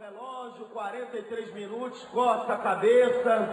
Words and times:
relógio, 0.00 0.64
43 0.72 1.54
minutos, 1.54 2.06
coça 2.12 2.52
a 2.52 2.56
cabeça. 2.56 3.48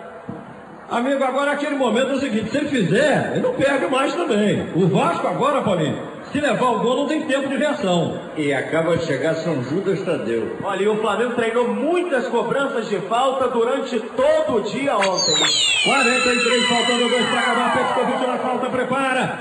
Amigo, 0.92 1.24
agora 1.24 1.54
aquele 1.54 1.76
momento 1.76 2.12
é 2.12 2.14
o 2.14 2.20
seguinte, 2.20 2.52
se 2.52 2.58
ele 2.58 2.70
fizer, 2.70 3.32
ele 3.32 3.42
não 3.42 3.56
perde 3.56 3.88
mais 3.88 4.14
também. 4.14 4.72
O 4.76 4.88
Vasco 4.88 5.28
agora, 5.28 5.64
Paulinho, 5.64 6.00
se 6.32 6.40
levar 6.40 6.70
o 6.70 6.80
gol 6.82 6.98
não 6.98 7.08
tem 7.08 7.26
tempo 7.26 7.50
de 7.50 7.58
reação. 7.58 8.20
E 8.38 8.54
acaba 8.54 8.96
de 8.96 9.06
chegar 9.06 9.34
São 9.34 9.64
Judas 9.64 10.04
Tadeu. 10.04 10.58
Olha, 10.64 10.84
e 10.84 10.88
o 10.88 11.02
Flamengo 11.02 11.34
treinou 11.34 11.68
muitas 11.68 12.28
cobranças 12.28 12.88
de 12.90 13.00
falta 13.02 13.48
durante 13.48 14.00
todo 14.00 14.58
o 14.58 14.62
dia 14.62 14.96
ontem. 14.98 15.36
43, 15.84 16.68
faltando 16.68 17.10
dois 17.10 17.26
para 17.26 17.40
acabar, 17.40 17.74
Petkovic 17.74 18.28
na 18.28 18.38
falta, 18.38 18.70
prepara. 18.70 19.40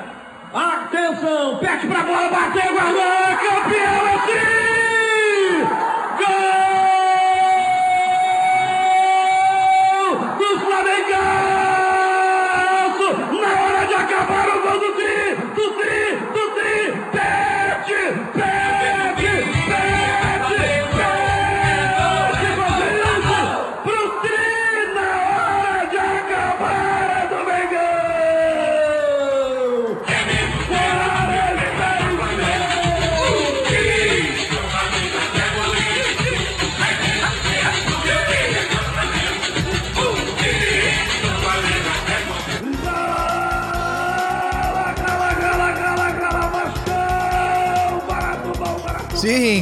Atenção, 0.55 1.59
pede 1.59 1.87
pra 1.87 2.01
bola, 2.01 2.29
bateu, 2.31 2.73
guardou, 2.73 3.39
campeão, 3.43 4.07
é 4.07 4.27
tri! 4.27 4.74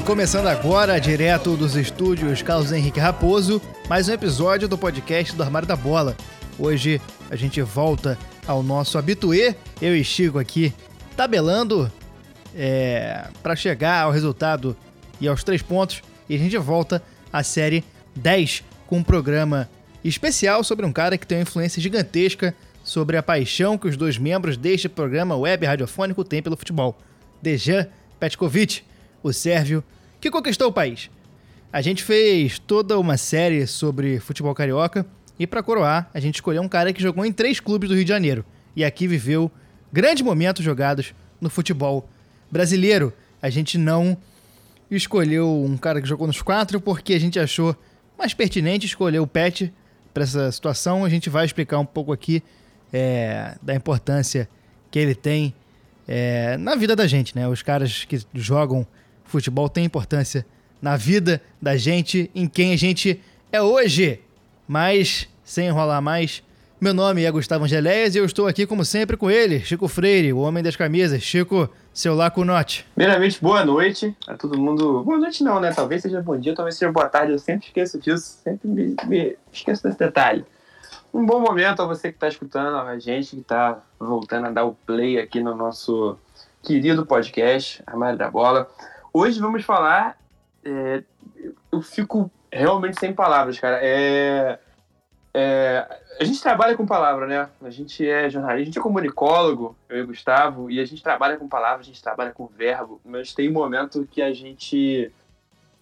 Começando 0.04 0.48
agora, 0.48 1.00
direto 1.00 1.56
dos 1.56 1.76
estúdios 1.76 2.42
Carlos 2.42 2.72
Henrique 2.72 2.98
Raposo, 2.98 3.62
mais 3.88 4.08
um 4.08 4.12
episódio 4.12 4.66
do 4.66 4.76
podcast 4.76 5.34
do 5.34 5.42
Armário 5.42 5.68
da 5.68 5.76
Bola. 5.76 6.16
Hoje 6.58 7.00
a 7.30 7.36
gente 7.36 7.62
volta 7.62 8.18
ao 8.44 8.64
nosso 8.64 8.98
habituê, 8.98 9.54
eu 9.80 9.96
e 9.96 10.02
Chico 10.02 10.40
aqui, 10.40 10.74
tabelando 11.16 11.90
é, 12.54 13.28
para 13.44 13.54
chegar 13.54 14.02
ao 14.02 14.10
resultado 14.10 14.76
e 15.20 15.28
aos 15.28 15.44
três 15.44 15.62
pontos. 15.62 16.02
E 16.28 16.34
a 16.34 16.38
gente 16.38 16.58
volta 16.58 17.00
à 17.32 17.44
série 17.44 17.84
10 18.16 18.64
com 18.88 18.98
um 18.98 19.04
programa 19.04 19.70
especial 20.02 20.64
sobre 20.64 20.84
um 20.84 20.92
cara 20.92 21.16
que 21.16 21.26
tem 21.26 21.38
uma 21.38 21.42
influência 21.42 21.80
gigantesca 21.80 22.54
sobre 22.82 23.16
a 23.16 23.22
paixão 23.22 23.78
que 23.78 23.86
os 23.86 23.96
dois 23.96 24.18
membros 24.18 24.56
deste 24.56 24.88
programa 24.88 25.36
web 25.36 25.64
radiofônico 25.64 26.24
têm 26.24 26.42
pelo 26.42 26.56
futebol. 26.56 26.98
Dejan 27.40 27.86
Petkovic 28.18 28.82
o 29.22 29.32
sérvio, 29.32 29.82
que 30.20 30.30
conquistou 30.30 30.68
o 30.68 30.72
país. 30.72 31.10
A 31.72 31.80
gente 31.80 32.02
fez 32.02 32.58
toda 32.58 32.98
uma 32.98 33.16
série 33.16 33.66
sobre 33.66 34.20
futebol 34.20 34.54
carioca 34.54 35.06
e 35.38 35.46
para 35.46 35.62
coroar, 35.62 36.10
a 36.12 36.20
gente 36.20 36.36
escolheu 36.36 36.62
um 36.62 36.68
cara 36.68 36.92
que 36.92 37.02
jogou 37.02 37.24
em 37.24 37.32
três 37.32 37.60
clubes 37.60 37.88
do 37.88 37.94
Rio 37.94 38.04
de 38.04 38.08
Janeiro 38.08 38.44
e 38.76 38.84
aqui 38.84 39.06
viveu 39.06 39.50
grandes 39.92 40.22
momentos 40.22 40.64
jogados 40.64 41.14
no 41.40 41.48
futebol 41.50 42.08
brasileiro. 42.50 43.12
A 43.40 43.50
gente 43.50 43.78
não 43.78 44.16
escolheu 44.90 45.64
um 45.64 45.76
cara 45.76 46.00
que 46.00 46.08
jogou 46.08 46.26
nos 46.26 46.42
quatro 46.42 46.80
porque 46.80 47.14
a 47.14 47.20
gente 47.20 47.38
achou 47.38 47.76
mais 48.18 48.34
pertinente 48.34 48.86
escolher 48.86 49.18
o 49.20 49.26
Pet 49.26 49.72
para 50.12 50.22
essa 50.22 50.52
situação. 50.52 51.04
A 51.04 51.08
gente 51.08 51.30
vai 51.30 51.44
explicar 51.44 51.78
um 51.78 51.86
pouco 51.86 52.12
aqui 52.12 52.42
é, 52.92 53.56
da 53.62 53.74
importância 53.74 54.48
que 54.90 54.98
ele 54.98 55.14
tem 55.14 55.54
é, 56.06 56.56
na 56.58 56.74
vida 56.74 56.94
da 56.94 57.06
gente, 57.06 57.34
né? 57.34 57.48
Os 57.48 57.62
caras 57.62 58.04
que 58.04 58.20
jogam 58.34 58.86
Futebol 59.32 59.66
tem 59.66 59.86
importância 59.86 60.44
na 60.80 60.94
vida 60.94 61.40
da 61.60 61.74
gente, 61.74 62.30
em 62.34 62.46
quem 62.46 62.74
a 62.74 62.76
gente 62.76 63.18
é 63.50 63.62
hoje. 63.62 64.20
Mas, 64.68 65.26
sem 65.42 65.68
enrolar 65.68 66.02
mais, 66.02 66.42
meu 66.78 66.92
nome 66.92 67.24
é 67.24 67.30
Gustavo 67.30 67.64
Angeléias 67.64 68.14
e 68.14 68.18
eu 68.18 68.26
estou 68.26 68.46
aqui, 68.46 68.66
como 68.66 68.84
sempre, 68.84 69.16
com 69.16 69.30
ele, 69.30 69.60
Chico 69.60 69.88
Freire, 69.88 70.34
o 70.34 70.40
homem 70.40 70.62
das 70.62 70.76
camisas. 70.76 71.22
Chico, 71.22 71.66
seu 71.94 72.14
Lacunote. 72.14 72.84
Primeiramente, 72.94 73.40
boa 73.40 73.64
noite 73.64 74.14
a 74.26 74.34
todo 74.34 74.58
mundo. 74.58 75.02
Boa 75.02 75.16
noite 75.16 75.42
não, 75.42 75.58
né? 75.58 75.72
Talvez 75.72 76.02
seja 76.02 76.20
bom 76.20 76.38
dia, 76.38 76.54
talvez 76.54 76.76
seja 76.76 76.92
boa 76.92 77.08
tarde. 77.08 77.32
Eu 77.32 77.38
sempre 77.38 77.68
esqueço 77.68 77.98
disso, 77.98 78.38
sempre 78.44 78.68
me, 78.68 78.94
me 79.04 79.36
esqueço 79.50 79.82
desse 79.82 79.98
detalhe. 79.98 80.44
Um 81.14 81.24
bom 81.24 81.40
momento 81.40 81.80
a 81.80 81.86
você 81.86 82.10
que 82.10 82.16
está 82.16 82.28
escutando, 82.28 82.76
a 82.76 82.98
gente 82.98 83.30
que 83.30 83.40
está 83.40 83.80
voltando 83.98 84.48
a 84.48 84.50
dar 84.50 84.64
o 84.66 84.74
play 84.86 85.18
aqui 85.18 85.40
no 85.40 85.56
nosso 85.56 86.18
querido 86.62 87.06
podcast, 87.06 87.82
Armário 87.86 88.18
da 88.18 88.30
Bola. 88.30 88.68
Hoje 89.12 89.40
vamos 89.40 89.64
falar. 89.64 90.18
É, 90.64 91.02
eu 91.70 91.82
fico 91.82 92.30
realmente 92.50 92.98
sem 92.98 93.12
palavras, 93.12 93.58
cara. 93.58 93.78
É, 93.82 94.58
é, 95.34 96.00
a 96.20 96.24
gente 96.24 96.40
trabalha 96.40 96.76
com 96.76 96.86
palavra, 96.86 97.26
né? 97.26 97.48
A 97.62 97.70
gente 97.70 98.08
é 98.08 98.30
jornalista, 98.30 98.62
a 98.62 98.64
gente 98.64 98.78
é 98.78 98.82
comunicólogo, 98.82 99.76
eu 99.88 99.98
e 99.98 100.02
o 100.02 100.06
Gustavo, 100.06 100.70
e 100.70 100.80
a 100.80 100.84
gente 100.84 101.02
trabalha 101.02 101.36
com 101.36 101.48
palavra, 101.48 101.80
a 101.80 101.84
gente 101.84 102.02
trabalha 102.02 102.30
com 102.30 102.46
verbo, 102.46 103.00
mas 103.04 103.34
tem 103.34 103.48
um 103.48 103.52
momento 103.52 104.06
que 104.10 104.22
a 104.22 104.32
gente 104.32 105.10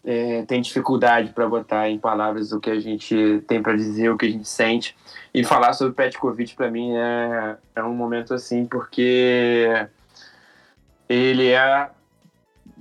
é, 0.05 0.43
tem 0.43 0.61
dificuldade 0.61 1.31
para 1.31 1.49
botar 1.49 1.89
em 1.89 1.99
palavras 1.99 2.53
o 2.53 2.61
que 2.61 2.71
a 2.71 2.81
gente 2.81 3.45
tem 3.47 3.63
para 3.63 3.77
dizer, 3.77 4.11
o 4.11 4.17
que 4.17 4.27
a 4.27 4.31
gente 4.31 4.49
sente. 4.49 4.97
E 5.33 5.45
falar 5.45 5.73
sobre 5.73 5.95
Petkovic 5.95 6.57
para 6.57 6.71
mim 6.71 6.97
é, 6.97 7.57
é 7.77 7.83
um 7.83 7.95
momento 7.95 8.35
assim, 8.35 8.67
porque 8.67 9.87
ele 11.09 11.49
é 11.49 11.91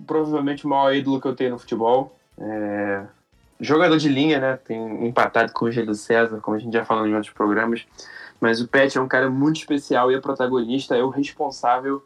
provavelmente 0.06 0.66
o 0.66 0.70
maior 0.70 0.94
ídolo 0.94 1.22
que 1.22 1.28
eu 1.28 1.36
tenho 1.36 1.52
no 1.52 1.60
futebol. 1.60 2.16
É... 2.38 3.04
Jogador 3.60 3.98
de 3.98 4.08
linha, 4.08 4.40
né? 4.40 4.58
Tem 4.58 5.06
empatado 5.06 5.52
com 5.52 5.66
o 5.66 5.72
Gelo 5.72 5.94
César, 5.94 6.40
como 6.40 6.56
a 6.56 6.60
gente 6.60 6.74
já 6.74 6.86
falou 6.86 7.06
em 7.06 7.14
outros 7.14 7.34
programas. 7.34 7.86
Mas 8.40 8.62
o 8.62 8.68
Pet 8.68 8.98
é 8.98 9.02
um 9.02 9.08
cara 9.08 9.30
muito 9.30 9.58
especial 9.58 10.12
e 10.12 10.16
é 10.16 10.22
protagonista, 10.22 10.96
é 10.96 11.04
o 11.04 11.10
responsável 11.10 12.02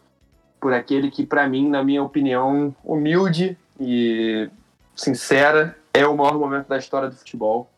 por 0.59 0.73
aquele 0.73 1.11
que, 1.11 1.25
para 1.25 1.47
mim, 1.47 1.69
na 1.69 1.83
minha 1.83 2.01
opinião, 2.01 2.75
humilde 2.83 3.55
e 3.79 4.49
sincera, 4.95 5.77
é 5.93 6.07
o 6.07 6.17
maior 6.17 6.39
momento 6.39 6.67
da 6.67 6.77
história 6.77 7.09
do 7.09 7.15
futebol. 7.15 7.69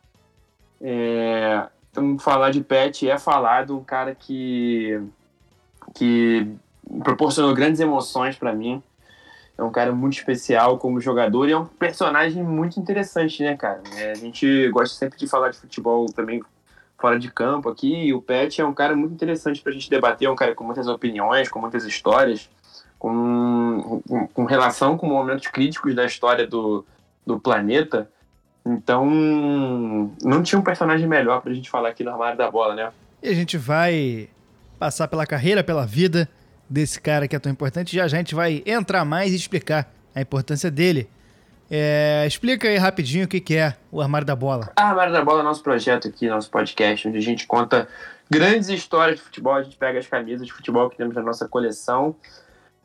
É... 0.79 1.67
Então, 1.91 2.17
falar 2.17 2.51
de 2.51 2.61
Pet 2.61 3.09
é 3.09 3.17
falar 3.17 3.65
de 3.65 3.71
um 3.73 3.83
cara 3.83 4.15
que, 4.15 5.01
que 5.93 6.47
proporcionou 7.03 7.53
grandes 7.53 7.79
emoções 7.79 8.37
para 8.37 8.53
mim 8.53 8.81
é 9.57 9.63
um 9.63 9.71
cara 9.71 9.91
muito 9.93 10.17
especial 10.17 10.77
como 10.77 10.99
jogador 10.99 11.47
e 11.47 11.53
é 11.53 11.57
um 11.57 11.65
personagem 11.65 12.43
muito 12.43 12.79
interessante, 12.79 13.41
né, 13.41 13.55
cara? 13.55 13.81
É, 13.95 14.11
a 14.11 14.15
gente 14.15 14.69
gosta 14.69 14.95
sempre 14.95 15.17
de 15.17 15.27
falar 15.27 15.49
de 15.49 15.57
futebol 15.57 16.05
também 16.07 16.41
fora 16.97 17.19
de 17.19 17.29
campo 17.31 17.69
aqui, 17.69 17.93
e 17.93 18.13
o 18.13 18.21
Pet 18.21 18.59
é 18.59 18.65
um 18.65 18.73
cara 18.73 18.95
muito 18.95 19.13
interessante 19.13 19.61
pra 19.61 19.71
gente 19.71 19.89
debater, 19.89 20.27
é 20.27 20.31
um 20.31 20.35
cara 20.35 20.55
com 20.55 20.63
muitas 20.63 20.87
opiniões, 20.87 21.49
com 21.49 21.59
muitas 21.59 21.85
histórias, 21.85 22.49
com, 22.97 24.01
com, 24.33 24.45
relação 24.45 24.97
com 24.97 25.05
momentos 25.05 25.47
críticos 25.47 25.93
da 25.93 26.05
história 26.05 26.47
do, 26.47 26.85
do 27.25 27.39
planeta. 27.39 28.09
Então, 28.65 29.05
não 30.23 30.41
tinha 30.41 30.57
um 30.57 30.63
personagem 30.63 31.07
melhor 31.07 31.41
pra 31.41 31.53
gente 31.53 31.69
falar 31.69 31.89
aqui 31.89 32.03
no 32.03 32.11
armário 32.11 32.37
da 32.37 32.49
bola, 32.49 32.73
né? 32.73 32.91
E 33.21 33.29
a 33.29 33.33
gente 33.33 33.57
vai 33.57 34.29
passar 34.79 35.07
pela 35.07 35.25
carreira, 35.25 35.63
pela 35.63 35.85
vida, 35.85 36.27
desse 36.69 36.99
cara 36.99 37.27
que 37.27 37.35
é 37.35 37.39
tão 37.39 37.51
importante. 37.51 37.95
Já 37.95 38.07
já 38.07 38.17
a 38.17 38.19
gente 38.19 38.35
vai 38.35 38.63
entrar 38.65 39.05
mais 39.05 39.33
e 39.33 39.35
explicar 39.35 39.91
a 40.13 40.21
importância 40.21 40.71
dele. 40.71 41.09
É, 41.69 42.25
explica 42.27 42.67
aí 42.67 42.77
rapidinho 42.77 43.25
o 43.25 43.27
que, 43.27 43.39
que 43.39 43.55
é 43.55 43.75
o 43.91 44.01
Armário 44.01 44.25
da 44.25 44.35
Bola. 44.35 44.71
A 44.75 44.89
Armário 44.89 45.11
da 45.11 45.23
Bola 45.23 45.41
é 45.41 45.43
nosso 45.43 45.63
projeto 45.63 46.07
aqui, 46.07 46.27
nosso 46.27 46.49
podcast, 46.49 47.07
onde 47.07 47.17
a 47.17 47.21
gente 47.21 47.47
conta 47.47 47.87
grandes 48.29 48.69
histórias 48.69 49.17
de 49.17 49.23
futebol. 49.23 49.53
A 49.53 49.63
gente 49.63 49.75
pega 49.75 49.97
as 49.99 50.07
camisas 50.07 50.45
de 50.45 50.53
futebol 50.53 50.89
que 50.89 50.97
temos 50.97 51.15
na 51.15 51.21
nossa 51.21 51.47
coleção, 51.47 52.15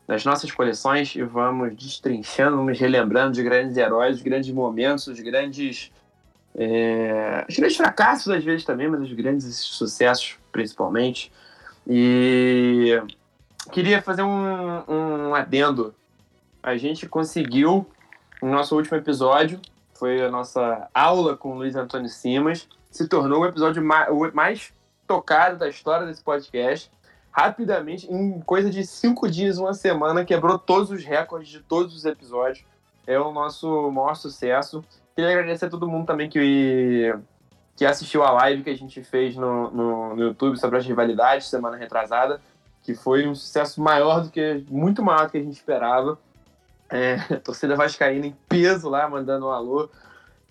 nas 0.07 0.25
nossas 0.25 0.51
coleções, 0.51 1.15
e 1.15 1.21
vamos 1.21 1.75
destrinchando, 1.75 2.57
vamos 2.57 2.79
relembrando 2.79 3.33
de 3.33 3.43
grandes 3.43 3.77
heróis, 3.77 4.21
grandes 4.21 4.51
momentos, 4.51 5.07
os 5.07 5.19
grandes. 5.19 5.91
É, 6.53 7.45
os 7.47 7.55
grandes 7.55 7.77
fracassos 7.77 8.27
às 8.33 8.43
vezes 8.43 8.65
também, 8.65 8.89
mas 8.89 9.01
os 9.01 9.13
grandes 9.13 9.55
sucessos 9.55 10.37
principalmente. 10.51 11.31
E 11.87 12.99
queria 13.71 14.01
fazer 14.01 14.23
um, 14.23 14.83
um 14.87 15.35
adendo. 15.35 15.93
A 16.63 16.77
gente 16.77 17.07
conseguiu, 17.07 17.87
no 18.41 18.49
nosso 18.49 18.75
último 18.75 18.97
episódio, 18.97 19.59
foi 19.93 20.21
a 20.21 20.31
nossa 20.31 20.89
aula 20.93 21.37
com 21.37 21.51
o 21.51 21.55
Luiz 21.55 21.75
Antônio 21.75 22.09
Simas, 22.09 22.67
se 22.89 23.07
tornou 23.07 23.41
o 23.41 23.45
episódio 23.45 23.83
mais, 24.33 24.73
tocado 25.07 25.57
da 25.57 25.69
história 25.69 26.05
desse 26.05 26.23
podcast. 26.23 26.91
Rapidamente, 27.31 28.11
em 28.11 28.41
coisa 28.41 28.69
de 28.69 28.85
cinco 28.85 29.29
dias, 29.29 29.57
uma 29.57 29.73
semana, 29.73 30.25
quebrou 30.25 30.59
todos 30.59 30.91
os 30.91 31.03
recordes 31.03 31.49
de 31.49 31.59
todos 31.59 31.95
os 31.95 32.03
episódios. 32.03 32.65
É 33.07 33.19
o 33.19 33.31
nosso 33.31 33.89
maior 33.91 34.15
sucesso. 34.15 34.83
Queria 35.15 35.31
agradecer 35.31 35.65
a 35.65 35.69
todo 35.69 35.87
mundo 35.87 36.05
também 36.05 36.29
que, 36.29 37.13
que 37.75 37.85
assistiu 37.85 38.23
a 38.23 38.31
live 38.31 38.63
que 38.63 38.69
a 38.69 38.77
gente 38.77 39.01
fez 39.03 39.35
no, 39.35 39.71
no, 39.71 40.15
no 40.15 40.23
YouTube 40.23 40.57
sobre 40.57 40.77
as 40.77 40.85
rivalidades 40.85 41.47
semana 41.47 41.77
retrasada, 41.77 42.41
que 42.83 42.95
foi 42.95 43.27
um 43.27 43.35
sucesso 43.35 43.81
maior 43.81 44.23
do 44.23 44.29
que, 44.29 44.63
muito 44.69 45.03
maior 45.03 45.25
do 45.25 45.31
que 45.31 45.37
a 45.37 45.43
gente 45.43 45.53
esperava. 45.53 46.17
É, 46.89 47.15
torcida 47.43 47.75
vascaína 47.75 48.27
em 48.27 48.35
peso 48.49 48.89
lá, 48.89 49.09
mandando 49.09 49.47
um 49.47 49.51
alô 49.51 49.89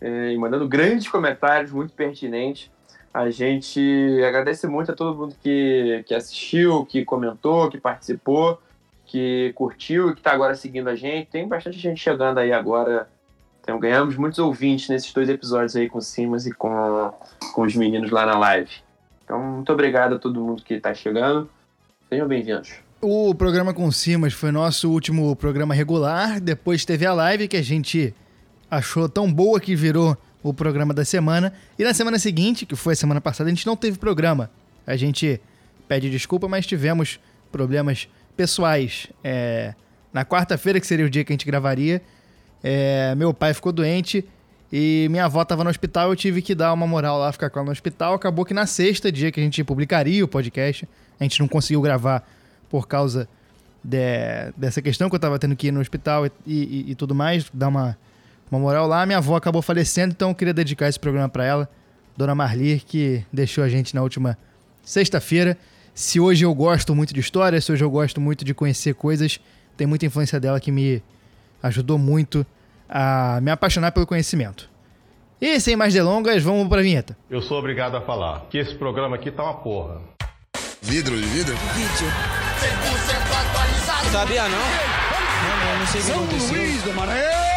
é, 0.01 0.33
e 0.33 0.39
mandando 0.39 0.67
grandes 0.69 1.09
comentários, 1.09 1.71
muito 1.71 1.93
pertinentes. 1.93 2.71
A 3.13 3.29
gente 3.29 3.81
agradece 4.27 4.67
muito 4.67 4.93
a 4.93 4.95
todo 4.95 5.17
mundo 5.17 5.35
que, 5.43 6.05
que 6.07 6.15
assistiu, 6.15 6.87
que 6.87 7.05
comentou, 7.05 7.69
que 7.69 7.79
participou, 7.79 8.61
que 9.05 9.53
curtiu 9.57 10.11
e 10.11 10.15
que 10.15 10.21
está 10.21 10.33
agora 10.33 10.55
seguindo 10.55 10.89
a 10.89 10.95
gente. 10.95 11.29
Tem 11.29 11.47
bastante 11.47 11.79
gente 11.79 12.01
chegando 12.01 12.39
aí 12.39 12.53
agora. 12.53 13.09
Então, 13.61 13.79
ganhamos 13.79 14.17
muitos 14.17 14.39
ouvintes 14.39 14.89
nesses 14.89 15.13
dois 15.13 15.29
episódios 15.29 15.75
aí 15.75 15.89
com 15.89 15.99
o 15.99 16.03
Simas 16.03 16.47
e 16.47 16.53
com, 16.53 17.13
com 17.53 17.63
os 17.63 17.75
meninos 17.75 18.11
lá 18.11 18.25
na 18.25 18.39
live. 18.39 18.71
Então, 19.25 19.43
muito 19.43 19.73
obrigado 19.73 20.15
a 20.15 20.19
todo 20.19 20.41
mundo 20.41 20.63
que 20.63 20.75
está 20.75 20.95
chegando. 20.95 21.51
Sejam 22.11 22.27
bem-vindos. 22.27 22.73
O 23.01 23.33
programa 23.37 23.73
com 23.73 23.89
Simas 23.93 24.33
foi 24.33 24.51
nosso 24.51 24.91
último 24.91 25.37
programa 25.37 25.73
regular. 25.73 26.41
Depois 26.41 26.85
teve 26.85 27.07
a 27.07 27.13
live 27.13 27.47
que 27.47 27.57
a 27.57 27.63
gente 27.63 28.13
achou 28.69 29.09
tão 29.09 29.33
boa 29.33 29.61
que 29.61 29.77
virou 29.77 30.19
o 30.43 30.53
programa 30.53 30.93
da 30.93 31.05
semana. 31.05 31.53
E 31.79 31.85
na 31.85 31.95
semana 31.95 32.19
seguinte, 32.19 32.67
que 32.67 32.75
foi 32.75 32.95
a 32.95 32.97
semana 32.97 33.21
passada, 33.21 33.49
a 33.49 33.55
gente 33.55 33.65
não 33.65 33.77
teve 33.77 33.97
programa. 33.97 34.51
A 34.85 34.97
gente 34.97 35.41
pede 35.87 36.11
desculpa, 36.11 36.49
mas 36.49 36.67
tivemos 36.67 37.21
problemas 37.53 38.09
pessoais. 38.37 39.07
É, 39.23 39.73
na 40.13 40.25
quarta-feira, 40.25 40.81
que 40.81 40.89
seria 40.89 41.07
o 41.07 41.11
dia 41.11 41.23
que 41.23 41.33
a 41.33 41.35
gente 41.35 41.47
gravaria, 41.47 42.03
é, 42.61 43.15
meu 43.15 43.33
pai 43.33 43.55
ficou 43.55 43.71
doente 43.71 44.25
e 44.73 45.07
minha 45.13 45.27
avó 45.27 45.43
estava 45.43 45.63
no 45.63 45.71
hospital. 45.71 46.11
Eu 46.11 46.17
tive 46.17 46.43
que 46.43 46.57
dar 46.57 46.73
uma 46.73 46.89
moral 46.89 47.21
lá, 47.21 47.31
ficar 47.31 47.51
com 47.51 47.61
ela 47.61 47.67
no 47.67 47.73
hospital. 47.73 48.15
Acabou 48.15 48.45
que 48.45 48.53
na 48.53 48.67
sexta, 48.67 49.13
dia 49.13 49.31
que 49.31 49.39
a 49.39 49.43
gente 49.45 49.63
publicaria 49.63 50.25
o 50.25 50.29
podcast, 50.29 50.89
a 51.21 51.25
gente 51.25 51.39
não 51.39 51.47
conseguiu 51.47 51.81
gravar 51.81 52.27
por 52.69 52.89
causa 52.89 53.29
de, 53.85 53.99
dessa 54.57 54.83
questão 54.83 55.09
que 55.09 55.15
eu 55.15 55.19
estava 55.19 55.39
tendo 55.39 55.55
que 55.55 55.69
ir 55.69 55.73
no 55.73 55.81
hospital 55.81 56.27
e, 56.27 56.33
e, 56.47 56.91
e 56.91 56.95
tudo 56.95 57.15
mais, 57.15 57.49
dar 57.53 57.69
uma 57.69 57.97
uma 58.51 58.61
moral 58.61 58.87
lá. 58.87 59.07
Minha 59.07 59.19
avó 59.19 59.37
acabou 59.37 59.63
falecendo, 59.63 60.13
então 60.13 60.31
eu 60.31 60.35
queria 60.35 60.53
dedicar 60.53 60.89
esse 60.89 60.99
programa 60.99 61.29
para 61.29 61.45
ela, 61.45 61.69
Dona 62.17 62.35
Marli, 62.35 62.81
que 62.81 63.25
deixou 63.33 63.63
a 63.63 63.69
gente 63.69 63.95
na 63.95 64.03
última 64.03 64.37
sexta-feira. 64.83 65.57
Se 65.95 66.19
hoje 66.19 66.45
eu 66.45 66.55
gosto 66.55 66.95
muito 66.95 67.15
de 67.15 67.21
história, 67.21 67.61
se 67.61 67.71
hoje 67.71 67.85
eu 67.85 67.91
gosto 67.91 68.21
muito 68.21 68.45
de 68.45 68.53
conhecer 68.53 68.95
coisas, 68.95 69.41
tem 69.77 69.87
muita 69.87 70.07
influência 70.07 70.41
dela 70.41 70.59
que 70.59 70.73
me 70.73 71.03
ajudou 71.63 71.99
muito 71.99 72.45
a 72.89 73.39
me 73.41 73.51
apaixonar 73.51 73.93
pelo 73.93 74.07
conhecimento. 74.07 74.69
E 75.41 75.59
sem 75.59 75.77
mais 75.77 75.95
delongas, 75.95 76.43
vamos 76.43 76.69
pra 76.69 76.83
vinheta. 76.83 77.17
Eu 77.31 77.41
sou 77.41 77.59
obrigado 77.59 77.97
a 77.97 78.01
falar 78.01 78.47
que 78.51 78.59
esse 78.59 78.75
programa 78.75 79.17
aqui 79.17 79.31
tá 79.31 79.43
uma 79.43 79.55
porra. 79.55 80.01
Vidro 80.83 81.15
de 81.21 81.27
vidro? 81.27 81.55
Vídeo. 81.75 82.09
100% 82.09 83.51
atualizado. 83.51 84.11
Sabia 84.11 84.49
não? 84.49 84.59
Não, 84.59 85.73
não, 85.73 85.79
não 85.79 85.87
sei 85.87 86.01
o 86.01 86.05
que 86.05 86.11
aconteceu. 86.11 86.57
Luís 86.57 86.83
do 86.83 86.93
Maranhão 86.95 87.51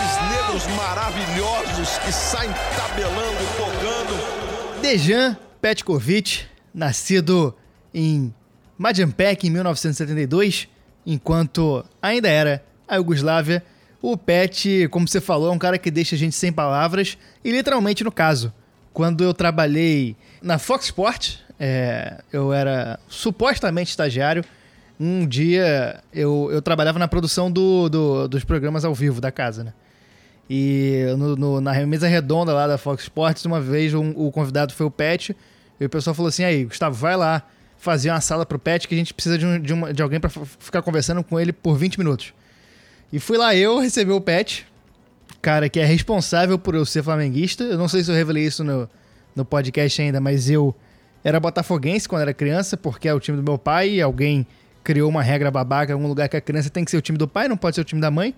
esses 0.00 0.16
negros 0.30 0.66
maravilhosos 0.76 1.98
que 1.98 2.12
saem 2.12 2.50
tabelando, 2.76 3.38
tocando. 3.56 4.80
Dejan 4.80 5.36
Petkovic, 5.60 6.46
nascido 6.72 7.54
em 7.92 8.34
Majapek 8.78 9.46
em 9.46 9.50
1972, 9.50 10.66
enquanto 11.04 11.84
ainda 12.00 12.28
era 12.28 12.64
a 12.88 12.96
Iugoslávia. 12.96 13.62
O 14.00 14.16
Pet, 14.16 14.88
como 14.90 15.06
você 15.06 15.20
falou, 15.20 15.50
é 15.50 15.52
um 15.52 15.58
cara 15.58 15.76
que 15.76 15.90
deixa 15.90 16.16
a 16.16 16.18
gente 16.18 16.34
sem 16.34 16.50
palavras, 16.50 17.18
e 17.44 17.50
literalmente 17.50 18.02
no 18.02 18.10
caso. 18.10 18.52
Quando 18.92 19.22
eu 19.22 19.34
trabalhei 19.34 20.16
na 20.42 20.58
Fox 20.58 20.86
Sport, 20.86 21.36
é, 21.62 22.22
eu 22.32 22.54
era 22.54 22.98
supostamente 23.06 23.90
estagiário. 23.90 24.42
Um 24.98 25.26
dia 25.26 26.02
eu, 26.12 26.48
eu 26.50 26.62
trabalhava 26.62 26.98
na 26.98 27.06
produção 27.06 27.52
do, 27.52 27.90
do, 27.90 28.28
dos 28.28 28.44
programas 28.44 28.82
ao 28.82 28.94
vivo 28.94 29.20
da 29.20 29.30
casa, 29.30 29.62
né? 29.62 29.74
E 30.48 31.04
no, 31.18 31.36
no, 31.36 31.60
na 31.60 31.74
mesa 31.86 32.08
redonda 32.08 32.52
lá 32.52 32.66
da 32.66 32.78
Fox 32.78 33.02
Sports, 33.02 33.44
uma 33.44 33.60
vez 33.60 33.92
um, 33.94 34.10
o 34.16 34.32
convidado 34.32 34.72
foi 34.72 34.86
o 34.86 34.90
Pet, 34.90 35.36
e 35.78 35.84
o 35.84 35.88
pessoal 35.88 36.14
falou 36.14 36.28
assim: 36.28 36.42
aí, 36.42 36.64
Gustavo, 36.64 36.96
vai 36.96 37.16
lá 37.16 37.42
fazer 37.78 38.10
uma 38.10 38.20
sala 38.20 38.44
pro 38.44 38.58
Pet 38.58 38.88
que 38.88 38.94
a 38.94 38.98
gente 38.98 39.14
precisa 39.14 39.38
de, 39.38 39.46
um, 39.46 39.60
de, 39.60 39.72
uma, 39.72 39.92
de 39.92 40.02
alguém 40.02 40.18
para 40.18 40.30
ficar 40.30 40.82
conversando 40.82 41.22
com 41.22 41.38
ele 41.38 41.52
por 41.52 41.76
20 41.76 41.98
minutos. 41.98 42.32
E 43.12 43.20
fui 43.20 43.38
lá 43.38 43.54
eu 43.54 43.78
receber 43.78 44.12
o 44.12 44.20
Pet, 44.20 44.66
cara 45.40 45.68
que 45.68 45.78
é 45.78 45.84
responsável 45.84 46.58
por 46.58 46.74
eu 46.74 46.84
ser 46.84 47.02
flamenguista. 47.02 47.64
Eu 47.64 47.78
não 47.78 47.86
sei 47.86 48.02
se 48.02 48.10
eu 48.10 48.14
revelei 48.14 48.44
isso 48.44 48.64
no, 48.64 48.88
no 49.36 49.44
podcast 49.44 50.02
ainda, 50.02 50.20
mas 50.20 50.50
eu 50.50 50.74
era 51.22 51.38
botafoguense 51.38 52.08
quando 52.08 52.22
era 52.22 52.34
criança, 52.34 52.76
porque 52.76 53.08
é 53.08 53.14
o 53.14 53.20
time 53.20 53.36
do 53.36 53.42
meu 53.42 53.58
pai 53.58 53.90
e 53.90 54.02
alguém 54.02 54.46
criou 54.82 55.08
uma 55.08 55.22
regra 55.22 55.50
babaca 55.50 55.92
em 55.92 55.94
algum 55.94 56.08
lugar 56.08 56.28
que 56.28 56.36
a 56.36 56.40
criança 56.40 56.70
tem 56.70 56.84
que 56.84 56.90
ser 56.90 56.96
o 56.96 57.02
time 57.02 57.18
do 57.18 57.28
pai, 57.28 57.48
não 57.48 57.56
pode 57.56 57.74
ser 57.74 57.82
o 57.82 57.84
time 57.84 58.00
da 58.00 58.10
mãe. 58.10 58.34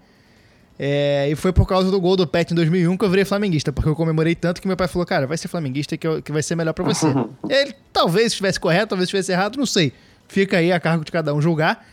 É, 0.79 1.29
e 1.31 1.37
foi 1.37 1.53
por 1.53 1.67
causa 1.67 1.91
do 1.91 2.01
gol 2.01 2.17
do 2.17 2.27
Pet 2.27 2.51
em 2.51 2.57
2001 2.57 2.97
que 2.97 3.05
eu 3.05 3.11
virei 3.11 3.25
flamenguista, 3.25 3.73
porque 3.73 3.89
eu 3.89 3.95
comemorei 3.95 4.35
tanto 4.35 4.61
que 4.61 4.67
meu 4.67 4.77
pai 4.77 4.89
falou, 4.89 5.07
cara, 5.07 5.27
vai 5.27 5.37
ser 5.37 5.49
flamenguista 5.49 5.97
que, 5.97 6.07
eu, 6.07 6.23
que 6.23 6.33
vai 6.33 6.43
ser 6.43 6.57
melhor 6.57 6.73
para 6.73 6.85
você. 6.85 7.07
ele 7.49 7.75
talvez 7.93 8.29
estivesse 8.29 8.59
correto, 8.59 8.89
talvez 8.89 9.07
estivesse 9.07 9.31
errado, 9.31 9.57
não 9.57 9.67
sei. 9.67 9.93
Fica 10.27 10.59
aí 10.59 10.73
a 10.73 10.81
cargo 10.81 11.05
de 11.05 11.13
cada 11.13 11.33
um 11.35 11.41
julgar. 11.41 11.87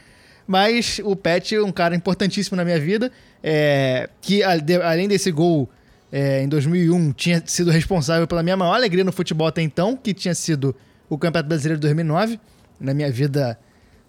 Mas 0.48 1.00
o 1.04 1.16
Pet 1.16 1.54
é 1.54 1.62
um 1.62 1.72
cara 1.72 1.96
importantíssimo 1.96 2.58
na 2.58 2.66
minha 2.66 2.80
vida, 2.80 3.12
é, 3.44 4.10
que 4.20 4.42
além 4.42 5.08
desse 5.08 5.30
gol 5.32 5.70
é, 6.12 6.42
em 6.44 6.48
2001, 6.48 7.12
tinha 7.14 7.44
sido 7.46 7.72
responsável 7.72 8.28
pela 8.28 8.42
minha 8.42 8.58
maior 8.58 8.74
alegria 8.74 9.04
no 9.04 9.12
futebol 9.12 9.48
até 9.48 9.62
então, 9.62 9.96
que 9.96 10.14
tinha 10.14 10.34
sido 10.34 10.76
o 11.10 11.18
Campeonato 11.18 11.50
Brasileiro 11.50 11.80
de 11.80 11.82
2009, 11.82 12.40
na 12.80 12.94
minha 12.94 13.12
vida 13.12 13.58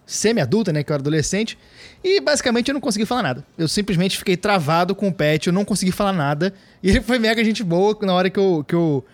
semi-adulta, 0.05 0.73
né, 0.73 0.83
que 0.83 0.91
eu 0.91 0.93
era 0.93 1.01
adolescente, 1.01 1.57
e 2.03 2.19
basicamente 2.19 2.69
eu 2.69 2.73
não 2.73 2.81
consegui 2.81 3.05
falar 3.05 3.21
nada. 3.21 3.45
Eu 3.57 3.67
simplesmente 3.67 4.17
fiquei 4.17 4.35
travado 4.35 4.93
com 4.93 5.07
o 5.07 5.13
pet, 5.13 5.47
eu 5.47 5.53
não 5.53 5.63
consegui 5.63 5.91
falar 5.91 6.13
nada, 6.13 6.53
e 6.83 6.89
ele 6.89 7.01
foi 7.01 7.17
mega 7.17 7.43
gente 7.43 7.63
boa 7.63 7.97
na 8.01 8.13
hora 8.13 8.29
que 8.29 8.39
eu, 8.39 8.65
que 8.67 8.75
eu 8.75 9.05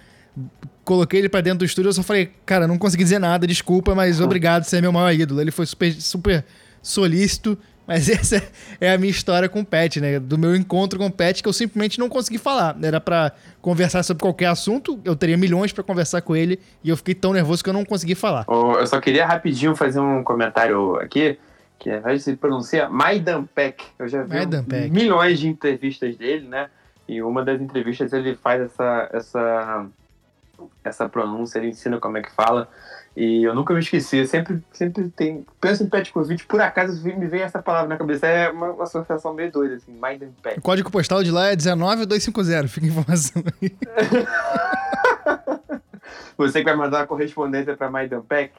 coloquei 0.84 1.20
ele 1.20 1.30
para 1.30 1.42
dentro 1.42 1.60
do 1.60 1.66
estúdio, 1.66 1.90
eu 1.90 1.94
só 1.94 2.02
falei, 2.02 2.32
cara, 2.46 2.66
não 2.68 2.78
consegui 2.78 3.04
dizer 3.04 3.20
nada, 3.20 3.46
desculpa, 3.46 3.94
mas 3.94 4.22
obrigado, 4.22 4.64
você 4.64 4.78
é 4.78 4.82
meu 4.82 4.92
maior 4.92 5.12
ídolo. 5.14 5.42
Ele 5.42 5.52
foi 5.52 5.66
super, 5.66 5.94
super 5.94 6.46
solícito 6.82 7.58
mas 7.88 8.10
essa 8.10 8.44
é 8.82 8.92
a 8.92 8.98
minha 8.98 9.10
história 9.10 9.48
com 9.48 9.62
o 9.62 9.66
Pet, 9.66 10.02
né? 10.02 10.20
Do 10.20 10.38
meu 10.38 10.56
encontro 10.56 11.00
com 11.00 11.06
o 11.06 11.12
Pet 11.12 11.42
que 11.42 11.48
eu 11.48 11.54
simplesmente 11.54 11.98
não 11.98 12.10
consegui 12.10 12.38
falar. 12.38 12.78
Era 12.84 13.00
para 13.00 13.32
conversar 13.62 14.04
sobre 14.04 14.22
qualquer 14.22 14.48
assunto, 14.48 15.00
eu 15.06 15.16
teria 15.16 15.38
milhões 15.38 15.72
para 15.72 15.84
conversar 15.84 16.22
com 16.22 16.36
ele 16.36 16.60
e 16.84 16.90
eu 16.90 16.98
fiquei 16.98 17.16
tão 17.16 17.32
nervoso 17.32 17.64
que 17.64 17.70
eu 17.70 17.74
não 17.74 17.86
consegui 17.86 18.16
falar. 18.16 18.46
Eu 18.50 18.86
só 18.86 19.00
queria 19.00 19.26
rapidinho 19.26 19.76
fazer 19.76 20.00
um 20.00 20.24
comentário 20.24 20.96
aqui, 20.98 21.40
que 21.80 21.90
a 21.90 22.10
gente 22.10 22.24
se 22.24 22.36
pronuncia 22.36 22.90
Maidan 22.90 23.46
Peck. 23.46 23.84
Eu 23.98 24.08
já 24.08 24.24
vi 24.24 24.90
milhões 24.90 25.40
de 25.40 25.48
entrevistas 25.48 26.16
dele, 26.18 26.48
né? 26.48 26.70
E 27.08 27.22
uma 27.22 27.44
das 27.44 27.62
entrevistas 27.62 28.12
ele 28.12 28.36
faz 28.36 28.62
essa 28.62 29.10
essa 29.14 29.86
essa 30.84 31.08
pronúncia, 31.08 31.60
ele 31.60 31.70
ensina 31.70 32.00
como 32.00 32.18
é 32.18 32.22
que 32.22 32.32
fala. 32.32 32.68
E 33.20 33.44
eu 33.44 33.56
nunca 33.56 33.74
me 33.74 33.80
esqueci, 33.80 34.18
eu 34.18 34.28
sempre, 34.28 34.62
sempre 34.72 35.10
tem. 35.10 35.44
Penso 35.60 35.82
em 35.82 35.90
Petkovic, 35.90 36.46
por 36.46 36.62
acaso 36.62 37.04
me 37.04 37.26
vem 37.26 37.42
essa 37.42 37.60
palavra 37.60 37.90
na 37.90 37.98
cabeça. 37.98 38.28
É 38.28 38.48
uma, 38.52 38.74
uma 38.74 38.84
associação 38.84 39.34
meio 39.34 39.52
doida, 39.52 39.74
assim, 39.74 39.92
Mind 39.92 40.22
and 40.22 40.34
Pet. 40.40 40.60
O 40.60 40.62
código 40.62 40.92
postal 40.92 41.24
de 41.24 41.32
lá 41.32 41.48
é 41.48 41.56
19250, 41.56 42.68
fica 42.68 42.86
a 42.86 42.90
informação 42.90 43.42
aí. 43.60 43.76
Você 46.38 46.60
que 46.60 46.66
vai 46.66 46.76
mandar 46.76 47.00
uma 47.00 47.08
correspondência 47.08 47.76
para 47.76 47.90
Mind 47.90 48.12
Pack, 48.30 48.54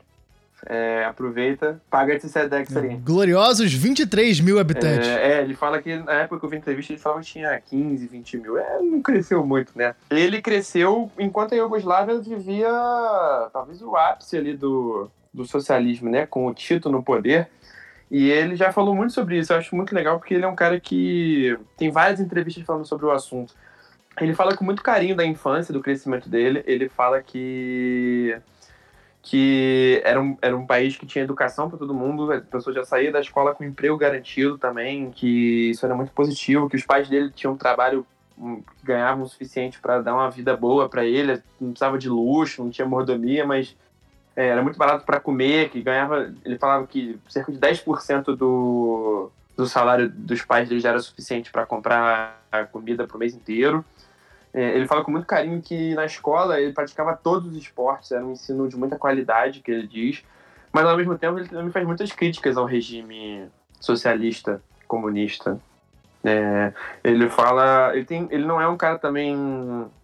é, 0.70 1.02
aproveita, 1.06 1.80
paga 1.90 2.14
esse 2.14 2.28
Sedex 2.28 2.76
aí. 2.76 2.96
Gloriosos 2.96 3.72
23 3.72 4.38
mil 4.40 4.60
habitantes. 4.60 5.08
É, 5.08 5.38
é, 5.38 5.42
ele 5.42 5.54
fala 5.54 5.80
que 5.80 5.96
na 5.96 6.12
época 6.12 6.40
que 6.40 6.44
eu 6.44 6.50
vi 6.50 6.58
entrevista, 6.58 6.92
ele 6.92 7.00
falava 7.00 7.22
que 7.22 7.28
tinha 7.28 7.58
15, 7.58 8.06
20 8.06 8.36
mil. 8.36 8.58
É, 8.58 8.78
não 8.82 9.00
cresceu 9.00 9.44
muito, 9.46 9.72
né? 9.74 9.94
Ele 10.10 10.42
cresceu 10.42 11.10
enquanto 11.18 11.54
a 11.54 11.56
Iugoslávia 11.56 12.18
vivia 12.20 12.68
talvez 13.50 13.80
o 13.80 13.96
ápice 13.96 14.36
ali 14.36 14.54
do, 14.54 15.10
do 15.32 15.46
socialismo, 15.46 16.10
né? 16.10 16.26
Com 16.26 16.46
o 16.46 16.52
Tito 16.52 16.90
no 16.90 17.02
poder. 17.02 17.48
E 18.10 18.30
ele 18.30 18.54
já 18.54 18.70
falou 18.70 18.94
muito 18.94 19.14
sobre 19.14 19.38
isso. 19.38 19.54
Eu 19.54 19.56
acho 19.56 19.74
muito 19.74 19.94
legal 19.94 20.18
porque 20.18 20.34
ele 20.34 20.44
é 20.44 20.48
um 20.48 20.56
cara 20.56 20.78
que 20.78 21.58
tem 21.78 21.90
várias 21.90 22.20
entrevistas 22.20 22.64
falando 22.64 22.84
sobre 22.84 23.06
o 23.06 23.10
assunto. 23.10 23.54
Ele 24.20 24.34
fala 24.34 24.54
com 24.54 24.64
muito 24.64 24.82
carinho 24.82 25.16
da 25.16 25.24
infância, 25.24 25.72
do 25.72 25.80
crescimento 25.80 26.28
dele. 26.28 26.62
Ele 26.66 26.90
fala 26.90 27.22
que 27.22 28.36
que 29.22 30.00
era 30.04 30.20
um, 30.20 30.36
era 30.40 30.56
um 30.56 30.66
país 30.66 30.96
que 30.96 31.06
tinha 31.06 31.24
educação 31.24 31.68
para 31.68 31.78
todo 31.78 31.94
mundo, 31.94 32.32
a 32.32 32.40
pessoa 32.40 32.74
já 32.74 32.84
saía 32.84 33.12
da 33.12 33.20
escola 33.20 33.54
com 33.54 33.64
emprego 33.64 33.96
garantido 33.96 34.56
também, 34.56 35.10
que 35.10 35.70
isso 35.70 35.84
era 35.84 35.94
muito 35.94 36.12
positivo, 36.12 36.68
que 36.68 36.76
os 36.76 36.84
pais 36.84 37.08
dele 37.08 37.30
tinham 37.30 37.54
um 37.54 37.56
trabalho 37.56 38.06
hum, 38.38 38.62
ganhavam 38.82 39.24
o 39.24 39.28
suficiente 39.28 39.80
para 39.80 40.00
dar 40.00 40.14
uma 40.14 40.30
vida 40.30 40.56
boa 40.56 40.88
para 40.88 41.04
ele, 41.04 41.42
não 41.60 41.70
precisava 41.70 41.98
de 41.98 42.08
luxo, 42.08 42.62
não 42.62 42.70
tinha 42.70 42.86
mordomia, 42.86 43.46
mas 43.46 43.76
é, 44.38 44.48
era 44.48 44.62
muito 44.62 44.78
barato 44.78 45.04
para 45.04 45.18
comer, 45.18 45.68
que 45.70 45.82
ganhava, 45.82 46.32
ele 46.44 46.56
falava 46.56 46.86
que 46.86 47.18
cerca 47.28 47.50
de 47.50 47.58
10% 47.58 48.36
do, 48.36 49.30
do 49.56 49.66
salário 49.66 50.08
dos 50.08 50.42
pais 50.42 50.68
dele 50.68 50.80
já 50.80 50.90
era 50.90 51.00
suficiente 51.00 51.50
para 51.50 51.66
comprar 51.66 52.40
comida 52.70 53.04
para 53.06 53.16
o 53.16 53.18
mês 53.18 53.34
inteiro. 53.34 53.84
É, 54.52 54.76
ele 54.76 54.86
fala 54.86 55.04
com 55.04 55.10
muito 55.10 55.26
carinho 55.26 55.60
que 55.60 55.94
na 55.94 56.06
escola 56.06 56.60
ele 56.60 56.72
praticava 56.72 57.14
todos 57.16 57.50
os 57.50 57.56
esportes, 57.56 58.12
era 58.12 58.24
um 58.24 58.32
ensino 58.32 58.68
de 58.68 58.76
muita 58.76 58.98
qualidade, 58.98 59.60
que 59.60 59.70
ele 59.70 59.86
diz, 59.86 60.24
mas 60.72 60.84
ao 60.86 60.96
mesmo 60.96 61.16
tempo 61.18 61.38
ele 61.38 61.48
também 61.48 61.70
faz 61.70 61.86
muitas 61.86 62.12
críticas 62.12 62.56
ao 62.56 62.64
regime 62.64 63.48
socialista, 63.80 64.60
comunista. 64.86 65.58
É, 66.24 66.72
ele 67.04 67.28
fala, 67.28 67.94
ele, 67.94 68.04
tem, 68.04 68.26
ele 68.30 68.44
não 68.44 68.60
é 68.60 68.68
um 68.68 68.76
cara 68.76 68.98
também 68.98 69.36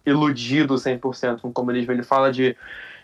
iludido 0.05 0.75
100% 0.75 1.41
com 1.41 1.49
o 1.49 1.53
comunismo, 1.53 1.91
ele 1.91 2.03
fala 2.03 2.31
de, 2.31 2.55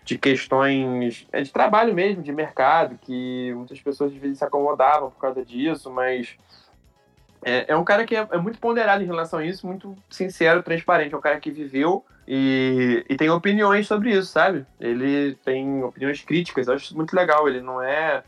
de 0.06 0.18
questões 0.18 1.28
é, 1.32 1.42
de 1.42 1.52
trabalho 1.52 1.94
mesmo, 1.94 2.24
de 2.24 2.32
mercado, 2.32 2.98
que 3.02 3.52
muitas 3.56 3.80
pessoas 3.82 4.14
às 4.14 4.18
vezes 4.18 4.38
se 4.38 4.46
acomodavam 4.46 5.12
por 5.12 5.20
causa 5.20 5.44
disso, 5.44 5.92
mas 5.92 6.38
é, 7.44 7.72
é 7.72 7.76
um 7.76 7.84
cara 7.84 8.06
que 8.06 8.16
é, 8.16 8.28
é, 8.32 8.38
muito 8.38 8.60
ponderado 8.60 9.04
em 9.04 9.08
relação 9.08 9.40
a 9.40 9.46
isso, 9.46 9.66
muito 9.66 9.96
sincero, 10.10 10.62
transparente. 10.62 11.14
É 11.14 11.18
um 11.18 11.22
cara 11.22 11.40
que 11.40 11.52
viveu 11.52 12.06
e, 12.28 13.04
e 13.10 13.16
tem 13.16 13.30
opiniões 13.30 13.88
sobre 13.88 14.12
isso, 14.12 14.32
sabe? 14.32 14.66
Ele 14.80 15.36
tem 15.44 15.84
opiniões 15.84 16.22
críticas, 16.22 16.68
eu 16.68 16.76
acho 16.76 16.86
isso 16.86 16.96
muito 16.96 17.16
legal. 17.16 17.48
Ele 17.48 17.62
não 17.62 17.82
é, 17.82 18.24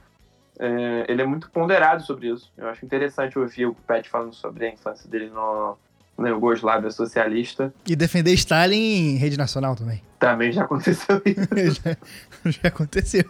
é, 0.60 1.06
Ele 1.08 1.22
é 1.22 1.26
muito 1.26 1.50
ponderado 1.52 2.04
sobre 2.04 2.28
isso. 2.28 2.52
Eu 2.58 2.68
acho 2.68 2.84
interessante 2.84 3.38
ouvir 3.38 3.68
o 3.68 3.76
Pet 3.76 4.10
falando 4.10 4.34
sobre 4.34 4.66
a 4.66 4.70
infância 4.70 5.08
dele 5.10 5.30
no, 5.30 5.78
na 6.18 6.30
Yugoslávia 6.30 6.90
socialista. 6.90 7.74
E 7.88 7.96
defender 7.96 8.34
Stalin 8.34 9.14
em 9.14 9.18
rede 9.18 9.38
nacional 9.38 9.76
também. 9.76 10.02
Também 10.18 10.52
já 10.52 10.64
aconteceu 10.64 11.22
isso. 11.26 11.82
já, 11.84 12.52
já 12.52 12.68
aconteceu. 12.68 13.26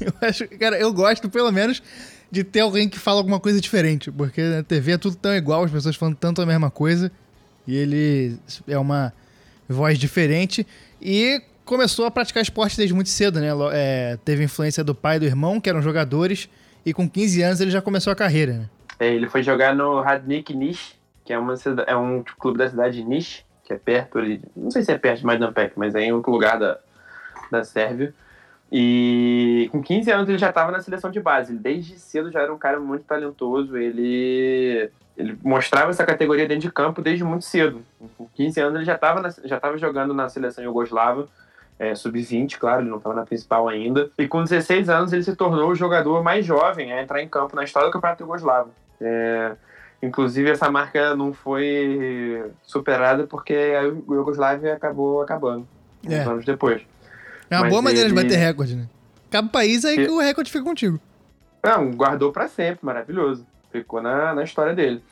Eu 0.00 0.12
acho, 0.22 0.48
cara, 0.58 0.78
eu 0.78 0.92
gosto 0.92 1.28
pelo 1.28 1.50
menos 1.52 1.82
de 2.30 2.44
ter 2.44 2.60
alguém 2.60 2.88
que 2.88 2.98
fala 2.98 3.18
alguma 3.18 3.40
coisa 3.40 3.60
diferente, 3.60 4.10
porque 4.10 4.42
na 4.42 4.62
TV 4.62 4.92
é 4.92 4.98
tudo 4.98 5.16
tão 5.16 5.34
igual, 5.34 5.64
as 5.64 5.70
pessoas 5.70 5.96
falando 5.96 6.16
tanto 6.16 6.40
a 6.40 6.46
mesma 6.46 6.70
coisa, 6.70 7.10
e 7.66 7.76
ele 7.76 8.38
é 8.68 8.78
uma 8.78 9.12
voz 9.68 9.98
diferente 9.98 10.66
e 11.00 11.42
começou 11.64 12.04
a 12.04 12.10
praticar 12.10 12.42
esporte 12.42 12.76
desde 12.76 12.94
muito 12.94 13.10
cedo, 13.10 13.40
né? 13.40 13.48
É, 13.72 14.18
teve 14.24 14.44
influência 14.44 14.82
do 14.82 14.94
pai 14.94 15.16
e 15.16 15.20
do 15.20 15.26
irmão, 15.26 15.60
que 15.60 15.68
eram 15.68 15.82
jogadores, 15.82 16.48
e 16.84 16.92
com 16.92 17.08
15 17.08 17.42
anos 17.42 17.60
ele 17.60 17.70
já 17.70 17.82
começou 17.82 18.12
a 18.12 18.16
carreira, 18.16 18.52
né? 18.54 18.70
É, 18.98 19.12
ele 19.12 19.28
foi 19.28 19.42
jogar 19.42 19.74
no 19.74 20.00
Radnik 20.00 20.54
Niš, 20.54 20.94
que 21.24 21.32
é, 21.32 21.38
uma, 21.38 21.54
é 21.86 21.96
um 21.96 22.22
clube 22.38 22.58
da 22.58 22.68
cidade 22.68 22.96
de 22.96 23.04
Niš, 23.04 23.44
que 23.64 23.72
é 23.72 23.76
perto 23.76 24.18
ali, 24.18 24.42
não 24.56 24.70
sei 24.70 24.82
se 24.82 24.92
é 24.92 24.98
perto 24.98 25.20
de 25.20 25.26
Majdampek, 25.26 25.74
mas 25.76 25.94
é 25.94 26.02
em 26.02 26.12
outro 26.12 26.30
lugar 26.32 26.58
da, 26.58 26.78
da 27.50 27.64
Sérvia. 27.64 28.12
E 28.72 29.68
com 29.72 29.82
15 29.82 30.10
anos 30.12 30.28
ele 30.28 30.38
já 30.38 30.50
estava 30.50 30.70
na 30.70 30.80
seleção 30.80 31.10
de 31.10 31.20
base. 31.20 31.52
Ele 31.52 31.58
desde 31.58 31.98
cedo 31.98 32.30
já 32.30 32.40
era 32.40 32.52
um 32.52 32.58
cara 32.58 32.78
muito 32.78 33.04
talentoso. 33.04 33.76
Ele, 33.76 34.88
ele 35.16 35.36
mostrava 35.42 35.90
essa 35.90 36.06
categoria 36.06 36.46
dentro 36.46 36.62
de 36.62 36.72
campo 36.72 37.02
desde 37.02 37.24
muito 37.24 37.44
cedo. 37.44 37.82
Com 38.16 38.28
15 38.34 38.60
anos 38.60 38.74
ele 38.76 38.84
já 38.84 38.94
estava 38.94 39.28
já 39.44 39.58
tava 39.58 39.76
jogando 39.76 40.14
na 40.14 40.28
seleção 40.28 40.62
Yugoslava, 40.62 41.26
é, 41.80 41.94
sub-20, 41.94 42.58
claro, 42.58 42.82
ele 42.82 42.90
não 42.90 42.98
estava 42.98 43.16
na 43.16 43.26
principal 43.26 43.66
ainda. 43.66 44.08
E 44.16 44.28
com 44.28 44.44
16 44.44 44.88
anos 44.88 45.12
ele 45.12 45.24
se 45.24 45.34
tornou 45.34 45.70
o 45.70 45.74
jogador 45.74 46.22
mais 46.22 46.46
jovem 46.46 46.92
a 46.92 47.02
entrar 47.02 47.20
em 47.20 47.28
campo 47.28 47.56
na 47.56 47.64
história 47.64 47.88
do 47.88 47.92
Campeonato 47.92 48.22
Yugoslavo. 48.22 48.70
É, 49.00 49.56
inclusive 50.00 50.48
essa 50.48 50.70
marca 50.70 51.16
não 51.16 51.32
foi 51.32 52.52
superada 52.62 53.26
porque 53.26 53.54
a 53.54 53.82
Yugoslávia 53.82 54.74
acabou 54.74 55.22
acabando 55.22 55.66
é. 56.08 56.20
anos 56.20 56.44
depois. 56.44 56.82
É 57.50 57.56
uma 57.56 57.62
Mas 57.62 57.70
boa 57.70 57.82
maneira 57.82 58.08
ele... 58.08 58.14
de 58.14 58.22
bater 58.22 58.38
recorde, 58.38 58.76
né? 58.76 58.86
Cada 59.28 59.48
país 59.48 59.84
aí 59.84 59.96
que 59.96 60.10
o 60.10 60.20
recorde 60.20 60.50
fica 60.50 60.64
contigo. 60.64 61.00
Não, 61.62 61.90
guardou 61.90 62.32
para 62.32 62.48
sempre, 62.48 62.86
maravilhoso. 62.86 63.44
Ficou 63.70 64.00
na, 64.00 64.34
na 64.34 64.44
história 64.44 64.74
dele. 64.74 65.02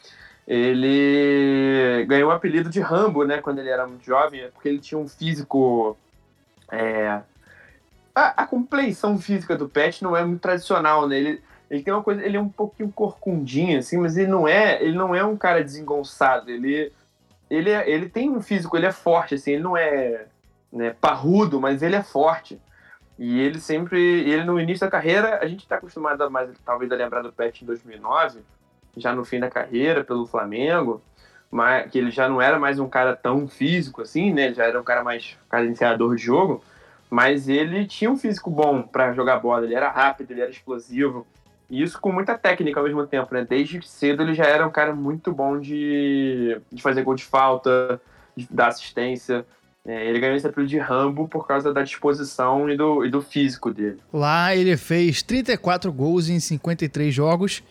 Ele 0.46 2.04
ganhou 2.06 2.30
o 2.30 2.32
apelido 2.32 2.70
de 2.70 2.80
Rambo, 2.80 3.24
né, 3.24 3.38
quando 3.38 3.58
ele 3.58 3.68
era 3.68 3.86
muito 3.86 4.04
jovem, 4.04 4.48
porque 4.54 4.68
ele 4.68 4.78
tinha 4.78 4.98
um 4.98 5.06
físico. 5.06 5.96
É... 6.70 7.20
A, 8.14 8.42
a 8.42 8.46
compleição 8.46 9.18
física 9.18 9.56
do 9.56 9.68
Pet 9.68 10.02
não 10.02 10.16
é 10.16 10.24
muito 10.24 10.40
tradicional, 10.40 11.06
né? 11.06 11.18
Ele, 11.18 11.42
ele 11.70 11.82
tem 11.82 11.92
uma 11.92 12.02
coisa, 12.02 12.24
ele 12.24 12.36
é 12.36 12.40
um 12.40 12.48
pouquinho 12.48 12.90
corcundinho, 12.90 13.78
assim, 13.78 13.98
mas 13.98 14.16
ele 14.16 14.28
não 14.28 14.48
é, 14.48 14.82
ele 14.82 14.96
não 14.96 15.14
é 15.14 15.22
um 15.24 15.36
cara 15.36 15.62
desengonçado. 15.62 16.50
Ele, 16.50 16.90
ele, 17.50 17.70
é, 17.70 17.88
ele 17.88 18.08
tem 18.08 18.30
um 18.30 18.40
físico, 18.40 18.76
ele 18.76 18.86
é 18.86 18.92
forte, 18.92 19.34
assim, 19.34 19.52
ele 19.52 19.62
não 19.62 19.76
é 19.76 20.26
né, 20.72 20.94
parrudo, 21.00 21.60
mas 21.60 21.82
ele 21.82 21.96
é 21.96 22.02
forte. 22.02 22.60
E 23.18 23.40
ele 23.40 23.58
sempre, 23.58 24.00
ele 24.00 24.44
no 24.44 24.60
início 24.60 24.86
da 24.86 24.90
carreira, 24.90 25.40
a 25.42 25.46
gente 25.46 25.60
está 25.60 25.76
acostumado 25.76 26.30
mais, 26.30 26.50
talvez, 26.64 26.90
a 26.92 26.94
lembrar 26.94 27.22
do 27.22 27.32
Pet 27.32 27.62
em 27.62 27.66
2009, 27.66 28.40
já 28.96 29.12
no 29.14 29.24
fim 29.24 29.40
da 29.40 29.50
carreira, 29.50 30.04
pelo 30.04 30.26
Flamengo, 30.26 31.02
mas 31.50 31.90
que 31.90 31.98
ele 31.98 32.10
já 32.10 32.28
não 32.28 32.40
era 32.40 32.58
mais 32.58 32.78
um 32.78 32.88
cara 32.88 33.16
tão 33.16 33.48
físico 33.48 34.02
assim, 34.02 34.32
né? 34.32 34.46
Ele 34.46 34.54
já 34.54 34.64
era 34.64 34.80
um 34.80 34.84
cara 34.84 35.02
mais 35.02 35.36
cadenciador 35.48 36.14
de 36.14 36.22
jogo, 36.22 36.62
mas 37.10 37.48
ele 37.48 37.86
tinha 37.86 38.10
um 38.10 38.16
físico 38.16 38.50
bom 38.50 38.82
para 38.82 39.12
jogar 39.12 39.38
bola, 39.38 39.64
ele 39.64 39.74
era 39.74 39.90
rápido, 39.90 40.30
ele 40.30 40.42
era 40.42 40.50
explosivo. 40.50 41.26
E 41.70 41.82
isso 41.82 42.00
com 42.00 42.12
muita 42.12 42.38
técnica 42.38 42.80
ao 42.80 42.86
mesmo 42.86 43.06
tempo, 43.06 43.34
né? 43.34 43.44
Desde 43.48 43.84
cedo 43.86 44.22
ele 44.22 44.34
já 44.34 44.44
era 44.44 44.66
um 44.66 44.70
cara 44.70 44.94
muito 44.94 45.32
bom 45.32 45.58
de, 45.58 46.60
de 46.70 46.82
fazer 46.82 47.02
gol 47.02 47.14
de 47.14 47.24
falta, 47.24 48.00
de 48.36 48.46
dar 48.50 48.68
assistência. 48.68 49.44
É, 49.88 50.06
ele 50.06 50.20
ganhou 50.20 50.36
esse 50.36 50.46
apelido 50.46 50.68
de 50.68 50.78
Rambo 50.78 51.26
por 51.26 51.46
causa 51.46 51.72
da 51.72 51.82
disposição 51.82 52.68
e 52.68 52.76
do, 52.76 53.06
e 53.06 53.10
do 53.10 53.22
físico 53.22 53.72
dele. 53.72 53.96
Lá 54.12 54.54
ele 54.54 54.76
fez 54.76 55.22
34 55.22 55.90
gols 55.90 56.28
em 56.28 56.38
53 56.38 57.14
jogos 57.14 57.62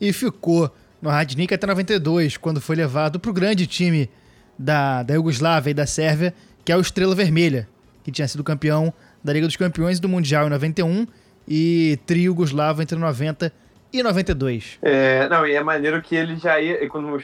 e 0.00 0.12
ficou 0.12 0.72
no 1.02 1.10
Radnik 1.10 1.52
até 1.52 1.66
92, 1.66 2.36
quando 2.36 2.60
foi 2.60 2.76
levado 2.76 3.18
para 3.18 3.28
o 3.28 3.34
grande 3.34 3.66
time 3.66 4.08
da, 4.56 5.02
da 5.02 5.14
Iugoslávia 5.14 5.72
e 5.72 5.74
da 5.74 5.84
Sérvia, 5.84 6.32
que 6.64 6.70
é 6.70 6.76
o 6.76 6.80
Estrela 6.80 7.12
Vermelha, 7.12 7.68
que 8.04 8.12
tinha 8.12 8.28
sido 8.28 8.44
campeão 8.44 8.94
da 9.22 9.32
Liga 9.32 9.48
dos 9.48 9.56
Campeões 9.56 9.98
do 9.98 10.08
Mundial 10.08 10.46
em 10.46 10.50
91 10.50 11.08
e 11.48 11.98
trio 12.06 12.30
Yugoslavo 12.30 12.82
entre 12.82 12.96
90 12.96 13.52
e 13.92 14.00
92. 14.00 14.78
É, 14.80 15.28
não, 15.28 15.44
e 15.44 15.54
é 15.56 15.62
maneiro 15.62 16.00
que 16.00 16.14
ele 16.14 16.36
já 16.36 16.60
ia. 16.60 16.78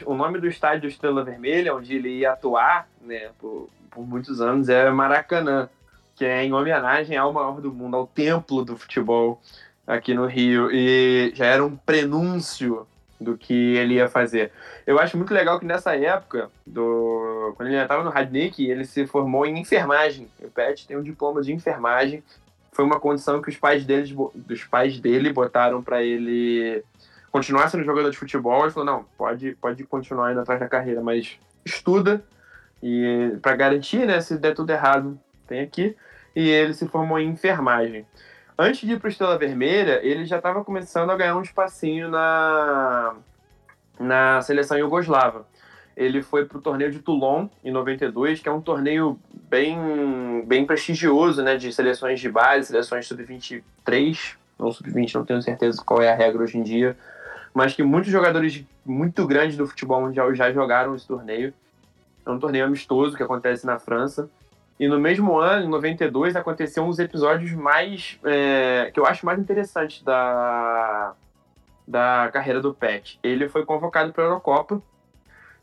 O 0.05 0.13
nome 0.13 0.39
do 0.39 0.47
estádio 0.47 0.89
Estrela 0.89 1.23
Vermelha, 1.23 1.73
onde 1.73 1.95
ele 1.95 2.09
ia 2.19 2.33
atuar, 2.33 2.89
né, 3.01 3.29
por, 3.39 3.69
por 3.91 4.07
muitos 4.07 4.41
anos 4.41 4.69
é 4.69 4.89
Maracanã, 4.89 5.69
que 6.15 6.25
é 6.25 6.43
em 6.43 6.53
homenagem 6.53 7.17
ao 7.17 7.33
maior 7.33 7.61
do 7.61 7.71
mundo, 7.71 7.97
ao 7.97 8.07
templo 8.07 8.63
do 8.63 8.77
futebol 8.77 9.41
aqui 9.85 10.13
no 10.13 10.25
Rio. 10.25 10.69
E 10.71 11.31
já 11.35 11.45
era 11.45 11.63
um 11.63 11.75
prenúncio 11.75 12.87
do 13.19 13.37
que 13.37 13.53
ele 13.53 13.95
ia 13.95 14.09
fazer. 14.09 14.51
Eu 14.85 14.99
acho 14.99 15.15
muito 15.15 15.33
legal 15.33 15.59
que 15.59 15.65
nessa 15.65 15.95
época, 15.95 16.49
do, 16.65 17.53
quando 17.55 17.69
ele 17.69 17.77
já 17.77 17.83
estava 17.83 18.03
no 18.03 18.09
Radnik, 18.09 18.67
ele 18.67 18.83
se 18.83 19.05
formou 19.05 19.45
em 19.45 19.59
enfermagem. 19.59 20.27
O 20.39 20.49
Pet 20.49 20.87
tem 20.87 20.97
um 20.97 21.03
diploma 21.03 21.41
de 21.41 21.53
enfermagem. 21.53 22.23
Foi 22.71 22.83
uma 22.83 22.99
condição 22.99 23.41
que 23.41 23.49
os 23.49 23.57
pais, 23.57 23.85
deles, 23.85 24.11
dos 24.33 24.63
pais 24.63 24.99
dele 24.99 25.31
botaram 25.31 25.83
para 25.83 26.01
ele 26.01 26.83
continuar 27.31 27.69
sendo 27.69 27.83
jogador 27.83 28.09
de 28.09 28.17
futebol. 28.17 28.63
Ele 28.63 28.71
falou: 28.71 28.85
não, 28.85 29.05
pode, 29.17 29.55
pode 29.55 29.83
continuar 29.83 30.31
indo 30.31 30.39
atrás 30.39 30.59
da 30.59 30.67
carreira, 30.67 31.01
mas 31.01 31.37
estuda 31.65 32.23
e 32.81 33.37
para 33.41 33.55
garantir, 33.55 34.05
né, 34.05 34.19
se 34.21 34.37
der 34.37 34.53
tudo 34.53 34.71
errado, 34.71 35.19
tem 35.47 35.61
aqui. 35.61 35.95
E 36.35 36.49
ele 36.49 36.73
se 36.73 36.87
formou 36.87 37.19
em 37.19 37.29
enfermagem. 37.29 38.05
Antes 38.57 38.87
de 38.87 38.93
ir 38.93 38.99
para 38.99 39.09
Estrela 39.09 39.37
Vermelha, 39.37 39.99
ele 40.03 40.25
já 40.25 40.37
estava 40.37 40.63
começando 40.63 41.09
a 41.09 41.17
ganhar 41.17 41.35
um 41.35 41.41
espacinho 41.41 42.09
na, 42.09 43.15
na 43.99 44.41
seleção 44.41 44.77
iugoslava. 44.77 45.45
Ele 45.95 46.21
foi 46.21 46.45
para 46.45 46.57
o 46.57 46.61
torneio 46.61 46.91
de 46.91 46.99
Toulon, 46.99 47.47
em 47.63 47.71
92, 47.71 48.39
que 48.39 48.47
é 48.47 48.51
um 48.51 48.61
torneio 48.61 49.19
bem, 49.49 50.43
bem 50.47 50.65
prestigioso, 50.65 51.43
né, 51.43 51.57
de 51.57 51.73
seleções 51.73 52.19
de 52.19 52.29
base, 52.29 52.67
seleções 52.67 53.07
sub-23, 53.07 54.35
não 54.57 54.71
sub-20, 54.71 55.15
não 55.15 55.25
tenho 55.25 55.41
certeza 55.41 55.81
qual 55.85 56.01
é 56.01 56.09
a 56.09 56.15
regra 56.15 56.43
hoje 56.43 56.57
em 56.57 56.63
dia, 56.63 56.95
mas 57.53 57.73
que 57.73 57.83
muitos 57.83 58.11
jogadores 58.11 58.63
muito 58.85 59.27
grandes 59.27 59.57
do 59.57 59.67
futebol 59.67 60.01
mundial 60.01 60.33
já 60.33 60.51
jogaram 60.51 60.95
esse 60.95 61.05
torneio. 61.05 61.53
É 62.25 62.29
um 62.29 62.39
torneio 62.39 62.65
amistoso 62.65 63.15
que 63.15 63.23
acontece 63.23 63.65
na 63.65 63.79
França. 63.79 64.29
E 64.79 64.87
no 64.87 64.99
mesmo 64.99 65.37
ano, 65.39 65.65
em 65.65 65.69
92, 65.69 66.35
aconteceu 66.35 66.83
um 66.83 66.89
dos 66.89 66.99
episódios 66.99 67.51
mais. 67.51 68.19
É, 68.23 68.89
que 68.93 68.99
eu 68.99 69.05
acho 69.05 69.25
mais 69.25 69.39
interessantes 69.39 70.01
da, 70.03 71.13
da 71.87 72.29
carreira 72.33 72.61
do 72.61 72.73
Pet. 72.73 73.19
Ele 73.21 73.47
foi 73.47 73.65
convocado 73.65 74.11
para 74.11 74.23
a 74.23 74.27
Eurocopa, 74.27 74.81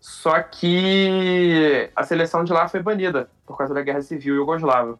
só 0.01 0.41
que 0.41 1.91
a 1.97 2.05
seleção 2.05 2.45
de 2.45 2.53
lá 2.53 2.69
foi 2.69 2.81
banida 2.81 3.29
por 3.45 3.57
causa 3.57 3.75
da 3.75 3.83
Guerra 3.83 4.03
Civil 4.03 4.37
Yugoslava. 4.37 4.97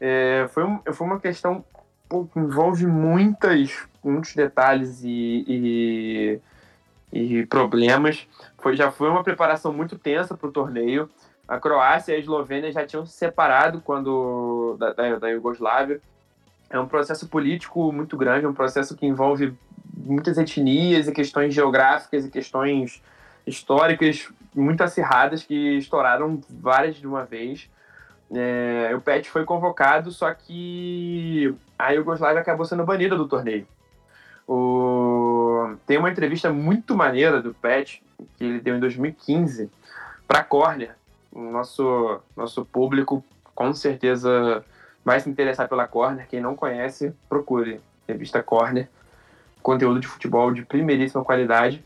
É, 0.00 0.46
foi, 0.50 0.64
um, 0.64 0.80
foi 0.92 1.06
uma 1.06 1.18
questão 1.18 1.64
que 2.08 2.38
envolve 2.38 2.86
muitas, 2.86 3.86
muitos 4.04 4.34
detalhes 4.34 5.02
e, 5.02 5.44
e 5.48 6.40
e 7.16 7.46
problemas. 7.46 8.26
Foi, 8.58 8.76
já 8.76 8.90
foi 8.90 9.08
uma 9.08 9.24
preparação 9.24 9.72
muito 9.72 9.98
tensa 9.98 10.36
para 10.36 10.48
o 10.48 10.52
torneio. 10.52 11.08
A 11.48 11.58
Croácia 11.58 12.12
e 12.12 12.16
a 12.16 12.18
Eslovênia 12.18 12.72
já 12.72 12.84
tinham 12.84 13.06
se 13.06 13.12
separado 13.12 13.80
quando 13.80 14.76
da, 14.78 14.92
da, 14.92 15.18
da 15.18 15.28
Iugoslávia. 15.28 16.00
É 16.68 16.78
um 16.78 16.86
processo 16.86 17.28
político 17.28 17.92
muito 17.92 18.16
grande, 18.16 18.44
é 18.44 18.48
um 18.48 18.54
processo 18.54 18.96
que 18.96 19.06
envolve 19.06 19.54
muitas 19.96 20.36
etnias 20.36 21.06
e 21.06 21.12
questões 21.12 21.54
geográficas 21.54 22.24
e 22.24 22.30
questões 22.30 23.02
históricas 23.46 24.28
muito 24.54 24.82
acirradas 24.82 25.44
que 25.44 25.76
estouraram 25.78 26.40
várias 26.50 26.96
de 26.96 27.06
uma 27.06 27.24
vez. 27.24 27.70
É, 28.34 28.92
o 28.96 29.00
Pet 29.00 29.30
foi 29.30 29.44
convocado, 29.44 30.10
só 30.10 30.32
que 30.34 31.54
a 31.78 31.90
Iugoslávia 31.90 32.40
acabou 32.40 32.66
sendo 32.66 32.84
banida 32.84 33.14
do 33.14 33.28
torneio. 33.28 33.66
O... 34.46 35.74
Tem 35.86 35.98
uma 35.98 36.10
entrevista 36.10 36.52
muito 36.52 36.96
maneira 36.96 37.42
do 37.42 37.52
Pet, 37.52 38.02
que 38.36 38.44
ele 38.44 38.60
deu 38.60 38.76
em 38.76 38.80
2015, 38.80 39.70
para 40.26 40.44
Corner. 40.44 40.94
O 41.32 41.40
nosso, 41.50 42.20
nosso 42.36 42.64
público 42.64 43.24
com 43.54 43.72
certeza 43.72 44.64
vai 45.04 45.20
se 45.20 45.28
interessar 45.28 45.68
pela 45.68 45.86
Corner. 45.86 46.26
Quem 46.28 46.40
não 46.40 46.54
conhece, 46.54 47.12
procure. 47.28 47.80
Revista 48.06 48.42
Corner. 48.42 48.88
Conteúdo 49.62 49.98
de 49.98 50.06
futebol 50.06 50.52
de 50.52 50.64
primeiríssima 50.64 51.24
qualidade. 51.24 51.84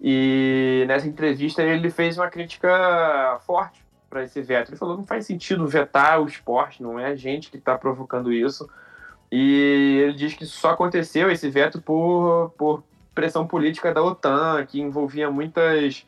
E 0.00 0.84
nessa 0.86 1.08
entrevista 1.08 1.62
ele 1.62 1.90
fez 1.90 2.16
uma 2.16 2.28
crítica 2.28 3.38
forte 3.44 3.84
para 4.08 4.22
esse 4.22 4.40
veto. 4.40 4.70
Ele 4.70 4.78
falou 4.78 4.96
não 4.96 5.04
faz 5.04 5.26
sentido 5.26 5.66
vetar 5.66 6.20
o 6.20 6.26
esporte, 6.26 6.82
não 6.82 6.98
é 6.98 7.06
a 7.06 7.16
gente 7.16 7.50
que 7.50 7.56
está 7.56 7.76
provocando 7.76 8.32
isso. 8.32 8.68
E 9.30 10.00
ele 10.04 10.12
diz 10.14 10.34
que 10.34 10.46
só 10.46 10.70
aconteceu 10.70 11.30
esse 11.30 11.50
veto 11.50 11.80
por, 11.80 12.52
por 12.56 12.82
pressão 13.14 13.46
política 13.46 13.92
da 13.92 14.02
OTAN, 14.02 14.64
que 14.66 14.80
envolvia 14.80 15.30
muitas 15.30 16.06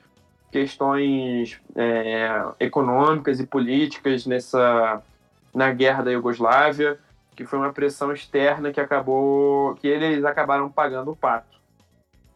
questões 0.50 1.60
é, 1.76 2.44
econômicas 2.58 3.38
e 3.40 3.46
políticas 3.46 4.26
nessa 4.26 5.02
na 5.52 5.72
guerra 5.72 6.04
da 6.04 6.12
Iugoslávia, 6.12 6.98
que 7.34 7.44
foi 7.44 7.58
uma 7.58 7.72
pressão 7.72 8.12
externa 8.12 8.72
que 8.72 8.80
acabou 8.80 9.74
que 9.76 9.88
eles 9.88 10.24
acabaram 10.24 10.68
pagando 10.68 11.10
o 11.10 11.16
pato. 11.16 11.58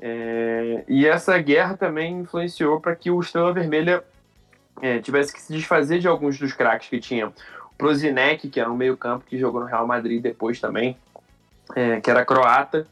É, 0.00 0.84
e 0.88 1.06
essa 1.06 1.38
guerra 1.38 1.76
também 1.76 2.20
influenciou 2.20 2.80
para 2.80 2.96
que 2.96 3.10
o 3.10 3.20
Estrela 3.20 3.52
Vermelha 3.52 4.04
é, 4.82 4.98
tivesse 4.98 5.32
que 5.32 5.40
se 5.40 5.52
desfazer 5.52 5.98
de 5.98 6.08
alguns 6.08 6.38
dos 6.38 6.52
craques 6.52 6.88
que 6.88 6.98
tinham. 6.98 7.32
Prozinec, 7.76 8.48
que 8.48 8.60
era 8.60 8.70
um 8.70 8.76
meio-campo 8.76 9.24
que 9.26 9.38
jogou 9.38 9.60
no 9.60 9.66
Real 9.66 9.86
Madrid 9.86 10.22
depois 10.22 10.60
também, 10.60 10.96
é, 11.74 12.00
que 12.00 12.10
era 12.10 12.24
croata, 12.24 12.86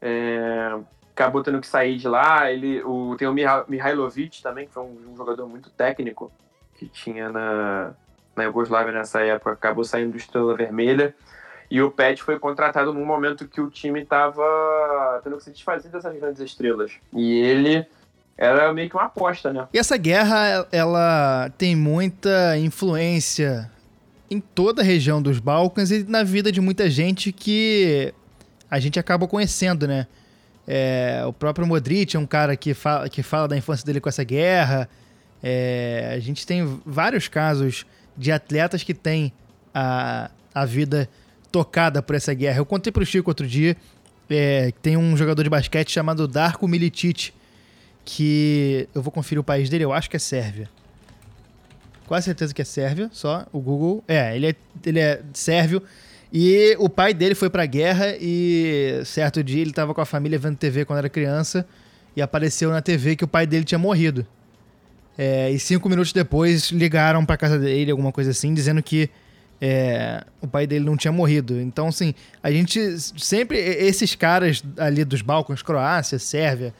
é, 0.00 0.78
acabou 1.14 1.42
tendo 1.42 1.60
que 1.60 1.66
sair 1.66 1.96
de 1.96 2.08
lá. 2.08 2.50
Ele, 2.50 2.82
o, 2.82 3.16
tem 3.16 3.28
o 3.28 3.34
Mihailovic 3.68 4.42
também, 4.42 4.66
que 4.66 4.72
foi 4.72 4.82
um, 4.82 5.12
um, 5.12 5.16
jogador 5.16 5.48
muito 5.48 5.70
técnico 5.70 6.32
que 6.76 6.86
tinha 6.86 7.28
na, 7.28 7.92
na 8.34 8.44
Yugoslávia 8.44 8.92
nessa 8.92 9.20
época, 9.22 9.52
acabou 9.52 9.84
saindo 9.84 10.12
do 10.12 10.16
Estrela 10.16 10.56
Vermelha. 10.56 11.14
E 11.70 11.80
o 11.80 11.90
Pet 11.90 12.22
foi 12.22 12.38
contratado 12.38 12.92
num 12.92 13.04
momento 13.04 13.48
que 13.48 13.60
o 13.60 13.70
time 13.70 14.02
estava 14.02 15.20
tendo 15.24 15.38
que 15.38 15.44
se 15.44 15.52
desfazer 15.52 15.88
dessas 15.88 16.14
grandes 16.18 16.40
estrelas. 16.42 16.92
E 17.14 17.40
ele 17.40 17.86
era 18.36 18.70
meio 18.74 18.90
que 18.90 18.96
uma 18.96 19.06
aposta, 19.06 19.52
né? 19.54 19.66
E 19.72 19.78
essa 19.78 19.96
guerra, 19.96 20.66
ela 20.70 21.50
tem 21.56 21.74
muita 21.74 22.58
influência 22.58 23.71
em 24.32 24.40
toda 24.40 24.82
a 24.82 24.84
região 24.84 25.20
dos 25.20 25.38
Balcãs 25.38 25.90
e 25.90 26.04
na 26.04 26.22
vida 26.22 26.50
de 26.50 26.60
muita 26.60 26.88
gente 26.88 27.32
que 27.32 28.12
a 28.70 28.78
gente 28.80 28.98
acaba 28.98 29.28
conhecendo, 29.28 29.86
né? 29.86 30.06
É, 30.66 31.22
o 31.26 31.32
próprio 31.32 31.66
Modric 31.66 32.16
é 32.16 32.18
um 32.18 32.26
cara 32.26 32.56
que 32.56 32.72
fala, 32.72 33.08
que 33.08 33.22
fala 33.22 33.48
da 33.48 33.56
infância 33.56 33.84
dele 33.84 34.00
com 34.00 34.08
essa 34.08 34.24
guerra. 34.24 34.88
É, 35.42 36.12
a 36.14 36.20
gente 36.20 36.46
tem 36.46 36.80
vários 36.86 37.28
casos 37.28 37.84
de 38.16 38.30
atletas 38.30 38.82
que 38.82 38.94
têm 38.94 39.32
a, 39.74 40.30
a 40.54 40.64
vida 40.64 41.08
tocada 41.50 42.00
por 42.00 42.16
essa 42.16 42.32
guerra. 42.32 42.58
Eu 42.58 42.66
contei 42.66 42.92
pro 42.92 43.04
Chico 43.04 43.30
outro 43.30 43.46
dia 43.46 43.76
é, 44.30 44.72
tem 44.82 44.96
um 44.96 45.16
jogador 45.16 45.42
de 45.42 45.50
basquete 45.50 45.90
chamado 45.90 46.26
Darko 46.26 46.66
Milicic, 46.66 47.32
que 48.04 48.88
eu 48.94 49.02
vou 49.02 49.12
conferir 49.12 49.40
o 49.40 49.44
país 49.44 49.68
dele, 49.68 49.84
eu 49.84 49.92
acho 49.92 50.08
que 50.08 50.16
é 50.16 50.18
Sérvia. 50.18 50.68
Quase 52.06 52.26
certeza 52.26 52.52
que 52.52 52.62
é 52.62 52.64
Sérvia, 52.64 53.08
só 53.12 53.46
o 53.52 53.60
Google. 53.60 54.02
É, 54.06 54.34
ele 54.36 54.48
é, 54.48 54.54
ele 54.84 55.00
é 55.00 55.22
sérvio. 55.32 55.82
E 56.32 56.74
o 56.78 56.88
pai 56.88 57.12
dele 57.12 57.34
foi 57.34 57.50
pra 57.50 57.66
guerra 57.66 58.16
e 58.18 59.02
certo 59.04 59.44
dia 59.44 59.60
ele 59.60 59.72
tava 59.72 59.92
com 59.92 60.00
a 60.00 60.06
família 60.06 60.38
vendo 60.38 60.56
TV 60.56 60.84
quando 60.84 60.98
era 60.98 61.08
criança 61.08 61.66
e 62.16 62.22
apareceu 62.22 62.70
na 62.70 62.80
TV 62.80 63.16
que 63.16 63.24
o 63.24 63.28
pai 63.28 63.46
dele 63.46 63.64
tinha 63.64 63.78
morrido. 63.78 64.26
É, 65.16 65.50
e 65.50 65.58
cinco 65.58 65.90
minutos 65.90 66.12
depois 66.12 66.70
ligaram 66.70 67.24
pra 67.26 67.36
casa 67.36 67.58
dele, 67.58 67.90
alguma 67.90 68.10
coisa 68.10 68.30
assim, 68.30 68.54
dizendo 68.54 68.82
que 68.82 69.10
é, 69.60 70.24
o 70.40 70.48
pai 70.48 70.66
dele 70.66 70.84
não 70.84 70.96
tinha 70.96 71.12
morrido. 71.12 71.60
Então, 71.60 71.88
assim, 71.88 72.14
a 72.42 72.50
gente 72.50 72.98
sempre. 72.98 73.58
Esses 73.58 74.14
caras 74.14 74.64
ali 74.76 75.04
dos 75.04 75.22
Balcãs, 75.22 75.62
Croácia, 75.62 76.18
Sérvia, 76.18 76.74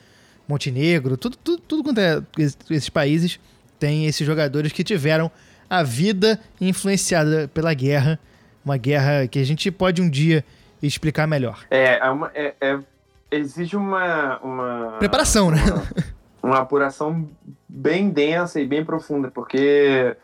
Montenegro, 0.49 1.16
tudo, 1.16 1.37
tudo, 1.37 1.62
tudo 1.62 1.85
quanto 1.85 2.01
é 2.01 2.23
esses 2.70 2.88
países, 2.88 3.38
tem 3.83 4.07
esses 4.07 4.25
jogadores 4.25 4.71
que 4.71 4.85
tiveram 4.85 5.29
a 5.68 5.83
vida 5.83 6.38
influenciada 6.61 7.51
pela 7.53 7.75
guerra. 7.75 8.16
Uma 8.64 8.77
guerra 8.77 9.27
que 9.27 9.40
a 9.40 9.45
gente 9.45 9.73
pode 9.73 10.01
um 10.01 10.09
dia 10.09 10.45
explicar 10.81 11.27
melhor. 11.27 11.64
É, 11.68 11.99
é, 11.99 12.09
uma, 12.09 12.31
é, 12.33 12.55
é 12.61 12.79
exige 13.29 13.77
uma, 13.77 14.38
uma. 14.38 14.97
Preparação, 15.01 15.51
né? 15.51 15.59
uma? 15.66 15.83
Uma 16.45 16.59
apuração 16.61 17.29
bem 17.68 18.11
densa 18.11 18.61
e 18.61 18.66
bem 18.66 18.85
profunda, 18.85 19.33
porque. 19.33 20.16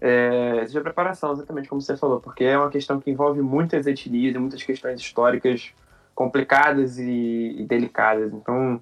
É, 0.00 0.60
exige 0.62 0.78
a 0.78 0.82
preparação, 0.82 1.32
exatamente 1.32 1.68
como 1.68 1.80
você 1.80 1.96
falou, 1.96 2.20
porque 2.20 2.44
é 2.44 2.58
uma 2.58 2.70
questão 2.70 3.00
que 3.00 3.10
envolve 3.10 3.40
muitas 3.40 3.86
etnias 3.86 4.34
e 4.34 4.38
muitas 4.38 4.62
questões 4.62 5.00
históricas 5.00 5.72
complicadas 6.14 6.98
e, 6.98 7.56
e 7.58 7.64
delicadas. 7.64 8.32
Então, 8.32 8.80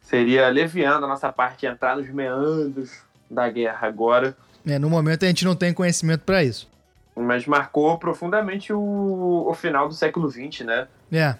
seria 0.00 0.48
leviando 0.48 1.04
a 1.06 1.08
nossa 1.08 1.32
parte 1.32 1.66
entrar 1.66 1.96
nos 1.96 2.08
meandros 2.08 3.07
da 3.30 3.48
guerra 3.48 3.86
agora. 3.86 4.36
É, 4.66 4.78
no 4.78 4.90
momento 4.90 5.24
a 5.24 5.28
gente 5.28 5.44
não 5.44 5.54
tem 5.54 5.72
conhecimento 5.72 6.20
para 6.20 6.42
isso. 6.44 6.68
Mas 7.16 7.46
marcou 7.46 7.98
profundamente 7.98 8.72
o, 8.72 9.46
o 9.48 9.54
final 9.54 9.88
do 9.88 9.94
século 9.94 10.30
XX, 10.30 10.60
né? 10.60 10.86
É. 11.10 11.34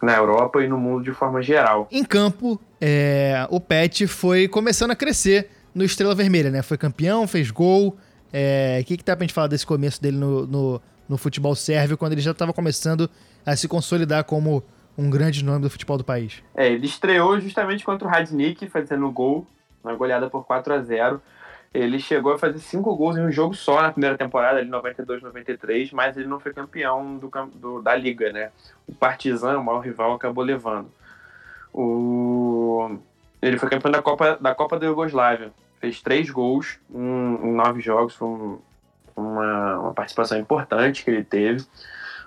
Na 0.00 0.16
Europa 0.16 0.62
e 0.62 0.68
no 0.68 0.78
mundo 0.78 1.04
de 1.04 1.12
forma 1.12 1.42
geral. 1.42 1.88
Em 1.90 2.04
campo, 2.04 2.60
é, 2.80 3.46
o 3.50 3.60
Pet 3.60 4.06
foi 4.06 4.48
começando 4.48 4.92
a 4.92 4.96
crescer 4.96 5.50
no 5.74 5.84
Estrela 5.84 6.14
Vermelha, 6.14 6.50
né? 6.50 6.62
Foi 6.62 6.78
campeão, 6.78 7.26
fez 7.26 7.50
gol. 7.50 7.96
É, 8.32 8.78
o 8.80 8.84
que, 8.84 8.96
que 8.96 9.04
dá 9.04 9.16
pra 9.16 9.24
gente 9.24 9.34
falar 9.34 9.48
desse 9.48 9.66
começo 9.66 10.00
dele 10.00 10.16
no, 10.16 10.46
no, 10.46 10.82
no 11.08 11.18
futebol 11.18 11.54
sérvio, 11.54 11.96
quando 11.96 12.12
ele 12.12 12.20
já 12.20 12.30
estava 12.30 12.52
começando 12.52 13.10
a 13.44 13.56
se 13.56 13.66
consolidar 13.66 14.24
como 14.24 14.62
um 14.96 15.08
grande 15.08 15.44
nome 15.44 15.62
do 15.62 15.70
futebol 15.70 15.96
do 15.96 16.04
país. 16.04 16.42
É, 16.54 16.70
ele 16.70 16.86
estreou 16.86 17.40
justamente 17.40 17.84
contra 17.84 18.06
o 18.06 18.10
Radnik, 18.10 18.68
fazendo 18.68 19.10
gol, 19.10 19.46
uma 19.82 19.94
goleada 19.94 20.28
por 20.28 20.44
4 20.44 20.74
a 20.74 20.80
0 20.80 21.22
Ele 21.72 21.98
chegou 21.98 22.32
a 22.32 22.38
fazer 22.38 22.58
cinco 22.58 22.94
gols 22.96 23.16
em 23.16 23.20
um 23.20 23.30
jogo 23.30 23.54
só 23.54 23.82
na 23.82 23.92
primeira 23.92 24.16
temporada, 24.16 24.58
ali 24.58 24.68
92, 24.68 25.22
93, 25.22 25.92
mas 25.92 26.16
ele 26.16 26.26
não 26.26 26.40
foi 26.40 26.52
campeão 26.52 27.16
do, 27.16 27.30
do, 27.54 27.82
da 27.82 27.94
liga, 27.94 28.32
né? 28.32 28.50
O 28.86 28.94
Partizan, 28.94 29.58
o 29.58 29.64
maior 29.64 29.80
rival, 29.80 30.14
acabou 30.14 30.44
levando. 30.44 30.90
O... 31.72 32.98
Ele 33.40 33.58
foi 33.58 33.68
campeão 33.68 33.92
da 33.92 34.02
Copa 34.02 34.36
da, 34.40 34.54
Copa 34.54 34.78
da 34.78 34.86
Iugoslávia. 34.86 35.52
Fez 35.80 36.02
três 36.02 36.28
gols 36.30 36.78
em, 36.92 36.98
em 36.98 37.52
nove 37.52 37.80
jogos, 37.80 38.14
foi 38.14 38.28
um, 38.28 38.58
uma, 39.14 39.78
uma 39.78 39.94
participação 39.94 40.38
importante 40.38 41.04
que 41.04 41.10
ele 41.10 41.24
teve. 41.24 41.64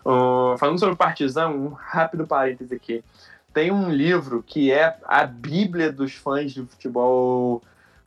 Uh, 0.05 0.57
falando 0.57 0.79
sobre 0.79 0.93
o 0.93 0.97
Partizan, 0.97 1.49
um 1.49 1.69
rápido 1.69 2.25
parêntese 2.25 2.73
aqui. 2.73 3.03
Tem 3.53 3.71
um 3.71 3.89
livro 3.89 4.43
que 4.45 4.71
é 4.71 4.97
a 5.03 5.25
bíblia 5.25 5.91
dos 5.91 6.13
fãs 6.13 6.53
de 6.53 6.63
futebol 6.63 7.61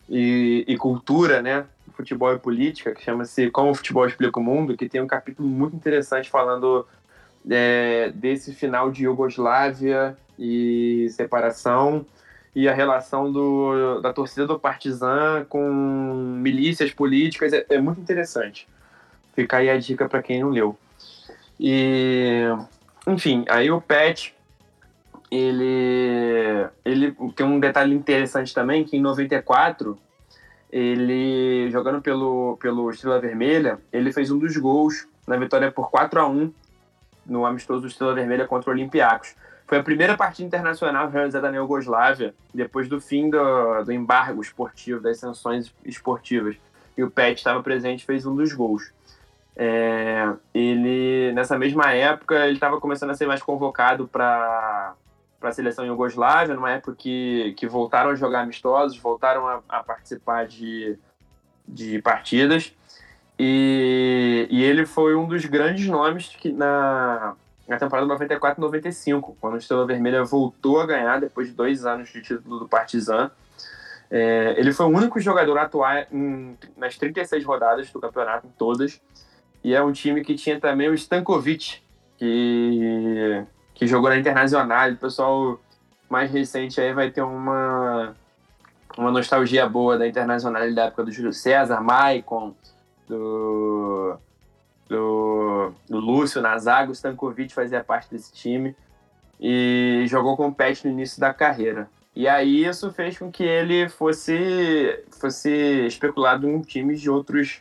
e, 0.09 0.65
e 0.67 0.77
cultura, 0.77 1.43
né? 1.43 1.67
Futebol 1.95 2.33
e 2.33 2.39
política, 2.39 2.95
que 2.95 3.03
chama-se 3.03 3.51
Como 3.51 3.71
o 3.71 3.75
Futebol 3.75 4.07
Explica 4.07 4.41
o 4.41 4.43
Mundo, 4.43 4.77
que 4.77 4.89
tem 4.89 5.01
um 5.01 5.07
capítulo 5.07 5.49
muito 5.49 5.77
interessante 5.77 6.31
falando 6.31 6.87
é, 7.49 8.11
desse 8.15 8.55
final 8.55 8.91
de 8.91 9.05
Iugoslávia 9.05 10.17
e 10.39 11.09
separação 11.11 12.05
e 12.55 12.69
a 12.69 12.75
relação 12.75 13.33
do, 13.33 14.01
da 14.01 14.13
torcida 14.13 14.47
do 14.47 14.59
Partizan 14.59 15.45
com 15.49 15.69
milícias 16.41 16.93
políticas 16.93 17.53
é, 17.53 17.67
é 17.69 17.81
muito 17.81 18.01
interessante. 18.01 18.69
Fica 19.35 19.57
aí 19.57 19.69
a 19.69 19.77
dica 19.77 20.09
para 20.09 20.23
quem 20.23 20.41
não 20.41 20.51
leu. 20.51 20.79
E, 21.59 22.45
enfim, 23.07 23.45
aí 23.49 23.71
o 23.71 23.81
Pet, 23.81 24.35
ele, 25.31 26.69
ele 26.85 27.17
tem 27.35 27.47
um 27.47 27.59
detalhe 27.59 27.95
interessante 27.95 28.55
também, 28.55 28.85
que 28.85 28.97
em 28.97 29.01
94, 29.01 29.99
ele, 30.71 31.71
jogando 31.71 32.01
pelo, 32.01 32.57
pelo 32.59 32.91
Estrela 32.91 33.21
Vermelha, 33.21 33.79
ele 33.93 34.13
fez 34.13 34.31
um 34.31 34.39
dos 34.39 34.57
gols 34.57 35.07
na 35.27 35.37
vitória 35.37 35.71
por 35.71 35.91
4 35.91 36.21
a 36.21 36.29
1 36.29 36.53
no 37.27 37.47
amistoso 37.47 37.87
Estrela 37.87 38.15
Vermelha 38.15 38.47
contra 38.47 38.71
o 38.71 38.73
Olympiacos. 38.73 39.35
Foi 39.67 39.79
a 39.79 39.83
primeira 39.83 40.17
partida 40.17 40.47
internacional 40.47 41.09
realizada 41.09 41.51
na 41.51 41.57
Iugoslávia, 41.57 42.35
depois 42.53 42.87
do 42.87 43.01
fim 43.01 43.31
do, 43.31 43.83
do 43.83 43.93
embargo 43.93 44.43
esportivo, 44.43 45.01
das 45.01 45.19
sanções 45.19 45.75
esportivas. 45.85 46.57
E 46.97 47.03
o 47.03 47.11
Pet 47.11 47.39
estava 47.39 47.63
presente 47.63 48.03
e 48.03 48.07
fez 48.07 48.27
um 48.27 48.37
dos 48.37 48.53
gols. 48.53 48.93
É, 49.57 50.33
ele, 50.53 51.33
nessa 51.33 51.59
mesma 51.59 51.93
época, 51.93 52.45
ele 52.45 52.55
estava 52.55 52.81
começando 52.81 53.11
a 53.11 53.15
ser 53.15 53.27
mais 53.27 53.43
convocado 53.43 54.07
para 54.07 54.95
para 55.45 55.51
a 55.51 55.53
seleção 55.53 55.85
Iugoslávia, 55.85 56.55
numa 56.55 56.71
época 56.71 56.97
que, 56.97 57.53
que 57.59 57.67
voltaram 57.67 58.09
a 58.09 58.15
jogar 58.15 58.41
amistosos, 58.41 58.97
voltaram 58.97 59.47
a, 59.47 59.61
a 59.69 59.83
participar 59.83 60.47
de, 60.47 60.99
de 61.69 62.01
partidas. 62.01 62.73
E, 63.39 64.49
e 64.51 64.63
ele 64.63 64.87
foi 64.87 65.15
um 65.15 65.29
dos 65.29 65.45
grandes 65.45 65.87
nomes 65.87 66.29
que 66.29 66.51
na, 66.51 67.37
na 67.69 67.77
temporada 67.77 68.09
94 68.09 68.59
95, 68.59 69.37
quando 69.39 69.53
o 69.53 69.59
Estrela 69.59 69.87
Vermelha 69.87 70.25
voltou 70.25 70.81
a 70.81 70.87
ganhar 70.87 71.21
depois 71.21 71.49
de 71.49 71.53
dois 71.53 71.85
anos 71.85 72.09
de 72.09 72.23
título 72.23 72.61
do 72.61 72.67
Partizan. 72.67 73.31
É, 74.11 74.55
ele 74.57 74.73
foi 74.73 74.87
o 74.87 74.97
único 74.97 75.21
jogador 75.21 75.59
a 75.59 75.65
atuar 75.65 76.07
em, 76.11 76.57
nas 76.75 76.97
36 76.97 77.45
rodadas 77.45 77.91
do 77.91 78.01
campeonato, 78.01 78.47
em 78.47 78.51
todas. 78.57 78.99
E 79.63 79.75
é 79.75 79.83
um 79.83 79.93
time 79.93 80.25
que 80.25 80.37
tinha 80.37 80.59
também 80.59 80.89
o 80.89 80.95
Stankovic, 80.95 81.83
que, 82.17 83.45
que 83.75 83.87
jogou 83.87 84.09
na 84.09 84.17
Internacional. 84.17 84.91
O 84.93 84.97
pessoal 84.97 85.61
mais 86.09 86.31
recente 86.31 86.81
aí 86.81 86.93
vai 86.93 87.11
ter 87.11 87.23
uma, 87.23 88.15
uma 88.97 89.11
nostalgia 89.11 89.69
boa 89.69 89.99
da 89.99 90.07
Internacional 90.07 90.73
da 90.73 90.85
época 90.85 91.05
do 91.05 91.13
Júlio 91.13 91.33
César, 91.33 91.81
Maicon, 91.81 92.55
do, 93.09 94.17
do, 94.89 95.73
do 95.89 95.99
Lúcio 95.99 96.41
na 96.41 96.57
zaga. 96.59 96.91
O 96.91 96.95
Stankovic 96.95 97.53
fazia 97.53 97.83
parte 97.83 98.11
desse 98.11 98.33
time 98.33 98.77
e 99.41 100.05
jogou 100.07 100.37
com 100.37 100.49
o 100.49 100.55
Pet 100.55 100.87
no 100.87 100.93
início 100.93 101.21
da 101.21 101.35
carreira. 101.35 101.89
E 102.15 102.29
aí 102.29 102.65
isso 102.65 102.93
fez 102.93 103.19
com 103.19 103.31
que 103.31 103.43
ele 103.43 103.89
fosse, 103.89 105.03
fosse 105.19 105.51
especulado 105.87 106.49
em 106.49 106.61
times 106.61 107.01
de 107.01 107.11
outros, 107.11 107.61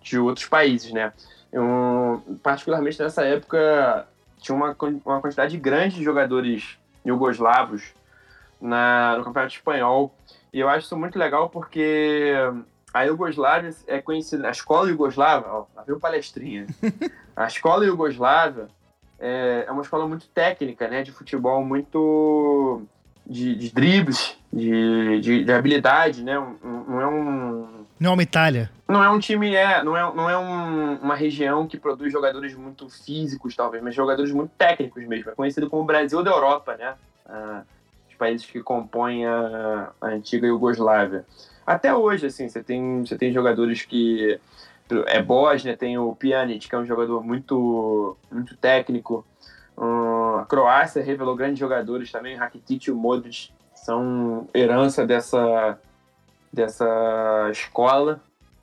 de 0.00 0.18
outros 0.18 0.46
países, 0.46 0.92
né? 0.92 1.12
Eu, 1.52 2.22
particularmente 2.42 3.00
nessa 3.00 3.22
época 3.22 4.08
tinha 4.38 4.56
uma, 4.56 4.76
uma 5.04 5.20
quantidade 5.20 5.56
grande 5.58 5.96
de 5.96 6.04
jogadores 6.04 6.78
jugoslavos 7.04 7.94
na, 8.60 9.16
no 9.18 9.24
Campeonato 9.24 9.54
Espanhol. 9.54 10.14
E 10.52 10.60
eu 10.60 10.68
acho 10.68 10.86
isso 10.86 10.96
muito 10.96 11.18
legal 11.18 11.50
porque 11.50 12.32
a 12.92 13.02
Iugoslávia 13.02 13.74
é 13.86 14.00
conhecida, 14.00 14.48
a 14.48 14.50
escola 14.50 14.88
Iugoslava, 14.88 15.48
ó, 15.48 15.66
lá 15.74 15.82
veio 15.82 16.00
palestrinha. 16.00 16.66
a 17.36 17.46
escola 17.46 17.84
Iugoslava 17.84 18.68
é, 19.18 19.64
é 19.66 19.70
uma 19.70 19.82
escola 19.82 20.06
muito 20.06 20.28
técnica, 20.28 20.88
né, 20.88 21.02
de 21.02 21.12
futebol 21.12 21.64
muito 21.64 22.82
de, 23.26 23.54
de 23.54 23.72
dribles, 23.72 24.36
de, 24.52 25.20
de, 25.20 25.44
de, 25.44 25.52
habilidade, 25.52 26.22
né, 26.22 26.34
não 26.62 27.00
é 27.00 27.06
um 27.06 27.86
não 27.98 28.10
é 28.10 28.12
uma 28.12 28.22
Itália. 28.22 28.70
Não 28.86 29.02
é 29.02 29.10
um 29.10 29.18
time, 29.18 29.54
é, 29.54 29.82
não 29.82 29.96
é, 29.96 30.14
não 30.14 30.28
é 30.28 30.36
um, 30.36 30.96
uma 30.96 31.14
região 31.14 31.66
que 31.66 31.78
produz 31.78 32.12
jogadores 32.12 32.54
muito 32.54 32.90
físicos, 32.90 33.56
talvez, 33.56 33.82
mas 33.82 33.94
jogadores 33.94 34.30
muito 34.32 34.50
técnicos 34.58 35.02
mesmo. 35.06 35.30
É 35.30 35.34
conhecido 35.34 35.70
como 35.70 35.82
o 35.82 35.86
Brasil 35.86 36.22
da 36.22 36.30
Europa, 36.30 36.76
né? 36.76 36.94
Ah, 37.24 37.62
os 38.08 38.14
países 38.16 38.46
que 38.46 38.62
compõem 38.62 39.24
a, 39.24 39.90
a 39.98 40.08
antiga 40.08 40.46
Iugoslávia 40.46 41.24
até 41.66 41.92
hoje, 41.92 42.26
assim, 42.26 42.48
você 42.48 42.62
tem, 42.62 43.04
você 43.04 43.18
tem 43.18 43.32
jogadores 43.32 43.84
que. 43.84 44.38
É 45.06 45.20
Bosnia, 45.20 45.76
tem 45.76 45.98
o 45.98 46.14
Pjanic, 46.14 46.68
que 46.68 46.74
é 46.74 46.78
um 46.78 46.86
jogador 46.86 47.24
muito, 47.24 48.16
muito 48.30 48.56
técnico. 48.56 49.26
Uh, 49.76 50.38
a 50.38 50.46
Croácia 50.46 51.02
revelou 51.02 51.36
grandes 51.36 51.58
jogadores 51.58 52.10
também, 52.10 52.36
Rakitic 52.36 52.86
e 52.86 52.90
o 52.90 52.96
Modric 52.96 53.50
são 53.74 54.48
herança 54.54 55.06
dessa, 55.06 55.78
dessa 56.52 57.48
escola. 57.52 58.20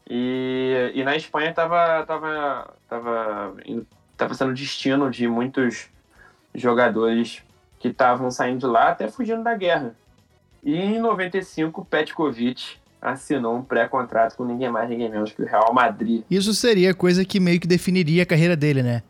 E, 0.09 0.91
e 0.93 1.03
na 1.03 1.15
Espanha 1.15 1.51
estava 1.51 2.05
tava, 2.05 2.73
tava, 2.89 3.55
tava 4.17 4.33
sendo 4.33 4.53
destino 4.53 5.09
de 5.09 5.27
muitos 5.27 5.87
jogadores 6.53 7.41
que 7.79 7.87
estavam 7.87 8.29
saindo 8.29 8.59
de 8.59 8.65
lá 8.65 8.89
até 8.89 9.07
fugindo 9.07 9.43
da 9.43 9.55
guerra. 9.55 9.95
E 10.63 10.75
em 10.75 10.99
95, 10.99 11.85
Petkovic 11.85 12.77
assinou 13.01 13.57
um 13.57 13.61
pré-contrato 13.61 14.37
com 14.37 14.45
ninguém 14.45 14.69
mais, 14.69 14.89
ninguém 14.89 15.09
menos 15.09 15.31
que 15.31 15.41
o 15.41 15.45
Real 15.45 15.73
Madrid. 15.73 16.23
Isso 16.31 16.53
seria 16.53 16.93
coisa 16.93 17.25
que 17.25 17.39
meio 17.39 17.59
que 17.59 17.67
definiria 17.67 18.23
a 18.23 18.25
carreira 18.25 18.55
dele, 18.55 18.81
né? 18.81 19.03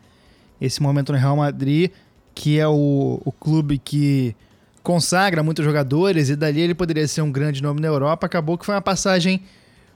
Esse 0.64 0.82
momento 0.82 1.12
no 1.12 1.18
Real 1.18 1.36
Madrid, 1.36 1.90
que 2.34 2.58
é 2.58 2.66
o, 2.66 3.20
o 3.24 3.32
clube 3.32 3.78
que 3.78 4.34
consagra 4.82 5.42
muitos 5.42 5.64
jogadores 5.64 6.28
e 6.28 6.36
dali 6.36 6.60
ele 6.60 6.74
poderia 6.74 7.06
ser 7.08 7.22
um 7.22 7.32
grande 7.32 7.62
nome 7.62 7.80
na 7.80 7.88
Europa, 7.88 8.26
acabou 8.26 8.58
que 8.58 8.66
foi 8.66 8.74
uma 8.74 8.82
passagem 8.82 9.40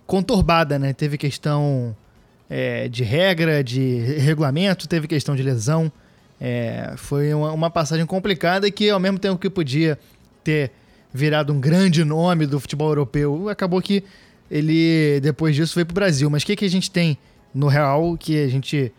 conturbada, 0.07 0.79
né? 0.79 0.93
Teve 0.93 1.19
questão 1.19 1.95
é, 2.49 2.89
de 2.89 3.05
regra, 3.05 3.63
de 3.63 3.99
regulamento, 4.19 4.89
teve 4.89 5.07
questão 5.07 5.37
de 5.37 5.43
lesão. 5.43 5.93
É, 6.41 6.95
foi 6.97 7.35
uma, 7.35 7.53
uma 7.53 7.71
passagem 7.71 8.07
complicada 8.07 8.71
que, 8.71 8.89
ao 8.89 8.99
mesmo 8.99 9.19
tempo 9.19 9.39
que 9.39 9.51
podia 9.51 9.99
ter 10.43 10.71
virado 11.13 11.53
um 11.53 11.61
grande 11.61 12.05
nome 12.05 12.47
do 12.47 12.61
futebol 12.61 12.89
europeu. 12.89 13.49
Acabou 13.49 13.81
que 13.83 14.05
ele, 14.51 15.21
depois 15.21 15.55
disso, 15.55 15.75
veio 15.75 15.87
para 15.87 15.93
o 15.93 15.95
Brasil. 15.95 16.31
Mas 16.31 16.43
o 16.43 16.47
que, 16.47 16.57
que 16.57 16.65
a 16.65 16.71
gente 16.71 16.91
tem 16.91 17.19
no 17.55 17.67
Real 17.67 18.17
que 18.17 18.43
a 18.43 18.49
gente 18.49 18.93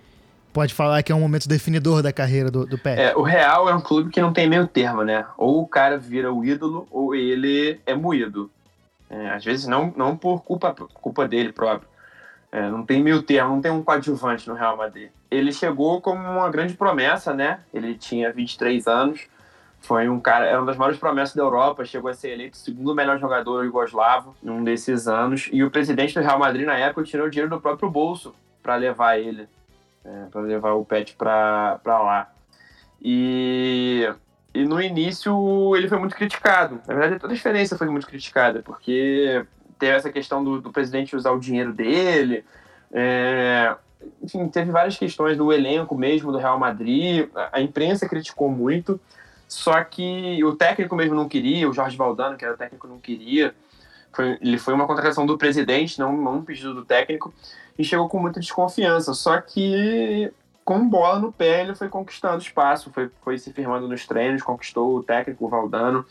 pode 0.59 0.73
falar 0.73 1.01
que 1.01 1.09
é 1.09 1.15
um 1.15 1.21
momento 1.21 1.47
definidor 1.47 2.03
da 2.03 2.11
carreira 2.11 2.51
do, 2.51 2.65
do 2.65 2.77
Pé? 2.77 3.11
É, 3.11 3.15
o 3.15 3.21
Real 3.21 3.69
é 3.69 3.73
um 3.73 3.79
clube 3.79 4.09
que 4.09 4.19
não 4.19 4.33
tem 4.33 4.45
meio 4.45 4.67
termo, 4.67 5.05
né? 5.05 5.25
Ou 5.37 5.61
o 5.61 5.65
cara 5.65 5.97
vira 5.97 6.33
o 6.33 6.43
ídolo, 6.43 6.85
ou 6.91 7.15
ele 7.15 7.79
é 7.85 7.95
moído. 7.95 8.51
É, 9.09 9.29
às 9.29 9.45
vezes 9.45 9.67
não, 9.67 9.93
não 9.95 10.17
por 10.17 10.43
culpa, 10.43 10.75
culpa 10.95 11.25
dele 11.25 11.53
próprio. 11.53 11.87
É, 12.51 12.69
não 12.69 12.83
tem 12.83 13.01
meio 13.01 13.23
termo, 13.23 13.55
não 13.55 13.61
tem 13.61 13.71
um 13.71 13.81
coadjuvante 13.81 14.49
no 14.49 14.53
Real 14.53 14.75
Madrid. 14.75 15.11
Ele 15.31 15.53
chegou 15.53 16.01
como 16.01 16.21
uma 16.21 16.49
grande 16.49 16.73
promessa, 16.73 17.33
né? 17.33 17.61
Ele 17.73 17.95
tinha 17.95 18.29
23 18.29 18.85
anos, 18.85 19.21
foi 19.79 20.09
um 20.09 20.19
cara, 20.19 20.45
era 20.45 20.59
uma 20.59 20.65
das 20.65 20.75
maiores 20.75 20.99
promessas 20.99 21.35
da 21.35 21.41
Europa, 21.41 21.85
chegou 21.85 22.11
a 22.11 22.13
ser 22.13 22.31
eleito 22.31 22.57
o 22.57 22.59
segundo 22.59 22.93
melhor 22.93 23.17
jogador 23.17 23.63
jugoslavo 23.63 24.35
em 24.43 24.49
um 24.49 24.61
desses 24.61 25.07
anos. 25.07 25.47
E 25.53 25.63
o 25.63 25.71
presidente 25.71 26.15
do 26.15 26.21
Real 26.21 26.37
Madrid 26.37 26.65
na 26.65 26.77
época 26.77 27.05
tirou 27.05 27.27
o 27.27 27.29
dinheiro 27.29 27.49
do 27.49 27.61
próprio 27.61 27.89
bolso 27.89 28.35
para 28.61 28.75
levar 28.75 29.17
ele, 29.17 29.47
é, 30.09 30.25
para 30.29 30.41
levar 30.41 30.73
o 30.73 30.83
Pet 30.83 31.15
para 31.15 31.79
lá. 31.85 32.31
E, 33.01 34.11
e 34.53 34.65
no 34.65 34.81
início 34.81 35.75
ele 35.75 35.87
foi 35.87 35.99
muito 35.99 36.15
criticado. 36.15 36.81
Na 36.87 36.93
verdade, 36.95 37.19
toda 37.19 37.33
a 37.33 37.35
experiência 37.35 37.77
foi 37.77 37.87
muito 37.87 38.07
criticada, 38.07 38.61
porque 38.63 39.45
teve 39.77 39.95
essa 39.95 40.11
questão 40.11 40.43
do, 40.43 40.59
do 40.59 40.71
presidente 40.71 41.15
usar 41.15 41.31
o 41.31 41.39
dinheiro 41.39 41.71
dele. 41.71 42.43
É, 42.91 43.75
enfim, 44.21 44.47
teve 44.47 44.71
várias 44.71 44.97
questões 44.97 45.37
do 45.37 45.53
elenco 45.53 45.95
mesmo 45.95 46.31
do 46.31 46.37
Real 46.37 46.57
Madrid. 46.57 47.29
A 47.51 47.61
imprensa 47.61 48.09
criticou 48.09 48.49
muito. 48.49 48.99
Só 49.47 49.83
que 49.83 50.43
o 50.43 50.55
técnico 50.55 50.95
mesmo 50.95 51.15
não 51.15 51.27
queria, 51.27 51.67
o 51.67 51.73
Jorge 51.73 51.97
Valdano, 51.97 52.37
que 52.37 52.45
era 52.45 52.53
o 52.53 52.57
técnico, 52.57 52.87
não 52.87 52.99
queria. 52.99 53.55
Foi, 54.13 54.37
ele 54.41 54.59
foi 54.59 54.75
uma 54.75 54.85
contratação 54.85 55.25
do 55.25 55.39
presidente, 55.39 55.99
não, 55.99 56.15
não 56.15 56.37
um 56.37 56.43
pedido 56.43 56.73
do 56.73 56.85
técnico, 56.85 57.33
e 57.79 57.83
chegou 57.85 58.09
com 58.09 58.19
muita 58.19 58.41
desconfiança. 58.41 59.13
Só 59.13 59.39
que 59.39 60.31
com 60.65 60.87
bola 60.87 61.17
no 61.17 61.31
pé, 61.31 61.61
ele 61.61 61.73
foi 61.73 61.87
conquistando 61.87 62.43
espaço, 62.43 62.91
foi, 62.91 63.09
foi 63.23 63.39
se 63.39 63.53
firmando 63.53 63.87
nos 63.87 64.05
treinos, 64.05 64.43
conquistou 64.43 64.97
o 64.97 65.01
técnico, 65.01 65.45
o 65.45 65.49
Valdano, 65.49 66.05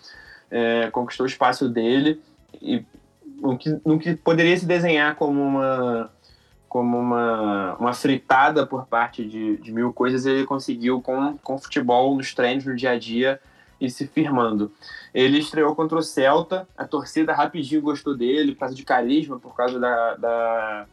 é, 0.51 0.91
conquistou 0.91 1.25
o 1.25 1.29
espaço 1.29 1.69
dele, 1.69 2.21
e 2.61 2.85
o 3.41 3.57
que, 3.57 3.79
no 3.85 3.99
que 3.99 4.17
poderia 4.17 4.57
se 4.57 4.67
desenhar 4.67 5.15
como 5.15 5.41
uma 5.41 6.11
como 6.69 6.99
uma, 6.99 7.77
uma 7.77 7.95
fritada 7.95 8.67
por 8.67 8.87
parte 8.87 9.25
de, 9.25 9.57
de 9.57 9.73
mil 9.73 9.91
coisas, 9.91 10.27
ele 10.27 10.45
conseguiu 10.45 11.01
com, 11.01 11.39
com 11.39 11.57
futebol 11.57 12.15
nos 12.15 12.35
treinos, 12.35 12.67
no 12.67 12.77
dia 12.77 12.91
a 12.91 12.99
dia, 12.99 13.41
e 13.81 13.89
se 13.89 14.07
firmando. 14.07 14.71
Ele 15.15 15.39
estreou 15.39 15.75
contra 15.75 15.97
o 15.97 16.03
Celta, 16.03 16.69
a 16.77 16.85
torcida 16.85 17.33
rapidinho 17.33 17.81
gostou 17.81 18.15
dele, 18.15 18.53
por 18.53 18.61
causa 18.61 18.75
de 18.75 18.85
carisma, 18.85 19.39
por 19.39 19.57
causa 19.57 19.81
da, 19.81 20.15
da, 20.17 20.87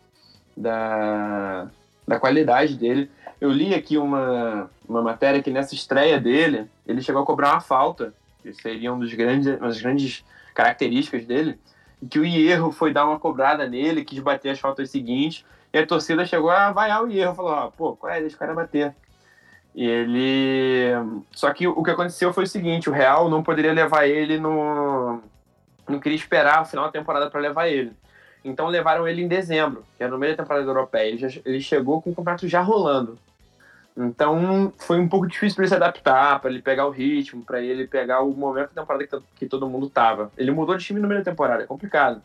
da, 0.56 1.68
da 2.08 2.20
qualidade 2.20 2.76
dele. 2.76 3.10
Eu 3.40 3.52
li 3.52 3.74
aqui 3.74 3.98
uma, 3.98 4.70
uma 4.88 5.02
matéria 5.02 5.42
que 5.42 5.52
nessa 5.52 5.76
estreia 5.76 6.20
dele, 6.20 6.70
ele 6.88 7.02
chegou 7.02 7.22
a 7.22 7.26
cobrar 7.26 7.52
uma 7.52 7.62
falta, 7.62 8.14
que 8.42 8.54
seria 8.54 8.94
um 8.94 9.00
dos 9.00 9.14
grandes, 9.14 9.48
uma 9.48 9.68
das 9.68 9.82
grandes 9.82 10.24
características 10.54 11.26
dele, 11.26 11.60
que 12.10 12.20
o 12.20 12.26
Hierro 12.26 12.72
foi 12.72 12.94
dar 12.94 13.06
uma 13.06 13.20
cobrada 13.20 13.68
nele, 13.68 14.06
quis 14.06 14.20
bater 14.20 14.50
as 14.50 14.60
faltas 14.60 14.90
seguintes, 14.90 15.44
e 15.74 15.78
a 15.78 15.86
torcida 15.86 16.26
chegou 16.26 16.50
a 16.50 16.72
vaiar 16.72 17.04
o 17.04 17.12
erro, 17.12 17.36
falou, 17.36 17.52
ó, 17.52 17.68
pô, 17.70 17.96
qual 17.96 18.14
é, 18.14 18.22
deixa 18.22 18.36
o 18.36 18.40
cara 18.40 18.54
bater. 18.54 18.96
E 19.76 19.86
ele. 19.86 20.94
Só 21.34 21.52
que 21.54 21.68
o 21.68 21.84
que 21.84 21.92
aconteceu 21.92 22.32
foi 22.32 22.46
o 22.46 22.48
seguinte: 22.48 22.90
o 22.90 22.94
Real 22.94 23.30
não 23.30 23.44
poderia 23.44 23.74
levar 23.74 24.08
ele 24.08 24.40
no. 24.40 25.22
Não 25.88 26.00
queria 26.00 26.16
esperar 26.16 26.62
o 26.62 26.66
final 26.66 26.86
da 26.86 26.92
temporada 26.92 27.30
para 27.30 27.42
levar 27.42 27.68
ele. 27.68 27.92
Então 28.46 28.68
levaram 28.68 29.08
ele 29.08 29.24
em 29.24 29.28
dezembro, 29.28 29.84
que 29.98 30.04
era 30.04 30.12
no 30.12 30.20
meio 30.20 30.38
da 30.38 30.44
temporada 30.44 30.68
europeia. 30.68 31.18
Ele, 31.44 31.60
chegou 31.60 32.00
com 32.00 32.12
o 32.12 32.16
campeonato 32.16 32.48
já 32.48 32.62
rolando. 32.62 33.18
Então 33.98 34.72
foi 34.78 35.00
um 35.00 35.10
pouco 35.10 35.26
difícil 35.26 35.56
para 35.56 35.64
ele 35.64 35.70
se 35.70 35.76
adaptar, 35.76 36.40
para 36.40 36.52
ele 36.52 36.62
pegar 36.62 36.86
o 36.86 36.92
ritmo, 36.92 37.44
para 37.44 37.60
ele 37.60 37.88
pegar 37.88 38.22
o 38.22 38.32
momento 38.32 38.72
da 38.74 38.82
temporada 38.82 39.08
que, 39.08 39.18
que 39.36 39.46
todo 39.48 39.68
mundo 39.68 39.90
tava. 39.90 40.32
Ele 40.38 40.52
mudou 40.52 40.78
de 40.78 40.86
time 40.86 41.00
no 41.00 41.08
meio 41.08 41.22
da 41.24 41.32
temporada, 41.32 41.64
é 41.64 41.66
complicado. 41.66 42.22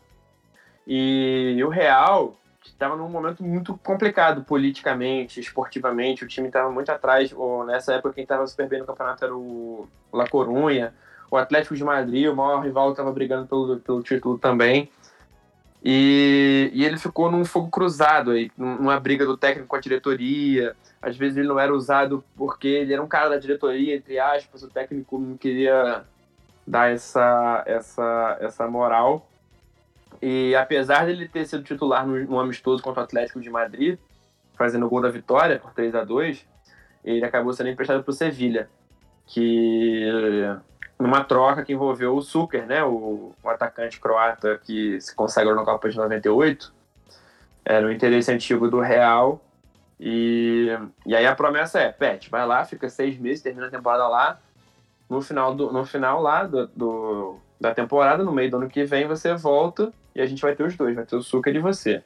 E 0.85 1.59
o 1.65 1.69
Real 1.69 2.37
estava 2.63 2.95
num 2.95 3.09
momento 3.09 3.43
muito 3.43 3.75
complicado 3.77 4.43
politicamente, 4.43 5.39
esportivamente. 5.39 6.23
O 6.23 6.27
time 6.27 6.47
estava 6.47 6.69
muito 6.69 6.91
atrás. 6.91 7.33
Ou, 7.35 7.65
nessa 7.65 7.93
época, 7.93 8.13
quem 8.13 8.23
estava 8.23 8.45
super 8.45 8.67
bem 8.67 8.79
no 8.79 8.85
campeonato 8.85 9.25
era 9.25 9.35
o 9.35 9.87
La 10.13 10.27
Corunha. 10.27 10.93
O 11.31 11.37
Atlético 11.37 11.75
de 11.75 11.83
Madrid, 11.83 12.27
o 12.27 12.35
maior 12.35 12.59
rival, 12.59 12.91
estava 12.91 13.11
brigando 13.11 13.47
pelo, 13.47 13.79
pelo 13.79 14.03
título 14.03 14.37
também. 14.37 14.91
E, 15.83 16.69
e, 16.73 16.85
ele 16.85 16.97
ficou 16.97 17.31
num 17.31 17.43
fogo 17.43 17.69
cruzado 17.69 18.31
aí, 18.31 18.51
numa 18.55 18.99
briga 18.99 19.25
do 19.25 19.35
técnico 19.35 19.67
com 19.67 19.75
a 19.75 19.79
diretoria. 19.79 20.75
Às 21.01 21.17
vezes 21.17 21.37
ele 21.37 21.47
não 21.47 21.59
era 21.59 21.73
usado 21.73 22.23
porque 22.35 22.67
ele 22.67 22.93
era 22.93 23.01
um 23.01 23.07
cara 23.07 23.29
da 23.29 23.37
diretoria, 23.37 23.95
entre 23.95 24.19
aspas, 24.19 24.61
o 24.61 24.69
técnico 24.69 25.17
não 25.17 25.35
queria 25.35 26.03
dar 26.67 26.91
essa, 26.91 27.63
essa, 27.65 28.37
essa 28.39 28.67
moral. 28.67 29.27
E 30.21 30.53
apesar 30.55 31.05
dele 31.07 31.27
ter 31.27 31.45
sido 31.45 31.63
titular 31.63 32.05
no, 32.05 32.23
no 32.25 32.39
amistoso 32.39 32.83
contra 32.83 33.01
o 33.01 33.03
Atlético 33.03 33.41
de 33.41 33.49
Madrid, 33.49 33.97
fazendo 34.53 34.85
o 34.85 34.89
gol 34.89 35.01
da 35.01 35.09
vitória 35.09 35.57
por 35.57 35.73
3 35.73 35.95
a 35.95 36.03
2 36.03 36.51
ele 37.03 37.25
acabou 37.25 37.53
sendo 37.53 37.69
emprestado 37.69 38.03
para 38.03 38.11
o 38.11 38.13
Sevilha, 38.13 38.69
que 39.25 40.43
numa 41.01 41.23
troca 41.23 41.63
que 41.63 41.73
envolveu 41.73 42.15
o 42.15 42.21
Suker, 42.21 42.65
né, 42.65 42.83
o, 42.83 43.33
o, 43.43 43.49
atacante 43.49 43.99
croata 43.99 44.59
que 44.63 45.01
se 45.01 45.15
consagrou 45.15 45.55
na 45.55 45.63
Copa 45.63 45.89
de 45.89 45.97
98, 45.97 46.71
era 47.65 47.87
o 47.87 47.91
interesse 47.91 48.31
antigo 48.31 48.69
do 48.69 48.79
Real. 48.79 49.41
E, 49.99 50.67
e 51.05 51.15
aí 51.15 51.25
a 51.25 51.35
promessa 51.35 51.79
é, 51.79 51.91
Pet, 51.91 52.29
vai 52.29 52.45
lá, 52.45 52.63
fica 52.65 52.89
seis 52.89 53.17
meses, 53.17 53.41
termina 53.41 53.67
a 53.67 53.71
temporada 53.71 54.07
lá. 54.07 54.39
No 55.09 55.21
final, 55.21 55.53
do, 55.53 55.71
no 55.71 55.85
final 55.85 56.21
lá 56.21 56.43
do, 56.45 56.67
do, 56.67 57.39
da 57.59 57.73
temporada, 57.73 58.23
no 58.23 58.31
meio 58.31 58.49
do 58.49 58.57
ano 58.57 58.69
que 58.69 58.83
vem, 58.83 59.07
você 59.07 59.33
volta 59.33 59.91
e 60.15 60.21
a 60.21 60.25
gente 60.25 60.41
vai 60.41 60.55
ter 60.55 60.63
os 60.63 60.75
dois, 60.75 60.95
vai 60.95 61.05
ter 61.05 61.15
o 61.15 61.21
Suker 61.21 61.55
e 61.55 61.59
você. 61.59 62.03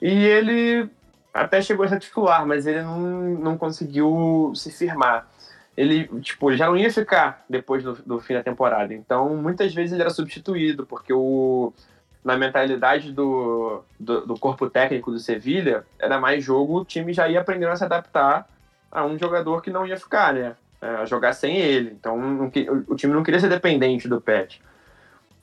E 0.00 0.08
ele 0.08 0.88
até 1.32 1.60
chegou 1.60 1.86
a 1.86 1.98
titular, 1.98 2.46
mas 2.46 2.66
ele 2.66 2.82
não, 2.82 2.98
não 2.98 3.58
conseguiu 3.58 4.52
se 4.54 4.70
firmar 4.70 5.28
ele, 5.78 6.08
tipo, 6.20 6.52
já 6.56 6.66
não 6.66 6.76
ia 6.76 6.92
ficar 6.92 7.44
depois 7.48 7.84
do, 7.84 7.94
do, 8.04 8.18
fim 8.18 8.34
da 8.34 8.42
temporada. 8.42 8.92
Então, 8.92 9.36
muitas 9.36 9.72
vezes 9.72 9.92
ele 9.92 10.02
era 10.02 10.10
substituído, 10.10 10.84
porque 10.84 11.12
o, 11.12 11.72
na 12.24 12.36
mentalidade 12.36 13.12
do, 13.12 13.84
do, 13.98 14.26
do 14.26 14.36
corpo 14.36 14.68
técnico 14.68 15.12
do 15.12 15.20
Sevilha, 15.20 15.86
era 15.96 16.18
mais 16.18 16.42
jogo, 16.42 16.80
o 16.80 16.84
time 16.84 17.12
já 17.12 17.28
ia 17.28 17.40
aprendendo 17.40 17.70
a 17.70 17.76
se 17.76 17.84
adaptar 17.84 18.48
a 18.90 19.04
um 19.04 19.16
jogador 19.16 19.62
que 19.62 19.70
não 19.70 19.86
ia 19.86 19.96
ficar, 19.96 20.34
né? 20.34 20.56
É, 20.82 20.88
a 20.96 21.04
jogar 21.04 21.32
sem 21.32 21.56
ele. 21.56 21.90
Então, 21.92 22.18
não, 22.18 22.50
o 22.88 22.96
time 22.96 23.14
não 23.14 23.22
queria 23.22 23.38
ser 23.38 23.48
dependente 23.48 24.08
do 24.08 24.20
Pet. 24.20 24.60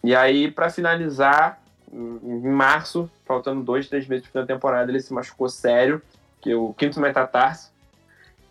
E 0.03 0.13
aí, 0.13 0.51
para 0.51 0.69
finalizar, 0.69 1.61
em 1.93 2.49
março, 2.49 3.09
faltando 3.25 3.63
dois, 3.63 3.87
três 3.87 4.05
meses 4.05 4.27
para 4.27 4.41
a 4.41 4.45
temporada, 4.45 4.91
ele 4.91 4.99
se 4.99 5.13
machucou 5.13 5.47
sério, 5.47 6.01
que 6.41 6.51
é 6.51 6.55
o 6.57 6.73
quinto 6.73 6.99
metatarso, 6.99 7.71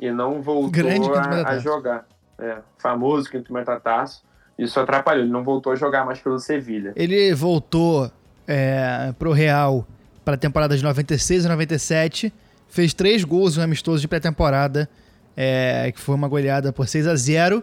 e 0.04 0.12
não 0.12 0.42
voltou 0.42 1.14
a, 1.14 1.48
a, 1.48 1.58
jogar. 1.58 2.06
É, 2.38 2.58
famoso 2.78 3.30
quinto 3.30 3.52
metatarso. 3.52 4.22
Isso 4.58 4.78
atrapalhou, 4.78 5.24
ele 5.24 5.32
não 5.32 5.42
voltou 5.42 5.72
a 5.72 5.76
jogar 5.76 6.04
mais 6.04 6.20
pelo 6.20 6.38
Sevilha. 6.38 6.92
Ele 6.94 7.34
voltou 7.34 8.10
é, 8.46 9.12
pro 9.18 9.32
Real 9.32 9.86
para 10.24 10.34
a 10.34 10.36
temporada 10.36 10.76
de 10.76 10.82
96 10.82 11.44
e 11.44 11.48
97, 11.48 12.32
fez 12.68 12.94
três 12.94 13.24
gols 13.24 13.56
em 13.56 13.60
um 13.60 13.64
amistoso 13.64 14.00
de 14.00 14.08
pré-temporada, 14.08 14.88
é, 15.36 15.90
que 15.92 16.00
foi 16.00 16.14
uma 16.14 16.28
goleada 16.28 16.72
por 16.72 16.86
6 16.86 17.06
a 17.06 17.16
0 17.16 17.62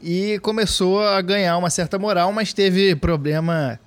e 0.00 0.38
começou 0.40 1.02
a 1.02 1.20
ganhar 1.20 1.56
uma 1.56 1.70
certa 1.70 1.98
moral, 1.98 2.32
mas 2.32 2.52
teve 2.52 2.94
problema 2.94 3.80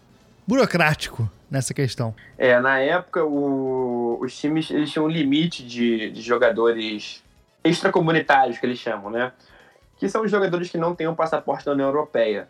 burocrático 0.45 1.29
nessa 1.49 1.73
questão. 1.73 2.13
É, 2.37 2.59
na 2.59 2.79
época 2.79 3.23
o, 3.23 4.19
os 4.21 4.37
times 4.37 4.69
eles 4.71 4.91
tinham 4.91 5.05
um 5.05 5.09
limite 5.09 5.63
de, 5.63 6.11
de 6.11 6.21
jogadores 6.21 7.23
extracomunitários, 7.63 8.57
que 8.57 8.65
eles 8.65 8.79
chamam, 8.79 9.09
né? 9.09 9.31
Que 9.97 10.09
são 10.09 10.23
os 10.23 10.31
jogadores 10.31 10.69
que 10.69 10.77
não 10.77 10.95
têm 10.95 11.07
um 11.07 11.15
passaporte 11.15 11.65
da 11.65 11.73
União 11.73 11.87
Europeia. 11.87 12.47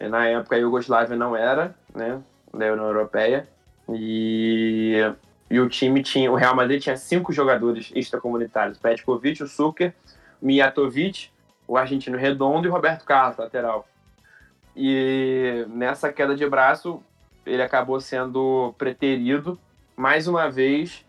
Na 0.00 0.26
época 0.26 0.56
a 0.56 0.58
Iugoslávia 0.58 1.16
não 1.16 1.36
era, 1.36 1.74
né? 1.94 2.20
Da 2.52 2.72
União 2.72 2.86
Europeia. 2.86 3.48
E, 3.88 4.96
e 5.50 5.60
o 5.60 5.68
time 5.68 6.02
tinha, 6.02 6.30
o 6.30 6.36
Real 6.36 6.54
Madrid 6.54 6.80
tinha 6.80 6.96
cinco 6.96 7.32
jogadores 7.32 7.90
extracomunitários: 7.94 8.78
Petkovic, 8.78 9.42
o 9.42 9.48
Suker, 9.48 9.92
Mijatovic, 10.40 11.30
o 11.66 11.76
argentino 11.76 12.16
Redondo 12.16 12.66
e 12.66 12.70
Roberto 12.70 13.04
Carlos, 13.04 13.36
lateral. 13.36 13.86
E 14.76 15.66
nessa 15.68 16.12
queda 16.12 16.34
de 16.34 16.48
braço, 16.48 17.02
ele 17.44 17.62
acabou 17.62 18.00
sendo 18.00 18.74
preterido 18.78 19.58
mais 19.96 20.26
uma 20.26 20.50
vez 20.50 21.04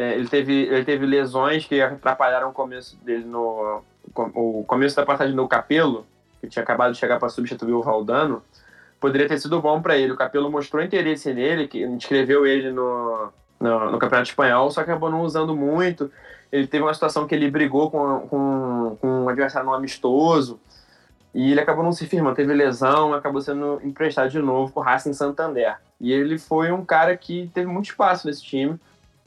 é, 0.00 0.14
ele, 0.14 0.28
teve, 0.28 0.62
ele 0.62 0.82
teve 0.82 1.04
lesões 1.04 1.66
que 1.66 1.78
atrapalharam 1.78 2.48
o 2.48 2.54
começo 2.54 2.96
dele 3.04 3.24
no. 3.24 3.82
O 4.16 4.64
começo 4.66 4.96
da 4.96 5.04
passagem 5.04 5.36
do 5.36 5.46
Capelo, 5.46 6.06
que 6.40 6.48
tinha 6.48 6.62
acabado 6.62 6.92
de 6.92 6.98
chegar 6.98 7.18
para 7.18 7.28
substituir 7.28 7.74
o 7.74 7.82
Valdano, 7.82 8.42
poderia 8.98 9.28
ter 9.28 9.38
sido 9.38 9.60
bom 9.60 9.82
para 9.82 9.98
ele. 9.98 10.12
O 10.12 10.16
Capelo 10.16 10.50
mostrou 10.50 10.82
interesse 10.82 11.34
nele, 11.34 11.68
que 11.68 11.82
inscreveu 11.84 12.46
ele 12.46 12.72
no, 12.72 13.30
no, 13.60 13.90
no, 13.90 13.98
Campeonato 13.98 14.30
Espanhol, 14.30 14.70
só 14.70 14.82
que 14.82 14.90
acabou 14.90 15.10
não 15.10 15.20
usando 15.20 15.54
muito. 15.54 16.10
Ele 16.50 16.66
teve 16.66 16.82
uma 16.82 16.94
situação 16.94 17.26
que 17.26 17.34
ele 17.34 17.50
brigou 17.50 17.90
com, 17.90 18.20
com, 18.20 18.96
com 19.00 19.24
um 19.24 19.28
adversário 19.28 19.68
no 19.68 19.74
amistoso 19.74 20.58
e 21.34 21.52
ele 21.52 21.60
acabou 21.60 21.84
não 21.84 21.92
se 21.92 22.06
firmando, 22.06 22.36
teve 22.36 22.54
lesão, 22.54 23.12
acabou 23.12 23.42
sendo 23.42 23.80
emprestado 23.84 24.30
de 24.30 24.40
novo 24.40 24.72
para 24.72 24.80
o 24.80 24.84
Racing 24.84 25.12
Santander. 25.12 25.76
E 26.00 26.10
ele 26.10 26.38
foi 26.38 26.72
um 26.72 26.84
cara 26.84 27.14
que 27.16 27.50
teve 27.52 27.70
muito 27.70 27.90
espaço 27.90 28.26
nesse 28.26 28.42
time 28.42 28.80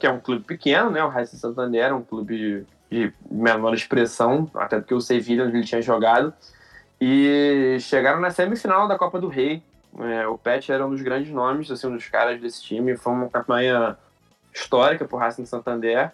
que 0.04 0.08
é 0.08 0.10
um 0.10 0.20
clube 0.20 0.44
pequeno, 0.44 0.90
né? 0.90 1.02
O 1.02 1.08
Racing 1.08 1.38
Santander 1.38 1.82
é 1.82 1.94
um 1.94 2.02
clube 2.02 2.66
de 2.90 3.10
menor 3.30 3.72
expressão, 3.72 4.50
até 4.54 4.78
do 4.78 4.84
que 4.84 4.92
o 4.92 5.00
Sevilla, 5.00 5.46
onde 5.46 5.56
ele 5.56 5.64
tinha 5.64 5.80
jogado. 5.80 6.30
E 7.00 7.78
chegaram 7.80 8.20
na 8.20 8.30
semifinal 8.30 8.86
da 8.86 8.98
Copa 8.98 9.18
do 9.18 9.28
Rei. 9.28 9.62
É, 9.98 10.26
o 10.26 10.36
Pet 10.36 10.70
era 10.70 10.86
um 10.86 10.90
dos 10.90 11.00
grandes 11.00 11.32
nomes, 11.32 11.70
assim, 11.70 11.86
um 11.86 11.94
dos 11.94 12.06
caras 12.06 12.38
desse 12.38 12.62
time. 12.62 12.98
Foi 12.98 13.14
uma 13.14 13.30
campanha 13.30 13.96
histórica 14.52 15.06
para 15.06 15.16
o 15.16 15.18
Racing 15.18 15.46
Santander. 15.46 16.12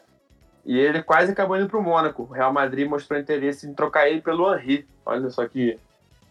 E 0.64 0.79
ele 0.79 1.03
quase 1.03 1.33
acabou 1.33 1.57
indo 1.57 1.68
para 1.68 1.79
o 1.79 1.83
Mônaco. 1.83 2.29
O 2.31 2.33
Real 2.33 2.53
Madrid 2.53 2.88
mostrou 2.88 3.18
interesse 3.18 3.66
em 3.66 3.74
trocar 3.74 4.09
ele 4.09 4.20
pelo 4.20 4.55
Henry. 4.55 4.87
Olha 5.05 5.29
só 5.31 5.48
que 5.48 5.76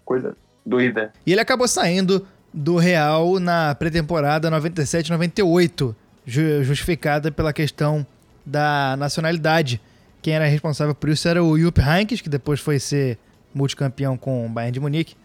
coisa 0.05 0.33
doida. 0.65 1.11
E 1.25 1.33
ele 1.33 1.41
acabou 1.41 1.67
saindo 1.67 2.25
do 2.53 2.77
Real 2.77 3.37
na 3.37 3.75
pré-temporada 3.75 4.49
97-98 4.49 5.93
justificada 6.29 7.31
pela 7.31 7.51
questão 7.51 8.05
da 8.45 8.95
nacionalidade. 8.97 9.81
Quem 10.21 10.33
era 10.33 10.45
responsável 10.45 10.93
por 10.93 11.09
isso 11.09 11.27
era 11.27 11.43
o 11.43 11.57
Jupp 11.57 11.81
Heynckes, 11.81 12.21
que 12.21 12.29
depois 12.29 12.59
foi 12.59 12.79
ser 12.79 13.17
multicampeão 13.53 14.17
com 14.17 14.45
o 14.45 14.49
Bayern 14.49 14.73
de 14.73 14.79
Munique. 14.79 15.15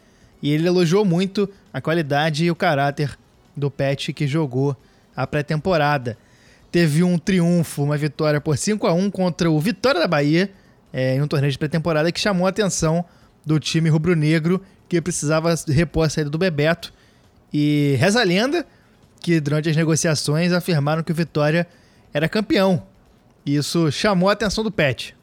E 0.42 0.50
ele 0.50 0.66
elogiou 0.66 1.04
muito 1.04 1.48
a 1.72 1.80
qualidade 1.80 2.44
e 2.44 2.50
o 2.50 2.54
caráter 2.54 3.16
do 3.56 3.70
Pet 3.70 4.12
que 4.12 4.26
jogou 4.26 4.76
a 5.16 5.26
pré-temporada. 5.26 6.18
Teve 6.70 7.02
um 7.02 7.18
triunfo, 7.18 7.82
uma 7.82 7.96
vitória 7.96 8.40
por 8.40 8.56
5 8.56 8.86
a 8.86 8.92
1 8.92 9.10
contra 9.10 9.50
o 9.50 9.60
Vitória 9.60 10.00
da 10.00 10.08
Bahia, 10.08 10.50
é, 10.92 11.14
em 11.14 11.22
um 11.22 11.28
torneio 11.28 11.52
de 11.52 11.58
pré-temporada 11.58 12.10
que 12.10 12.20
chamou 12.20 12.46
a 12.46 12.50
atenção 12.50 13.04
do 13.44 13.60
time 13.60 13.88
rubro-negro 13.88 14.60
que 14.88 15.00
precisava 15.00 15.54
repor 15.68 16.06
a 16.06 16.10
saída 16.10 16.30
do 16.30 16.38
Bebeto. 16.38 16.92
E 17.52 17.96
reza 17.98 18.20
a 18.20 18.24
lenda 18.24 18.66
que 19.24 19.40
durante 19.40 19.68
as 19.70 19.74
negociações 19.74 20.52
afirmaram 20.52 21.02
que 21.02 21.10
o 21.10 21.14
Vitória 21.14 21.66
era 22.12 22.28
campeão. 22.28 22.82
Isso 23.46 23.90
chamou 23.90 24.28
a 24.28 24.34
atenção 24.34 24.62
do 24.62 24.70
Pet, 24.70 25.16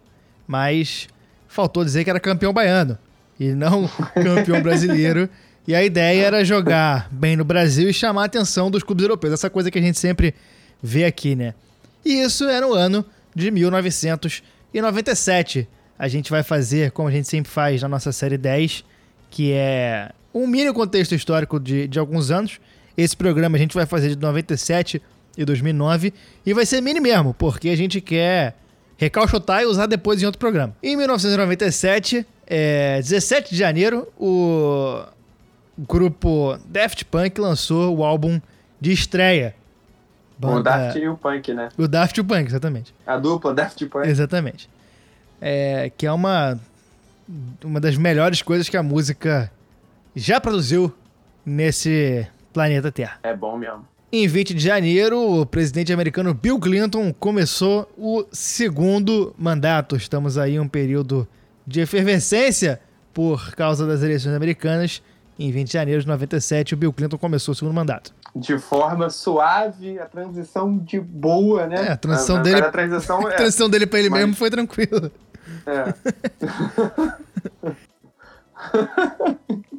mas 0.48 1.08
faltou 1.48 1.86
dizer 1.86 2.04
que 2.04 2.10
era 2.10 2.20
campeão 2.20 2.52
baiano 2.52 2.98
e 3.40 3.50
não 3.50 3.88
campeão 4.16 4.60
brasileiro. 4.60 5.30
E 5.68 5.76
a 5.76 5.84
ideia 5.84 6.26
era 6.26 6.44
jogar 6.44 7.10
bem 7.12 7.36
no 7.36 7.46
Brasil 7.46 7.92
e 7.92 7.94
chamar 7.94 8.24
a 8.24 8.26
atenção 8.26 8.72
dos 8.72 8.82
clubes 8.82 9.04
europeus, 9.04 9.36
essa 9.36 9.52
coisa 9.52 9.70
que 9.70 9.78
a 9.78 9.82
gente 9.82 10.00
sempre 10.00 10.34
vê 10.82 11.06
aqui, 11.06 11.36
né? 11.36 11.54
E 12.04 12.24
isso 12.24 12.46
era 12.46 12.68
o 12.68 12.74
ano 12.74 13.06
de 13.36 13.52
1997. 13.52 15.70
A 16.00 16.08
gente 16.08 16.32
vai 16.32 16.42
fazer, 16.42 16.90
como 16.90 17.08
a 17.08 17.12
gente 17.12 17.28
sempre 17.28 17.52
faz 17.52 17.84
na 17.84 17.88
nossa 17.88 18.12
série 18.12 18.40
10, 18.40 18.84
que 19.30 19.52
é 19.52 20.10
um 20.34 20.48
mini 20.48 20.74
contexto 20.74 21.14
histórico 21.14 21.60
de, 21.60 21.88
de 21.88 22.00
alguns 22.00 22.32
anos. 22.32 22.60
Esse 22.98 23.16
programa 23.16 23.58
a 23.58 23.60
gente 23.60 23.74
vai 23.74 23.86
fazer 23.86 24.10
de 24.10 24.18
97 24.18 25.02
e 25.38 25.46
2009 25.46 26.14
e 26.46 26.54
vai 26.54 26.66
ser 26.66 26.82
mini 26.82 27.00
mesmo, 27.00 27.34
porque 27.34 27.70
a 27.70 27.76
gente 27.76 28.02
quer 28.02 28.56
recalchutar 28.98 29.64
e 29.64 29.66
usar 29.66 29.88
depois 29.88 30.22
em 30.22 30.26
outro 30.26 30.40
programa. 30.40 30.76
Em 30.84 30.96
1997, 30.96 32.26
é, 32.46 32.98
17 32.98 33.52
de 33.52 33.58
janeiro, 33.58 34.08
o 34.20 35.04
grupo 35.78 36.58
Daft 36.66 37.06
Punk 37.06 37.40
lançou 37.40 37.98
o 37.98 38.04
álbum 38.04 38.40
de 38.80 38.92
estreia. 38.92 39.56
Banda... 40.38 40.60
O 40.60 40.64
Daft 40.64 41.00
e 41.00 41.08
o 41.08 41.18
Punk, 41.18 41.54
né? 41.54 41.70
O 41.78 41.88
Daft 41.88 42.18
e 42.18 42.22
o 42.22 42.26
Punk, 42.26 42.48
exatamente. 42.48 42.94
A 43.06 43.18
dupla 43.18 43.54
Daft 43.54 43.86
Punk. 43.86 44.08
Exatamente. 44.08 44.70
É, 45.40 45.92
que 45.96 46.06
é 46.06 46.12
uma, 46.12 46.60
uma 47.64 47.80
das 47.80 47.96
melhores 47.96 48.42
coisas 48.42 48.70
que 48.70 48.78
a 48.78 48.84
música 48.84 49.52
já 50.16 50.40
produziu 50.42 50.94
nesse 51.46 52.28
planeta 52.54 52.92
Terra. 52.92 53.20
É 53.24 53.36
bom 53.36 53.58
mesmo. 53.58 53.88
Em 54.14 54.28
20 54.28 54.54
de 54.54 54.62
janeiro, 54.62 55.18
o 55.42 55.46
presidente 55.46 55.94
americano 55.94 56.34
Bill 56.34 56.60
Clinton 56.60 57.14
começou 57.14 57.90
o 57.98 58.26
segundo 58.32 59.34
mandato. 59.38 59.96
Estamos 59.96 60.38
aí 60.38 60.56
em 60.56 60.60
um 60.60 60.68
período 60.68 61.26
de 61.66 61.80
efervescência 61.80 62.82
por 63.14 63.56
causa 63.56 63.88
das 63.88 64.04
eleições 64.04 64.36
americanas. 64.36 65.02
Em 65.40 65.50
20 65.52 65.68
de 65.68 65.74
janeiro 65.74 66.02
de 66.02 66.08
97, 66.08 66.74
o 66.74 66.78
Bill 66.78 66.92
Clinton 66.92 67.18
começou 67.18 67.54
o 67.54 67.56
segundo 67.56 67.74
mandato. 67.74 68.14
De 68.36 68.58
forma 68.60 69.10
suave, 69.10 69.98
a 69.98 70.06
transição 70.06 70.78
de 70.78 71.00
boa, 71.00 71.68
né? 71.68 71.88
É, 71.88 71.92
a 71.94 71.98
transição 71.98 72.42
dele, 72.42 72.62
a 72.62 72.70
transição, 72.72 73.26
a 73.28 73.32
transição 73.32 73.70
dele 73.70 73.88
pra 73.88 74.00
ele 74.00 74.10
Mas- 74.10 74.20
mesmo 74.20 74.36
foi 74.36 74.50
tranquila. 74.50 75.10
É. 75.66 75.94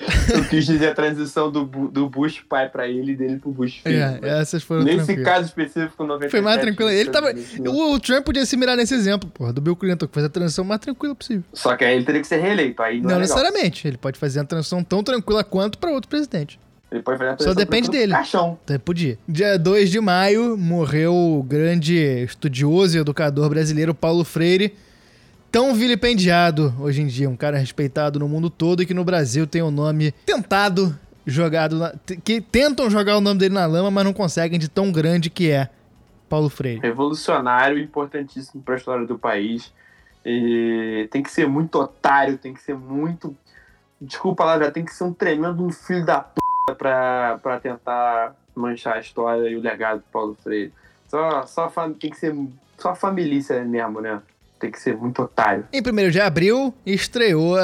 Eu 0.34 0.44
quis 0.46 0.64
dizer 0.64 0.88
a 0.88 0.94
transição 0.94 1.50
do, 1.50 1.64
do 1.64 2.08
Bush 2.08 2.40
pai 2.48 2.68
pra 2.68 2.88
ele 2.88 3.12
e 3.12 3.16
dele 3.16 3.36
pro 3.36 3.50
Bush 3.50 3.80
filho. 3.82 3.96
É, 4.22 4.40
essas 4.40 4.62
foram 4.62 4.82
Nesse 4.82 5.04
tranquilas. 5.06 5.24
caso 5.24 5.46
específico, 5.46 6.02
97. 6.04 6.30
Foi 6.30 6.40
mais 6.40 6.60
tranquilo. 6.60 6.90
Ele 6.90 7.10
tava. 7.10 7.32
O, 7.66 7.94
o 7.94 8.00
Trump 8.00 8.24
podia 8.24 8.46
se 8.46 8.56
mirar 8.56 8.76
nesse 8.76 8.94
exemplo, 8.94 9.28
porra, 9.30 9.52
do 9.52 9.60
Bill 9.60 9.76
Clinton, 9.76 10.06
que 10.06 10.14
fez 10.14 10.26
a 10.26 10.30
transição 10.30 10.64
mais 10.64 10.80
tranquila 10.80 11.14
possível. 11.14 11.44
Só 11.52 11.76
que 11.76 11.84
aí 11.84 11.96
ele 11.96 12.04
teria 12.04 12.20
que 12.20 12.26
ser 12.26 12.40
reeleito. 12.40 12.82
Aí 12.82 13.00
não, 13.00 13.10
Não, 13.10 13.16
é 13.16 13.20
necessariamente. 13.20 13.86
Ele 13.86 13.98
pode 13.98 14.18
fazer 14.18 14.40
a 14.40 14.44
transição 14.44 14.82
tão 14.82 15.02
tranquila 15.02 15.44
quanto 15.44 15.78
pra 15.78 15.90
outro 15.90 16.08
presidente. 16.08 16.58
Ele 16.90 17.02
pode 17.02 17.18
fazer 17.18 17.30
a 17.32 17.38
Só 17.38 17.54
depende 17.54 17.88
dele. 17.88 18.12
Caixão. 18.12 18.58
Até 18.64 18.78
podia. 18.78 19.16
Dia 19.28 19.56
2 19.58 19.90
de 19.90 20.00
maio, 20.00 20.56
morreu 20.56 21.14
o 21.14 21.42
grande 21.42 21.96
estudioso 22.24 22.96
e 22.96 23.00
educador 23.00 23.48
brasileiro 23.48 23.94
Paulo 23.94 24.24
Freire. 24.24 24.74
Tão 25.50 25.74
vilipendiado 25.74 26.72
hoje 26.78 27.02
em 27.02 27.06
dia, 27.08 27.28
um 27.28 27.36
cara 27.36 27.58
respeitado 27.58 28.20
no 28.20 28.28
mundo 28.28 28.48
todo 28.48 28.82
e 28.82 28.86
que 28.86 28.94
no 28.94 29.04
Brasil 29.04 29.46
tem 29.48 29.62
o 29.62 29.70
nome 29.70 30.12
tentado, 30.24 30.96
jogado. 31.26 31.76
na- 31.76 31.92
que 32.24 32.40
tentam 32.40 32.88
jogar 32.88 33.16
o 33.16 33.20
nome 33.20 33.40
dele 33.40 33.54
na 33.54 33.66
lama, 33.66 33.90
mas 33.90 34.04
não 34.04 34.12
conseguem 34.12 34.60
de 34.60 34.68
tão 34.68 34.92
grande 34.92 35.28
que 35.28 35.50
é 35.50 35.68
Paulo 36.28 36.48
Freire. 36.48 36.80
Revolucionário, 36.80 37.78
importantíssimo 37.78 38.62
pra 38.62 38.76
história 38.76 39.04
do 39.04 39.18
país. 39.18 39.72
E 40.24 41.08
tem 41.10 41.22
que 41.22 41.30
ser 41.30 41.48
muito 41.48 41.80
otário, 41.80 42.38
tem 42.38 42.54
que 42.54 42.60
ser 42.62 42.76
muito. 42.76 43.36
Desculpa 44.00 44.44
lá, 44.44 44.58
já 44.58 44.70
tem 44.70 44.84
que 44.84 44.94
ser 44.94 45.04
um 45.04 45.12
tremendo 45.12 45.64
um 45.64 45.72
filho 45.72 46.04
da 46.06 46.20
p 46.20 46.40
pra, 46.78 47.58
tentar 47.60 48.36
manchar 48.54 48.96
a 48.96 49.00
história 49.00 49.48
e 49.48 49.56
o 49.56 49.60
legado 49.60 49.98
do 49.98 50.04
Paulo 50.12 50.36
Freire. 50.40 50.72
Só, 51.08 51.44
só 51.44 51.68
tem 51.98 52.10
que 52.10 52.16
ser 52.16 52.36
só 52.78 52.94
família 52.94 53.64
mesmo, 53.64 54.00
né? 54.00 54.20
Tem 54.60 54.70
que 54.70 54.78
ser 54.78 54.96
muito 54.96 55.22
otário. 55.22 55.66
Em 55.72 55.80
1 55.80 56.10
de 56.10 56.20
abril, 56.20 56.72
estreou 56.86 57.56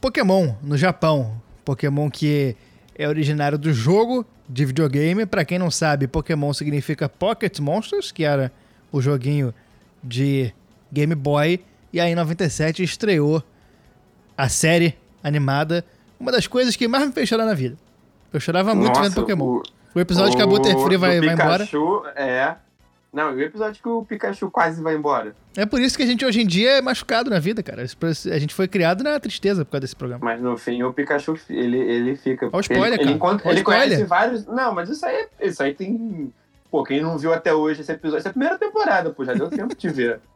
Pokémon 0.00 0.54
no 0.62 0.76
Japão. 0.76 1.40
Pokémon 1.64 2.08
que 2.10 2.56
é 2.96 3.08
originário 3.08 3.58
do 3.58 3.72
jogo 3.72 4.24
de 4.48 4.64
videogame. 4.64 5.26
Pra 5.26 5.44
quem 5.44 5.58
não 5.58 5.70
sabe, 5.70 6.06
Pokémon 6.06 6.52
significa 6.52 7.08
Pocket 7.08 7.58
Monsters, 7.58 8.12
que 8.12 8.22
era 8.24 8.52
o 8.92 9.00
joguinho 9.00 9.52
de 10.02 10.52
Game 10.92 11.14
Boy. 11.14 11.64
E 11.92 12.00
aí, 12.00 12.12
em 12.12 12.14
97, 12.14 12.82
estreou 12.82 13.42
a 14.38 14.48
série 14.48 14.96
animada. 15.22 15.84
Uma 16.20 16.30
das 16.32 16.46
coisas 16.46 16.76
que 16.76 16.86
mais 16.86 17.06
me 17.06 17.12
fez 17.12 17.28
chorar 17.28 17.44
na 17.44 17.54
vida. 17.54 17.76
Eu 18.32 18.38
chorava 18.40 18.74
muito 18.74 18.88
Nossa, 18.88 19.02
vendo 19.02 19.14
Pokémon. 19.14 19.44
o- 19.44 19.62
O, 19.96 20.00
episódio 20.00 20.34
que 20.36 20.42
a 20.42 20.46
o 20.46 20.48
Butterfree 20.48 20.96
vai, 20.96 21.20
vai 21.20 21.34
embora. 21.34 21.68
É. 22.16 22.54
Não, 23.14 23.30
e 23.32 23.36
o 23.36 23.42
episódio 23.42 23.80
que 23.80 23.88
o 23.88 24.04
Pikachu 24.04 24.50
quase 24.50 24.82
vai 24.82 24.94
embora. 24.96 25.36
É 25.56 25.64
por 25.64 25.80
isso 25.80 25.96
que 25.96 26.02
a 26.02 26.06
gente 26.06 26.24
hoje 26.26 26.40
em 26.42 26.46
dia 26.46 26.72
é 26.78 26.82
machucado 26.82 27.30
na 27.30 27.38
vida, 27.38 27.62
cara. 27.62 27.82
A 27.82 28.38
gente 28.38 28.52
foi 28.52 28.66
criado 28.66 29.04
na 29.04 29.18
tristeza 29.20 29.64
por 29.64 29.70
causa 29.70 29.82
desse 29.82 29.94
programa. 29.96 30.24
Mas 30.24 30.40
no 30.42 30.56
fim 30.58 30.82
o 30.82 30.92
Pikachu 30.92 31.38
ele, 31.48 31.78
ele 31.78 32.16
fica. 32.16 32.48
Ó 32.52 32.56
o 32.56 32.60
spoiler, 32.60 32.86
ele, 32.86 32.94
ele, 32.94 33.04
cara. 33.04 33.16
encontra- 33.16 33.46
Ó 33.46 33.48
o 33.48 33.52
ele 33.52 33.60
spoiler. 33.60 33.84
conhece 33.88 34.04
vários. 34.04 34.46
Não, 34.46 34.74
mas 34.74 34.88
isso 34.90 35.06
aí, 35.06 35.28
isso 35.40 35.62
aí 35.62 35.72
tem. 35.74 36.32
Pô, 36.70 36.82
quem 36.82 37.00
não 37.00 37.16
viu 37.16 37.32
até 37.32 37.54
hoje 37.54 37.82
esse 37.82 37.92
episódio. 37.92 38.18
Essa 38.18 38.28
é 38.28 38.30
a 38.30 38.32
primeira 38.32 38.58
temporada, 38.58 39.10
pô, 39.10 39.24
já 39.24 39.32
deu 39.32 39.48
tempo 39.48 39.76
de 39.76 39.88
ver. 39.88 40.20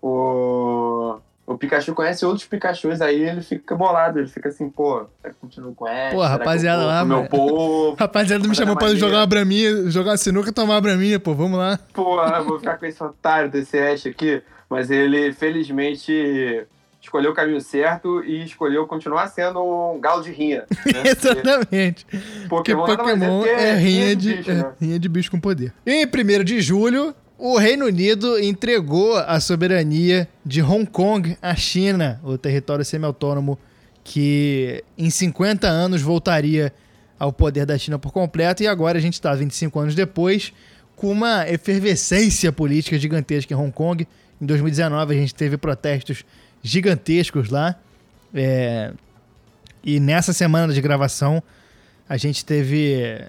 O. 0.00 1.18
O 1.48 1.56
Pikachu 1.56 1.94
conhece 1.94 2.26
outros 2.26 2.46
Pikachus, 2.46 3.00
aí 3.00 3.26
ele 3.26 3.40
fica 3.40 3.74
bolado, 3.74 4.18
ele 4.18 4.28
fica 4.28 4.50
assim, 4.50 4.68
pô, 4.68 5.06
será 5.16 5.32
que 5.32 5.40
continua 5.40 5.72
com 5.74 5.88
essa? 5.88 6.14
Pô, 6.14 6.20
rapaziada 6.22 6.84
lá, 6.84 7.02
Meu 7.06 7.24
povo, 7.24 7.96
Rapaziada 7.98 8.46
me 8.46 8.54
chamou 8.54 8.76
pra 8.76 8.94
jogar 8.94 9.20
uma 9.20 9.26
braminha, 9.26 9.90
jogar 9.90 10.18
sinuca 10.18 10.50
e 10.50 10.52
tomar 10.52 10.74
uma 10.74 10.80
braminha, 10.82 11.18
pô, 11.18 11.32
vamos 11.34 11.58
lá. 11.58 11.78
pô, 11.94 12.22
eu 12.22 12.44
vou 12.44 12.58
ficar 12.58 12.76
com 12.76 12.84
esse 12.84 13.02
otário 13.02 13.50
desse 13.50 13.78
Ash 13.78 14.06
aqui. 14.06 14.42
Mas 14.68 14.90
ele, 14.90 15.32
felizmente, 15.32 16.66
escolheu 17.00 17.30
o 17.30 17.34
caminho 17.34 17.60
certo 17.62 18.22
e 18.22 18.44
escolheu 18.44 18.86
continuar 18.86 19.28
sendo 19.28 19.62
um 19.62 19.98
galo 19.98 20.22
de 20.22 20.30
rinha. 20.30 20.66
Né? 20.84 21.02
Exatamente. 21.08 22.06
Porque 22.48 22.74
Pokémon, 22.74 22.86
nada 22.86 23.02
mais 23.04 23.18
Pokémon 23.18 23.42
que 23.42 23.48
é 23.48 23.74
rinha 23.74 24.14
de, 24.14 24.36
bicho, 24.36 24.50
é 24.50 24.54
né? 24.54 24.72
rinha 24.78 24.98
de 24.98 25.08
bicho 25.08 25.30
com 25.30 25.40
poder. 25.40 25.72
Em 25.86 26.04
1 26.04 26.44
de 26.44 26.60
julho, 26.60 27.14
o 27.38 27.56
Reino 27.56 27.86
Unido 27.86 28.36
entregou 28.40 29.16
a 29.16 29.38
soberania 29.38 30.28
de 30.44 30.60
Hong 30.60 30.84
Kong 30.84 31.38
à 31.40 31.54
China, 31.54 32.20
o 32.24 32.36
território 32.36 32.84
semi-autônomo 32.84 33.56
que 34.02 34.82
em 34.96 35.08
50 35.08 35.68
anos 35.68 36.02
voltaria 36.02 36.72
ao 37.16 37.32
poder 37.32 37.64
da 37.64 37.78
China 37.78 37.98
por 37.98 38.10
completo, 38.10 38.62
e 38.62 38.66
agora 38.66 38.98
a 38.98 39.00
gente 39.00 39.14
está 39.14 39.34
25 39.34 39.78
anos 39.78 39.94
depois 39.94 40.52
com 40.96 41.12
uma 41.12 41.48
efervescência 41.48 42.50
política 42.50 42.98
gigantesca 42.98 43.54
em 43.54 43.56
Hong 43.56 43.70
Kong. 43.70 44.06
Em 44.40 44.46
2019 44.46 45.14
a 45.14 45.18
gente 45.18 45.34
teve 45.34 45.56
protestos 45.56 46.24
gigantescos 46.60 47.50
lá. 47.50 47.76
É, 48.34 48.92
e 49.84 50.00
nessa 50.00 50.32
semana 50.32 50.72
de 50.72 50.80
gravação, 50.80 51.40
a 52.08 52.16
gente 52.16 52.44
teve 52.44 53.22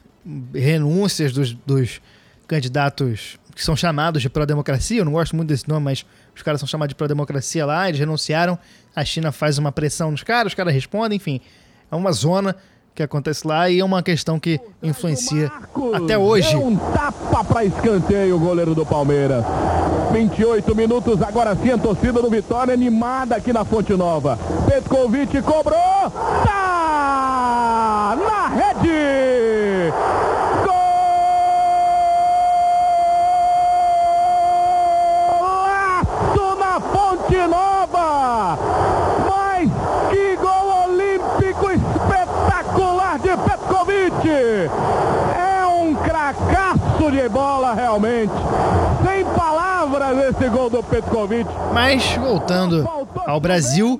renúncias 0.54 1.32
dos, 1.32 1.54
dos 1.54 2.02
candidatos 2.48 3.38
que 3.60 3.65
são 3.65 3.76
chamados 3.76 4.22
de 4.22 4.30
pró-democracia. 4.30 5.02
Eu 5.02 5.06
não 5.06 5.12
gosto 5.12 5.36
muito 5.36 5.50
desse 5.50 5.67
nome, 5.67 5.84
mas 5.84 6.06
os 6.34 6.41
caras 6.41 6.62
são 6.62 6.67
chamados 6.67 6.91
de 6.91 6.95
pró-democracia 6.95 7.65
lá. 7.65 7.89
Eles 7.89 8.00
renunciaram. 8.00 8.58
A 8.95 9.04
China 9.04 9.34
faz 9.34 9.58
uma 9.58 9.69
pressão 9.69 10.12
nos 10.12 10.24
caras, 10.24 10.54
os 10.54 10.56
caras 10.56 10.74
respondem. 10.74 11.17
Enfim, 11.17 11.41
é 11.91 11.95
uma 11.95 12.13
zona 12.13 12.56
que 12.95 13.04
acontece 13.04 13.45
lá 13.45 13.69
e 13.69 13.82
é 13.82 13.84
uma 13.84 14.02
questão 14.02 14.39
que 14.39 14.62
influencia 14.82 15.52
até 15.93 16.17
hoje. 16.17 16.54
É 16.54 16.58
um 16.58 16.78
tapa 16.78 17.43
para 17.43 17.65
escanteio 17.65 18.38
o 18.38 18.39
goleiro 18.39 18.74
do 18.74 18.86
Palmeiras. 18.86 19.43
28 20.13 20.74
minutos, 20.74 21.22
agora 21.22 21.54
sim 21.58 21.69
a 21.69 21.78
torcida 21.78 22.22
do 22.22 22.30
Vitória 22.30 22.74
animada 22.74 23.36
aqui 23.36 23.52
na 23.52 23.65
Fonte 23.65 23.91
Nova. 23.93 24.39
Petkovic 24.69 25.41
cobrou, 25.41 26.10
tá 26.45 28.15
na 28.17 28.48
rede. 28.48 29.91
Golaço 35.38 36.56
na 36.60 36.80
Fonte 36.80 37.38
Nova. 37.48 38.58
Mas 39.30 39.69
que 40.10 40.36
gol 40.38 40.86
olímpico 40.88 41.69
espetacular 41.72 43.19
de 43.19 43.30
Petkovic. 43.38 44.29
É 44.39 45.65
um 45.65 45.95
cracaço 45.95 47.12
de 47.12 47.28
bola 47.30 47.73
realmente. 47.73 48.32
Sem 49.06 49.25
palavras 49.25 50.17
esse 50.30 50.49
gol 50.49 50.69
do 50.69 50.84
Petkovic. 50.84 51.49
Mas 51.73 52.15
voltando 52.15 52.88
ao 53.25 53.39
Brasil, 53.39 53.99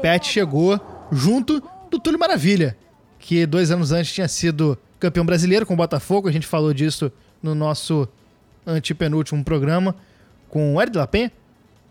Pet 0.00 0.26
chegou 0.26 0.80
junto 1.10 1.62
do 1.90 1.98
Túlio 1.98 2.18
Maravilha, 2.18 2.76
que 3.18 3.46
dois 3.46 3.70
anos 3.70 3.92
antes 3.92 4.12
tinha 4.12 4.28
sido 4.28 4.78
campeão 4.98 5.24
brasileiro 5.24 5.66
com 5.66 5.74
o 5.74 5.76
Botafogo. 5.76 6.28
A 6.28 6.32
gente 6.32 6.46
falou 6.46 6.72
disso 6.72 7.12
no 7.42 7.54
nosso 7.54 8.08
antepenúltimo 8.66 9.44
programa 9.44 9.94
com 10.48 10.74
o 10.74 10.82
Ed 10.82 10.96
Lapen. 10.96 11.30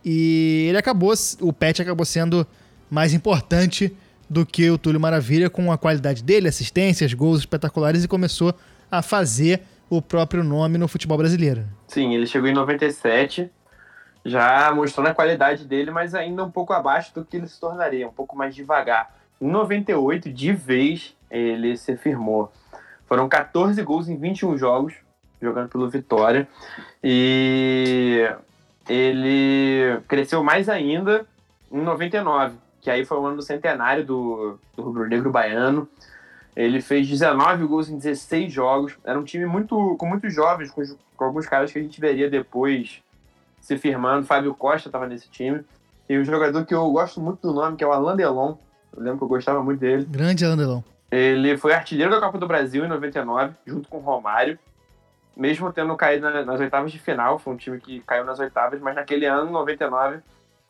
E 0.03 0.65
ele 0.69 0.77
acabou, 0.77 1.13
o 1.41 1.51
Pet 1.51 1.81
acabou 1.81 2.05
sendo 2.05 2.45
mais 2.89 3.13
importante 3.13 3.95
do 4.29 4.45
que 4.45 4.69
o 4.69 4.77
Túlio 4.77 4.99
Maravilha 4.99 5.49
com 5.49 5.71
a 5.71 5.77
qualidade 5.77 6.23
dele, 6.23 6.47
assistências, 6.47 7.13
gols 7.13 7.39
espetaculares 7.39 8.03
e 8.03 8.07
começou 8.07 8.53
a 8.89 9.01
fazer 9.01 9.61
o 9.89 10.01
próprio 10.01 10.43
nome 10.43 10.77
no 10.77 10.87
futebol 10.87 11.17
brasileiro. 11.17 11.65
Sim, 11.87 12.13
ele 12.13 12.25
chegou 12.25 12.49
em 12.49 12.53
97, 12.53 13.49
já 14.23 14.73
mostrando 14.73 15.07
a 15.07 15.13
qualidade 15.13 15.65
dele, 15.65 15.91
mas 15.91 16.15
ainda 16.15 16.43
um 16.43 16.51
pouco 16.51 16.73
abaixo 16.73 17.13
do 17.13 17.23
que 17.23 17.37
ele 17.37 17.47
se 17.47 17.59
tornaria, 17.59 18.07
um 18.07 18.11
pouco 18.11 18.35
mais 18.35 18.55
devagar. 18.55 19.13
Em 19.39 19.47
98, 19.47 20.31
de 20.31 20.53
vez, 20.53 21.15
ele 21.29 21.77
se 21.77 21.95
firmou. 21.97 22.51
Foram 23.07 23.29
14 23.29 23.81
gols 23.83 24.09
em 24.09 24.17
21 24.17 24.57
jogos, 24.57 24.93
jogando 25.41 25.69
pelo 25.69 25.89
Vitória. 25.89 26.47
E 27.03 28.27
ele 28.89 29.99
cresceu 30.07 30.43
mais 30.43 30.69
ainda 30.69 31.25
em 31.71 31.81
99, 31.81 32.55
que 32.85 32.91
aí 32.91 33.03
foi 33.03 33.17
o 33.17 33.25
ano 33.25 33.37
do 33.37 33.41
centenário 33.41 34.05
do, 34.05 34.59
do 34.75 34.83
Rubro 34.83 35.07
Negro 35.07 35.31
Baiano. 35.31 35.89
Ele 36.55 36.79
fez 36.79 37.09
19 37.09 37.65
gols 37.65 37.89
em 37.89 37.97
16 37.97 38.53
jogos. 38.53 38.95
Era 39.03 39.17
um 39.17 39.23
time 39.23 39.47
muito 39.47 39.95
com 39.97 40.05
muitos 40.05 40.31
jovens, 40.31 40.69
com, 40.69 40.83
com 41.17 41.25
alguns 41.25 41.47
caras 41.47 41.71
que 41.71 41.79
a 41.79 41.81
gente 41.81 41.99
veria 41.99 42.29
depois 42.29 43.01
se 43.59 43.75
firmando. 43.75 44.27
Fábio 44.27 44.53
Costa 44.53 44.87
estava 44.87 45.07
nesse 45.07 45.27
time. 45.29 45.65
E 46.07 46.15
um 46.15 46.23
jogador 46.23 46.63
que 46.63 46.75
eu 46.75 46.87
gosto 46.91 47.19
muito 47.19 47.41
do 47.41 47.51
nome, 47.55 47.75
que 47.75 47.83
é 47.83 47.87
o 47.87 47.91
Alain 47.91 48.15
Delon. 48.15 48.55
Eu 48.95 49.01
lembro 49.01 49.17
que 49.17 49.23
eu 49.23 49.29
gostava 49.29 49.63
muito 49.63 49.79
dele. 49.79 50.05
Grande 50.05 50.45
Andelão. 50.45 50.83
Ele 51.09 51.57
foi 51.57 51.73
artilheiro 51.73 52.11
da 52.11 52.19
Copa 52.19 52.37
do 52.37 52.47
Brasil 52.47 52.85
em 52.85 52.87
99, 52.87 53.55
junto 53.65 53.89
com 53.89 53.97
o 53.97 54.01
Romário. 54.01 54.59
mesmo 55.35 55.73
tendo 55.73 55.95
caído 55.97 56.29
nas 56.45 56.59
oitavas 56.59 56.91
de 56.91 56.99
final, 56.99 57.39
foi 57.39 57.51
um 57.51 57.57
time 57.57 57.79
que 57.79 57.99
caiu 58.01 58.23
nas 58.23 58.37
oitavas, 58.37 58.79
mas 58.79 58.93
naquele 58.93 59.25
ano, 59.25 59.49
99, 59.49 60.19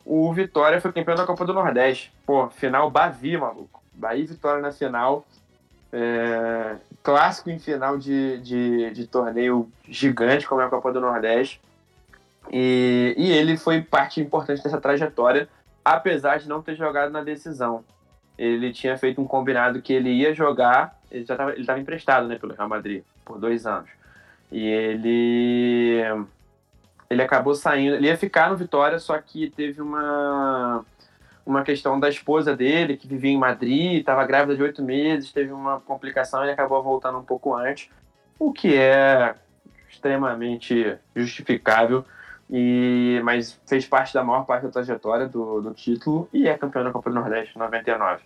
o 0.06 0.32
Vitória 0.32 0.80
foi 0.80 0.94
campeão 0.94 1.16
da 1.16 1.26
Copa 1.26 1.46
do 1.46 1.54
Nordeste. 1.54 2.14
Pô, 2.26 2.48
final 2.50 2.92
Bavi, 2.92 3.36
maluco. 3.36 3.82
Bahia 3.92 4.24
e 4.24 4.28
Vitória 4.28 4.62
na 4.62 4.72
final. 4.72 5.26
É, 5.92 6.76
clássico 7.02 7.50
em 7.50 7.58
final 7.58 7.98
de, 7.98 8.38
de, 8.40 8.92
de, 8.92 9.08
torneio 9.08 9.72
gigante, 9.88 10.46
como 10.46 10.62
é 10.62 10.66
a 10.66 10.70
Copa 10.70 10.94
do 10.94 11.02
Nordeste. 11.02 11.60
E, 12.52 13.16
e 13.18 13.32
ele 13.32 13.58
foi 13.58 13.82
parte 13.82 14.22
importante 14.22 14.62
dessa 14.62 14.80
trajetória, 14.80 15.50
apesar 15.84 16.38
de 16.38 16.48
não 16.48 16.62
ter 16.62 16.76
jogado 16.76 17.12
na 17.12 17.24
decisão. 17.24 17.84
Ele 18.38 18.72
tinha 18.74 18.98
feito 18.98 19.20
um 19.20 19.26
combinado 19.26 19.82
que 19.82 19.94
ele 19.94 20.10
ia 20.12 20.36
jogar, 20.36 21.00
ele 21.10 21.26
já 21.26 21.54
estava 21.54 21.80
emprestado 21.80 22.28
né, 22.28 22.38
pelo 22.38 22.54
Real 22.54 22.70
Madrid 22.70 23.04
por 23.24 23.40
dois 23.40 23.66
anos. 23.66 23.90
E 24.52 24.68
ele 24.68 26.04
ele 27.10 27.22
acabou 27.22 27.56
saindo, 27.56 27.96
ele 27.96 28.08
ia 28.08 28.18
ficar 28.18 28.50
no 28.50 28.58
Vitória, 28.58 29.00
só 29.00 29.18
que 29.20 29.50
teve 29.50 29.82
uma 29.82 30.86
uma 31.46 31.64
questão 31.64 32.00
da 32.00 32.10
esposa 32.10 32.56
dele, 32.56 32.98
que 32.98 33.08
vivia 33.08 33.32
em 33.32 33.38
Madrid, 33.38 34.00
estava 34.00 34.26
grávida 34.26 34.56
de 34.56 34.64
oito 34.64 34.82
meses, 34.82 35.32
teve 35.32 35.52
uma 35.52 35.80
complicação 35.80 36.44
e 36.44 36.50
acabou 36.50 36.82
voltando 36.82 37.20
um 37.20 37.24
pouco 37.24 37.54
antes, 37.54 37.90
o 38.40 38.52
que 38.52 38.76
é 38.76 39.36
extremamente 39.88 40.98
justificável, 41.16 42.04
e 42.50 43.22
mas 43.24 43.60
fez 43.68 43.88
parte 43.88 44.14
da 44.14 44.24
maior 44.24 44.44
parte 44.46 44.64
da 44.64 44.72
trajetória 44.72 45.28
do, 45.28 45.62
do 45.62 45.74
título 45.74 46.28
e 46.34 46.48
é 46.48 46.58
campeão 46.58 46.84
da 46.84 46.92
Copa 46.92 47.10
do 47.10 47.16
Nordeste 47.16 47.58
99. 47.58 48.24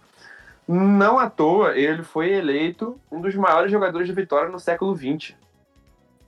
Não 0.67 1.17
à 1.17 1.29
toa, 1.29 1.77
ele 1.77 2.03
foi 2.03 2.31
eleito 2.31 2.99
um 3.11 3.19
dos 3.19 3.35
maiores 3.35 3.71
jogadores 3.71 4.07
de 4.07 4.13
Vitória 4.13 4.49
no 4.49 4.59
século 4.59 4.95
XX. 4.95 5.35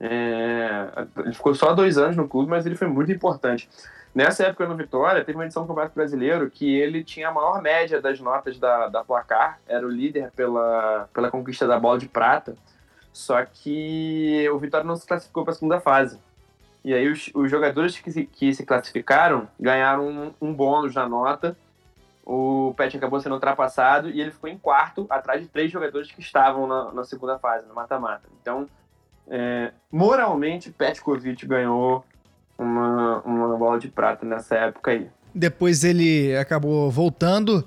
É, 0.04 1.06
ele 1.18 1.32
ficou 1.32 1.54
só 1.54 1.72
dois 1.72 1.96
anos 1.96 2.16
no 2.16 2.26
clube, 2.26 2.50
mas 2.50 2.66
ele 2.66 2.74
foi 2.74 2.88
muito 2.88 3.12
importante. 3.12 3.70
Nessa 4.12 4.44
época 4.44 4.66
no 4.66 4.76
Vitória, 4.76 5.24
teve 5.24 5.38
uma 5.38 5.44
edição 5.44 5.62
do 5.62 5.68
Campeonato 5.68 5.94
Brasileiro 5.94 6.50
que 6.50 6.74
ele 6.74 7.04
tinha 7.04 7.28
a 7.28 7.32
maior 7.32 7.62
média 7.62 8.02
das 8.02 8.18
notas 8.18 8.58
da, 8.58 8.88
da 8.88 9.04
placar, 9.04 9.60
era 9.66 9.86
o 9.86 9.90
líder 9.90 10.32
pela, 10.32 11.08
pela 11.14 11.30
conquista 11.30 11.68
da 11.68 11.78
bola 11.78 12.00
de 12.00 12.08
prata, 12.08 12.56
só 13.12 13.44
que 13.44 14.44
o 14.52 14.58
Vitória 14.58 14.84
não 14.84 14.96
se 14.96 15.06
classificou 15.06 15.44
para 15.44 15.52
a 15.52 15.54
segunda 15.54 15.80
fase. 15.80 16.20
E 16.84 16.92
aí 16.92 17.08
os, 17.08 17.30
os 17.32 17.48
jogadores 17.48 17.96
que 17.96 18.10
se, 18.10 18.24
que 18.26 18.52
se 18.52 18.66
classificaram 18.66 19.48
ganharam 19.58 20.08
um, 20.08 20.34
um 20.40 20.52
bônus 20.52 20.96
na 20.96 21.08
nota, 21.08 21.56
o 22.24 22.74
Pet 22.76 22.96
acabou 22.96 23.20
sendo 23.20 23.36
ultrapassado 23.36 24.10
e 24.10 24.20
ele 24.20 24.32
ficou 24.32 24.50
em 24.50 24.58
quarto, 24.58 25.06
atrás 25.08 25.40
de 25.40 25.48
três 25.48 25.70
jogadores 25.70 26.10
que 26.10 26.20
estavam 26.20 26.66
na, 26.66 26.92
na 26.92 27.04
segunda 27.04 27.38
fase, 27.38 27.66
no 27.68 27.74
mata-mata. 27.74 28.28
Então, 28.40 28.68
é, 29.28 29.72
moralmente, 29.90 30.70
Petkovic 30.70 31.46
ganhou 31.46 32.04
uma, 32.58 33.20
uma 33.22 33.56
bola 33.56 33.78
de 33.78 33.88
prata 33.88 34.26
nessa 34.26 34.56
época 34.56 34.90
aí. 34.90 35.08
Depois 35.34 35.84
ele 35.84 36.36
acabou 36.36 36.90
voltando 36.90 37.66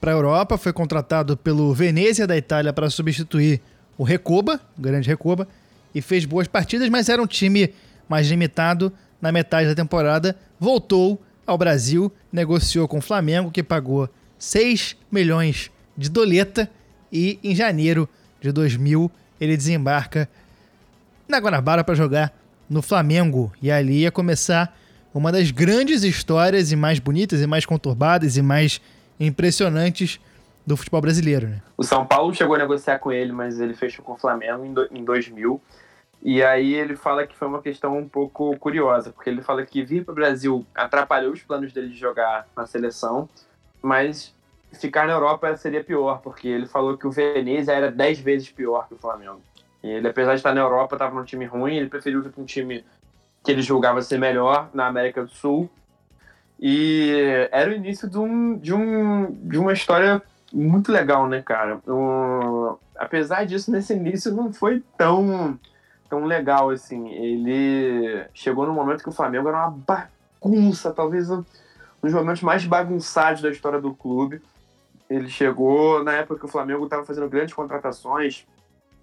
para 0.00 0.12
a 0.12 0.14
Europa, 0.14 0.58
foi 0.58 0.72
contratado 0.72 1.36
pelo 1.36 1.72
Venezia 1.72 2.26
da 2.26 2.36
Itália 2.36 2.72
para 2.72 2.90
substituir 2.90 3.60
o 3.96 4.04
Recoba, 4.04 4.60
o 4.76 4.80
grande 4.80 5.08
Recoba, 5.08 5.48
e 5.94 6.02
fez 6.02 6.24
boas 6.24 6.46
partidas, 6.46 6.88
mas 6.90 7.08
era 7.08 7.22
um 7.22 7.26
time 7.26 7.72
mais 8.08 8.28
limitado 8.28 8.92
na 9.20 9.32
metade 9.32 9.68
da 9.68 9.74
temporada. 9.74 10.36
Voltou 10.60 11.20
ao 11.46 11.56
Brasil, 11.56 12.12
negociou 12.30 12.86
com 12.86 12.98
o 12.98 13.02
Flamengo, 13.02 13.50
que 13.50 13.62
pagou 13.62 14.08
6 14.38 14.96
milhões 15.10 15.70
de 15.96 16.10
doleta, 16.10 16.70
e 17.10 17.38
em 17.42 17.54
janeiro 17.54 18.08
de 18.40 18.52
2000 18.52 19.10
ele 19.40 19.56
desembarca 19.56 20.28
na 21.28 21.38
Guanabara 21.38 21.84
para 21.84 21.94
jogar 21.94 22.32
no 22.68 22.82
Flamengo. 22.82 23.52
E 23.60 23.70
ali 23.70 24.02
ia 24.02 24.10
começar 24.10 24.76
uma 25.14 25.32
das 25.32 25.50
grandes 25.50 26.02
histórias 26.02 26.72
e 26.72 26.76
mais 26.76 26.98
bonitas 26.98 27.40
e 27.40 27.46
mais 27.46 27.64
conturbadas 27.64 28.36
e 28.36 28.42
mais 28.42 28.80
impressionantes 29.18 30.20
do 30.66 30.76
futebol 30.76 31.00
brasileiro. 31.00 31.48
Né? 31.48 31.62
O 31.76 31.84
São 31.84 32.04
Paulo 32.04 32.34
chegou 32.34 32.56
a 32.56 32.58
negociar 32.58 32.98
com 32.98 33.12
ele, 33.12 33.32
mas 33.32 33.60
ele 33.60 33.74
fechou 33.74 34.04
com 34.04 34.12
o 34.12 34.18
Flamengo 34.18 34.64
em, 34.64 34.74
do, 34.74 34.88
em 34.90 35.04
2000. 35.04 35.60
E 36.22 36.42
aí 36.42 36.74
ele 36.74 36.96
fala 36.96 37.26
que 37.26 37.36
foi 37.36 37.46
uma 37.46 37.62
questão 37.62 37.96
um 37.96 38.08
pouco 38.08 38.56
curiosa, 38.58 39.12
porque 39.12 39.30
ele 39.30 39.42
fala 39.42 39.64
que 39.64 39.84
vir 39.84 40.04
para 40.04 40.12
o 40.12 40.14
Brasil 40.14 40.66
atrapalhou 40.74 41.32
os 41.32 41.42
planos 41.42 41.72
dele 41.72 41.88
de 41.88 41.96
jogar 41.96 42.48
na 42.56 42.66
seleção, 42.66 43.28
mas 43.80 44.34
ficar 44.72 45.06
na 45.06 45.12
Europa 45.12 45.56
seria 45.56 45.84
pior, 45.84 46.20
porque 46.20 46.48
ele 46.48 46.66
falou 46.66 46.96
que 46.96 47.06
o 47.06 47.10
Venezia 47.12 47.74
era 47.74 47.90
10 47.90 48.18
vezes 48.20 48.50
pior 48.50 48.88
que 48.88 48.94
o 48.94 48.98
Flamengo. 48.98 49.40
Ele, 49.88 50.08
apesar 50.08 50.32
de 50.32 50.38
estar 50.38 50.54
na 50.54 50.60
Europa, 50.60 50.96
estava 50.96 51.14
num 51.14 51.24
time 51.24 51.44
ruim, 51.44 51.76
ele 51.76 51.88
preferiu 51.88 52.22
ir 52.22 52.30
para 52.30 52.42
um 52.42 52.46
time 52.46 52.84
que 53.42 53.52
ele 53.52 53.62
julgava 53.62 54.02
ser 54.02 54.18
melhor 54.18 54.68
na 54.74 54.86
América 54.86 55.22
do 55.22 55.30
Sul. 55.30 55.70
E 56.58 57.48
era 57.52 57.70
o 57.70 57.74
início 57.74 58.08
de, 58.08 58.18
um, 58.18 58.56
de, 58.58 58.74
um, 58.74 59.30
de 59.30 59.58
uma 59.58 59.72
história 59.72 60.22
muito 60.52 60.90
legal, 60.90 61.28
né, 61.28 61.42
cara? 61.42 61.80
Um, 61.86 62.76
apesar 62.96 63.44
disso, 63.44 63.70
nesse 63.70 63.92
início 63.92 64.32
não 64.32 64.52
foi 64.52 64.82
tão, 64.96 65.58
tão 66.08 66.24
legal 66.24 66.70
assim. 66.70 67.10
Ele 67.10 68.24
chegou 68.32 68.66
no 68.66 68.72
momento 68.72 69.02
que 69.02 69.08
o 69.08 69.12
Flamengo 69.12 69.48
era 69.48 69.68
uma 69.68 69.78
bagunça, 69.86 70.92
talvez 70.92 71.30
um 71.30 71.44
dos 72.02 72.12
momentos 72.12 72.42
mais 72.42 72.64
bagunçados 72.64 73.42
da 73.42 73.50
história 73.50 73.80
do 73.80 73.94
clube. 73.94 74.40
Ele 75.08 75.28
chegou 75.28 76.02
na 76.02 76.14
época 76.14 76.40
que 76.40 76.46
o 76.46 76.48
Flamengo 76.48 76.84
estava 76.84 77.04
fazendo 77.04 77.28
grandes 77.28 77.54
contratações, 77.54 78.46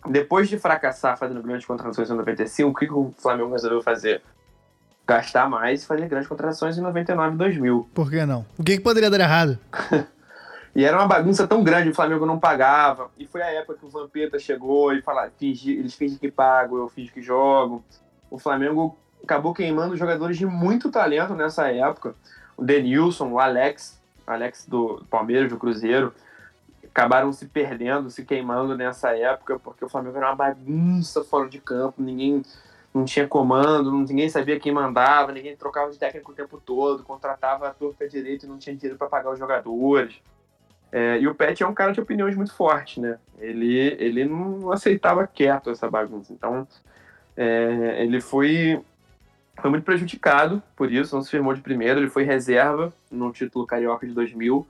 depois 0.08 0.50
de 0.50 0.58
fracassar 0.58 1.18
fazendo 1.18 1.42
grandes 1.42 1.66
contratações 1.66 2.10
em 2.10 2.14
95, 2.14 2.70
o 2.70 2.74
que, 2.74 2.92
o 2.92 3.14
Flamengo 3.18 3.52
resolveu 3.52 3.82
fazer? 3.82 4.22
Gastar 5.06 5.50
mais 5.50 5.84
e 5.84 5.86
fazer 5.86 6.08
grandes 6.08 6.28
contratações 6.28 6.78
em 6.78 6.82
99 6.82 7.36
e 7.36 7.38
2000. 7.38 7.90
Por 7.94 8.10
que 8.10 8.26
não? 8.26 8.46
O 8.58 8.64
que, 8.64 8.78
que 8.78 8.84
poderia 8.84 9.10
dar 9.10 9.20
errado? 9.20 9.60
e 10.76 10.86
era 10.86 10.98
uma 10.98 11.08
bagunça 11.08 11.46
tão 11.46 11.64
grande, 11.64 11.90
o 11.90 11.96
Flamengo 11.96 12.26
não 12.26 12.40
pagava. 12.40 13.10
E 13.18 13.28
foi 13.28 13.42
a 13.42 13.52
época 13.52 13.80
que 13.80 13.86
o 13.86 13.90
Vampeta 13.90 14.40
chegou 14.40 14.94
e 14.94 15.02
falou: 15.02 15.30
fingi, 15.38 15.74
eles 15.74 15.94
fingem 15.94 16.18
que 16.18 16.32
pagam, 16.32 16.78
eu 16.78 16.90
fingi 16.90 17.12
que 17.12 17.22
jogo. 17.22 17.84
O 18.32 18.40
Flamengo 18.40 18.98
acabou 19.24 19.54
queimando 19.54 19.98
jogadores 19.98 20.38
de 20.38 20.46
muito 20.46 20.90
talento 20.90 21.34
nessa 21.34 21.70
época. 21.70 22.16
O 22.56 22.64
Denilson, 22.64 23.30
o 23.30 23.40
Alex, 23.40 24.00
Alex 24.26 24.66
do 24.68 25.04
Palmeiras, 25.10 25.50
do 25.50 25.58
Cruzeiro 25.58 26.14
acabaram 26.94 27.34
se 27.34 27.48
perdendo, 27.48 28.12
se 28.12 28.24
queimando 28.24 28.78
nessa 28.78 29.18
época, 29.18 29.58
porque 29.58 29.84
o 29.84 29.90
Flamengo 29.90 30.16
era 30.16 30.28
uma 30.28 30.36
bagunça 30.36 31.24
fora 31.24 31.50
de 31.50 31.60
campo, 31.60 32.04
ninguém 32.04 32.44
não 32.94 33.04
tinha 33.04 33.28
comando, 33.28 33.92
ninguém 33.92 34.30
sabia 34.30 34.60
quem 34.60 34.72
mandava, 34.72 35.32
ninguém 35.32 35.58
trocava 35.58 35.90
de 35.90 35.98
técnico 35.98 36.32
o 36.32 36.36
tempo 36.36 36.62
todo, 36.64 37.02
contratava 37.02 37.68
a 37.68 37.74
torta 37.74 38.08
direito 38.08 38.46
e 38.46 38.50
não 38.50 38.60
tinha 38.60 38.76
dinheiro 38.76 38.96
para 38.96 39.08
pagar 39.08 39.32
os 39.32 39.40
jogadores. 39.40 40.22
É, 40.92 41.18
e 41.20 41.28
o 41.28 41.34
Pet 41.34 41.64
é 41.64 41.68
um 41.68 41.74
cara 41.74 41.92
de 41.92 42.00
opiniões 42.00 42.36
muito 42.36 42.54
forte, 42.54 43.02
né? 43.02 43.18
Ele, 43.40 43.76
ele 44.00 44.26
não 44.26 44.72
aceitava 44.72 45.26
quieto 45.26 45.72
essa 45.72 45.90
bagunça. 45.90 46.32
Então, 46.32 46.68
é, 47.36 48.04
ele 48.04 48.22
foi, 48.22 48.80
foi 49.60 49.72
muito 49.72 49.84
prejudicado 49.84 50.62
por 50.76 50.92
isso, 50.92 51.16
não 51.16 51.24
se 51.24 51.32
firmou 51.32 51.56
de 51.56 51.62
primeiro. 51.62 52.00
Ele 52.00 52.10
foi 52.12 52.24
reserva 52.24 52.94
no 53.10 53.32
título 53.32 53.66
carioca 53.66 54.06
de 54.06 54.14
2000 54.14 54.68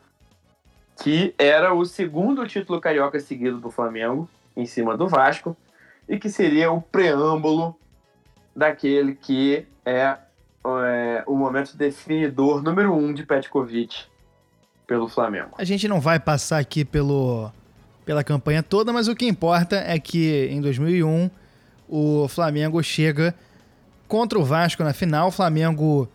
que 1.01 1.33
era 1.37 1.73
o 1.73 1.85
segundo 1.85 2.45
título 2.47 2.79
carioca 2.79 3.19
seguido 3.19 3.59
do 3.59 3.71
Flamengo, 3.71 4.29
em 4.55 4.65
cima 4.65 4.95
do 4.95 5.07
Vasco, 5.07 5.55
e 6.07 6.17
que 6.17 6.29
seria 6.29 6.71
o 6.71 6.81
preâmbulo 6.81 7.75
daquele 8.55 9.15
que 9.15 9.65
é, 9.85 10.17
é 10.65 11.23
o 11.25 11.35
momento 11.35 11.75
definidor 11.75 12.61
número 12.61 12.93
um 12.93 13.13
de 13.13 13.25
Petkovic 13.25 14.05
pelo 14.85 15.07
Flamengo. 15.07 15.51
A 15.57 15.63
gente 15.63 15.87
não 15.87 15.99
vai 15.99 16.19
passar 16.19 16.59
aqui 16.59 16.85
pelo, 16.85 17.51
pela 18.05 18.23
campanha 18.23 18.61
toda, 18.61 18.93
mas 18.93 19.07
o 19.07 19.15
que 19.15 19.25
importa 19.25 19.77
é 19.77 19.97
que 19.99 20.47
em 20.51 20.61
2001 20.61 21.29
o 21.89 22.27
Flamengo 22.27 22.81
chega 22.83 23.33
contra 24.07 24.37
o 24.37 24.43
Vasco 24.43 24.83
na 24.83 24.93
final. 24.93 25.29
O 25.29 25.31
Flamengo 25.31 26.07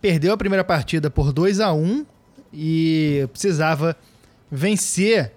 perdeu 0.00 0.32
a 0.32 0.36
primeira 0.36 0.64
partida 0.64 1.10
por 1.10 1.32
2 1.32 1.60
a 1.60 1.72
1 1.72 2.06
e 2.52 3.28
precisava 3.32 3.96
vencer 4.52 5.32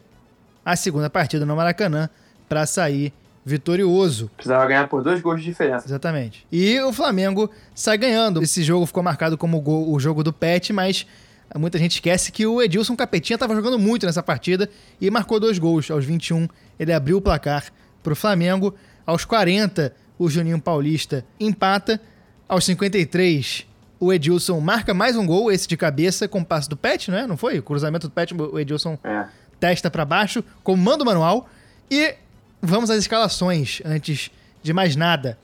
a 0.65 0.75
segunda 0.75 1.09
partida 1.09 1.45
no 1.45 1.55
Maracanã 1.55 2.09
para 2.49 2.65
sair 2.65 3.13
vitorioso. 3.45 4.29
Precisava 4.35 4.65
ganhar 4.65 4.89
por 4.89 5.01
dois 5.01 5.21
gols 5.21 5.39
de 5.39 5.45
diferença. 5.45 5.87
Exatamente. 5.87 6.45
E 6.51 6.77
o 6.81 6.91
Flamengo 6.91 7.49
sai 7.73 7.97
ganhando. 7.97 8.43
Esse 8.43 8.61
jogo 8.61 8.85
ficou 8.85 9.01
marcado 9.01 9.37
como 9.37 9.63
o 9.65 9.97
jogo 9.99 10.21
do 10.21 10.33
Pet, 10.33 10.73
mas 10.73 11.07
muita 11.55 11.77
gente 11.77 11.93
esquece 11.93 12.31
que 12.31 12.45
o 12.45 12.61
Edilson 12.61 12.95
Capetinha 12.95 13.35
estava 13.35 13.55
jogando 13.55 13.79
muito 13.79 14.05
nessa 14.05 14.21
partida 14.21 14.69
e 14.99 15.09
marcou 15.09 15.39
dois 15.39 15.57
gols. 15.57 15.89
Aos 15.89 16.03
21, 16.03 16.49
ele 16.77 16.91
abriu 16.91 17.17
o 17.17 17.21
placar 17.21 17.65
para 18.03 18.11
o 18.11 18.15
Flamengo. 18.15 18.75
Aos 19.05 19.23
40, 19.23 19.93
o 20.19 20.29
Juninho 20.29 20.59
Paulista 20.59 21.23
empata. 21.39 22.01
Aos 22.49 22.65
53, 22.65 23.65
o 23.99 24.11
Edilson 24.11 24.59
marca 24.59 24.93
mais 24.93 25.15
um 25.15 25.25
gol, 25.25 25.51
esse 25.51 25.67
de 25.67 25.77
cabeça, 25.77 26.27
com 26.27 26.39
o 26.39 26.45
passe 26.45 26.69
do 26.69 26.77
Pet, 26.77 27.09
não 27.09 27.17
é? 27.17 27.27
Não 27.27 27.37
foi? 27.37 27.59
O 27.59 27.63
cruzamento 27.63 28.07
do 28.07 28.11
Pet, 28.11 28.33
o 28.33 28.59
Edilson 28.59 28.97
é. 29.03 29.25
testa 29.59 29.89
para 29.89 30.05
baixo, 30.05 30.43
comando 30.63 31.05
manual. 31.05 31.49
E 31.89 32.15
vamos 32.61 32.89
às 32.89 32.97
escalações, 32.97 33.81
antes 33.85 34.31
de 34.61 34.73
mais 34.73 34.95
nada. 34.95 35.37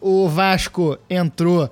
O 0.00 0.28
Vasco 0.28 0.98
entrou 1.08 1.70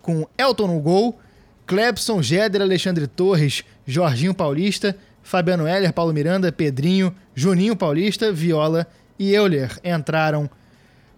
com 0.00 0.26
Elton 0.38 0.66
no 0.66 0.80
gol, 0.80 1.18
Clebson, 1.66 2.22
Géder, 2.22 2.62
Alexandre 2.62 3.06
Torres, 3.06 3.64
Jorginho 3.86 4.34
Paulista, 4.34 4.96
Fabiano 5.22 5.66
Heller, 5.66 5.92
Paulo 5.92 6.12
Miranda, 6.12 6.52
Pedrinho, 6.52 7.14
Juninho 7.34 7.76
Paulista, 7.76 8.32
Viola 8.32 8.86
e 9.18 9.32
Euler 9.32 9.78
entraram 9.84 10.50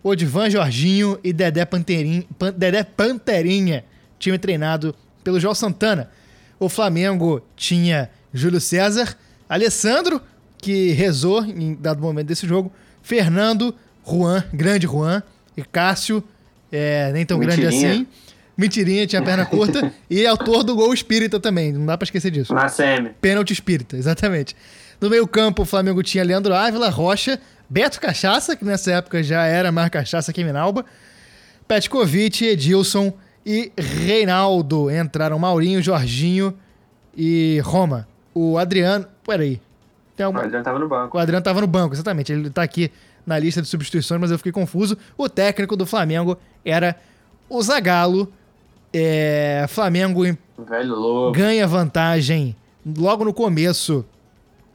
Odivan 0.03 0.51
Jorginho 0.51 1.19
e 1.25 1.33
Dedé, 1.33 1.65
Panterin, 1.65 2.27
Pan, 2.39 2.53
Dedé 2.53 2.85
Panterinha, 2.85 3.85
time 4.19 4.39
treinado 4.39 4.95
pelo 5.23 5.41
João 5.41 5.55
Santana. 5.55 6.11
O 6.59 6.69
Flamengo 6.69 7.43
tinha 7.57 8.11
Júlio 8.33 8.61
César, 8.61 9.17
Alessandro, 9.49 10.21
que 10.59 10.93
rezou 10.93 11.45
em 11.45 11.75
dado 11.75 12.01
momento 12.01 12.27
desse 12.27 12.47
jogo, 12.47 12.73
Fernando, 13.03 13.75
Juan, 14.07 14.45
grande 14.53 14.87
Juan, 14.87 15.23
e 15.57 15.63
Cássio, 15.63 16.23
é, 16.73 17.13
nem 17.13 17.25
tão 17.25 17.39
grande 17.39 17.67
assim. 17.67 18.07
Mentirinha, 18.57 19.07
tinha 19.07 19.23
perna 19.23 19.45
curta. 19.45 19.93
e 20.09 20.27
autor 20.27 20.63
do 20.63 20.75
gol 20.75 20.93
espírita 20.95 21.39
também, 21.41 21.73
não 21.73 21.87
dá 21.87 21.99
pra 21.99 22.05
esquecer 22.05 22.31
disso. 22.31 22.55
Na 22.55 22.69
semi. 22.69 23.11
Pênalti 23.21 23.53
espírita, 23.53 23.97
exatamente. 23.97 24.57
No 25.01 25.11
meio-campo, 25.11 25.63
o 25.63 25.65
Flamengo 25.65 26.03
tinha 26.03 26.25
Leandro 26.25 26.55
Ávila, 26.55 26.89
Rocha, 26.89 27.39
Beto 27.69 28.01
Cachaça, 28.01 28.57
que 28.57 28.65
nessa 28.65 28.93
época 28.93 29.23
já 29.23 29.45
era 29.45 29.73
mais 29.73 29.91
cachaça 29.91 30.33
que 30.33 30.45
Minalba, 30.45 30.85
Petkovic, 31.67 32.45
Edilson 32.45 33.13
e 33.45 33.73
Reinaldo. 33.77 34.91
Entraram 34.91 35.39
Maurinho, 35.39 35.83
Jorginho 35.83 36.55
e 37.17 37.61
Roma. 37.65 38.09
O 38.35 38.59
Adriano. 38.59 39.07
Peraí. 39.27 39.61
Tem 40.17 40.25
alguma... 40.25 40.43
O 40.43 40.47
Adriano 40.47 40.65
tava 40.65 40.79
no 40.79 40.89
banco. 40.89 41.17
O 41.17 41.21
Adriano 41.21 41.45
tava 41.45 41.61
no 41.61 41.67
banco, 41.67 41.95
exatamente. 41.95 42.33
Ele 42.33 42.51
tá 42.51 42.63
aqui 42.63 42.91
na 43.27 43.39
lista 43.39 43.61
de 43.61 43.69
substituições, 43.69 44.21
mas 44.21 44.31
eu 44.31 44.39
fiquei 44.39 44.53
confuso. 44.53 44.97
O 45.17 45.29
técnico 45.29 45.77
do 45.77 45.87
Flamengo 45.87 46.39
era 46.65 46.97
o 47.49 47.63
Zagallo. 47.63 48.33
É... 48.93 49.67
Flamengo 49.69 50.23
ganha 51.33 51.67
vantagem 51.67 52.55
logo 52.97 53.25
no 53.25 53.35
começo 53.35 54.05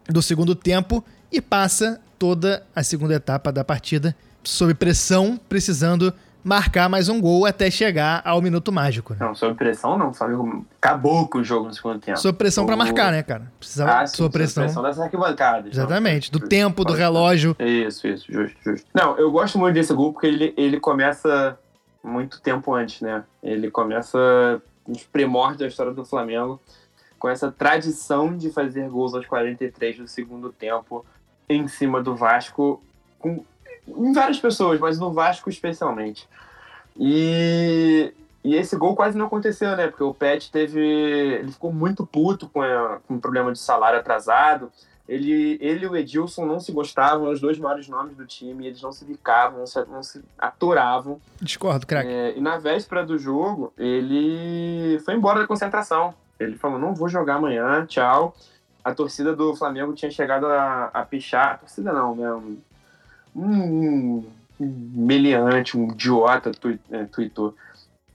do 0.07 0.22
segundo 0.22 0.55
tempo 0.55 1.03
e 1.32 1.39
passa 1.39 2.01
toda 2.17 2.63
a 2.76 2.84
segunda 2.84 3.13
etapa 3.13 3.51
da 3.51 3.63
partida 3.63 4.15
sob 4.43 4.74
pressão, 4.74 5.39
precisando 5.47 6.13
marcar 6.44 6.90
mais 6.90 7.10
um 7.10 7.20
gol 7.20 7.46
até 7.46 7.70
chegar 7.70 8.22
ao 8.26 8.42
minuto 8.42 8.72
mágico. 8.72 9.14
Né? 9.14 9.20
Não, 9.22 9.36
sob 9.36 9.56
pressão 9.56 9.98
não, 9.98 10.14
Flamengo 10.14 10.66
acabou 10.82 11.28
com 11.28 11.40
o 11.40 11.44
jogo 11.44 11.68
no 11.68 11.74
segundo 11.74 12.00
tempo. 12.00 12.20
Sob 12.20 12.38
pressão 12.38 12.64
o... 12.64 12.68
para 12.68 12.76
marcar, 12.76 13.12
né, 13.12 13.24
cara? 13.24 13.52
Precisava 13.60 14.02
ah, 14.02 14.08
sim, 14.08 14.18
sob 14.18 14.32
pressão. 14.32 14.64
Pressão 14.64 14.84
das 14.84 15.00
arquibancadas. 15.00 15.72
Exatamente, 15.74 16.32
não. 16.32 16.40
do 16.40 16.48
tempo, 16.48 16.86
do 16.86 16.94
relógio. 16.94 17.56
Isso, 17.60 18.08
isso, 18.08 18.32
justo, 18.32 18.58
justo. 18.64 18.88
Não, 18.94 19.18
eu 19.18 19.32
gosto 19.32 19.58
muito 19.58 19.74
desse 19.74 19.94
gol 19.94 20.14
porque 20.14 20.28
ele, 20.28 20.54
ele 20.58 20.80
começa 20.80 21.58
muito 22.04 22.42
tempo 22.42 22.74
antes, 22.74 23.02
né? 23.02 23.24
Ele 23.44 23.70
começa 23.70 24.62
nos 24.88 25.04
primórdios 25.04 25.60
da 25.60 25.68
história 25.68 25.94
do 25.94 26.06
Flamengo 26.06 26.60
com 27.20 27.28
essa 27.28 27.52
tradição 27.52 28.36
de 28.36 28.50
fazer 28.50 28.90
gols 28.90 29.14
aos 29.14 29.26
43 29.26 29.98
do 29.98 30.08
segundo 30.08 30.52
tempo 30.52 31.06
em 31.50 31.68
cima 31.68 32.02
do 32.02 32.16
Vasco, 32.16 32.82
com, 33.20 33.44
em 33.98 34.14
várias 34.14 34.40
pessoas, 34.40 34.80
mas 34.80 35.00
no 35.00 35.12
Vasco 35.12 35.50
especialmente. 35.50 36.28
E, 36.98 38.14
e 38.44 38.56
esse 38.56 38.76
gol 38.76 38.96
quase 38.96 39.18
não 39.18 39.26
aconteceu, 39.26 39.76
né? 39.76 39.88
Porque 39.88 40.04
o 40.04 40.14
Pet 40.14 40.52
teve. 40.52 40.80
Ele 40.80 41.52
ficou 41.52 41.72
muito 41.72 42.06
puto 42.06 42.48
com, 42.50 42.62
a, 42.62 43.00
com 43.08 43.16
o 43.16 43.20
problema 43.20 43.52
de 43.52 43.60
salário 43.60 44.00
atrasado. 44.00 44.72
Ele, 45.08 45.58
ele 45.60 45.86
e 45.86 45.88
o 45.88 45.96
Edilson 45.96 46.46
não 46.46 46.60
se 46.60 46.72
gostavam, 46.72 47.32
os 47.32 47.42
dois 47.42 47.58
maiores 47.58 47.88
nomes 47.88 48.16
do 48.16 48.28
time, 48.28 48.68
eles 48.68 48.80
não 48.80 48.92
se 48.92 49.04
bicavam, 49.04 49.58
não 49.58 49.66
se, 49.66 49.86
não 49.86 50.04
se 50.04 50.22
aturavam. 50.38 51.20
Discordo, 51.42 51.88
craque. 51.88 52.08
É, 52.08 52.38
e 52.38 52.40
na 52.40 52.60
véspera 52.60 53.04
do 53.04 53.18
jogo, 53.18 53.74
ele 53.76 55.00
foi 55.04 55.16
embora 55.16 55.40
da 55.40 55.48
concentração. 55.48 56.14
Ele 56.40 56.58
falou: 56.58 56.78
não 56.78 56.94
vou 56.94 57.10
jogar 57.10 57.36
amanhã, 57.36 57.86
tchau 57.88 58.36
a 58.84 58.94
torcida 58.94 59.36
do 59.36 59.56
Flamengo 59.56 59.94
tinha 59.94 60.12
chegado 60.12 60.48
a, 60.48 60.90
a 60.94 61.06
pichar. 61.06 61.54
A 61.54 61.58
torcida 61.58 61.94
não, 61.94 62.16
né? 62.16 62.58
Um, 63.36 64.23
meliante, 64.59 65.77
um 65.77 65.91
idiota 65.91 66.51
é, 66.91 67.05
tweetou. 67.05 67.55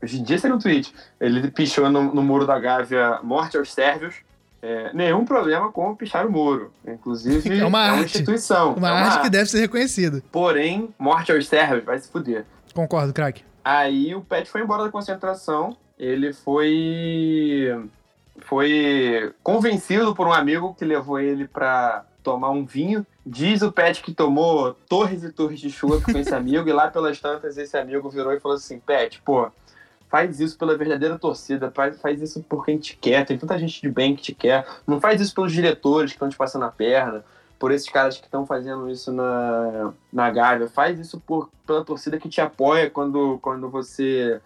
Hoje 0.03 0.21
em 0.21 0.23
dia 0.23 0.39
seria 0.39 0.55
um 0.55 0.59
tweet. 0.59 0.95
Ele 1.21 1.51
pichou 1.51 1.89
no, 1.89 2.15
no 2.15 2.23
muro 2.23 2.47
da 2.47 2.59
Gávea 2.59 3.21
morte 3.23 3.57
aos 3.57 3.73
sérvios. 3.73 4.17
É, 4.61 4.91
nenhum 4.95 5.25
problema 5.27 5.71
com 5.71 5.95
pichar 5.95 6.27
o 6.27 6.33
muro. 6.33 6.73
Inclusive, 6.87 7.49
é 7.61 7.65
uma, 7.65 7.87
é 7.87 7.93
uma 7.93 8.05
instituição. 8.05 8.75
Uma, 8.75 8.89
é 8.89 8.93
uma 8.93 9.01
arte, 9.01 9.13
arte 9.13 9.23
que 9.25 9.31
deve 9.31 9.51
ser 9.51 9.61
reconhecida. 9.61 10.23
Porém, 10.31 10.89
morte 10.99 11.33
aos 11.33 11.47
sérvios 11.47 11.85
vai 11.85 11.99
se 11.99 12.09
fuder. 12.09 12.45
Concordo, 12.75 13.13
craque. 13.13 13.43
Aí 13.65 14.15
o 14.15 14.21
Pet 14.21 14.49
foi 14.51 14.63
embora 14.63 14.85
da 14.85 14.91
concentração. 14.91 15.77
Ele 15.99 16.33
foi 16.33 17.89
foi 18.41 19.33
convencido 19.43 20.15
por 20.15 20.27
um 20.27 20.33
amigo 20.33 20.75
que 20.75 20.85
levou 20.85 21.19
ele 21.19 21.47
para 21.47 22.05
tomar 22.25 22.51
um 22.51 22.65
vinho. 22.65 23.07
Diz 23.25 23.63
o 23.63 23.71
Pet 23.71 24.03
que 24.03 24.13
tomou 24.13 24.75
torres 24.89 25.23
e 25.23 25.31
torres 25.31 25.61
de 25.61 25.71
chuva 25.71 26.01
com 26.01 26.19
esse 26.19 26.35
amigo, 26.35 26.69
e 26.69 26.73
lá 26.73 26.91
pelas 26.91 27.21
tantas 27.21 27.57
esse 27.57 27.77
amigo 27.77 28.11
virou 28.11 28.33
e 28.33 28.41
falou 28.41 28.57
assim: 28.57 28.81
Pet, 28.81 29.23
pô, 29.23 29.49
faz 30.09 30.41
isso 30.41 30.59
pela 30.59 30.77
verdadeira 30.77 31.19
torcida, 31.19 31.71
faz, 31.71 32.01
faz 32.01 32.21
isso 32.21 32.43
por 32.43 32.65
quem 32.65 32.79
te 32.79 32.97
quer, 32.97 33.25
tem 33.25 33.39
tanta 33.39 33.59
gente 33.59 33.81
de 33.81 33.89
bem 33.89 34.17
que 34.17 34.23
te 34.23 34.35
quer. 34.35 34.67
Não 34.87 35.01
faz 35.01 35.21
isso 35.21 35.35
pelos 35.35 35.53
diretores 35.53 36.11
que 36.11 36.17
estão 36.17 36.29
te 36.29 36.37
passando 36.37 36.65
a 36.65 36.71
perna, 36.71 37.25
por 37.59 37.71
esses 37.71 37.89
caras 37.89 38.19
que 38.19 38.25
estão 38.25 38.45
fazendo 38.47 38.91
isso 38.91 39.13
na, 39.13 39.93
na 40.13 40.31
Gávea. 40.31 40.69
Faz 40.69 40.99
isso 40.99 41.21
por, 41.21 41.51
pela 41.67 41.85
torcida 41.85 42.19
que 42.19 42.29
te 42.29 42.41
apoia 42.41 42.91
quando, 42.91 43.39
quando 43.41 43.69
você 43.69 44.41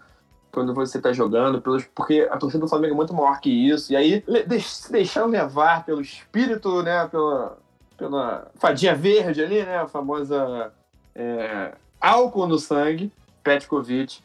quando 0.50 0.74
você 0.74 1.00
tá 1.00 1.12
jogando, 1.12 1.60
pelos, 1.60 1.84
porque 1.94 2.26
a 2.30 2.36
torcida 2.36 2.64
do 2.64 2.68
Flamengo 2.68 2.94
é 2.94 2.96
muito 2.96 3.14
maior 3.14 3.38
que 3.40 3.50
isso. 3.50 3.92
E 3.92 3.96
aí, 3.96 4.24
se 4.60 4.90
deixando 4.90 5.30
levar 5.30 5.84
pelo 5.84 6.00
espírito, 6.00 6.82
né? 6.82 7.06
Pela, 7.08 7.58
pela 7.98 8.50
fadinha 8.54 8.94
verde 8.94 9.42
ali, 9.42 9.62
né? 9.62 9.78
A 9.78 9.88
famosa 9.88 10.72
é, 11.14 11.74
álcool 12.00 12.46
no 12.46 12.58
sangue, 12.58 13.12
Petkovic, 13.42 14.20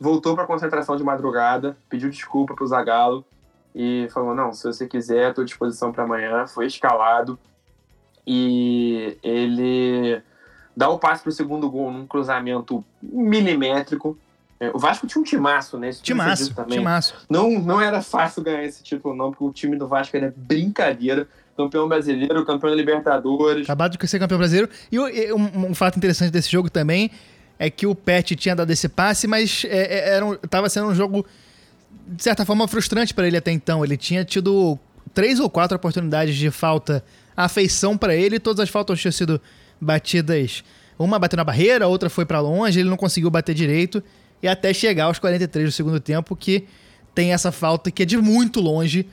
voltou 0.00 0.34
para 0.34 0.46
concentração 0.46 0.96
de 0.96 1.04
madrugada, 1.04 1.76
pediu 1.88 2.10
desculpa 2.10 2.54
pro 2.54 2.66
Zagallo 2.66 3.24
e 3.74 4.08
falou: 4.10 4.34
Não, 4.34 4.52
se 4.52 4.64
você 4.64 4.88
quiser, 4.88 5.28
estou 5.28 5.42
à 5.42 5.44
disposição 5.44 5.92
para 5.92 6.02
amanhã. 6.02 6.46
Foi 6.46 6.66
escalado 6.66 7.38
e 8.26 9.18
ele 9.22 10.20
dá 10.76 10.88
o 10.88 10.98
passe 10.98 11.22
pro 11.22 11.30
segundo 11.30 11.70
gol 11.70 11.92
num 11.92 12.06
cruzamento 12.06 12.82
milimétrico 13.02 14.18
é, 14.60 14.70
o 14.74 14.78
Vasco 14.78 15.06
tinha 15.06 15.22
um 15.22 15.24
timaço, 15.24 15.78
né? 15.78 15.88
Esse 15.88 16.02
timaço, 16.02 16.54
também. 16.54 16.78
timaço. 16.78 17.14
Não, 17.30 17.50
não 17.58 17.80
era 17.80 18.02
fácil 18.02 18.42
ganhar 18.42 18.62
esse 18.62 18.82
título, 18.82 19.16
não, 19.16 19.30
porque 19.30 19.42
o 19.42 19.50
time 19.50 19.74
do 19.74 19.88
Vasco 19.88 20.14
era 20.14 20.34
brincadeira. 20.36 21.26
Campeão 21.64 21.88
brasileiro, 21.88 22.44
campeão 22.44 22.70
da 22.70 22.76
Libertadores. 22.76 23.64
Acabado 23.64 23.98
de 23.98 24.08
ser 24.08 24.18
campeão 24.18 24.38
brasileiro. 24.38 24.68
E 24.90 24.98
um, 25.32 25.70
um, 25.70 25.74
fato 25.74 25.96
interessante 25.96 26.30
desse 26.30 26.50
jogo 26.50 26.70
também 26.70 27.10
é 27.58 27.68
que 27.68 27.86
o 27.86 27.94
Pet 27.94 28.34
tinha 28.36 28.56
dado 28.56 28.70
esse 28.70 28.88
passe, 28.88 29.26
mas 29.26 29.66
é, 29.68 29.78
é, 29.78 30.16
era 30.16 30.24
um, 30.24 30.38
sendo 30.68 30.88
um 30.88 30.94
jogo, 30.94 31.26
de 32.06 32.22
certa 32.22 32.44
forma, 32.46 32.66
frustrante 32.66 33.12
para 33.12 33.26
ele 33.26 33.36
até 33.36 33.52
então. 33.52 33.84
Ele 33.84 33.96
tinha 33.96 34.24
tido 34.24 34.78
três 35.12 35.38
ou 35.38 35.50
quatro 35.50 35.76
oportunidades 35.76 36.34
de 36.34 36.50
falta 36.50 37.04
afeição 37.36 37.98
para 37.98 38.14
ele, 38.14 38.36
e 38.36 38.40
todas 38.40 38.60
as 38.60 38.70
faltas 38.70 38.98
tinham 38.98 39.12
sido 39.12 39.40
batidas. 39.80 40.64
Uma 40.98 41.18
bateu 41.18 41.36
na 41.36 41.44
barreira, 41.44 41.86
outra 41.86 42.08
foi 42.08 42.24
para 42.24 42.40
longe, 42.40 42.80
ele 42.80 42.88
não 42.88 42.96
conseguiu 42.96 43.30
bater 43.30 43.54
direito 43.54 44.02
e 44.42 44.48
até 44.48 44.72
chegar 44.72 45.04
aos 45.04 45.18
43 45.18 45.66
do 45.66 45.72
segundo 45.72 46.00
tempo, 46.00 46.34
que 46.34 46.66
tem 47.14 47.32
essa 47.32 47.52
falta 47.52 47.90
que 47.90 48.02
é 48.02 48.06
de 48.06 48.16
muito 48.16 48.60
longe. 48.60 49.06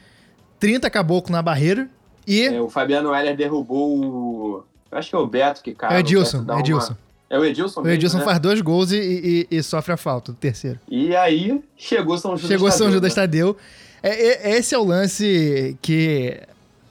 30 0.59 0.89
caboclo 0.89 1.31
na 1.31 1.41
barreira 1.41 1.89
e. 2.27 2.45
É, 2.45 2.61
o 2.61 2.69
Fabiano 2.69 3.15
Heller 3.15 3.35
derrubou 3.35 3.97
o. 3.97 4.63
Acho 4.91 5.09
que 5.09 5.15
é 5.15 5.19
o 5.19 5.25
Beto 5.25 5.63
que 5.63 5.73
cai. 5.73 5.93
É 5.93 5.97
o 5.97 5.99
Edilson, 5.99 6.45
é 6.49 6.59
Edilson. 6.59 6.93
Uma... 6.93 7.07
É 7.29 7.37
o 7.37 7.43
Edilson 7.43 7.81
mesmo, 7.81 7.91
O 7.91 7.95
Edilson 7.95 8.17
né? 8.19 8.23
faz 8.23 8.39
dois 8.39 8.61
gols 8.61 8.91
e, 8.91 9.47
e, 9.51 9.57
e, 9.57 9.63
sofre 9.63 9.93
a 9.93 9.97
falta 9.97 10.31
do 10.31 10.37
terceiro. 10.37 10.79
E 10.87 11.15
aí 11.15 11.61
chegou 11.75 12.17
São 12.17 12.37
Judas 12.37 12.49
Chegou 12.49 12.71
São 12.71 12.91
Judas 12.91 13.15
né? 13.15 13.21
Tadeu. 13.21 13.57
É, 14.01 14.51
é, 14.51 14.57
esse 14.57 14.73
é 14.73 14.77
o 14.77 14.83
lance 14.83 15.77
que 15.81 16.39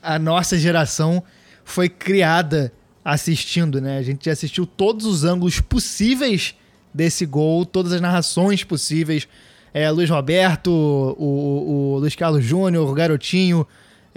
a 0.01 0.19
nossa 0.19 0.57
geração 0.57 1.23
foi 1.63 1.89
criada 1.89 2.71
assistindo, 3.03 3.81
né? 3.81 3.97
A 3.97 4.01
gente 4.03 4.29
assistiu 4.29 4.65
todos 4.65 5.05
os 5.05 5.23
ângulos 5.23 5.59
possíveis 5.59 6.55
desse 6.93 7.25
gol, 7.25 7.65
todas 7.65 7.91
as 7.93 8.01
narrações 8.01 8.63
possíveis. 8.63 9.27
É, 9.73 9.89
Luiz 9.89 10.09
Roberto, 10.09 10.69
o, 10.69 11.23
o, 11.23 11.93
o 11.93 11.99
Luiz 11.99 12.15
Carlos 12.15 12.43
Júnior, 12.43 12.89
o 12.89 12.93
Garotinho, 12.93 13.67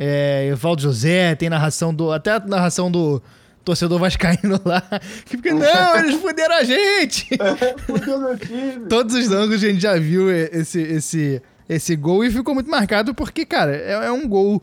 é, 0.03 0.49
Evaldo 0.51 0.81
José, 0.81 1.35
tem 1.35 1.51
narração 1.51 1.93
do. 1.93 2.11
Até 2.11 2.31
a 2.33 2.41
narração 2.41 2.91
do 2.91 3.23
torcedor 3.63 3.99
vascaíno 3.99 4.59
lá. 4.65 4.83
Que 5.27 5.37
fica, 5.37 5.53
não, 5.55 5.97
eles 5.99 6.15
fuderam 6.19 6.55
a 6.57 6.65
gente! 6.65 7.29
Todos 8.89 9.15
os 9.15 9.31
ângulos 9.31 9.63
a 9.63 9.67
gente 9.69 9.81
já 9.81 9.97
viu 9.99 10.31
esse, 10.31 10.81
esse, 10.81 11.43
esse 11.69 11.97
gol 11.97 12.25
e 12.25 12.31
ficou 12.31 12.55
muito 12.55 12.71
marcado 12.71 13.15
porque, 13.15 13.45
cara, 13.45 13.75
é, 13.77 14.07
é 14.07 14.13
um 14.13 14.27
gol 14.27 14.63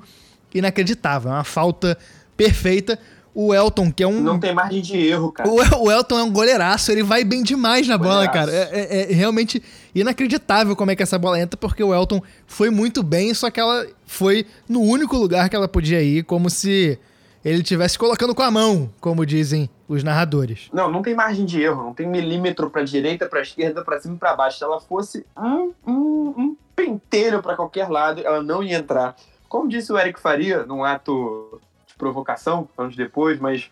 inacreditável, 0.53 1.31
é 1.31 1.35
uma 1.35 1.43
falta 1.43 1.97
perfeita. 2.35 2.97
O 3.39 3.53
Elton, 3.53 3.91
que 3.91 4.01
é 4.01 4.07
um. 4.07 4.19
Não 4.19 4.39
tem 4.39 4.51
margem 4.51 4.81
de 4.81 4.97
erro, 4.97 5.31
cara. 5.31 5.47
O, 5.47 5.61
El- 5.61 5.83
o 5.83 5.91
Elton 5.91 6.17
é 6.17 6.23
um 6.23 6.31
goleiraço, 6.31 6.91
ele 6.91 7.03
vai 7.03 7.23
bem 7.23 7.43
demais 7.43 7.87
na 7.87 7.95
bola, 7.95 8.25
Goleiraço. 8.25 8.51
cara. 8.51 8.51
É, 8.71 8.87
é- 9.01 9.11
é 9.11 9.13
realmente 9.15 9.61
inacreditável 10.01 10.75
como 10.75 10.91
é 10.91 10.95
que 10.95 11.03
essa 11.03 11.17
bola 11.17 11.39
entra, 11.39 11.57
porque 11.57 11.83
o 11.83 11.93
Elton 11.93 12.21
foi 12.45 12.69
muito 12.69 13.03
bem, 13.03 13.33
só 13.33 13.49
que 13.49 13.59
ela 13.59 13.85
foi 14.05 14.45
no 14.67 14.81
único 14.81 15.15
lugar 15.17 15.49
que 15.49 15.55
ela 15.55 15.67
podia 15.67 16.01
ir, 16.01 16.23
como 16.23 16.49
se 16.49 16.99
ele 17.43 17.61
estivesse 17.61 17.97
colocando 17.97 18.35
com 18.35 18.41
a 18.41 18.51
mão, 18.51 18.89
como 18.99 19.25
dizem 19.25 19.69
os 19.87 20.03
narradores. 20.03 20.69
Não, 20.73 20.91
não 20.91 21.01
tem 21.01 21.15
margem 21.15 21.45
de 21.45 21.61
erro, 21.61 21.83
não 21.83 21.93
tem 21.93 22.07
milímetro 22.07 22.69
pra 22.69 22.83
direita, 22.83 23.25
pra 23.25 23.41
esquerda, 23.41 23.83
pra 23.83 23.99
cima 23.99 24.15
e 24.15 24.17
pra 24.17 24.35
baixo. 24.35 24.57
Se 24.57 24.63
ela 24.63 24.79
fosse 24.81 25.25
um, 25.37 25.71
um, 25.85 26.33
um 26.37 26.57
pentelho 26.75 27.41
pra 27.41 27.55
qualquer 27.55 27.89
lado, 27.89 28.21
ela 28.21 28.43
não 28.43 28.61
ia 28.61 28.77
entrar. 28.77 29.15
Como 29.47 29.69
disse 29.69 29.91
o 29.93 29.97
Eric 29.97 30.19
Faria, 30.19 30.65
num 30.65 30.83
ato 30.83 31.61
de 31.87 31.95
provocação, 31.95 32.67
anos 32.77 32.95
depois, 32.97 33.39
mas 33.39 33.69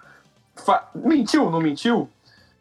mentiu, 0.94 1.52
não 1.52 1.60
mentiu? 1.60 2.10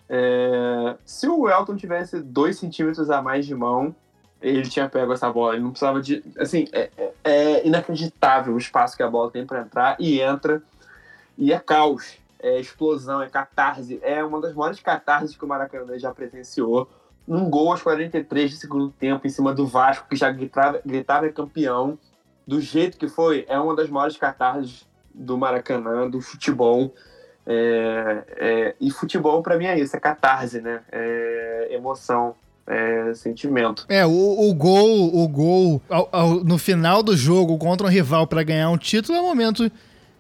É, 0.09 0.97
Se 1.05 1.29
o 1.29 1.49
Elton 1.49 1.77
tivesse 1.77 2.21
dois 2.21 2.59
centímetros 2.59 3.11
a 3.11 3.23
mais 3.23 3.47
de 3.47 3.55
mão, 3.55 3.95
ele 4.41 4.69
tinha 4.69 4.89
pego 4.89 5.13
essa 5.13 5.33
bola. 5.33 5.55
Ele 5.55 5.63
não 5.63 5.71
precisava 5.71 6.01
de. 6.01 6.23
Assim, 6.39 6.67
é, 6.73 6.91
é- 6.97 7.13
é 7.25 7.67
inacreditável 7.67 8.55
o 8.55 8.59
espaço 8.59 8.97
que 8.97 9.03
a 9.03 9.09
bola 9.09 9.31
tem 9.31 9.47
pra 9.47 9.61
entrar 9.63 9.97
e 9.99 10.21
entra. 10.21 10.63
E 11.37 11.53
é 11.53 11.59
caos 11.59 12.19
é 12.45 12.61
explosão, 12.61 13.23
é 13.23 13.29
catarse. 13.29 13.99
É 14.03 14.23
uma 14.23 14.39
das 14.39 14.53
maiores 14.55 14.79
catarses 14.79 15.35
que 15.35 15.43
o 15.45 15.49
Maracanã 15.49 15.99
já 15.99 16.13
presenciou. 16.13 16.87
Um 17.27 17.49
gol 17.49 17.71
aos 17.73 17.83
43 17.83 18.51
de 18.51 18.57
segundo 18.59 18.91
tempo 18.91 19.27
em 19.27 19.31
cima 19.31 19.55
do 19.55 19.67
Vasco, 19.67 20.07
que 20.11 20.15
já 20.15 20.31
gritava, 20.31 20.79
gritava 20.85 21.27
campeão. 21.31 21.99
Do 22.47 22.61
jeito 22.61 22.99
que 22.99 23.09
foi, 23.09 23.47
é 23.49 23.59
uma 23.59 23.75
das 23.75 23.89
maiores 23.89 24.19
catarses 24.19 24.87
do 25.15 25.39
Maracanã, 25.39 26.09
do 26.11 26.21
futebol. 26.21 26.95
É, 27.47 28.23
é, 28.39 28.75
e 28.81 28.91
futebol, 28.91 29.43
pra 29.43 29.57
mim, 29.59 29.67
é 29.67 29.79
isso: 29.79 29.97
é 29.97 30.01
catarse, 30.01 30.61
né? 30.61 30.81
É 30.91 31.69
emoção, 31.73 32.35
é 32.67 33.13
sentimento. 33.15 33.85
É, 33.89 34.07
o, 34.07 34.49
o 34.49 34.55
gol, 34.55 35.15
o 35.15 35.29
gol 35.29 35.83
ao- 35.89 36.09
ao- 36.13 36.45
no 36.45 36.57
final 36.59 37.03
do 37.03 37.17
jogo 37.17 37.59
contra 37.59 37.87
um 37.87 37.91
rival 37.91 38.27
pra 38.27 38.43
ganhar 38.43 38.71
um 38.71 38.79
título 38.79 39.17
é 39.19 39.21
o 39.21 39.25
momento 39.25 39.71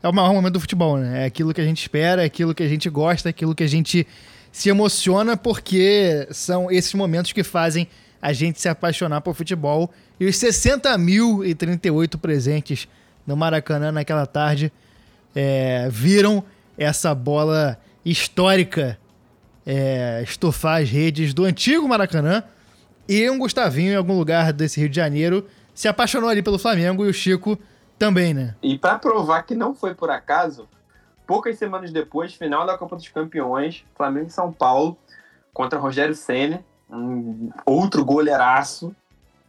é 0.02 0.08
o 0.08 0.12
maior 0.12 0.34
momento 0.34 0.52
do 0.54 0.60
futebol, 0.60 0.98
né? 0.98 1.22
É 1.22 1.24
aquilo 1.26 1.54
que 1.54 1.60
a 1.62 1.64
gente 1.64 1.80
espera, 1.80 2.22
é 2.22 2.26
aquilo 2.26 2.54
que 2.54 2.62
a 2.62 2.68
gente 2.68 2.90
gosta, 2.90 3.28
é 3.28 3.30
aquilo 3.30 3.54
que 3.54 3.64
a 3.64 3.68
gente 3.68 4.06
se 4.52 4.68
emociona 4.68 5.34
porque 5.36 6.28
são 6.30 6.70
esses 6.70 6.92
momentos 6.92 7.32
que 7.32 7.42
fazem 7.42 7.88
a 8.20 8.30
gente 8.32 8.60
se 8.60 8.68
apaixonar 8.68 9.22
por 9.22 9.34
futebol. 9.34 9.90
E 10.20 10.26
os 10.26 10.36
60.038 10.36 12.18
presentes 12.18 12.86
no 13.26 13.36
Maracanã 13.36 13.90
naquela 13.90 14.26
tarde 14.26 14.70
é, 15.34 15.88
viram 15.90 16.44
essa 16.76 17.14
bola 17.14 17.78
histórica 18.04 18.98
é, 19.66 20.22
estufar 20.22 20.82
as 20.82 20.90
redes 20.90 21.32
do 21.32 21.44
antigo 21.44 21.88
Maracanã. 21.88 22.42
E 23.08 23.28
um 23.28 23.38
Gustavinho, 23.38 23.92
em 23.92 23.96
algum 23.96 24.16
lugar 24.16 24.52
desse 24.52 24.80
Rio 24.80 24.88
de 24.88 24.96
Janeiro, 24.96 25.46
se 25.74 25.88
apaixonou 25.88 26.28
ali 26.28 26.42
pelo 26.42 26.58
Flamengo 26.58 27.04
e 27.04 27.08
o 27.08 27.12
Chico 27.12 27.58
também, 27.98 28.32
né? 28.32 28.54
E 28.62 28.78
para 28.78 28.98
provar 28.98 29.42
que 29.42 29.54
não 29.54 29.74
foi 29.74 29.94
por 29.94 30.10
acaso, 30.10 30.68
poucas 31.26 31.58
semanas 31.58 31.92
depois, 31.92 32.34
final 32.34 32.66
da 32.66 32.78
Copa 32.78 32.96
dos 32.96 33.08
Campeões, 33.08 33.84
Flamengo 33.94 34.28
e 34.28 34.32
São 34.32 34.52
Paulo 34.52 34.96
contra 35.52 35.78
Rogério 35.78 36.14
Ceni, 36.14 36.60
um 36.90 37.50
outro 37.66 38.04
goleiraço. 38.04 38.94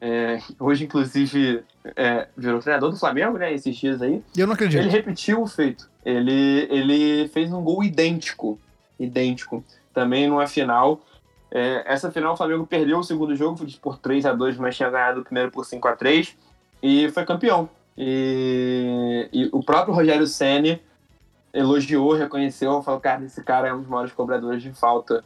É, 0.01 0.39
hoje, 0.59 0.83
inclusive, 0.83 1.63
é, 1.95 2.27
virou 2.35 2.59
treinador 2.59 2.91
do 2.91 2.97
Flamengo, 2.97 3.37
né? 3.37 3.53
Esses 3.53 3.75
dias 3.75 4.01
aí. 4.01 4.21
Eu 4.37 4.45
não 4.45 4.53
acredito. 4.53 4.79
Ele 4.79 4.89
repetiu 4.89 5.41
o 5.41 5.47
feito. 5.47 5.89
Ele, 6.05 6.67
ele 6.69 7.27
fez 7.29 7.51
um 7.51 7.63
gol 7.63 7.83
idêntico. 7.83 8.59
Idêntico. 8.99 9.63
Também 9.93 10.27
numa 10.27 10.47
final. 10.47 11.01
É, 11.51 11.83
essa 11.85 12.11
final 12.11 12.33
o 12.33 12.37
Flamengo 12.37 12.67
perdeu 12.67 12.99
o 12.99 13.03
segundo 13.03 13.35
jogo, 13.35 13.57
foi 13.57 13.67
por 13.81 13.97
3 13.97 14.25
a 14.25 14.33
2 14.33 14.57
mas 14.57 14.75
tinha 14.75 14.89
ganhado 14.89 15.21
o 15.21 15.23
primeiro 15.23 15.51
por 15.51 15.65
5 15.65 15.87
a 15.87 15.95
3 15.95 16.35
e 16.83 17.09
foi 17.11 17.25
campeão. 17.25 17.69
E, 17.97 19.29
e 19.31 19.49
o 19.51 19.63
próprio 19.63 19.93
Rogério 19.95 20.27
Ceni 20.27 20.81
elogiou, 21.53 22.13
reconheceu, 22.13 22.83
falou, 22.83 22.99
cara, 22.99 23.23
esse 23.23 23.41
cara 23.41 23.69
é 23.69 23.73
um 23.73 23.79
dos 23.79 23.87
maiores 23.87 24.11
cobradores 24.11 24.61
de 24.61 24.73
falta 24.73 25.23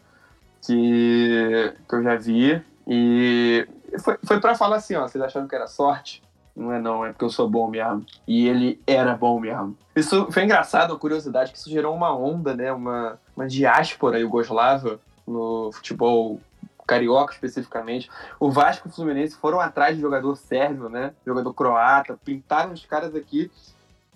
que, 0.66 1.74
que 1.88 1.96
eu 1.96 2.04
já 2.04 2.16
vi. 2.16 2.62
E 2.88 3.68
foi, 4.04 4.18
foi 4.24 4.40
para 4.40 4.56
falar 4.56 4.78
assim, 4.78 4.96
ó, 4.96 5.08
vocês 5.08 5.24
acharam 5.24 5.48
que 5.48 5.56
era 5.56 5.68
sorte? 5.68 6.22
Não 6.56 6.72
é 6.74 6.80
não, 6.80 7.06
é 7.06 7.10
porque 7.10 7.24
eu 7.26 7.30
sou 7.30 7.50
bom 7.50 7.70
mesmo. 7.70 8.06
E 8.28 8.48
ele 8.48 8.82
era 8.86 9.16
bom 9.16 9.40
mesmo. 9.40 9.78
Isso 9.96 10.30
foi 10.32 10.44
engraçado, 10.44 10.92
uma 10.92 11.00
curiosidade, 11.00 11.52
que 11.52 11.58
isso 11.58 11.70
gerou 11.70 11.96
uma 11.96 12.16
onda, 12.16 12.54
né? 12.56 12.72
Uma, 12.72 13.20
uma 13.36 13.48
diáspora 13.48 14.20
iugoslava 14.20 15.00
no 15.26 15.72
futebol 15.72 16.40
carioca 16.88 17.34
especificamente. 17.34 18.10
O 18.40 18.50
Vasco 18.52 18.88
e 18.88 18.92
o 18.92 18.94
Fluminense 18.94 19.36
foram 19.38 19.60
atrás 19.60 19.96
de 19.96 20.02
jogador 20.02 20.36
sérvio, 20.36 20.90
né? 20.90 21.14
Jogador 21.26 21.54
croata, 21.54 22.20
pintaram 22.26 22.74
os 22.74 22.86
caras 22.86 23.14
aqui. 23.16 23.50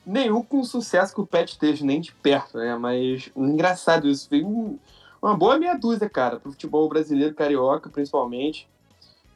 Nenhum 0.05 0.41
com 0.43 0.59
o 0.59 0.65
sucesso 0.65 1.13
que 1.13 1.21
o 1.21 1.25
Pet 1.25 1.57
teve, 1.57 1.83
nem 1.85 2.01
de 2.01 2.11
perto, 2.13 2.57
né? 2.57 2.75
Mas 2.75 3.29
engraçado 3.35 4.07
isso. 4.07 4.27
Veio 4.29 4.47
um- 4.47 4.77
uma 5.21 5.37
boa 5.37 5.57
meia 5.57 5.75
dúzia, 5.77 6.09
cara, 6.09 6.37
pro 6.39 6.51
futebol 6.51 6.89
brasileiro, 6.89 7.33
carioca, 7.33 7.89
principalmente. 7.89 8.67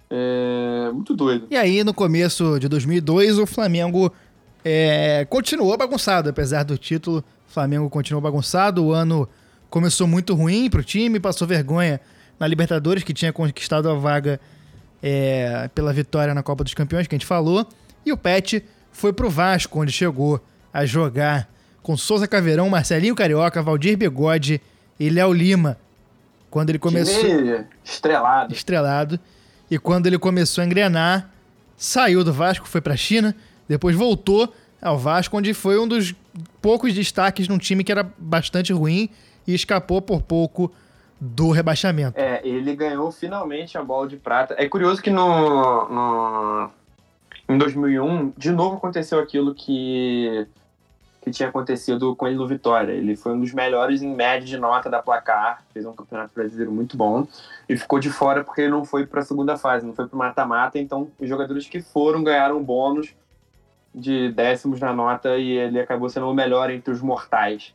É 0.09 0.89
muito 0.91 1.15
doido. 1.15 1.47
E 1.49 1.55
aí, 1.57 1.83
no 1.83 1.93
começo 1.93 2.59
de 2.59 2.67
2002, 2.67 3.39
o 3.39 3.45
Flamengo 3.45 4.11
é, 4.63 5.25
continuou 5.29 5.77
bagunçado, 5.77 6.29
apesar 6.29 6.63
do 6.63 6.77
título. 6.77 7.23
O 7.47 7.51
Flamengo 7.51 7.89
continuou 7.89 8.21
bagunçado. 8.21 8.83
O 8.83 8.93
ano 8.93 9.27
começou 9.69 10.07
muito 10.07 10.33
ruim 10.33 10.69
pro 10.69 10.83
time, 10.83 11.19
passou 11.19 11.47
vergonha 11.47 11.99
na 12.39 12.47
Libertadores, 12.47 13.03
que 13.03 13.13
tinha 13.13 13.33
conquistado 13.33 13.89
a 13.89 13.95
vaga 13.95 14.39
é, 15.01 15.69
pela 15.73 15.91
vitória 15.91 16.33
na 16.33 16.43
Copa 16.43 16.63
dos 16.63 16.73
Campeões, 16.73 17.07
que 17.07 17.15
a 17.15 17.17
gente 17.17 17.27
falou. 17.27 17.67
E 18.05 18.11
o 18.11 18.17
Pet 18.17 18.63
foi 18.91 19.11
pro 19.11 19.29
Vasco, 19.29 19.79
onde 19.81 19.91
chegou 19.91 20.41
a 20.73 20.85
jogar 20.85 21.49
com 21.81 21.95
Souza 21.95 22.27
Caveirão, 22.27 22.69
Marcelinho 22.69 23.15
Carioca, 23.15 23.61
Valdir 23.61 23.97
Bigode 23.97 24.61
e 24.99 25.09
Léo 25.09 25.33
Lima. 25.33 25.77
Quando 26.49 26.69
ele 26.69 26.79
começou 26.79 27.19
Time 27.19 27.65
estrelado. 27.83 28.53
estrelado. 28.53 29.19
E 29.69 29.77
quando 29.77 30.07
ele 30.07 30.17
começou 30.17 30.61
a 30.61 30.65
engrenar, 30.65 31.29
saiu 31.75 32.23
do 32.23 32.31
Vasco, 32.31 32.67
foi 32.67 32.81
pra 32.81 32.95
China, 32.95 33.35
depois 33.67 33.95
voltou 33.95 34.53
ao 34.81 34.97
Vasco, 34.97 35.37
onde 35.37 35.53
foi 35.53 35.79
um 35.79 35.87
dos 35.87 36.15
poucos 36.61 36.93
destaques 36.93 37.47
num 37.47 37.57
time 37.57 37.83
que 37.83 37.91
era 37.91 38.09
bastante 38.17 38.71
ruim 38.71 39.09
e 39.45 39.53
escapou 39.53 40.01
por 40.01 40.21
pouco 40.21 40.71
do 41.19 41.49
rebaixamento. 41.49 42.19
É, 42.19 42.41
ele 42.43 42.75
ganhou 42.75 43.11
finalmente 43.11 43.77
a 43.77 43.83
bola 43.83 44.07
de 44.07 44.17
prata. 44.17 44.55
É 44.57 44.67
curioso 44.69 45.01
que 45.01 45.09
no, 45.09 45.89
no 45.89 46.69
em 47.49 47.57
2001, 47.57 48.33
de 48.37 48.51
novo 48.51 48.75
aconteceu 48.75 49.19
aquilo 49.19 49.55
que 49.55 50.47
que 51.27 51.31
tinha 51.31 51.49
acontecido 51.49 52.15
com 52.15 52.25
ele 52.25 52.37
no 52.37 52.47
Vitória. 52.47 52.93
Ele 52.93 53.15
foi 53.15 53.33
um 53.33 53.41
dos 53.41 53.53
melhores 53.53 54.01
em 54.01 54.15
média 54.15 54.47
de 54.47 54.57
nota 54.57 54.89
da 54.89 55.01
placar, 55.01 55.61
fez 55.73 55.85
um 55.85 55.93
campeonato 55.93 56.31
brasileiro 56.33 56.71
muito 56.71 56.95
bom 56.95 57.27
e 57.67 57.75
ficou 57.75 57.99
de 57.99 58.09
fora 58.09 58.43
porque 58.43 58.61
ele 58.61 58.71
não 58.71 58.85
foi 58.85 59.05
para 59.05 59.19
a 59.19 59.23
segunda 59.23 59.57
fase, 59.57 59.85
não 59.85 59.93
foi 59.93 60.07
para 60.07 60.15
o 60.15 60.17
mata-mata. 60.17 60.79
Então, 60.79 61.09
os 61.19 61.27
jogadores 61.27 61.67
que 61.67 61.81
foram 61.81 62.23
ganharam 62.23 62.63
bônus 62.63 63.13
de 63.93 64.31
décimos 64.31 64.79
na 64.79 64.93
nota 64.93 65.37
e 65.37 65.51
ele 65.51 65.79
acabou 65.79 66.09
sendo 66.09 66.29
o 66.29 66.33
melhor 66.33 66.69
entre 66.69 66.93
os 66.93 67.01
mortais. 67.01 67.73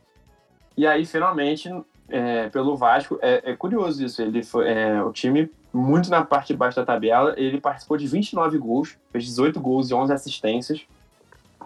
E 0.75 0.87
aí, 0.87 1.05
finalmente, 1.05 1.69
é, 2.09 2.49
pelo 2.49 2.75
Vasco, 2.75 3.19
é, 3.21 3.51
é 3.51 3.55
curioso 3.55 4.03
isso. 4.03 4.21
Ele 4.21 4.41
foi 4.41 4.67
é, 4.67 5.03
o 5.03 5.11
time 5.11 5.51
muito 5.71 6.09
na 6.09 6.25
parte 6.25 6.47
de 6.47 6.57
baixo 6.57 6.77
da 6.77 6.85
tabela. 6.85 7.35
Ele 7.37 7.61
participou 7.61 7.97
de 7.97 8.07
29 8.07 8.57
gols, 8.57 8.97
fez 9.11 9.25
18 9.25 9.59
gols 9.59 9.91
e 9.91 9.93
11 9.93 10.11
assistências 10.11 10.87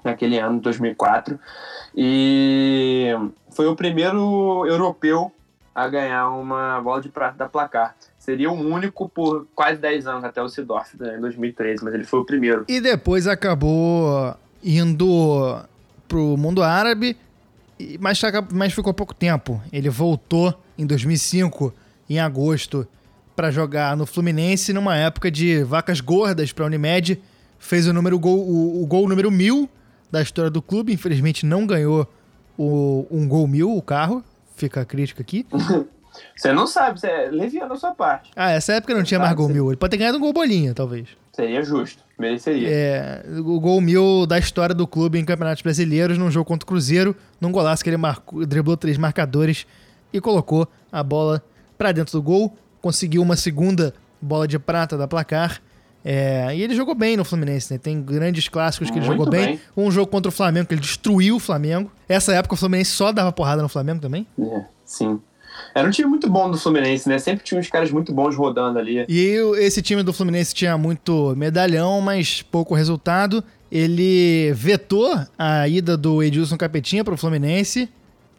naquele 0.03 0.37
ano, 0.39 0.59
2004. 0.59 1.39
E 1.95 3.11
foi 3.51 3.67
o 3.67 3.75
primeiro 3.75 4.65
europeu 4.67 5.31
a 5.73 5.87
ganhar 5.87 6.29
uma 6.29 6.81
bola 6.81 7.01
de 7.01 7.09
prata 7.09 7.37
da 7.37 7.49
placar. 7.49 7.95
Seria 8.17 8.51
o 8.51 8.53
único 8.53 9.07
por 9.09 9.47
quase 9.55 9.79
10 9.79 10.07
anos, 10.07 10.23
até 10.23 10.41
o 10.41 10.49
Sidorf, 10.49 10.95
né, 10.99 11.17
em 11.17 11.21
2013, 11.21 11.83
mas 11.83 11.93
ele 11.93 12.03
foi 12.03 12.19
o 12.19 12.25
primeiro. 12.25 12.65
E 12.67 12.81
depois 12.81 13.27
acabou 13.27 14.35
indo 14.63 15.59
pro 16.07 16.35
mundo 16.37 16.61
árabe, 16.63 17.15
mas, 17.99 18.23
aca- 18.23 18.45
mas 18.51 18.73
ficou 18.73 18.93
pouco 18.93 19.13
tempo. 19.13 19.61
Ele 19.71 19.89
voltou 19.89 20.53
em 20.77 20.85
2005, 20.85 21.73
em 22.09 22.19
agosto, 22.19 22.87
para 23.35 23.51
jogar 23.51 23.95
no 23.95 24.05
Fluminense, 24.05 24.73
numa 24.73 24.95
época 24.97 25.29
de 25.29 25.63
vacas 25.63 26.01
gordas 26.01 26.51
para 26.51 26.65
Unimed. 26.65 27.21
Fez 27.59 27.87
o, 27.87 27.93
número, 27.93 28.17
gol, 28.19 28.39
o, 28.39 28.83
o 28.83 28.85
gol 28.87 29.07
número 29.07 29.29
mil 29.31 29.69
da 30.11 30.21
história 30.21 30.49
do 30.49 30.61
clube. 30.61 30.93
Infelizmente 30.93 31.45
não 31.45 31.65
ganhou 31.65 32.07
o, 32.57 33.05
um 33.11 33.27
gol 33.27 33.47
mil, 33.47 33.75
o 33.75 33.81
carro. 33.81 34.23
Fica 34.55 34.81
a 34.81 34.85
crítica 34.85 35.21
aqui. 35.21 35.45
Você 36.35 36.51
não 36.51 36.67
sabe, 36.67 36.99
você 36.99 37.07
é 37.07 37.29
leviano 37.29 37.73
a 37.73 37.77
sua 37.77 37.93
parte. 37.93 38.31
Ah, 38.35 38.51
essa 38.51 38.73
época 38.73 38.93
não 38.93 39.03
tinha 39.03 39.19
mais 39.19 39.33
gol 39.33 39.49
mil. 39.49 39.67
Ele 39.67 39.77
pode 39.77 39.91
ter 39.91 39.97
ganhado 39.97 40.17
um 40.17 40.21
gol 40.21 40.33
bolinha, 40.33 40.73
talvez. 40.73 41.09
Seria 41.31 41.61
justo, 41.61 42.03
mereceria. 42.17 42.67
É, 42.67 43.23
o 43.37 43.59
gol 43.59 43.79
mil 43.79 44.25
da 44.25 44.39
história 44.39 44.73
do 44.73 44.87
clube 44.87 45.19
em 45.19 45.25
campeonatos 45.25 45.61
brasileiros, 45.61 46.17
num 46.17 46.31
jogo 46.31 46.45
contra 46.45 46.65
o 46.65 46.67
Cruzeiro, 46.67 47.15
num 47.39 47.51
golaço 47.51 47.83
que 47.83 47.89
ele 47.91 47.97
marcou, 47.97 48.45
driblou 48.45 48.75
três 48.75 48.97
marcadores 48.97 49.67
e 50.11 50.19
colocou 50.19 50.67
a 50.91 51.03
bola 51.03 51.43
para 51.77 51.91
dentro 51.91 52.13
do 52.13 52.21
gol, 52.23 52.57
conseguiu 52.81 53.21
uma 53.21 53.35
segunda 53.35 53.93
bola 54.19 54.47
de 54.47 54.57
prata 54.57 54.97
da 54.97 55.07
placar. 55.07 55.61
É, 56.05 56.55
e 56.55 56.61
ele 56.61 56.73
jogou 56.75 56.95
bem 56.95 57.17
no 57.17 57.25
Fluminense, 57.25 57.71
né? 57.73 57.77
Tem 57.77 58.01
grandes 58.01 58.47
clássicos 58.47 58.89
que 58.89 58.97
ele 58.97 59.05
Muito 59.05 59.17
jogou 59.17 59.31
bem. 59.31 59.45
bem. 59.45 59.59
Um 59.75 59.91
jogo 59.91 60.07
contra 60.09 60.29
o 60.29 60.31
Flamengo, 60.31 60.67
que 60.67 60.73
ele 60.73 60.81
destruiu 60.81 61.35
o 61.35 61.39
Flamengo. 61.39 61.91
Essa 62.07 62.33
época 62.33 62.53
o 62.55 62.57
Fluminense 62.57 62.91
só 62.91 63.11
dava 63.11 63.31
porrada 63.31 63.61
no 63.61 63.67
Flamengo 63.69 63.99
também. 63.99 64.25
É, 64.39 64.61
sim. 64.85 65.19
Era 65.73 65.87
um 65.87 65.91
time 65.91 66.07
muito 66.07 66.29
bom 66.29 66.49
do 66.51 66.57
Fluminense, 66.57 67.09
né? 67.09 67.17
Sempre 67.17 67.43
tinha 67.43 67.59
uns 67.59 67.67
caras 67.67 67.91
muito 67.91 68.13
bons 68.13 68.35
rodando 68.35 68.77
ali. 68.79 69.05
E 69.09 69.39
o- 69.39 69.55
esse 69.55 69.81
time 69.81 70.03
do 70.03 70.13
Fluminense 70.13 70.53
tinha 70.53 70.77
muito 70.77 71.33
medalhão, 71.35 71.99
mas 71.99 72.41
pouco 72.41 72.73
resultado. 72.75 73.43
Ele 73.71 74.53
vetou 74.53 75.13
a 75.37 75.67
ida 75.67 75.97
do 75.97 76.23
Edilson 76.23 76.55
Capetinha 76.57 77.03
pro 77.03 77.17
Fluminense, 77.17 77.89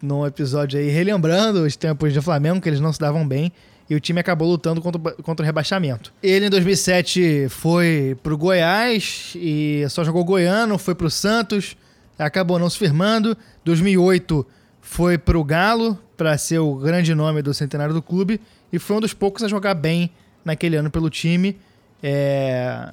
num 0.01 0.25
episódio 0.25 0.79
aí 0.79 0.89
relembrando 0.89 1.65
os 1.65 1.77
tempos 1.77 2.13
de 2.15 2.21
Flamengo, 2.23 2.61
que 2.61 2.69
eles 2.69 2.81
não 2.81 2.93
se 2.93 3.01
davam 3.01 3.27
bem. 3.29 3.53
E 3.91 3.95
o 3.95 4.01
time 4.01 4.21
acabou 4.21 4.47
lutando 4.49 4.81
contra, 4.83 5.01
contra 5.23 5.43
o 5.43 5.47
rebaixamento. 5.47 6.13
Ele, 6.23 6.47
em 6.47 6.51
2007, 6.51 7.47
foi 7.49 8.17
pro 8.23 8.37
Goiás 8.37 9.33
e 9.37 9.85
só 9.89 10.05
jogou 10.05 10.25
Goiano, 10.25 10.77
foi 10.77 10.95
pro 10.95 11.09
Santos, 11.11 11.75
acabou 12.19 12.59
não 12.59 12.69
se 12.69 12.79
firmando. 12.79 13.37
2008 13.65 14.47
foi 14.83 15.17
pro 15.17 15.43
Galo, 15.43 15.99
para 16.17 16.37
ser 16.37 16.59
o 16.59 16.75
grande 16.77 17.15
nome 17.15 17.41
do 17.43 17.55
centenário 17.55 17.95
do 17.95 18.03
clube, 18.03 18.41
e 18.73 18.79
foi 18.79 18.97
um 18.97 19.01
dos 19.01 19.15
poucos 19.15 19.43
a 19.43 19.49
jogar 19.49 19.75
bem 19.75 20.11
naquele 20.45 20.77
ano 20.77 20.91
pelo 20.91 21.09
time, 21.09 21.57
é, 22.03 22.93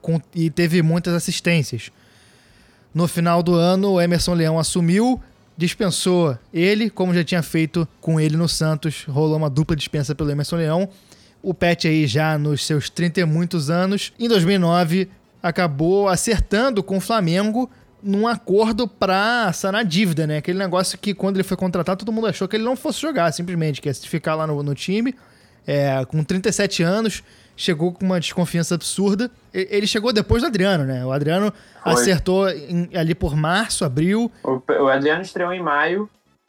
com- 0.00 0.20
e 0.34 0.50
teve 0.50 0.82
muitas 0.82 1.14
assistências. 1.14 1.90
No 2.94 3.06
final 3.08 3.42
do 3.42 3.54
ano, 3.54 3.92
o 3.92 4.00
Emerson 4.00 4.34
Leão 4.34 4.58
assumiu, 4.58 5.20
dispensou 5.56 6.38
ele, 6.52 6.90
como 6.90 7.14
já 7.14 7.24
tinha 7.24 7.42
feito 7.42 7.88
com 8.00 8.20
ele 8.20 8.36
no 8.36 8.48
Santos, 8.48 9.04
rolou 9.08 9.36
uma 9.36 9.50
dupla 9.50 9.74
dispensa 9.74 10.14
pelo 10.14 10.30
Emerson 10.30 10.56
Leão. 10.56 10.88
O 11.42 11.54
Pet 11.54 11.86
aí 11.86 12.06
já 12.06 12.36
nos 12.36 12.66
seus 12.66 12.90
30 12.90 13.20
e 13.20 13.24
muitos 13.24 13.70
anos, 13.70 14.12
em 14.18 14.28
2009, 14.28 15.08
acabou 15.42 16.08
acertando 16.08 16.82
com 16.82 16.98
o 16.98 17.00
Flamengo 17.00 17.70
num 18.02 18.26
acordo 18.28 18.86
pra 18.86 19.52
sanar 19.52 19.84
dívida, 19.84 20.26
né? 20.26 20.38
Aquele 20.38 20.58
negócio 20.58 20.98
que 20.98 21.14
quando 21.14 21.36
ele 21.36 21.44
foi 21.44 21.56
contratado, 21.56 22.04
todo 22.04 22.12
mundo 22.12 22.26
achou 22.26 22.46
que 22.46 22.56
ele 22.56 22.64
não 22.64 22.76
fosse 22.76 23.00
jogar, 23.00 23.32
simplesmente, 23.32 23.80
que 23.80 23.88
ia 23.88 23.94
ficar 23.94 24.34
lá 24.34 24.46
no, 24.46 24.62
no 24.62 24.74
time, 24.74 25.14
é, 25.66 26.04
com 26.04 26.22
37 26.22 26.82
anos, 26.82 27.22
chegou 27.56 27.92
com 27.92 28.04
uma 28.04 28.20
desconfiança 28.20 28.74
absurda. 28.74 29.30
Ele 29.52 29.86
chegou 29.86 30.12
depois 30.12 30.42
do 30.42 30.46
Adriano, 30.46 30.84
né? 30.84 31.04
O 31.04 31.10
Adriano 31.12 31.52
Foi. 31.82 31.92
acertou 31.92 32.48
em- 32.50 32.90
ali 32.94 33.14
por 33.14 33.34
março, 33.34 33.84
abril. 33.84 34.30
O, 34.44 34.60
o 34.82 34.88
Adriano 34.88 35.22
estreou 35.22 35.52
em 35.52 35.62
maio 35.62 36.08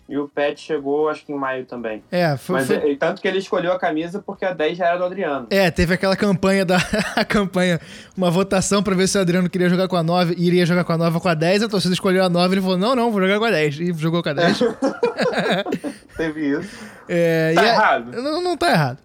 e 0.09 0.17
o 0.17 0.27
Pet 0.27 0.59
chegou, 0.61 1.09
acho 1.09 1.25
que 1.25 1.31
em 1.33 1.35
maio 1.37 1.65
também. 1.65 2.01
É, 2.11 2.37
foi, 2.37 2.55
Mas 2.59 2.67
foi- 2.67 2.91
é- 2.93 2.95
tanto 2.95 3.21
que 3.21 3.27
ele 3.27 3.37
escolheu 3.39 3.71
a 3.73 3.79
camisa 3.79 4.21
porque 4.25 4.45
a 4.45 4.53
10 4.53 4.77
já 4.77 4.87
era 4.87 4.97
do 4.97 5.03
Adriano. 5.05 5.47
É, 5.49 5.69
teve 5.71 5.93
aquela 5.93 6.15
campanha 6.15 6.63
da 6.65 6.77
a 7.15 7.25
campanha, 7.25 7.79
uma 8.15 8.29
votação 8.31 8.81
pra 8.83 8.95
ver 8.95 9.07
se 9.07 9.17
o 9.17 9.21
Adriano 9.21 9.49
queria 9.49 9.69
jogar 9.69 9.87
com 9.87 9.95
a 9.97 10.03
9 10.03 10.33
e 10.37 10.45
iria 10.47 10.65
jogar 10.65 10.83
com 10.83 10.93
a 10.93 10.97
9 10.97 11.15
ou 11.15 11.21
com 11.21 11.27
a 11.29 11.33
10. 11.33 11.63
A 11.63 11.69
torcida 11.69 11.93
escolheu 11.93 12.23
a 12.23 12.29
9 12.29 12.47
e 12.47 12.53
ele 12.55 12.61
falou: 12.61 12.77
"Não, 12.77 12.95
não, 12.95 13.11
vou 13.11 13.21
jogar 13.21 13.37
com 13.39 13.45
a 13.45 13.51
10". 13.51 13.79
E 13.79 13.93
jogou 13.93 14.21
com 14.23 14.29
a 14.29 14.33
10. 14.33 14.59
Teve 16.17 16.51
isso. 16.59 16.69
É, 17.09 17.53
Tá 17.55 17.61
a- 17.61 17.65
errado. 17.67 18.21
Não, 18.21 18.41
não 18.43 18.57
tá 18.57 18.69
errado. 18.69 18.97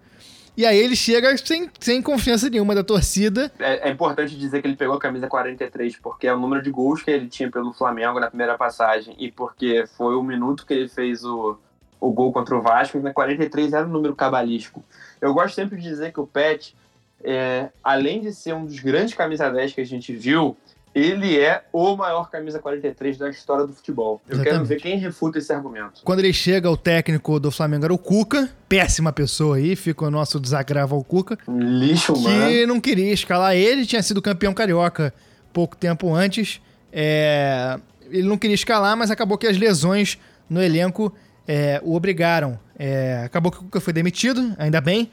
E 0.55 0.65
aí 0.65 0.77
ele 0.77 0.95
chega 0.95 1.35
sem, 1.37 1.69
sem 1.79 2.01
confiança 2.01 2.49
nenhuma 2.49 2.75
da 2.75 2.83
torcida. 2.83 3.51
É, 3.57 3.89
é 3.89 3.91
importante 3.91 4.37
dizer 4.37 4.61
que 4.61 4.67
ele 4.67 4.75
pegou 4.75 4.95
a 4.95 4.99
camisa 4.99 5.27
43 5.27 5.97
porque 5.97 6.27
é 6.27 6.33
o 6.33 6.39
número 6.39 6.61
de 6.61 6.69
gols 6.69 7.01
que 7.01 7.09
ele 7.09 7.27
tinha 7.27 7.49
pelo 7.49 7.73
Flamengo 7.73 8.19
na 8.19 8.27
primeira 8.27 8.55
passagem 8.57 9.15
e 9.17 9.31
porque 9.31 9.85
foi 9.97 10.15
o 10.15 10.21
minuto 10.21 10.65
que 10.65 10.73
ele 10.73 10.87
fez 10.87 11.23
o, 11.23 11.57
o 11.99 12.11
gol 12.11 12.31
contra 12.31 12.55
o 12.55 12.61
Vasco. 12.61 12.97
E 12.97 13.01
na 13.01 13.11
43 13.11 13.73
era 13.73 13.85
um 13.85 13.89
número 13.89 14.15
cabalístico. 14.15 14.83
Eu 15.19 15.33
gosto 15.33 15.55
sempre 15.55 15.77
de 15.77 15.83
dizer 15.83 16.13
que 16.13 16.19
o 16.19 16.27
Pet, 16.27 16.75
é, 17.23 17.69
além 17.83 18.21
de 18.21 18.31
ser 18.31 18.53
um 18.53 18.65
dos 18.65 18.79
grandes 18.79 19.15
camisa 19.15 19.49
10 19.49 19.73
que 19.73 19.81
a 19.81 19.85
gente 19.85 20.13
viu, 20.15 20.55
ele 20.93 21.39
é 21.39 21.63
o 21.73 21.95
maior 21.95 22.29
camisa 22.29 22.59
43 22.59 23.17
da 23.17 23.29
história 23.29 23.65
do 23.65 23.73
futebol. 23.73 24.21
Eu 24.27 24.37
quero 24.37 24.49
Exatamente. 24.49 24.67
ver 24.67 24.75
quem 24.81 24.97
refuta 24.97 25.39
esse 25.39 25.51
argumento. 25.51 26.01
Quando 26.03 26.19
ele 26.19 26.31
chega, 26.31 26.69
o 26.69 26.77
técnico 26.77 27.39
do 27.39 27.49
Flamengo 27.49 27.85
era 27.85 27.93
o 27.93 27.97
Cuca. 27.97 28.49
Péssima 28.69 29.11
pessoa 29.11 29.57
aí, 29.57 29.75
fica 29.75 30.05
o 30.05 30.11
nosso 30.11 30.39
desagravo 30.39 30.95
ao 30.95 31.03
Cuca. 31.03 31.37
Lixo, 31.47 32.13
mano. 32.19 32.47
que 32.47 32.65
não 32.65 32.79
queria 32.79 33.11
escalar 33.11 33.55
ele, 33.55 33.85
tinha 33.85 34.03
sido 34.03 34.21
campeão 34.21 34.53
carioca 34.53 35.13
pouco 35.51 35.75
tempo 35.75 36.13
antes. 36.13 36.61
É, 36.91 37.79
ele 38.09 38.27
não 38.27 38.37
queria 38.37 38.55
escalar, 38.55 38.95
mas 38.95 39.09
acabou 39.09 39.37
que 39.37 39.47
as 39.47 39.57
lesões 39.57 40.19
no 40.47 40.61
elenco 40.61 41.11
é, 41.47 41.81
o 41.83 41.95
obrigaram. 41.95 42.59
É, 42.77 43.23
acabou 43.25 43.51
que 43.51 43.57
o 43.57 43.61
Cuca 43.61 43.81
foi 43.81 43.93
demitido, 43.93 44.53
ainda 44.59 44.79
bem. 44.79 45.09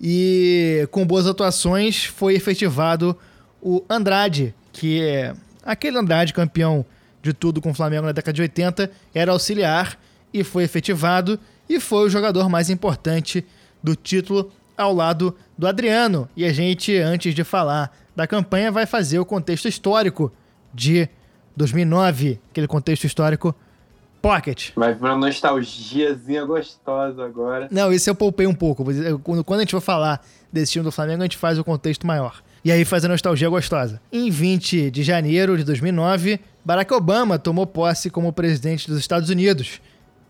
E 0.00 0.86
com 0.92 1.04
boas 1.04 1.26
atuações 1.26 2.04
foi 2.04 2.34
efetivado 2.34 3.18
o 3.60 3.84
Andrade, 3.90 4.54
que 4.78 5.02
é 5.02 5.34
aquele 5.64 5.98
Andrade 5.98 6.32
campeão 6.32 6.86
de 7.20 7.32
tudo 7.32 7.60
com 7.60 7.72
o 7.72 7.74
Flamengo 7.74 8.06
na 8.06 8.12
década 8.12 8.32
de 8.32 8.42
80, 8.42 8.88
era 9.12 9.32
auxiliar 9.32 9.98
e 10.32 10.44
foi 10.44 10.62
efetivado 10.62 11.38
e 11.68 11.80
foi 11.80 12.06
o 12.06 12.08
jogador 12.08 12.48
mais 12.48 12.70
importante 12.70 13.44
do 13.82 13.96
título 13.96 14.52
ao 14.76 14.94
lado 14.94 15.34
do 15.58 15.66
Adriano. 15.66 16.28
E 16.36 16.44
a 16.44 16.52
gente, 16.52 16.96
antes 16.96 17.34
de 17.34 17.42
falar 17.42 17.92
da 18.14 18.24
campanha, 18.24 18.70
vai 18.70 18.86
fazer 18.86 19.18
o 19.18 19.24
contexto 19.24 19.66
histórico 19.66 20.32
de 20.72 21.08
2009, 21.56 22.38
aquele 22.50 22.68
contexto 22.68 23.04
histórico 23.04 23.52
Pocket. 24.22 24.70
Vai 24.76 24.94
pra 24.94 25.14
uma 25.14 25.26
nostalgiazinha 25.26 26.44
gostosa 26.44 27.24
agora. 27.24 27.68
Não, 27.70 27.92
esse 27.92 28.08
eu 28.08 28.14
poupei 28.14 28.46
um 28.46 28.54
pouco. 28.54 28.84
Quando 29.44 29.58
a 29.58 29.62
gente 29.62 29.72
for 29.72 29.80
falar 29.80 30.24
desse 30.52 30.72
time 30.72 30.84
do 30.84 30.92
Flamengo, 30.92 31.22
a 31.22 31.24
gente 31.24 31.36
faz 31.36 31.58
o 31.58 31.64
contexto 31.64 32.06
maior. 32.06 32.42
E 32.64 32.72
aí 32.72 32.84
faz 32.84 33.04
a 33.04 33.08
nostalgia 33.08 33.48
gostosa. 33.48 34.00
Em 34.12 34.30
20 34.30 34.90
de 34.90 35.02
janeiro 35.02 35.56
de 35.56 35.64
2009, 35.64 36.40
Barack 36.64 36.92
Obama 36.92 37.38
tomou 37.38 37.66
posse 37.66 38.10
como 38.10 38.32
presidente 38.32 38.88
dos 38.88 38.98
Estados 38.98 39.30
Unidos. 39.30 39.80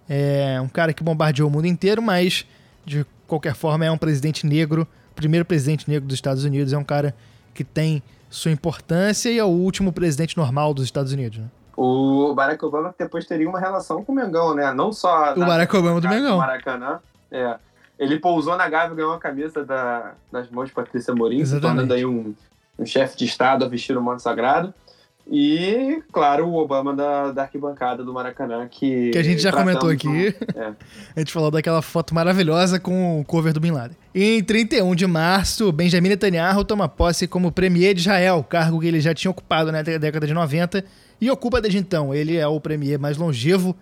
É 0.09 0.61
um 0.61 0.69
cara 0.69 0.93
que 0.93 1.03
bombardeou 1.03 1.49
o 1.49 1.53
mundo 1.53 1.67
inteiro, 1.67 2.01
mas 2.01 2.47
de 2.85 3.05
qualquer 3.27 3.55
forma 3.55 3.85
é 3.85 3.91
um 3.91 3.99
presidente 3.99 4.47
negro. 4.47 4.87
Primeiro 5.15 5.45
presidente 5.45 5.89
negro 5.89 6.07
dos 6.07 6.15
Estados 6.15 6.45
Unidos 6.45 6.73
é 6.73 6.79
um 6.79 6.85
cara 6.85 7.15
que 7.55 7.65
tem 7.65 8.03
sua 8.31 8.51
importância 8.51 9.31
e 9.31 9.39
é 9.39 9.45
o 9.45 9.49
último 9.49 9.93
presidente 9.93 10.37
normal 10.37 10.73
dos 10.73 10.85
Estados 10.85 11.13
Unidos. 11.13 11.39
Né? 11.39 11.47
O 11.77 12.35
Barack 12.35 12.65
Obama 12.65 12.95
depois 12.99 13.25
teria 13.27 13.49
uma 13.49 13.61
relação 13.61 14.05
com 14.05 14.13
o 14.13 14.15
Mengão, 14.15 14.55
né? 14.55 14.73
Não 14.73 14.93
só. 14.93 15.33
O 15.35 15.41
Barack 15.41 15.75
Obama 15.77 16.01
do 16.01 16.09
Mengão. 16.09 16.39
Maracanã. 16.39 17.01
É. 17.31 17.57
Ele 17.99 18.19
pousou 18.19 18.57
na 18.57 18.69
Gávea 18.69 18.93
e 18.93 18.97
ganhou 18.97 19.13
a 19.13 19.19
camisa 19.19 19.65
da, 19.65 20.15
das 20.31 20.49
mãos 20.51 20.67
de 20.69 20.75
Patrícia 20.75 21.15
Morim, 21.15 21.45
se 21.45 21.61
tornando 21.61 21.93
aí 21.95 22.07
um, 22.07 22.35
um 22.79 22.87
chefe 22.87 23.17
de 23.17 23.25
Estado 23.25 23.65
a 23.65 23.69
vestir 23.69 23.97
o 23.97 24.03
manto 24.03 24.23
sagrado. 24.23 24.73
E, 25.31 26.03
claro, 26.11 26.47
o 26.49 26.55
Obama 26.57 26.95
da, 26.97 27.33
da 27.33 27.43
arquibancada 27.43 28.03
do 28.03 28.15
Maracanã, 28.15 28.67
que. 28.67 29.11
Que 29.11 29.19
a 29.19 29.23
gente 29.23 29.43
já 29.43 29.53
comentou 29.53 29.91
aqui. 29.91 30.09
um- 30.09 30.15
é. 30.59 30.73
A 31.15 31.19
gente 31.21 31.31
falou 31.33 31.51
daquela 31.51 31.83
foto 31.83 32.15
maravilhosa 32.15 32.81
com 32.81 33.21
o 33.21 33.25
cover 33.27 33.53
do 33.53 33.61
Bin 33.61 33.73
Laden. 33.73 33.95
Em 34.15 34.43
31 34.43 34.95
de 34.95 35.07
março, 35.07 35.71
Benjamin 35.71 36.09
Netanyahu 36.09 36.65
toma 36.65 36.89
posse 36.89 37.27
como 37.29 37.53
premier 37.53 37.93
de 37.93 38.01
Israel, 38.01 38.43
cargo 38.49 38.81
que 38.81 38.87
ele 38.87 39.01
já 39.03 39.13
tinha 39.13 39.31
ocupado 39.31 39.71
na 39.71 39.83
dé- 39.83 39.99
década 39.99 40.27
de 40.27 40.33
90 40.33 40.83
e 41.21 41.31
ocupa 41.31 41.61
desde 41.61 41.79
então. 41.79 42.15
Ele 42.15 42.37
é 42.39 42.47
o 42.49 42.59
premier 42.59 42.99
mais 42.99 43.19
longevo 43.19 43.77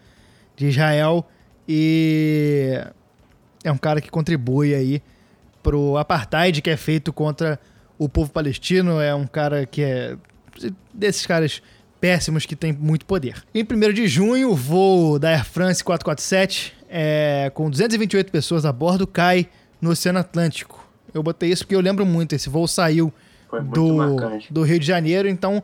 de 0.57 0.67
Israel 0.67 1.25
e 1.69 2.83
é 3.69 3.73
um 3.73 3.79
cara 3.79 4.01
que 4.01 4.11
contribui 4.11 4.75
aí 4.75 5.03
pro 5.63 5.97
apartheid 5.97 6.63
que 6.63 6.71
é 6.71 6.77
feito 6.77 7.13
contra 7.13 7.59
o 7.99 8.09
povo 8.09 8.31
palestino. 8.31 9.01
É 9.01 9.15
um 9.15 9.27
cara 9.27 9.67
que 9.67 9.83
é 9.83 10.17
desses 10.93 11.27
caras 11.27 11.63
péssimos 12.01 12.47
que 12.47 12.55
tem 12.55 12.73
muito 12.73 13.05
poder. 13.05 13.43
Em 13.55 13.63
1 13.63 13.93
de 13.93 14.07
junho, 14.07 14.51
o 14.51 14.55
voo 14.55 15.19
da 15.19 15.31
Air 15.31 15.45
France 15.45 15.83
447, 15.83 16.75
é, 16.89 17.51
com 17.55 17.69
228 17.69 18.31
pessoas 18.31 18.65
a 18.65 18.73
bordo, 18.73 19.07
cai 19.07 19.49
no 19.81 19.91
Oceano 19.91 20.19
Atlântico. 20.19 20.87
Eu 21.13 21.23
botei 21.23 21.51
isso 21.51 21.65
porque 21.65 21.75
eu 21.75 21.81
lembro 21.81 22.07
muito. 22.07 22.35
Esse 22.35 22.49
voo 22.49 22.69
saiu 22.69 23.13
do, 23.73 23.95
marcante. 23.95 24.53
do 24.53 24.63
Rio 24.63 24.79
de 24.79 24.87
Janeiro, 24.87 25.29
então 25.29 25.63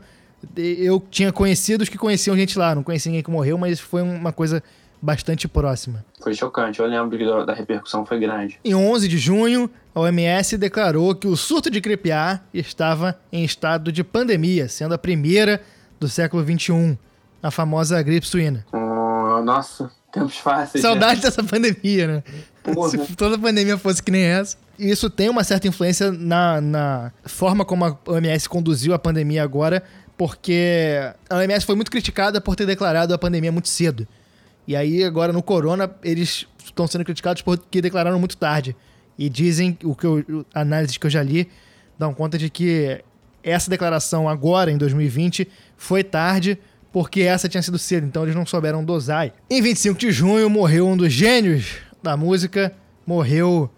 eu 0.56 1.00
tinha 1.10 1.32
conhecidos 1.32 1.88
que 1.88 1.96
conheciam 1.96 2.36
gente 2.36 2.58
lá. 2.58 2.74
Não 2.74 2.82
conheci 2.82 3.08
ninguém 3.08 3.22
que 3.22 3.30
morreu, 3.30 3.56
mas 3.56 3.78
foi 3.78 4.02
uma 4.02 4.32
coisa 4.32 4.62
bastante 5.02 5.48
próxima. 5.48 6.04
Foi 6.22 6.32
chocante. 6.32 6.78
Eu 6.78 6.86
lembro 6.86 7.18
que 7.18 7.24
da, 7.44 7.52
repercussão 7.52 8.06
foi 8.06 8.20
grande. 8.20 8.60
Em 8.64 8.74
11 8.74 9.08
de 9.08 9.18
junho, 9.18 9.68
a 9.92 10.00
OMS 10.00 10.56
declarou 10.56 11.14
que 11.14 11.26
o 11.26 11.36
surto 11.36 11.68
de 11.68 11.80
gripe 11.80 12.12
A 12.12 12.40
estava 12.54 13.18
em 13.32 13.44
estado 13.44 13.90
de 13.90 14.04
pandemia, 14.04 14.68
sendo 14.68 14.94
a 14.94 14.98
primeira 14.98 15.60
do 15.98 16.08
século 16.08 16.44
XXI, 16.44 16.96
a 17.42 17.50
famosa 17.50 18.00
gripe 18.00 18.26
suína. 18.26 18.64
Oh, 18.72 19.42
nossa, 19.42 19.90
Tempos 20.12 20.36
fáceis. 20.36 20.82
Saudade 20.82 21.16
né? 21.16 21.22
dessa 21.22 21.42
pandemia, 21.42 22.06
né? 22.06 22.22
Porra. 22.62 22.90
Se 22.90 23.16
toda 23.16 23.38
pandemia 23.38 23.78
fosse 23.78 24.02
que 24.02 24.10
nem 24.10 24.22
essa. 24.22 24.58
E 24.78 24.90
isso 24.90 25.08
tem 25.08 25.28
uma 25.30 25.42
certa 25.42 25.66
influência 25.66 26.12
na, 26.12 26.60
na 26.60 27.12
forma 27.24 27.64
como 27.64 27.84
a 27.84 27.96
OMS 28.06 28.48
conduziu 28.48 28.92
a 28.92 28.98
pandemia 28.98 29.42
agora, 29.42 29.82
porque 30.18 30.98
a 31.30 31.36
OMS 31.36 31.64
foi 31.64 31.74
muito 31.74 31.90
criticada 31.90 32.40
por 32.40 32.54
ter 32.54 32.66
declarado 32.66 33.14
a 33.14 33.18
pandemia 33.18 33.50
muito 33.50 33.68
cedo. 33.68 34.06
E 34.66 34.76
aí, 34.76 35.02
agora 35.04 35.32
no 35.32 35.42
Corona, 35.42 35.90
eles 36.02 36.46
estão 36.64 36.86
sendo 36.86 37.04
criticados 37.04 37.42
porque 37.42 37.80
declararam 37.80 38.18
muito 38.18 38.36
tarde. 38.36 38.76
E 39.18 39.28
dizem, 39.28 39.76
o 39.84 39.94
que 39.94 40.06
eu, 40.06 40.46
análises 40.54 40.96
que 40.96 41.06
eu 41.06 41.10
já 41.10 41.22
li, 41.22 41.50
dão 41.98 42.14
conta 42.14 42.38
de 42.38 42.48
que 42.48 43.02
essa 43.42 43.68
declaração 43.68 44.28
agora, 44.28 44.70
em 44.70 44.78
2020, 44.78 45.48
foi 45.76 46.04
tarde, 46.04 46.58
porque 46.92 47.22
essa 47.22 47.48
tinha 47.48 47.62
sido 47.62 47.78
cedo, 47.78 48.06
então 48.06 48.22
eles 48.22 48.34
não 48.34 48.46
souberam 48.46 48.84
dosar. 48.84 49.32
Em 49.50 49.60
25 49.60 49.98
de 49.98 50.12
junho, 50.12 50.48
morreu 50.48 50.86
um 50.86 50.96
dos 50.96 51.12
gênios 51.12 51.78
da 52.02 52.16
música, 52.16 52.72
morreu 53.06 53.70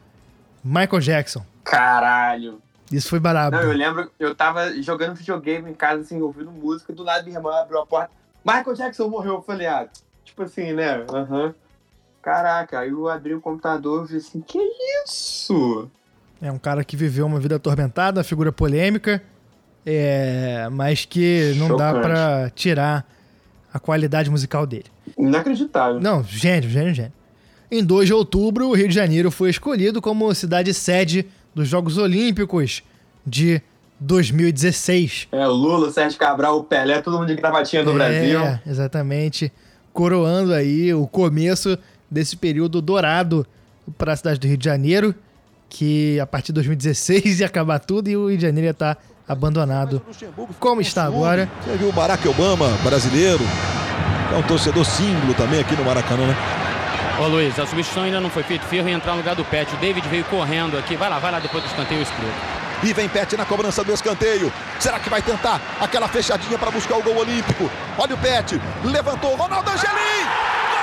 Michael 0.62 1.00
Jackson. 1.00 1.44
Caralho. 1.64 2.60
Isso 2.92 3.08
foi 3.08 3.18
barato. 3.18 3.56
Não, 3.56 3.62
eu 3.62 3.72
lembro, 3.72 4.10
eu 4.18 4.34
tava 4.34 4.80
jogando 4.82 5.16
videogame 5.16 5.70
em 5.70 5.74
casa, 5.74 6.02
assim, 6.02 6.20
ouvindo 6.20 6.50
música, 6.50 6.92
do 6.92 7.02
lado 7.02 7.24
minha 7.24 7.38
irmã 7.38 7.54
abriu 7.60 7.80
a 7.80 7.86
porta. 7.86 8.10
Michael 8.44 8.74
Jackson 8.74 9.08
morreu. 9.08 9.34
Eu 9.34 9.42
falei, 9.42 9.66
ah, 9.66 9.88
tipo 10.24 10.42
assim, 10.42 10.72
né? 10.72 11.04
Uhum. 11.10 11.52
Caraca, 12.22 12.80
aí 12.80 12.90
eu 12.90 13.08
abri 13.08 13.34
o 13.34 13.40
computador 13.40 14.06
e 14.06 14.12
vi 14.12 14.16
assim, 14.16 14.40
que 14.40 14.58
isso? 15.04 15.90
É 16.40 16.50
um 16.50 16.58
cara 16.58 16.82
que 16.82 16.96
viveu 16.96 17.26
uma 17.26 17.38
vida 17.38 17.56
atormentada, 17.56 18.24
figura 18.24 18.50
polêmica, 18.50 19.22
é, 19.84 20.68
mas 20.72 21.04
que 21.04 21.54
não 21.56 21.68
Chocante. 21.68 21.78
dá 21.78 22.00
pra 22.00 22.50
tirar 22.50 23.06
a 23.72 23.78
qualidade 23.78 24.30
musical 24.30 24.66
dele. 24.66 24.86
Inacreditável. 25.18 26.00
Não, 26.00 26.22
gênio, 26.24 26.70
gênio, 26.70 26.94
gênio. 26.94 27.12
Em 27.70 27.84
2 27.84 28.06
de 28.06 28.14
outubro, 28.14 28.68
o 28.68 28.74
Rio 28.74 28.88
de 28.88 28.94
Janeiro 28.94 29.30
foi 29.30 29.50
escolhido 29.50 30.00
como 30.00 30.32
cidade 30.34 30.72
sede 30.72 31.26
dos 31.54 31.68
Jogos 31.68 31.98
Olímpicos 31.98 32.82
de 33.26 33.60
2016. 34.00 35.28
É, 35.32 35.46
Lula, 35.46 35.90
Sérgio 35.90 36.18
Cabral, 36.18 36.58
o 36.58 36.64
Pelé, 36.64 37.00
todo 37.00 37.18
mundo 37.18 37.26
de 37.26 37.34
gravatinha 37.34 37.82
do 37.82 37.90
é, 37.90 37.94
Brasil. 37.94 38.40
Exatamente. 38.66 39.52
Coroando 39.94 40.52
aí 40.52 40.92
o 40.92 41.06
começo 41.06 41.78
desse 42.10 42.36
período 42.36 42.82
dourado 42.82 43.46
para 43.96 44.12
a 44.12 44.16
cidade 44.16 44.40
do 44.40 44.46
Rio 44.48 44.58
de 44.58 44.64
Janeiro, 44.64 45.14
que 45.68 46.18
a 46.18 46.26
partir 46.26 46.48
de 46.48 46.54
2016 46.54 47.38
ia 47.40 47.46
acabar 47.46 47.78
tudo 47.78 48.08
e 48.10 48.16
o 48.16 48.28
Rio 48.28 48.36
de 48.36 48.42
Janeiro 48.42 48.66
ia 48.66 48.72
estar 48.72 48.96
tá 48.96 49.02
abandonado 49.26 50.02
como 50.58 50.80
está 50.80 51.04
agora. 51.04 51.48
Você 51.64 51.76
viu 51.76 51.90
o 51.90 51.92
Barack 51.92 52.26
Obama, 52.26 52.68
brasileiro, 52.82 53.44
é 54.32 54.36
um 54.36 54.42
torcedor 54.42 54.84
símbolo 54.84 55.32
também 55.34 55.60
aqui 55.60 55.76
no 55.76 55.84
Maracanã, 55.84 56.26
né? 56.26 56.36
Ô 57.20 57.28
Luiz, 57.28 57.56
a 57.60 57.64
substituição 57.64 58.02
ainda 58.02 58.20
não 58.20 58.30
foi 58.30 58.42
feita. 58.42 58.66
Ferro 58.66 58.88
ia 58.88 58.96
entrar 58.96 59.12
no 59.12 59.18
lugar 59.18 59.36
do 59.36 59.44
Pet. 59.44 59.72
O 59.72 59.78
David 59.78 60.08
veio 60.08 60.24
correndo 60.24 60.76
aqui. 60.76 60.96
Vai 60.96 61.08
lá, 61.08 61.20
vai 61.20 61.30
lá 61.30 61.38
depois 61.38 61.62
do 61.62 61.68
escanteio 61.68 62.02
escroto. 62.02 62.63
E 62.84 62.92
vem 62.92 63.08
Pet 63.08 63.34
na 63.34 63.46
cobrança 63.46 63.82
do 63.82 63.94
escanteio. 63.94 64.52
Será 64.78 65.00
que 65.00 65.08
vai 65.08 65.22
tentar 65.22 65.58
aquela 65.80 66.06
fechadinha 66.06 66.58
para 66.58 66.70
buscar 66.70 66.96
o 66.96 67.02
gol 67.02 67.16
olímpico? 67.16 67.70
Olha 67.96 68.14
o 68.14 68.18
Pet. 68.18 68.60
Levantou. 68.84 69.34
Ronaldo 69.36 69.70
Angelim. 69.70 70.73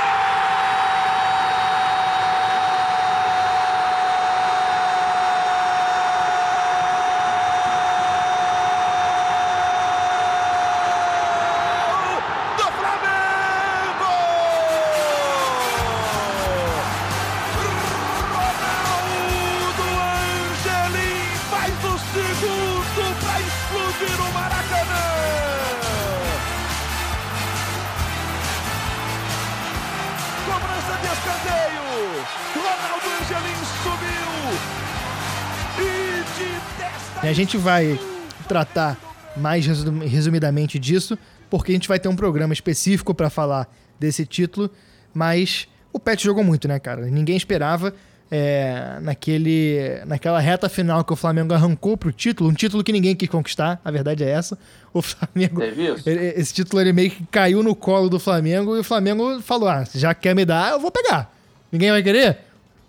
A 37.32 37.34
gente 37.34 37.56
vai 37.56 37.98
tratar 38.46 39.00
mais 39.38 39.66
resumidamente 39.66 40.78
disso, 40.78 41.18
porque 41.50 41.72
a 41.72 41.74
gente 41.74 41.88
vai 41.88 41.98
ter 41.98 42.10
um 42.10 42.16
programa 42.16 42.54
específico 42.54 43.14
para 43.14 43.30
falar 43.30 43.74
desse 43.98 44.26
título, 44.26 44.70
mas 45.14 45.66
o 45.94 46.00
Pet 46.00 46.22
jogou 46.22 46.44
muito, 46.44 46.68
né, 46.68 46.78
cara? 46.78 47.06
Ninguém 47.06 47.38
esperava 47.38 47.94
é, 48.30 48.98
naquele, 49.02 50.02
naquela 50.06 50.42
reta 50.42 50.68
final 50.68 51.06
que 51.06 51.14
o 51.14 51.16
Flamengo 51.16 51.54
arrancou 51.54 51.96
pro 51.96 52.12
título, 52.12 52.50
um 52.50 52.54
título 52.54 52.84
que 52.84 52.92
ninguém 52.92 53.16
quis 53.16 53.30
conquistar, 53.30 53.80
a 53.86 53.90
verdade 53.90 54.26
é 54.26 54.30
essa. 54.30 54.60
O 54.94 55.02
Flamengo. 55.02 55.62
Ele, 56.06 56.34
esse 56.36 56.54
título 56.54 56.82
ele 56.82 56.92
meio 56.92 57.12
que 57.12 57.26
caiu 57.28 57.64
no 57.64 57.74
colo 57.74 58.10
do 58.10 58.20
Flamengo 58.20 58.76
e 58.76 58.80
o 58.82 58.84
Flamengo 58.84 59.42
falou: 59.42 59.70
ah, 59.70 59.86
já 59.96 60.14
quer 60.14 60.36
me 60.36 60.44
dar, 60.44 60.74
eu 60.74 60.82
vou 60.82 60.92
pegar. 60.92 61.34
Ninguém 61.72 61.92
vai 61.92 62.04
querer? 62.04 62.40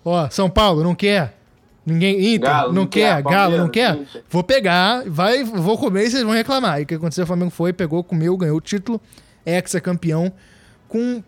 Ó, 0.03 0.29
São 0.29 0.49
Paulo, 0.49 0.83
não 0.83 0.93
quer? 0.93 1.33
Ninguém. 1.85 2.35
Inter, 2.35 2.49
Galo, 2.49 2.73
não, 2.73 2.85
quer, 2.85 3.21
quer 3.21 3.29
Galo 3.29 3.57
não 3.57 3.69
quer. 3.69 3.95
Inter. 3.95 4.23
Vou 4.29 4.43
pegar, 4.43 5.03
vai, 5.05 5.43
vou 5.43 5.77
comer 5.77 6.05
e 6.05 6.11
vocês 6.11 6.23
vão 6.23 6.33
reclamar. 6.33 6.79
E 6.79 6.83
o 6.83 6.85
que 6.85 6.95
aconteceu? 6.95 7.23
O 7.23 7.27
Flamengo 7.27 7.51
foi, 7.51 7.73
pegou, 7.73 8.03
comeu, 8.03 8.35
ganhou 8.37 8.57
o 8.57 8.61
título, 8.61 9.01
ex-campeão, 9.45 10.31
com 10.87 11.21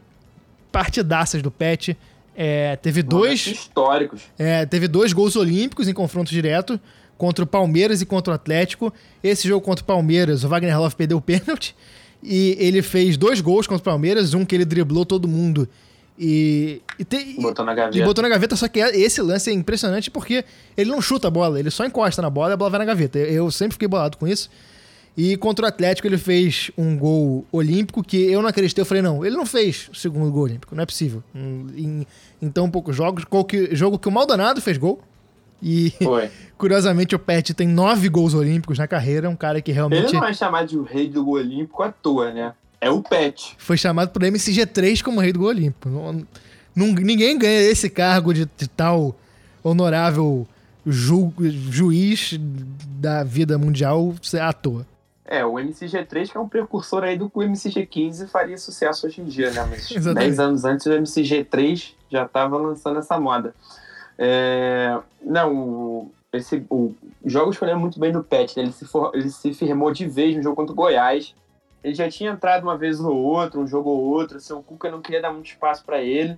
partidaças 0.71 1.41
do 1.41 1.51
Pet. 1.51 1.97
É, 2.35 2.75
teve 2.77 3.01
dois. 3.01 3.47
Históricos. 3.47 4.23
É, 4.37 4.65
teve 4.65 4.87
dois 4.87 5.13
gols 5.13 5.35
olímpicos 5.35 5.87
em 5.87 5.93
confronto 5.93 6.31
direto 6.31 6.79
contra 7.17 7.43
o 7.43 7.47
Palmeiras 7.47 8.01
e 8.01 8.05
contra 8.05 8.31
o 8.31 8.35
Atlético. 8.35 8.93
Esse 9.23 9.47
jogo 9.47 9.65
contra 9.65 9.83
o 9.83 9.85
Palmeiras, 9.85 10.43
o 10.43 10.49
Wagner 10.49 10.77
Love 10.79 10.95
perdeu 10.95 11.17
o 11.17 11.21
pênalti. 11.21 11.75
E 12.23 12.55
ele 12.59 12.81
fez 12.81 13.17
dois 13.17 13.39
gols 13.39 13.67
contra 13.67 13.81
o 13.81 13.85
Palmeiras, 13.85 14.33
um 14.33 14.45
que 14.45 14.55
ele 14.55 14.65
driblou 14.65 15.05
todo 15.05 15.27
mundo 15.27 15.67
e, 16.17 16.81
e, 16.97 17.03
te, 17.03 17.35
botou 17.41 17.65
na 17.65 17.73
gaveta. 17.73 17.97
E 17.97 18.03
botou 18.03 18.21
na 18.21 18.29
gaveta, 18.29 18.55
só 18.55 18.67
que 18.67 18.79
esse 18.79 19.21
lance 19.21 19.49
é 19.49 19.53
impressionante 19.53 20.09
porque 20.09 20.45
ele 20.77 20.89
não 20.89 21.01
chuta 21.01 21.27
a 21.27 21.31
bola, 21.31 21.59
ele 21.59 21.69
só 21.69 21.85
encosta 21.85 22.21
na 22.21 22.29
bola 22.29 22.51
e 22.51 22.53
a 22.53 22.57
bola 22.57 22.69
vai 22.69 22.79
na 22.79 22.85
gaveta. 22.85 23.19
Eu 23.19 23.51
sempre 23.51 23.73
fiquei 23.73 23.87
bolado 23.87 24.17
com 24.17 24.27
isso. 24.27 24.49
E 25.17 25.37
contra 25.37 25.65
o 25.65 25.67
Atlético 25.67 26.07
ele 26.07 26.17
fez 26.17 26.71
um 26.77 26.97
gol 26.97 27.45
olímpico 27.51 28.03
que 28.03 28.17
eu 28.29 28.41
não 28.41 28.49
acreditei. 28.49 28.81
Eu 28.81 28.85
falei, 28.85 29.01
não, 29.01 29.25
ele 29.25 29.35
não 29.35 29.45
fez 29.45 29.89
o 29.91 29.95
segundo 29.95 30.29
gol 30.31 30.43
olímpico, 30.43 30.75
não 30.75 30.83
é 30.83 30.85
possível. 30.85 31.23
Em, 31.33 32.05
em 32.41 32.49
tão 32.49 32.69
poucos 32.69 32.95
jogos. 32.95 33.25
Que, 33.47 33.73
jogo 33.73 33.97
que 33.97 34.09
o 34.09 34.11
Maldonado 34.11 34.61
fez 34.61 34.77
gol. 34.77 35.01
E, 35.63 35.91
Foi. 36.03 36.29
curiosamente, 36.57 37.15
o 37.15 37.19
Pet 37.19 37.53
tem 37.53 37.67
nove 37.67 38.09
gols 38.09 38.33
olímpicos 38.33 38.77
na 38.77 38.87
carreira. 38.87 39.29
Um 39.29 39.37
cara 39.37 39.61
que 39.61 39.71
realmente. 39.71 40.07
Ele 40.07 40.19
não 40.19 40.27
é 40.27 40.33
chamado 40.33 40.67
de 40.67 40.93
rei 40.93 41.07
do 41.07 41.23
gol 41.23 41.35
olímpico 41.35 41.81
à 41.81 41.91
toa, 41.91 42.33
né? 42.33 42.53
É 42.79 42.89
o 42.89 43.01
Pet. 43.01 43.55
Foi 43.57 43.77
chamado 43.77 44.09
pro 44.09 44.25
MCG3 44.25 45.01
como 45.03 45.19
rei 45.19 45.33
do 45.33 45.39
gol 45.39 45.49
olímpico. 45.49 45.89
Ninguém 46.75 47.37
ganha 47.37 47.61
esse 47.61 47.89
cargo 47.89 48.33
de, 48.33 48.47
de 48.57 48.67
tal 48.67 49.15
honorável 49.63 50.47
ju, 50.85 51.33
juiz 51.39 52.37
da 52.99 53.23
vida 53.23 53.57
mundial 53.57 54.13
à 54.41 54.53
toa. 54.53 54.85
É, 55.27 55.43
o 55.43 55.53
MCG3 55.53 56.31
que 56.31 56.37
é 56.37 56.39
um 56.39 56.47
precursor 56.47 57.03
aí 57.03 57.17
do 57.17 57.29
que 57.29 57.39
o 57.39 57.41
MCG15 57.41 58.27
faria 58.27 58.57
sucesso 58.57 59.07
hoje 59.07 59.21
em 59.21 59.25
dia, 59.25 59.49
né? 59.51 59.67
Mas 59.67 59.89
10 60.13 60.39
anos 60.39 60.65
antes 60.65 60.85
o 60.85 60.91
MCG3 60.91 61.93
já 62.11 62.25
estava 62.25 62.57
lançando 62.57 62.99
essa 62.99 63.19
moda. 63.19 63.55
É, 64.19 64.97
não, 65.23 65.55
o, 65.55 66.11
esse, 66.31 66.63
o 66.69 66.93
jogo 67.25 67.51
escolheu 67.51 67.79
muito 67.79 67.99
bem 67.99 68.11
do 68.11 68.23
Pet, 68.23 68.55
né? 68.55 68.63
ele, 68.63 68.71
se 68.71 68.85
for, 68.85 69.11
ele 69.15 69.29
se 69.31 69.51
firmou 69.53 69.91
de 69.91 70.05
vez 70.05 70.35
no 70.35 70.43
jogo 70.43 70.55
contra 70.55 70.73
o 70.73 70.75
Goiás 70.75 71.33
ele 71.85 71.93
já 71.93 72.09
tinha 72.09 72.31
entrado 72.31 72.63
uma 72.63 72.75
vez 72.75 72.99
ou 72.99 73.15
outra, 73.15 73.59
um 73.59 73.67
jogo 73.67 73.91
ou 73.91 74.01
outro, 74.01 74.37
assim, 74.37 74.53
o 74.53 74.63
Cuca 74.63 74.89
não 74.89 75.03
queria 75.03 75.21
dar 75.21 75.31
muito 75.31 75.45
espaço 75.45 75.85
para 75.85 76.01
ele. 76.01 76.35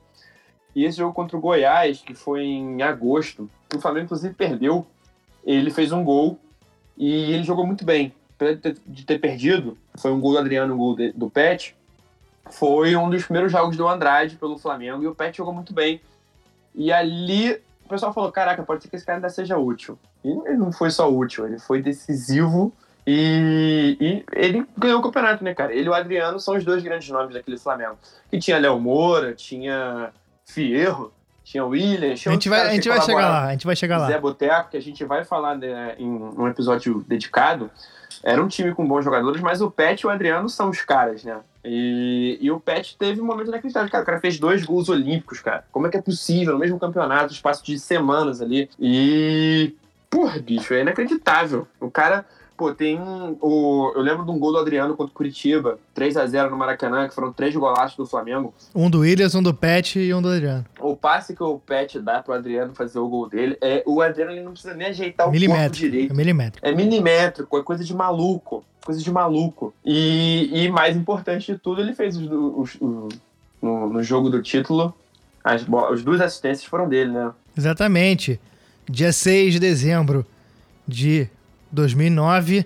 E 0.75 0.83
esse 0.83 0.97
jogo 0.97 1.13
contra 1.13 1.37
o 1.37 1.39
Goiás, 1.39 2.01
que 2.01 2.13
foi 2.13 2.43
em 2.43 2.81
agosto, 2.81 3.49
o 3.73 3.79
Flamengo 3.79 4.05
inclusive 4.05 4.33
perdeu, 4.33 4.85
ele 5.45 5.71
fez 5.71 5.93
um 5.93 6.03
gol 6.03 6.37
e 6.97 7.31
ele 7.31 7.45
jogou 7.45 7.65
muito 7.65 7.85
bem. 7.85 8.13
De 8.85 9.05
ter 9.05 9.19
perdido, 9.19 9.77
foi 9.97 10.11
um 10.11 10.19
gol 10.19 10.33
do 10.33 10.39
Adriano, 10.39 10.73
um 10.73 10.77
gol 10.77 10.97
do 11.15 11.29
Pet, 11.29 11.77
foi 12.51 12.97
um 12.97 13.09
dos 13.09 13.23
primeiros 13.23 13.49
jogos 13.49 13.77
do 13.77 13.87
Andrade 13.87 14.35
pelo 14.35 14.57
Flamengo 14.57 15.01
e 15.01 15.07
o 15.07 15.15
Pet 15.15 15.35
jogou 15.37 15.53
muito 15.53 15.73
bem. 15.73 16.01
E 16.75 16.91
ali 16.91 17.53
o 17.85 17.89
pessoal 17.89 18.13
falou: 18.13 18.33
caraca, 18.33 18.63
pode 18.63 18.83
ser 18.83 18.89
que 18.89 18.97
esse 18.97 19.05
cara 19.05 19.19
ainda 19.19 19.29
seja 19.29 19.57
útil. 19.57 19.97
E 20.25 20.29
ele 20.29 20.57
não 20.57 20.73
foi 20.73 20.91
só 20.91 21.09
útil, 21.09 21.47
ele 21.47 21.57
foi 21.57 21.81
decisivo 21.81 22.73
e, 23.09 23.97
e, 24.01 24.25
ele 24.33 24.67
ganhou 24.77 24.99
o 24.99 25.01
campeonato, 25.01 25.41
né, 25.41 25.55
cara? 25.55 25.73
Ele 25.73 25.85
e 25.85 25.89
o 25.89 25.93
Adriano 25.93 26.41
são 26.41 26.57
os 26.57 26.65
dois 26.65 26.83
grandes 26.83 27.07
nomes 27.07 27.33
daquele 27.33 27.57
Flamengo. 27.57 27.97
Que 28.29 28.37
tinha 28.37 28.59
Léo 28.59 28.77
Moura, 28.77 29.33
tinha 29.33 30.11
Fierro, 30.45 31.13
tinha 31.41 31.63
Williams, 31.63 32.19
tinha 32.19 32.31
A 32.31 32.33
gente 32.33 32.49
vai, 32.49 32.67
a 32.67 32.73
gente 32.73 32.89
vai 32.89 33.01
chegar 33.01 33.29
lá, 33.29 33.45
a 33.45 33.51
gente 33.53 33.65
vai 33.65 33.75
chegar 33.77 33.97
lá. 33.97 34.07
Zé 34.07 34.19
Boteco, 34.19 34.71
que 34.71 34.75
a 34.75 34.81
gente 34.81 35.05
vai 35.05 35.23
falar 35.23 35.55
né, 35.55 35.95
em 35.97 36.05
um 36.05 36.49
episódio 36.49 37.05
dedicado. 37.07 37.71
Era 38.21 38.43
um 38.43 38.47
time 38.49 38.75
com 38.75 38.85
bons 38.85 39.05
jogadores, 39.05 39.39
mas 39.39 39.61
o 39.61 39.71
Pet 39.71 40.01
e 40.01 40.07
o 40.07 40.09
Adriano 40.09 40.49
são 40.49 40.69
os 40.69 40.81
caras, 40.81 41.23
né? 41.23 41.37
E, 41.63 42.37
e 42.41 42.51
o 42.51 42.59
Pet 42.59 42.97
teve 42.97 43.21
um 43.21 43.25
momento 43.25 43.47
inacreditável. 43.47 43.89
Cara, 43.89 44.03
o 44.03 44.05
cara 44.05 44.19
fez 44.19 44.37
dois 44.37 44.65
gols 44.65 44.89
olímpicos, 44.89 45.39
cara. 45.39 45.63
Como 45.71 45.87
é 45.87 45.89
que 45.89 45.95
é 45.95 46.01
possível? 46.01 46.53
No 46.53 46.59
mesmo 46.59 46.77
campeonato, 46.77 47.31
espaço 47.31 47.63
de 47.63 47.79
semanas 47.79 48.41
ali. 48.41 48.69
E. 48.77 49.73
Porra, 50.09 50.39
bicho, 50.39 50.73
é 50.73 50.81
inacreditável. 50.81 51.65
O 51.79 51.89
cara. 51.89 52.25
Pô, 52.57 52.73
tem 52.73 52.99
o. 52.99 53.93
Eu 53.95 54.01
lembro 54.01 54.25
de 54.25 54.31
um 54.31 54.39
gol 54.39 54.51
do 54.51 54.57
Adriano 54.57 54.95
contra 54.95 55.11
o 55.11 55.15
Curitiba, 55.15 55.77
3 55.93 56.17
a 56.17 56.25
0 56.25 56.49
no 56.49 56.57
Maracanã, 56.57 57.07
que 57.07 57.13
foram 57.13 57.31
três 57.31 57.55
golaços 57.55 57.95
do 57.95 58.07
Flamengo. 58.07 58.51
Um 58.73 58.89
do 58.89 59.01
Williams, 59.01 59.35
um 59.35 59.43
do 59.43 59.53
Pet 59.53 59.99
e 59.99 60.11
um 60.11 60.23
do 60.23 60.29
Adriano. 60.29 60.65
O 60.79 60.95
passe 60.95 61.35
que 61.35 61.43
o 61.43 61.59
Pet 61.59 61.99
dá 61.99 62.19
pro 62.23 62.33
Adriano 62.33 62.73
fazer 62.73 62.97
o 62.97 63.07
gol 63.07 63.29
dele, 63.29 63.55
é, 63.61 63.83
o 63.85 64.01
Adriano 64.01 64.31
ele 64.31 64.41
não 64.41 64.53
precisa 64.53 64.73
nem 64.73 64.87
ajeitar 64.87 65.27
o 65.27 65.31
corpo 65.31 65.69
direito. 65.71 66.11
É 66.11 66.15
milimétrico. 66.15 66.67
É 66.67 66.71
milimétrico, 66.73 67.59
é 67.59 67.61
coisa 67.61 67.83
de 67.83 67.93
maluco. 67.93 68.65
Coisa 68.83 68.99
de 69.03 69.11
maluco. 69.11 69.71
E, 69.85 70.49
e 70.51 70.69
mais 70.69 70.97
importante 70.97 71.53
de 71.53 71.59
tudo, 71.59 71.79
ele 71.79 71.93
fez 71.93 72.17
os, 72.17 72.27
os, 72.27 72.77
os 72.81 73.19
no, 73.61 73.87
no, 73.93 74.01
jogo 74.01 74.31
do 74.31 74.41
título, 74.41 74.95
as, 75.43 75.63
as 75.91 76.03
duas 76.03 76.21
assistências 76.21 76.65
foram 76.65 76.89
dele, 76.89 77.11
né? 77.11 77.31
Exatamente. 77.55 78.39
Dia 78.89 79.11
6 79.11 79.53
de 79.53 79.59
dezembro 79.59 80.25
de 80.87 81.29
2009, 81.71 82.65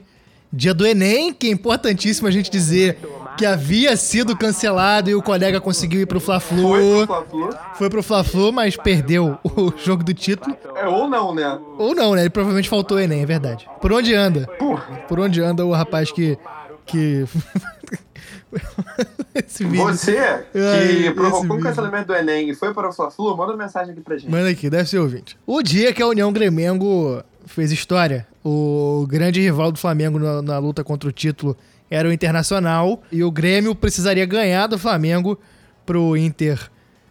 dia 0.51 0.73
do 0.73 0.85
Enem, 0.85 1.33
que 1.33 1.47
é 1.47 1.51
importantíssimo 1.51 2.27
a 2.27 2.31
gente 2.31 2.49
dizer 2.51 2.97
que 3.37 3.45
havia 3.45 3.95
sido 3.95 4.37
cancelado 4.37 5.09
e 5.09 5.15
o 5.15 5.21
colega 5.21 5.61
conseguiu 5.61 6.01
ir 6.01 6.05
pro 6.05 6.19
Fla-Flu. 6.19 6.69
Foi 6.69 7.05
pro 7.05 7.07
Fla-Flu. 7.07 7.49
Foi 7.75 7.89
pro 7.89 8.03
Fla-Flu, 8.03 8.51
mas 8.51 8.75
perdeu 8.75 9.37
o 9.43 9.73
jogo 9.77 10.03
do 10.03 10.13
título. 10.13 10.55
É, 10.75 10.87
ou 10.87 11.09
não, 11.09 11.33
né? 11.33 11.59
Ou 11.77 11.95
não, 11.95 12.13
né? 12.13 12.21
Ele 12.21 12.29
provavelmente 12.29 12.69
faltou 12.69 12.97
o 12.97 12.99
Enem, 12.99 13.23
é 13.23 13.25
verdade. 13.25 13.67
Por 13.79 13.91
onde 13.93 14.13
anda? 14.13 14.47
Por 15.07 15.19
onde 15.19 15.41
anda 15.41 15.65
o 15.65 15.71
rapaz 15.71 16.11
que... 16.11 16.37
que... 16.85 17.25
Você 19.47 19.63
que 20.51 20.59
Ai, 20.59 21.13
provocou 21.13 21.55
o 21.55 21.61
cancelamento 21.61 22.07
do 22.07 22.15
Enem 22.15 22.49
e 22.49 22.55
foi 22.55 22.73
para 22.73 22.89
o 22.89 22.93
Fla-Flu, 22.93 23.35
manda 23.37 23.53
uma 23.53 23.63
mensagem 23.63 23.93
aqui 23.93 24.01
pra 24.01 24.17
gente. 24.17 24.29
Manda 24.29 24.49
aqui, 24.49 24.69
deve 24.69 24.89
ser 24.89 24.99
ouvinte. 24.99 25.37
O 25.47 25.63
dia 25.63 25.93
que 25.93 26.01
a 26.01 26.07
União 26.07 26.33
Gremengo 26.33 27.23
fez 27.45 27.71
história. 27.71 28.27
O 28.43 29.05
grande 29.09 29.39
rival 29.41 29.71
do 29.71 29.77
Flamengo 29.77 30.17
na, 30.19 30.41
na, 30.41 30.57
luta 30.57 30.83
contra 30.83 31.09
o 31.09 31.11
título 31.11 31.55
era 31.89 32.07
o 32.07 32.11
Internacional 32.11 33.03
e 33.11 33.23
o 33.23 33.31
Grêmio 33.31 33.75
precisaria 33.75 34.25
ganhar 34.25 34.67
do 34.67 34.79
Flamengo 34.79 35.39
pro 35.85 36.15
Inter 36.15 36.69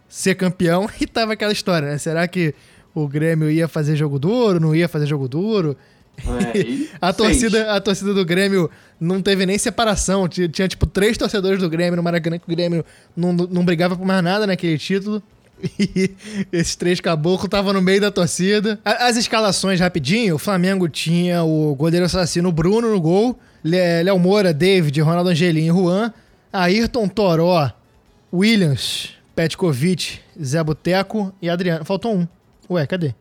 ser 0.09 0.35
campeão 0.35 0.89
e 0.99 1.07
tava 1.07 1.33
aquela 1.33 1.53
história, 1.53 1.89
né? 1.89 1.97
Será 1.97 2.27
que 2.27 2.53
o 2.93 3.07
Grêmio 3.07 3.49
ia 3.49 3.67
fazer 3.67 3.95
jogo 3.95 4.19
duro, 4.19 4.59
não 4.59 4.75
ia 4.75 4.87
fazer 4.89 5.05
jogo 5.05 5.27
duro? 5.27 5.77
É, 6.19 6.87
a, 6.99 7.13
torcida, 7.13 7.73
a 7.73 7.79
torcida 7.79 8.13
do 8.13 8.25
Grêmio 8.25 8.69
não 8.99 9.21
teve 9.21 9.45
nem 9.45 9.57
separação. 9.57 10.27
Tinha, 10.27 10.49
tinha, 10.49 10.67
tipo 10.67 10.85
três 10.85 11.17
torcedores 11.17 11.59
do 11.59 11.69
Grêmio 11.69 11.95
no 11.95 12.03
Maracanã 12.03 12.37
que 12.37 12.45
o 12.45 12.55
Grêmio 12.55 12.85
não, 13.15 13.31
não 13.33 13.63
brigava 13.63 13.95
por 13.95 14.05
mais 14.05 14.23
nada 14.23 14.45
naquele 14.45 14.77
título. 14.77 15.23
E 15.79 16.11
esses 16.51 16.75
três 16.75 16.99
caboclos 16.99 17.45
estavam 17.45 17.73
no 17.73 17.81
meio 17.81 18.01
da 18.01 18.11
torcida. 18.11 18.79
As 18.83 19.17
escalações, 19.17 19.79
rapidinho, 19.79 20.35
o 20.35 20.39
Flamengo 20.39 20.87
tinha 20.89 21.43
o 21.43 21.75
goleiro 21.75 22.05
assassino 22.05 22.51
Bruno 22.51 22.89
no 22.89 22.99
gol, 22.99 23.39
Léo 23.63 24.17
Moura, 24.19 24.53
David, 24.53 24.99
Ronaldo 25.01 25.29
Angelim 25.29 25.65
e 25.65 25.71
Juan, 25.71 26.13
Ayrton 26.51 27.07
Toró, 27.07 27.71
Williams, 28.33 29.15
Petkovic, 29.35 30.19
Zé 30.41 30.63
Boteco 30.63 31.33
e 31.41 31.49
Adriano. 31.49 31.85
Faltou 31.85 32.15
um. 32.15 32.27
Ué, 32.69 32.85
cadê? 32.87 33.13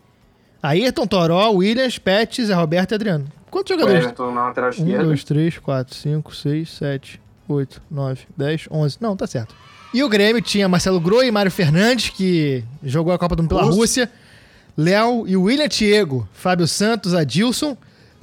Ayrton 0.63 1.07
Toró, 1.07 1.51
Williams, 1.51 1.99
Pet, 1.99 2.45
Zé 2.45 2.55
Roberto 2.55 2.93
e 2.93 2.95
Adriano. 2.95 3.27
Quantos 3.51 3.75
jogadores? 3.75 4.05
Everton 4.05 4.33
na 4.33 4.47
lateral 4.47 4.71
esquerda. 4.71 5.05
1, 5.05 5.07
2, 5.07 5.25
3, 5.25 5.59
4, 5.59 5.95
5, 5.95 6.37
6, 6.37 6.71
7, 6.71 7.23
8, 7.49 7.83
9, 7.91 8.21
10, 8.37 8.69
11. 8.71 8.99
Não, 9.01 9.17
tá 9.17 9.27
certo. 9.27 9.55
E 9.93 10.05
o 10.05 10.09
Grêmio 10.09 10.41
tinha 10.41 10.69
Marcelo 10.69 11.01
Groi 11.01 11.27
e 11.27 11.31
Mário 11.31 11.51
Fernandes, 11.51 12.11
que 12.11 12.65
jogou 12.83 13.13
a 13.13 13.19
Copa 13.19 13.35
do 13.35 13.43
Mundo 13.43 13.49
pela 13.49 13.63
Rússia. 13.63 14.11
Léo 14.77 15.27
e 15.27 15.37
William 15.37 15.69
Tiego, 15.69 16.29
Fábio 16.33 16.67
Santos, 16.69 17.13
Adilson, 17.13 17.77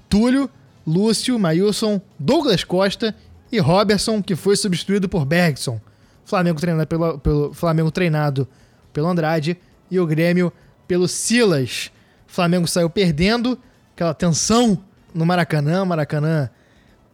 Túlio, 0.09 0.49
Lúcio, 0.85 1.37
Mailson, 1.37 2.01
Douglas 2.17 2.63
Costa 2.63 3.13
e 3.51 3.59
Robertson, 3.59 4.23
que 4.23 4.35
foi 4.35 4.55
substituído 4.55 5.09
por 5.09 5.25
Bergson. 5.25 5.79
Flamengo 6.25 6.59
treinado 6.59 6.87
pelo, 6.87 7.19
pelo, 7.19 7.53
Flamengo 7.53 7.91
treinado 7.91 8.47
pelo 8.93 9.07
Andrade 9.07 9.57
e 9.91 9.99
o 9.99 10.05
Grêmio 10.05 10.51
pelo 10.87 11.07
Silas. 11.07 11.91
Flamengo 12.25 12.65
saiu 12.65 12.89
perdendo, 12.89 13.59
aquela 13.93 14.13
tensão 14.13 14.81
no 15.13 15.25
Maracanã, 15.25 15.83
Maracanã 15.83 16.49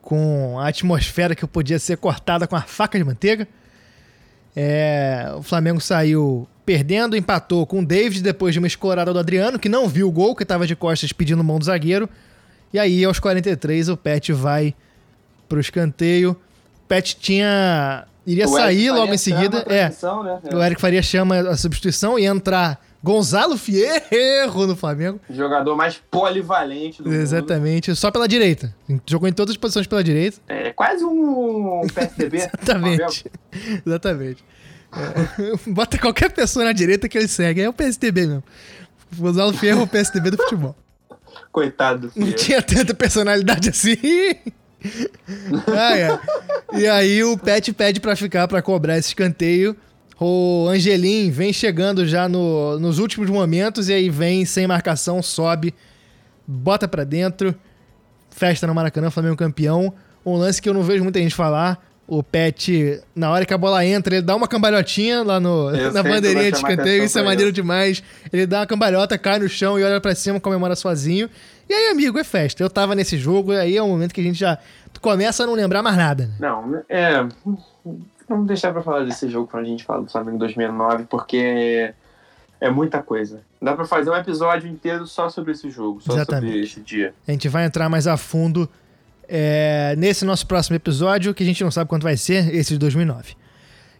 com 0.01 0.59
a 0.59 0.67
atmosfera 0.67 1.33
que 1.33 1.47
podia 1.47 1.79
ser 1.79 1.97
cortada 1.97 2.45
com 2.45 2.55
a 2.55 2.61
faca 2.61 2.97
de 2.97 3.03
manteiga. 3.03 3.47
É, 4.55 5.31
o 5.35 5.41
Flamengo 5.41 5.81
saiu 5.81 6.47
perdendo, 6.65 7.17
empatou 7.17 7.65
com 7.65 7.79
o 7.79 7.85
David 7.85 8.21
depois 8.21 8.53
de 8.53 8.59
uma 8.59 8.67
escorada 8.67 9.11
do 9.11 9.19
Adriano, 9.19 9.59
que 9.59 9.67
não 9.67 9.87
viu 9.87 10.07
o 10.07 10.11
gol, 10.11 10.35
que 10.35 10.43
estava 10.43 10.65
de 10.65 10.75
costas 10.75 11.11
pedindo 11.11 11.43
mão 11.43 11.59
do 11.59 11.65
zagueiro. 11.65 12.09
E 12.73 12.79
aí, 12.79 13.03
aos 13.03 13.19
43, 13.19 13.89
o 13.89 13.97
Pet 13.97 14.31
vai 14.33 14.73
pro 15.47 15.59
escanteio. 15.59 16.31
O 16.31 16.87
Pet 16.87 17.17
tinha. 17.19 18.05
iria 18.25 18.45
o 18.45 18.49
sair 18.49 18.91
logo 18.91 19.13
em 19.13 19.17
seguida. 19.17 19.63
É. 19.67 19.89
Né? 19.89 19.95
O 20.53 20.63
Eric 20.63 20.81
Faria 20.81 21.01
chama 21.01 21.37
a 21.37 21.57
substituição 21.57 22.17
e 22.17 22.25
entrar 22.25 22.83
Gonzalo 23.03 23.57
Fierro 23.57 24.65
no 24.65 24.77
Flamengo. 24.77 25.19
Jogador 25.29 25.75
mais 25.75 26.01
polivalente 26.09 27.03
do 27.03 27.13
Exatamente, 27.13 27.89
mundo. 27.89 27.97
só 27.97 28.09
pela 28.09 28.27
direita. 28.29 28.73
Jogou 29.05 29.27
em 29.27 29.33
todas 29.33 29.51
as 29.51 29.57
posições 29.57 29.85
pela 29.85 30.01
direita. 30.01 30.37
É 30.47 30.71
quase 30.71 31.03
um 31.03 31.81
PSDB. 31.93 32.37
Exatamente. 32.63 33.25
Exatamente. 33.85 34.45
É, 34.93 35.57
bota 35.69 35.97
qualquer 35.97 36.31
pessoa 36.31 36.63
na 36.63 36.71
direita 36.71 37.09
que 37.09 37.17
ele 37.17 37.27
segue. 37.27 37.61
É 37.61 37.67
o 37.67 37.73
PSDB 37.73 38.25
mesmo. 38.25 38.43
Gonzalo 39.17 39.51
Fierro 39.51 39.81
é 39.81 39.83
o 39.83 39.87
PSDB 39.87 40.31
do 40.31 40.37
futebol. 40.37 40.75
Coitado. 41.51 42.09
Não 42.15 42.31
tinha 42.31 42.61
tanta 42.61 42.93
personalidade 42.93 43.69
assim. 43.69 43.97
ah, 45.75 45.97
é. 45.97 46.19
E 46.73 46.87
aí 46.87 47.21
o 47.23 47.37
Pet 47.37 47.73
pede 47.73 47.99
para 47.99 48.15
ficar 48.15 48.47
para 48.47 48.61
cobrar 48.61 48.97
esse 48.97 49.09
escanteio. 49.09 49.75
O 50.19 50.67
Angelim 50.69 51.29
vem 51.31 51.51
chegando 51.51 52.05
já 52.05 52.29
no, 52.29 52.79
nos 52.79 52.99
últimos 52.99 53.29
momentos 53.29 53.89
e 53.89 53.93
aí 53.93 54.09
vem 54.09 54.45
sem 54.45 54.67
marcação, 54.67 55.21
sobe, 55.21 55.73
bota 56.47 56.87
para 56.87 57.03
dentro. 57.03 57.53
Festa 58.29 58.65
no 58.65 58.73
Maracanã, 58.73 59.09
Flamengo 59.09 59.35
campeão. 59.35 59.93
Um 60.25 60.35
lance 60.35 60.61
que 60.61 60.69
eu 60.69 60.73
não 60.73 60.83
vejo 60.83 61.03
muita 61.03 61.19
gente 61.19 61.35
falar. 61.35 61.83
O 62.05 62.21
Pet, 62.21 63.01
na 63.15 63.31
hora 63.31 63.45
que 63.45 63.53
a 63.53 63.57
bola 63.57 63.85
entra, 63.85 64.15
ele 64.15 64.21
dá 64.21 64.35
uma 64.35 64.47
cambalhotinha 64.47 65.23
lá 65.23 65.39
no, 65.39 65.71
na 65.91 66.03
bandeirinha 66.03 66.51
de 66.51 66.57
escanteio. 66.57 67.03
Isso 67.03 67.17
é 67.17 67.23
maneiro 67.23 67.49
ele. 67.49 67.51
demais. 67.53 68.03
Ele 68.31 68.45
dá 68.45 68.59
uma 68.59 68.67
cambalhota, 68.67 69.17
cai 69.17 69.39
no 69.39 69.47
chão 69.47 69.79
e 69.79 69.83
olha 69.83 70.01
para 70.01 70.13
cima, 70.13 70.39
comemora 70.39 70.75
sozinho. 70.75 71.29
E 71.69 71.73
aí, 71.73 71.91
amigo, 71.91 72.19
é 72.19 72.23
festa. 72.23 72.61
Eu 72.61 72.69
tava 72.69 72.93
nesse 72.93 73.17
jogo, 73.17 73.53
e 73.53 73.57
aí 73.57 73.77
é 73.77 73.81
um 73.81 73.87
momento 73.87 74.13
que 74.13 74.19
a 74.19 74.23
gente 74.23 74.37
já 74.37 74.57
começa 74.99 75.43
a 75.43 75.47
não 75.47 75.53
lembrar 75.53 75.81
mais 75.81 75.95
nada. 75.95 76.29
Não, 76.39 76.83
é. 76.89 77.25
Vamos 78.27 78.47
deixar 78.47 78.71
pra 78.71 78.81
falar 78.81 79.05
desse 79.05 79.29
jogo 79.29 79.47
quando 79.47 79.65
a 79.65 79.67
gente 79.67 79.83
fala 79.83 80.03
do 80.03 80.09
Flamengo 80.09 80.37
2009, 80.37 81.05
porque 81.05 81.93
é 82.59 82.69
muita 82.69 83.01
coisa. 83.03 83.41
Dá 83.61 83.75
pra 83.75 83.85
fazer 83.85 84.09
um 84.09 84.15
episódio 84.15 84.69
inteiro 84.69 85.05
só 85.05 85.29
sobre 85.29 85.51
esse 85.51 85.69
jogo, 85.69 86.01
só 86.01 86.13
Exatamente. 86.13 86.51
sobre 86.51 86.63
esse 86.63 86.79
dia. 86.79 87.13
A 87.27 87.31
gente 87.31 87.49
vai 87.49 87.65
entrar 87.65 87.89
mais 87.89 88.07
a 88.07 88.15
fundo 88.15 88.69
é, 89.27 89.95
nesse 89.97 90.23
nosso 90.23 90.47
próximo 90.47 90.75
episódio, 90.75 91.33
que 91.33 91.43
a 91.43 91.45
gente 91.45 91.63
não 91.63 91.71
sabe 91.71 91.89
quando 91.89 92.03
vai 92.03 92.15
ser, 92.15 92.53
esse 92.55 92.73
de 92.73 92.79
2009. 92.79 93.35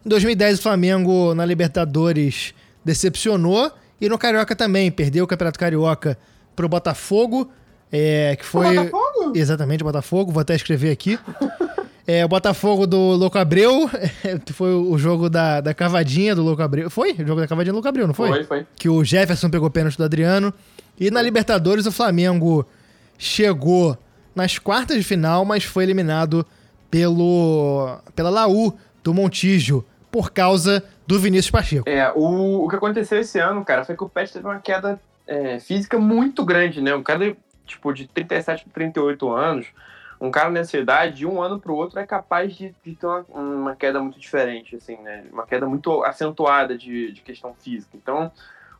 Em 0.04 0.08
2010, 0.08 0.58
o 0.58 0.62
Flamengo 0.62 1.34
na 1.34 1.44
Libertadores 1.44 2.54
decepcionou 2.84 3.72
e 4.00 4.08
no 4.08 4.18
Carioca 4.18 4.54
também. 4.54 4.90
Perdeu 4.90 5.24
o 5.24 5.26
Campeonato 5.26 5.58
Carioca 5.58 6.18
pro 6.54 6.68
Botafogo. 6.68 7.50
É, 7.90 8.36
que 8.36 8.44
foi. 8.44 8.76
O 8.76 8.84
Botafogo? 8.84 9.32
Exatamente, 9.34 9.82
o 9.82 9.86
Botafogo. 9.86 10.32
Vou 10.32 10.40
até 10.40 10.54
escrever 10.54 10.90
aqui. 10.90 11.18
É, 12.06 12.24
o 12.24 12.28
Botafogo 12.28 12.86
do 12.86 12.98
Louco 12.98 13.38
Abreu, 13.38 13.88
foi 14.52 14.74
o 14.74 14.98
jogo 14.98 15.30
da, 15.30 15.60
da 15.60 15.72
cavadinha 15.72 16.34
do 16.34 16.42
Louco 16.42 16.62
Abreu. 16.62 16.90
Foi? 16.90 17.12
O 17.12 17.26
jogo 17.26 17.40
da 17.40 17.48
cavadinha 17.48 17.72
do 17.72 17.76
Louco 17.76 17.88
Abreu, 17.88 18.06
não 18.06 18.14
foi? 18.14 18.28
Foi, 18.28 18.44
foi. 18.44 18.66
Que 18.76 18.88
o 18.88 19.02
Jefferson 19.02 19.48
pegou 19.48 19.70
pênalti 19.70 19.96
do 19.96 20.04
Adriano. 20.04 20.52
E 21.00 21.10
na 21.10 21.22
Libertadores 21.22 21.86
o 21.86 21.92
Flamengo 21.92 22.66
chegou 23.16 23.96
nas 24.34 24.58
quartas 24.58 24.96
de 24.96 25.02
final, 25.02 25.44
mas 25.44 25.64
foi 25.64 25.84
eliminado 25.84 26.46
pelo 26.90 27.98
pela 28.14 28.30
Laú 28.30 28.76
do 29.02 29.14
Montijo 29.14 29.84
por 30.10 30.30
causa 30.30 30.84
do 31.06 31.18
Vinícius 31.18 31.50
Pacheco. 31.50 31.88
É, 31.88 32.12
o, 32.14 32.64
o 32.64 32.68
que 32.68 32.76
aconteceu 32.76 33.18
esse 33.18 33.38
ano, 33.38 33.64
cara, 33.64 33.84
foi 33.84 33.96
que 33.96 34.04
o 34.04 34.08
Pet 34.08 34.32
teve 34.32 34.46
uma 34.46 34.60
queda 34.60 35.00
é, 35.26 35.58
física 35.58 35.98
muito 35.98 36.44
grande, 36.44 36.80
né? 36.80 36.94
Um 36.94 37.02
cara, 37.02 37.36
tipo, 37.66 37.92
de 37.92 38.06
37 38.06 38.64
para 38.64 38.72
38 38.74 39.30
anos 39.30 39.66
um 40.20 40.30
cara 40.30 40.50
nessa 40.50 40.76
idade, 40.76 41.16
de 41.16 41.26
um 41.26 41.42
ano 41.42 41.58
para 41.60 41.72
o 41.72 41.76
outro, 41.76 41.98
é 41.98 42.06
capaz 42.06 42.54
de, 42.54 42.74
de 42.84 42.94
ter 42.94 43.06
uma, 43.06 43.24
uma, 43.28 43.76
queda 43.76 44.00
muito 44.00 44.18
diferente, 44.18 44.76
assim, 44.76 44.96
né? 44.98 45.24
Uma 45.32 45.46
queda 45.46 45.66
muito 45.66 46.02
acentuada 46.04 46.76
de, 46.76 47.12
de 47.12 47.20
questão 47.20 47.54
física. 47.54 47.96
Então, 47.96 48.30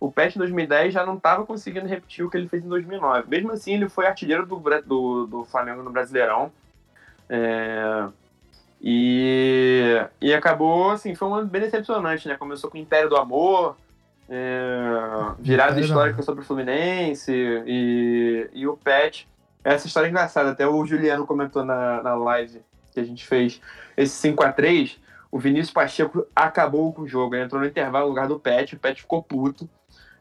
o 0.01 0.11
Pet 0.11 0.37
em 0.37 0.39
2010 0.39 0.93
já 0.95 1.05
não 1.05 1.17
estava 1.17 1.45
conseguindo 1.45 1.87
repetir 1.87 2.25
o 2.25 2.31
que 2.31 2.37
ele 2.37 2.49
fez 2.49 2.65
em 2.65 2.69
2009. 2.69 3.29
Mesmo 3.29 3.53
assim, 3.53 3.75
ele 3.75 3.89
foi 3.89 4.07
artilheiro 4.07 4.47
do, 4.47 4.57
do, 4.87 5.27
do 5.27 5.45
Flamengo 5.45 5.83
no 5.83 5.91
Brasileirão. 5.91 6.53
É, 7.29 8.07
e, 8.81 9.99
e 10.21 10.35
acabou, 10.35 10.91
assim, 10.91 11.15
foi 11.15 11.29
um 11.29 11.35
ano 11.35 11.49
bem 11.49 11.63
decepcionante, 11.63 12.29
né? 12.29 12.37
Começou 12.37 12.71
com 12.71 12.77
o 12.77 12.81
Império 12.81 13.09
do 13.09 13.17
Amor, 13.17 13.77
é, 14.29 15.35
virada 15.39 15.81
histórica 15.81 16.23
sobre 16.23 16.43
o 16.43 16.47
Fluminense 16.47 17.33
e, 17.67 18.51
e 18.53 18.67
o 18.67 18.77
Pet. 18.77 19.29
Essa 19.65 19.87
história 19.87 20.07
é 20.07 20.11
engraçada, 20.11 20.51
até 20.51 20.67
o 20.67 20.85
Juliano 20.85 21.27
comentou 21.27 21.65
na, 21.65 22.03
na 22.03 22.15
live 22.15 22.61
que 22.93 23.01
a 23.01 23.05
gente 23.05 23.27
fez, 23.27 23.61
esse 23.97 24.15
5 24.15 24.45
a 24.45 24.53
3 24.53 24.99
o 25.33 25.39
Vinícius 25.39 25.73
Pacheco 25.73 26.25
acabou 26.37 26.93
com 26.93 27.03
o 27.03 27.09
jogo, 27.09 27.35
ele 27.35 27.43
entrou 27.43 27.61
no 27.61 27.67
intervalo 27.67 28.05
no 28.05 28.11
lugar 28.11 28.29
do 28.29 28.39
Pet, 28.39 28.77
o 28.77 28.79
Pet 28.79 29.01
ficou 29.01 29.21
puto, 29.21 29.69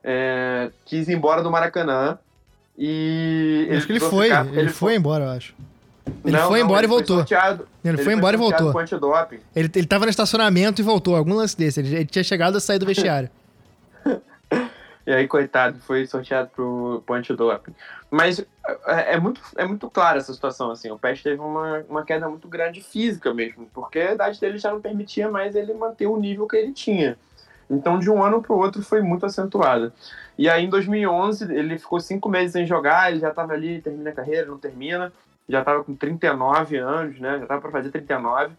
é, 0.03 0.71
quis 0.85 1.07
ir 1.07 1.13
embora 1.13 1.43
do 1.43 1.51
Maracanã 1.51 2.17
e... 2.75 3.69
Acho 3.71 3.85
que 3.85 3.93
ele 3.93 3.99
foi, 3.99 4.25
ficar, 4.25 4.47
ele, 4.47 4.59
ele 4.61 4.69
foi, 4.69 4.89
foi 4.89 4.95
embora, 4.95 5.25
eu 5.25 5.29
acho. 5.29 5.53
Ele 6.25 6.35
não, 6.35 6.47
foi 6.47 6.61
embora 6.61 6.73
não, 6.73 6.79
ele 6.79 6.85
e 6.85 6.89
voltou. 6.89 7.17
Sorteado, 7.17 7.67
ele, 7.85 7.95
ele, 7.95 8.03
foi 8.03 8.13
embora 8.13 8.35
e 8.35 8.39
voltou. 8.39 8.71
Ele, 9.55 9.69
ele 9.75 9.85
tava 9.85 10.05
no 10.05 10.09
estacionamento 10.09 10.81
e 10.81 10.83
voltou, 10.83 11.15
algum 11.15 11.35
lance 11.35 11.55
desse. 11.55 11.79
Ele, 11.79 11.95
ele 11.95 12.05
tinha 12.05 12.23
chegado 12.23 12.57
a 12.57 12.59
sair 12.59 12.79
do 12.79 12.85
vestiário. 12.85 13.29
e 15.05 15.11
aí, 15.11 15.27
coitado, 15.27 15.79
foi 15.79 16.05
sorteado 16.05 16.49
pro, 16.49 17.03
pro 17.05 17.15
antidoping. 17.15 17.73
Mas 18.09 18.39
é, 18.85 19.13
é, 19.13 19.19
muito, 19.19 19.41
é 19.57 19.65
muito 19.65 19.89
clara 19.89 20.17
essa 20.17 20.33
situação, 20.33 20.71
assim. 20.71 20.89
O 20.91 20.97
Pet 20.97 21.21
teve 21.21 21.41
uma, 21.41 21.83
uma 21.89 22.03
queda 22.05 22.29
muito 22.29 22.47
grande 22.47 22.81
física 22.81 23.33
mesmo, 23.33 23.67
porque 23.73 23.99
a 23.99 24.13
idade 24.13 24.39
dele 24.39 24.57
já 24.57 24.71
não 24.71 24.81
permitia 24.81 25.29
mais 25.29 25.55
ele 25.55 25.73
manter 25.73 26.07
o 26.07 26.17
nível 26.17 26.47
que 26.47 26.55
ele 26.55 26.71
tinha. 26.71 27.17
Então, 27.69 27.99
de 27.99 28.09
um 28.09 28.23
ano 28.23 28.41
para 28.41 28.53
o 28.53 28.57
outro, 28.57 28.81
foi 28.81 29.01
muito 29.01 29.25
acentuada. 29.25 29.93
E 30.37 30.49
aí, 30.49 30.65
em 30.65 30.69
2011, 30.69 31.53
ele 31.53 31.77
ficou 31.77 31.99
cinco 31.99 32.29
meses 32.29 32.51
sem 32.51 32.65
jogar, 32.65 33.11
ele 33.11 33.19
já 33.19 33.29
estava 33.29 33.53
ali, 33.53 33.81
termina 33.81 34.09
a 34.09 34.13
carreira, 34.13 34.47
não 34.47 34.57
termina 34.57 35.11
já 35.47 35.59
estava 35.59 35.83
com 35.83 35.95
39 35.95 36.77
anos, 36.77 37.19
né? 37.19 37.37
Já 37.37 37.43
estava 37.43 37.61
para 37.61 37.71
fazer 37.71 37.91
39. 37.91 38.53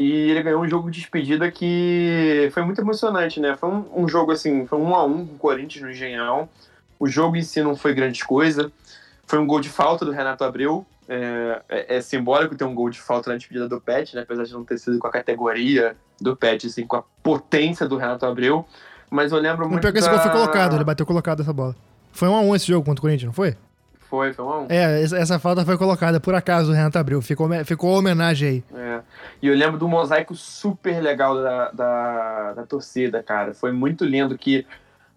E 0.00 0.30
ele 0.30 0.42
ganhou 0.42 0.62
um 0.62 0.68
jogo 0.68 0.90
de 0.90 0.98
despedida 0.98 1.50
que 1.50 2.48
foi 2.54 2.64
muito 2.64 2.80
emocionante, 2.80 3.38
né? 3.38 3.54
Foi 3.54 3.68
um, 3.68 3.84
um, 3.94 4.08
jogo 4.08 4.32
assim, 4.32 4.66
foi 4.66 4.78
um 4.78 4.94
a 4.94 5.04
um 5.04 5.26
com 5.26 5.34
o 5.34 5.38
Corinthians 5.38 5.84
no 5.84 5.90
Engenhão. 5.90 6.48
O 6.98 7.06
jogo 7.06 7.36
em 7.36 7.42
si 7.42 7.60
não 7.62 7.76
foi 7.76 7.92
grande 7.92 8.24
coisa. 8.24 8.72
Foi 9.26 9.38
um 9.38 9.46
gol 9.46 9.60
de 9.60 9.68
falta 9.68 10.06
do 10.06 10.10
Renato 10.10 10.42
Abreu. 10.42 10.86
É, 11.06 11.60
é, 11.68 11.96
é 11.96 12.00
simbólico 12.00 12.56
ter 12.56 12.64
um 12.64 12.74
gol 12.74 12.88
de 12.88 12.98
falta 12.98 13.30
na 13.30 13.36
despedida 13.36 13.68
do 13.68 13.78
Pet, 13.78 14.16
né? 14.16 14.22
Apesar 14.22 14.44
de 14.44 14.54
não 14.54 14.64
ter 14.64 14.78
sido 14.78 14.98
com 14.98 15.06
a 15.06 15.10
categoria 15.10 15.94
do 16.18 16.34
Pet, 16.34 16.66
assim, 16.66 16.86
com 16.86 16.96
a 16.96 17.04
potência 17.22 17.86
do 17.86 17.98
Renato 17.98 18.24
Abreu. 18.24 18.64
Mas 19.10 19.32
eu 19.32 19.38
lembro 19.38 19.68
muito. 19.68 19.74
Não 19.74 19.80
pior 19.80 19.92
que 19.92 19.98
esse 19.98 20.08
gol 20.08 20.18
foi 20.18 20.30
colocado, 20.30 20.76
ele 20.76 20.84
bateu 20.84 21.04
colocado 21.04 21.42
essa 21.42 21.52
bola. 21.52 21.76
Foi 22.10 22.26
um 22.26 22.34
a 22.34 22.40
um 22.40 22.56
esse 22.56 22.66
jogo 22.66 22.86
contra 22.86 23.00
o 23.00 23.02
Corinthians, 23.02 23.26
não 23.26 23.34
foi? 23.34 23.54
Foi, 24.10 24.32
foi 24.32 24.44
um 24.44 24.66
É, 24.68 25.02
essa 25.02 25.38
falta 25.38 25.64
foi 25.64 25.78
colocada 25.78 26.18
por 26.18 26.34
acaso, 26.34 26.72
o 26.72 26.74
Renato 26.74 26.98
Abreu. 26.98 27.22
Ficou, 27.22 27.48
ficou 27.64 27.96
homenagem 27.96 28.48
aí. 28.48 28.64
É. 28.74 29.00
E 29.40 29.46
eu 29.46 29.54
lembro 29.54 29.78
do 29.78 29.88
mosaico 29.88 30.34
super 30.34 31.00
legal 31.00 31.40
da, 31.40 31.70
da, 31.70 32.52
da 32.54 32.66
torcida, 32.66 33.22
cara. 33.22 33.54
Foi 33.54 33.70
muito 33.70 34.04
lindo 34.04 34.36
que 34.36 34.66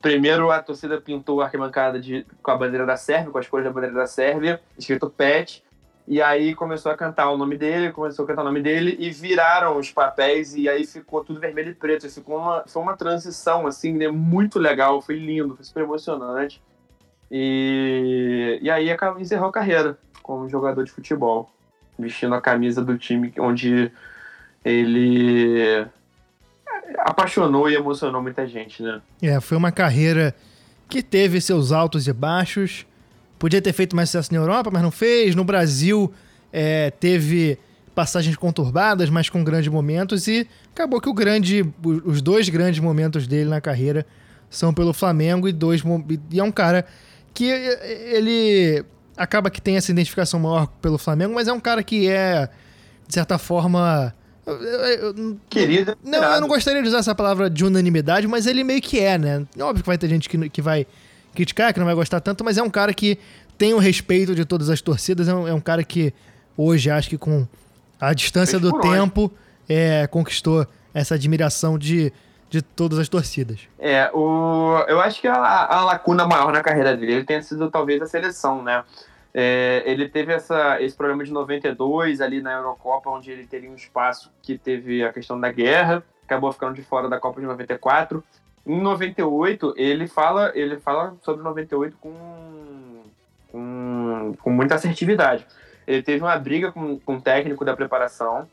Primeiro 0.03 0.51
a 0.51 0.61
torcida 0.61 0.99
pintou 0.99 1.39
a 1.39 1.45
arquibancada 1.45 1.97
de, 1.97 2.25
com 2.41 2.51
a 2.51 2.57
bandeira 2.57 2.85
da 2.85 2.97
Sérvia, 2.97 3.31
com 3.31 3.37
as 3.37 3.47
cores 3.47 3.65
da 3.65 3.71
bandeira 3.71 3.95
da 3.95 4.05
Sérvia, 4.05 4.59
escrito 4.77 5.09
PET, 5.09 5.63
e 6.05 6.21
aí 6.21 6.53
começou 6.53 6.91
a 6.91 6.97
cantar 6.97 7.29
o 7.29 7.37
nome 7.37 7.57
dele, 7.57 7.89
começou 7.89 8.25
a 8.25 8.27
cantar 8.27 8.41
o 8.41 8.45
nome 8.45 8.61
dele, 8.61 8.97
e 8.99 9.09
viraram 9.11 9.77
os 9.77 9.93
papéis, 9.93 10.55
e 10.55 10.67
aí 10.67 10.85
ficou 10.85 11.23
tudo 11.23 11.39
vermelho 11.39 11.71
e 11.71 11.73
preto. 11.73 12.09
Ficou 12.09 12.37
uma, 12.37 12.65
foi 12.67 12.81
uma 12.81 12.97
transição, 12.97 13.65
assim, 13.65 13.93
né, 13.93 14.09
muito 14.09 14.59
legal, 14.59 15.01
foi 15.01 15.15
lindo, 15.15 15.55
foi 15.55 15.63
super 15.63 15.83
emocionante. 15.83 16.61
E, 17.35 18.59
e 18.61 18.69
aí 18.69 18.95
encerrou 19.19 19.49
a 19.49 19.51
carreira 19.51 19.97
como 20.21 20.47
jogador 20.47 20.83
de 20.83 20.91
futebol, 20.91 21.49
vestindo 21.97 22.35
a 22.35 22.39
camisa 22.39 22.83
do 22.83 22.95
time 22.95 23.33
onde 23.39 23.91
ele 24.63 25.83
apaixonou 26.99 27.67
e 27.67 27.73
emocionou 27.73 28.21
muita 28.21 28.45
gente, 28.45 28.83
né? 28.83 29.01
É, 29.19 29.41
foi 29.41 29.57
uma 29.57 29.71
carreira 29.71 30.35
que 30.87 31.01
teve 31.01 31.41
seus 31.41 31.71
altos 31.71 32.07
e 32.07 32.13
baixos. 32.13 32.85
Podia 33.39 33.59
ter 33.59 33.73
feito 33.73 33.95
mais 33.95 34.11
sucesso 34.11 34.31
na 34.31 34.39
Europa, 34.39 34.69
mas 34.71 34.83
não 34.83 34.91
fez. 34.91 35.33
No 35.33 35.43
Brasil, 35.43 36.13
é, 36.51 36.91
teve 36.91 37.57
passagens 37.95 38.35
conturbadas, 38.35 39.09
mas 39.09 39.27
com 39.27 39.43
grandes 39.43 39.69
momentos. 39.69 40.27
E 40.27 40.47
acabou 40.71 41.01
que 41.01 41.09
o 41.09 41.13
grande, 41.15 41.65
os 42.05 42.21
dois 42.21 42.47
grandes 42.47 42.79
momentos 42.79 43.25
dele 43.25 43.49
na 43.49 43.59
carreira 43.59 44.05
são 44.51 44.71
pelo 44.71 44.93
Flamengo 44.93 45.47
e 45.47 45.51
dois 45.51 45.81
e 46.29 46.39
é 46.39 46.43
um 46.43 46.51
cara 46.51 46.85
que 47.33 47.45
ele 47.45 48.85
acaba 49.17 49.49
que 49.49 49.61
tem 49.61 49.77
essa 49.77 49.91
identificação 49.91 50.39
maior 50.39 50.67
pelo 50.81 50.97
Flamengo, 50.97 51.33
mas 51.33 51.47
é 51.47 51.53
um 51.53 51.59
cara 51.59 51.83
que 51.83 52.07
é, 52.07 52.49
de 53.07 53.13
certa 53.13 53.37
forma. 53.37 54.13
Querido. 55.49 55.97
Não, 56.03 56.21
eu 56.21 56.41
não 56.41 56.47
gostaria 56.47 56.81
de 56.81 56.87
usar 56.87 56.99
essa 56.99 57.15
palavra 57.15 57.49
de 57.49 57.63
unanimidade, 57.63 58.27
mas 58.27 58.45
ele 58.45 58.63
meio 58.63 58.81
que 58.81 58.99
é, 58.99 59.17
né? 59.17 59.45
Óbvio 59.59 59.83
que 59.83 59.87
vai 59.87 59.97
ter 59.97 60.09
gente 60.09 60.27
que, 60.27 60.49
que 60.49 60.61
vai 60.61 60.85
criticar, 61.33 61.73
que 61.73 61.79
não 61.79 61.85
vai 61.85 61.95
gostar 61.95 62.19
tanto, 62.19 62.43
mas 62.43 62.57
é 62.57 62.63
um 62.63 62.69
cara 62.69 62.93
que 62.93 63.17
tem 63.57 63.73
o 63.73 63.77
respeito 63.77 64.35
de 64.35 64.43
todas 64.43 64.69
as 64.69 64.81
torcidas, 64.81 65.27
é 65.27 65.33
um, 65.33 65.47
é 65.47 65.53
um 65.53 65.61
cara 65.61 65.83
que 65.83 66.13
hoje 66.57 66.89
acho 66.89 67.09
que 67.09 67.17
com 67.17 67.47
a 67.99 68.13
distância 68.13 68.59
do 68.59 68.79
tempo 68.81 69.31
é, 69.67 70.05
conquistou 70.07 70.67
essa 70.93 71.15
admiração 71.15 71.77
de 71.77 72.11
de 72.53 72.61
todas 72.61 72.99
as 72.99 73.09
torcidas. 73.09 73.67
É, 73.79 74.11
o, 74.13 74.85
eu 74.87 75.01
acho 75.01 75.19
que 75.19 75.27
a, 75.27 75.35
a 75.35 75.83
lacuna 75.85 76.23
maior 76.23 76.53
na 76.53 76.61
carreira 76.61 76.95
dele 76.95 77.23
tem 77.23 77.41
sido 77.41 77.71
talvez 77.71 77.99
a 77.99 78.05
seleção, 78.05 78.61
né? 78.61 78.83
É, 79.33 79.81
ele 79.87 80.07
teve 80.07 80.31
essa, 80.31 80.79
esse 80.79 80.95
problema 80.95 81.23
de 81.23 81.31
92 81.31 82.21
ali 82.21 82.43
na 82.43 82.53
Eurocopa, 82.53 83.09
onde 83.09 83.31
ele 83.31 83.47
teria 83.47 83.71
um 83.71 83.75
espaço 83.75 84.31
que 84.43 84.55
teve 84.55 85.03
a 85.03 85.11
questão 85.11 85.39
da 85.39 85.51
guerra, 85.51 86.03
acabou 86.23 86.53
ficando 86.53 86.75
de 86.75 86.83
fora 86.83 87.09
da 87.09 87.19
Copa 87.19 87.41
de 87.41 87.47
94. 87.47 88.23
Em 88.67 88.79
98, 88.79 89.73
ele 89.75 90.07
fala, 90.07 90.51
ele 90.53 90.79
fala 90.79 91.15
sobre 91.23 91.43
98 91.43 91.97
com, 91.99 93.01
com, 93.51 94.33
com 94.39 94.49
muita 94.51 94.75
assertividade. 94.75 95.47
Ele 95.87 96.03
teve 96.03 96.23
uma 96.23 96.37
briga 96.37 96.71
com, 96.71 96.99
com 96.99 97.15
o 97.15 97.21
técnico 97.21 97.65
da 97.65 97.75
preparação, 97.75 98.47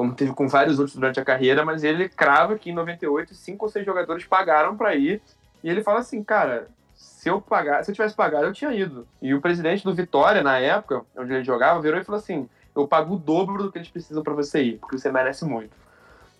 como 0.00 0.14
teve 0.14 0.32
com 0.32 0.48
vários 0.48 0.78
outros 0.78 0.96
durante 0.96 1.20
a 1.20 1.24
carreira, 1.26 1.62
mas 1.62 1.84
ele 1.84 2.08
crava 2.08 2.56
que 2.58 2.70
em 2.70 2.72
98 2.72 3.34
cinco 3.34 3.66
ou 3.66 3.70
seis 3.70 3.84
jogadores 3.84 4.24
pagaram 4.24 4.74
para 4.74 4.94
ir. 4.94 5.20
E 5.62 5.68
ele 5.68 5.82
fala 5.82 5.98
assim, 5.98 6.24
cara, 6.24 6.68
se 6.94 7.28
eu 7.28 7.38
pagar, 7.38 7.84
se 7.84 7.90
eu 7.90 7.94
tivesse 7.94 8.14
pagado, 8.14 8.46
eu 8.46 8.52
tinha 8.54 8.72
ido. 8.72 9.06
E 9.20 9.34
o 9.34 9.42
presidente 9.42 9.84
do 9.84 9.94
Vitória, 9.94 10.42
na 10.42 10.56
época, 10.58 11.02
onde 11.14 11.34
ele 11.34 11.44
jogava, 11.44 11.82
virou 11.82 12.00
e 12.00 12.04
falou 12.04 12.18
assim: 12.18 12.48
eu 12.74 12.88
pago 12.88 13.14
o 13.14 13.18
dobro 13.18 13.62
do 13.62 13.70
que 13.70 13.76
eles 13.76 13.90
precisam 13.90 14.22
para 14.22 14.32
você 14.32 14.62
ir, 14.62 14.78
porque 14.78 14.96
você 14.96 15.12
merece 15.12 15.44
muito. 15.44 15.76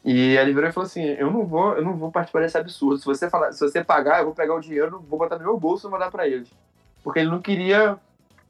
E 0.02 0.38
ele 0.38 0.54
virou 0.54 0.70
e 0.70 0.72
falou 0.72 0.86
assim: 0.86 1.04
eu 1.04 1.30
não 1.30 1.44
vou, 1.44 1.74
eu 1.76 1.84
não 1.84 1.98
vou 1.98 2.10
participar 2.10 2.40
desse 2.40 2.56
absurdo. 2.56 2.96
Se 2.96 3.04
você 3.04 3.28
falar, 3.28 3.52
se 3.52 3.60
você 3.60 3.84
pagar, 3.84 4.20
eu 4.20 4.24
vou 4.24 4.34
pegar 4.34 4.54
o 4.54 4.60
dinheiro, 4.60 5.04
vou 5.06 5.18
botar 5.18 5.36
no 5.36 5.44
meu 5.44 5.60
bolso 5.60 5.86
e 5.86 5.90
mandar 5.90 6.10
para 6.10 6.26
eles. 6.26 6.48
Porque 7.04 7.18
ele 7.18 7.28
não 7.28 7.42
queria 7.42 7.98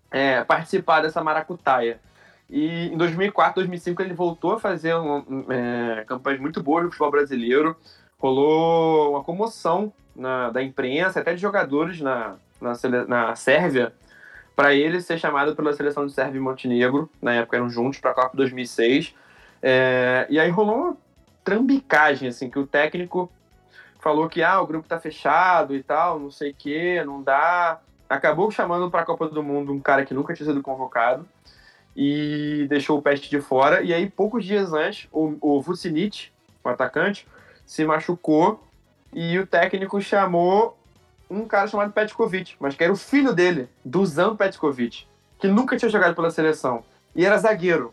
é, 0.09 0.45
participar 0.45 1.01
dessa 1.01 1.21
maracutaia. 1.21 1.99
E 2.51 2.88
em 2.88 2.96
2004, 2.96 3.55
2005 3.55 4.03
ele 4.03 4.12
voltou 4.12 4.55
a 4.55 4.61
fazer 4.61 4.96
um, 4.96 5.46
é, 5.48 6.05
campanhas 6.05 6.40
muito 6.40 6.61
boas 6.61 6.82
no 6.82 6.90
futebol 6.90 7.12
brasileiro. 7.12 7.76
Rolou 8.18 9.12
uma 9.12 9.22
comoção 9.22 9.92
na, 10.16 10.51
da 10.51 10.61
imprensa, 10.61 11.20
até 11.20 11.32
de 11.32 11.40
jogadores 11.40 12.01
na, 12.01 12.34
na, 12.61 12.72
na 13.07 13.36
Sérvia, 13.36 13.92
para 14.57 14.74
ele 14.74 15.01
ser 15.01 15.16
chamado 15.16 15.55
pela 15.55 15.72
seleção 15.72 16.05
de 16.05 16.12
Sérvia 16.12 16.38
e 16.38 16.42
Montenegro. 16.42 17.09
Na 17.22 17.34
época 17.34 17.57
eram 17.57 17.70
juntos 17.70 18.01
para 18.01 18.11
a 18.11 18.14
Copa 18.14 18.36
2006. 18.36 19.14
É, 19.62 20.26
e 20.28 20.40
aí 20.40 20.51
rolou 20.51 20.76
uma 20.76 20.96
trambicagem, 21.44 22.28
assim, 22.28 22.51
que 22.51 22.59
o 22.59 22.66
técnico 22.66 23.31
falou 24.01 24.28
que 24.28 24.43
ah, 24.43 24.60
o 24.60 24.66
grupo 24.66 24.89
tá 24.89 24.98
fechado 24.98 25.74
e 25.74 25.82
tal, 25.85 26.18
não 26.18 26.32
sei 26.32 26.51
o 26.51 26.55
que, 26.55 27.05
não 27.05 27.22
dá. 27.22 27.78
Acabou 28.09 28.51
chamando 28.51 28.90
para 28.90 29.02
a 29.02 29.06
Copa 29.06 29.28
do 29.28 29.40
Mundo 29.40 29.72
um 29.72 29.78
cara 29.78 30.05
que 30.05 30.12
nunca 30.12 30.35
tinha 30.35 30.48
sido 30.48 30.60
convocado 30.60 31.24
e 32.02 32.66
deixou 32.66 32.97
o 32.97 33.02
Peste 33.02 33.28
de 33.28 33.43
fora. 33.43 33.82
E 33.82 33.93
aí, 33.93 34.09
poucos 34.09 34.43
dias 34.43 34.72
antes, 34.72 35.06
o, 35.12 35.36
o 35.39 35.60
Vucinic, 35.60 36.31
o 36.64 36.68
atacante, 36.70 37.28
se 37.66 37.85
machucou 37.85 38.66
e 39.12 39.39
o 39.39 39.47
técnico 39.47 40.01
chamou 40.01 40.78
um 41.28 41.47
cara 41.47 41.66
chamado 41.66 41.93
Petkovic, 41.93 42.56
mas 42.59 42.74
que 42.74 42.82
era 42.82 42.90
o 42.90 42.97
filho 42.97 43.35
dele, 43.35 43.68
Dusan 43.85 44.35
Petkovic, 44.35 45.06
que 45.39 45.47
nunca 45.47 45.77
tinha 45.77 45.90
jogado 45.90 46.14
pela 46.14 46.31
seleção 46.31 46.82
e 47.14 47.27
era 47.27 47.36
zagueiro. 47.36 47.93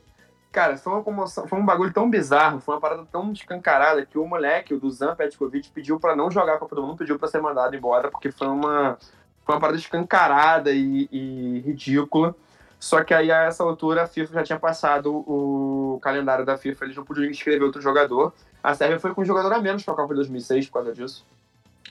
Cara, 0.53 0.77
foi 0.77 0.93
uma 0.93 1.03
comoção, 1.03 1.45
foi 1.45 1.59
um 1.59 1.65
bagulho 1.65 1.91
tão 1.91 2.09
bizarro, 2.09 2.61
foi 2.61 2.75
uma 2.75 2.81
parada 2.81 3.05
tão 3.11 3.33
escancarada 3.33 4.05
que 4.05 4.17
o 4.17 4.25
moleque, 4.25 4.73
o 4.73 4.79
Dusan 4.79 5.17
Petkovic, 5.17 5.69
pediu 5.71 5.99
para 5.99 6.15
não 6.15 6.31
jogar 6.31 6.53
a 6.53 6.57
Copa 6.57 6.77
do 6.77 6.81
Mundo, 6.81 6.97
pediu 6.97 7.19
para 7.19 7.27
ser 7.27 7.41
mandado 7.41 7.75
embora, 7.75 8.09
porque 8.09 8.31
foi 8.31 8.47
uma, 8.47 8.97
foi 9.45 9.53
uma 9.53 9.59
parada 9.59 9.77
escancarada 9.77 10.71
e, 10.71 11.09
e 11.11 11.59
ridícula. 11.65 12.33
Só 12.79 13.03
que 13.03 13.13
aí, 13.13 13.31
a 13.31 13.43
essa 13.43 13.63
altura, 13.63 14.03
a 14.03 14.07
FIFA 14.07 14.33
já 14.35 14.43
tinha 14.43 14.59
passado 14.59 15.11
o 15.11 15.99
calendário 16.01 16.45
da 16.45 16.57
FIFA, 16.57 16.85
eles 16.85 16.95
não 16.95 17.03
podiam 17.03 17.29
inscrever 17.29 17.63
outro 17.63 17.81
jogador. 17.81 18.33
A 18.63 18.73
Sérvia 18.75 18.99
foi 18.99 19.13
com 19.13 19.21
um 19.21 19.25
jogador 19.25 19.51
a 19.51 19.59
menos 19.59 19.83
para 19.83 19.93
a 19.93 19.97
Copa 19.97 20.09
de 20.09 20.15
2006 20.17 20.67
por 20.67 20.73
causa 20.73 20.93
disso. 20.93 21.25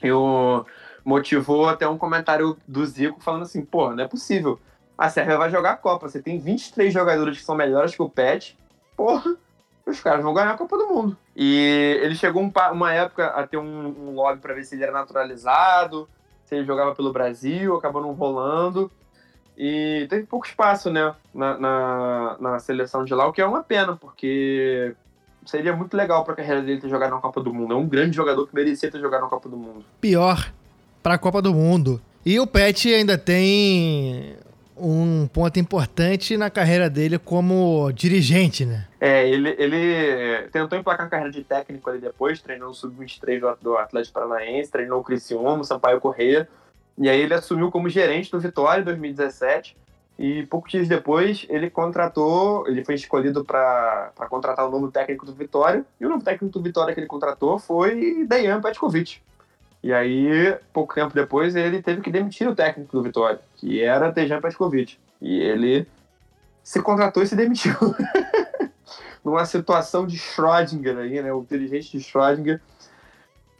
E 0.01 0.11
o 0.11 0.65
motivou 1.03 1.67
até 1.67 1.87
um 1.87 1.97
comentário 1.97 2.57
do 2.67 2.85
Zico 2.85 3.21
falando 3.21 3.43
assim, 3.43 3.63
pô, 3.63 3.93
não 3.93 4.03
é 4.03 4.07
possível. 4.07 4.59
A 4.97 5.09
Sérvia 5.09 5.37
vai 5.37 5.49
jogar 5.49 5.71
a 5.71 5.77
Copa. 5.77 6.07
Você 6.07 6.21
tem 6.21 6.39
23 6.39 6.93
jogadores 6.93 7.37
que 7.37 7.43
são 7.43 7.55
melhores 7.55 7.95
que 7.95 8.01
o 8.01 8.09
Pet. 8.09 8.57
Porra, 8.95 9.35
os 9.85 9.99
caras 10.01 10.23
vão 10.23 10.33
ganhar 10.33 10.51
a 10.51 10.57
Copa 10.57 10.77
do 10.77 10.87
Mundo. 10.87 11.17
E 11.35 11.99
ele 12.01 12.15
chegou 12.15 12.41
um, 12.41 12.51
uma 12.71 12.93
época 12.93 13.27
a 13.27 13.45
ter 13.45 13.57
um, 13.57 13.87
um 13.87 14.15
lobby 14.15 14.41
para 14.41 14.53
ver 14.53 14.63
se 14.63 14.75
ele 14.75 14.83
era 14.83 14.91
naturalizado, 14.91 16.09
se 16.43 16.55
ele 16.55 16.65
jogava 16.65 16.93
pelo 16.95 17.13
Brasil, 17.13 17.75
acabou 17.75 18.01
não 18.01 18.11
rolando. 18.11 18.91
E 19.57 20.05
teve 20.09 20.27
pouco 20.27 20.45
espaço, 20.45 20.91
né, 20.91 21.15
na, 21.33 21.57
na, 21.57 22.37
na 22.39 22.59
seleção 22.59 23.03
de 23.03 23.13
lá, 23.13 23.27
o 23.27 23.33
que 23.33 23.41
é 23.41 23.45
uma 23.45 23.63
pena, 23.63 23.95
porque 23.95 24.93
seria 25.45 25.75
muito 25.75 25.97
legal 25.97 26.23
para 26.23 26.33
a 26.33 26.37
carreira 26.37 26.61
dele 26.61 26.79
ter 26.79 26.89
jogado 26.89 27.11
na 27.11 27.21
Copa 27.21 27.41
do 27.41 27.53
Mundo. 27.53 27.73
É 27.73 27.77
um 27.77 27.87
grande 27.87 28.15
jogador 28.15 28.45
que 28.45 28.53
merecia 28.53 28.91
ter 28.91 28.99
jogado 28.99 29.21
na 29.21 29.29
Copa 29.29 29.49
do 29.49 29.57
Mundo. 29.57 29.83
Pior 29.99 30.51
para 31.01 31.15
a 31.15 31.17
Copa 31.17 31.41
do 31.41 31.53
Mundo. 31.53 32.01
E 32.25 32.39
o 32.39 32.45
Pet 32.45 32.93
ainda 32.93 33.17
tem 33.17 34.35
um 34.75 35.27
ponto 35.27 35.59
importante 35.59 36.37
na 36.37 36.49
carreira 36.49 36.89
dele 36.89 37.17
como 37.17 37.91
dirigente, 37.93 38.65
né? 38.65 38.85
É, 38.99 39.27
ele, 39.27 39.55
ele 39.57 40.47
tentou 40.51 40.77
emplacar 40.77 41.07
a 41.07 41.09
carreira 41.09 41.31
de 41.31 41.43
técnico 41.43 41.89
ali 41.89 41.99
depois, 41.99 42.41
treinou 42.41 42.69
o 42.69 42.73
Sub-23 42.73 43.57
do 43.61 43.77
Atlético 43.77 44.19
Paranaense, 44.19 44.71
treinou 44.71 44.99
o 44.99 45.03
Criciúma, 45.03 45.53
o 45.53 45.63
Sampaio 45.63 45.99
Correia, 45.99 46.47
e 46.97 47.09
aí 47.09 47.21
ele 47.21 47.33
assumiu 47.33 47.69
como 47.69 47.89
gerente 47.89 48.31
do 48.31 48.39
Vitória 48.39 48.81
em 48.81 48.85
2017, 48.85 49.77
e 50.19 50.45
poucos 50.47 50.71
dias 50.71 50.87
depois 50.87 51.45
ele 51.47 51.69
contratou, 51.69 52.67
ele 52.67 52.83
foi 52.83 52.95
escolhido 52.95 53.45
para 53.45 54.11
contratar 54.29 54.67
o 54.67 54.71
novo 54.71 54.91
técnico 54.91 55.25
do 55.25 55.33
Vitória, 55.33 55.85
e 55.99 56.05
o 56.05 56.09
novo 56.09 56.23
técnico 56.23 56.57
do 56.57 56.63
Vitória 56.63 56.93
que 56.93 56.99
ele 56.99 57.07
contratou 57.07 57.59
foi 57.59 58.25
Dejan 58.25 58.61
Petkovic. 58.61 59.21
E 59.83 59.93
aí, 59.93 60.57
pouco 60.73 60.95
tempo 60.95 61.13
depois, 61.13 61.55
ele 61.55 61.81
teve 61.81 62.01
que 62.01 62.11
demitir 62.11 62.47
o 62.47 62.55
técnico 62.55 62.91
do 62.91 63.03
Vitória, 63.03 63.39
que 63.55 63.81
era 63.81 64.11
Dejan 64.11 64.41
Petkovic. 64.41 64.97
E 65.21 65.39
ele 65.39 65.87
se 66.63 66.81
contratou 66.81 67.21
e 67.21 67.27
se 67.27 67.35
demitiu. 67.35 67.73
Numa 69.23 69.45
situação 69.45 70.07
de 70.07 70.17
Schrödinger 70.17 70.97
aí, 70.97 71.21
né? 71.21 71.31
O 71.33 71.41
inteligente 71.41 71.97
de 71.97 72.03
Schrödinger. 72.03 72.59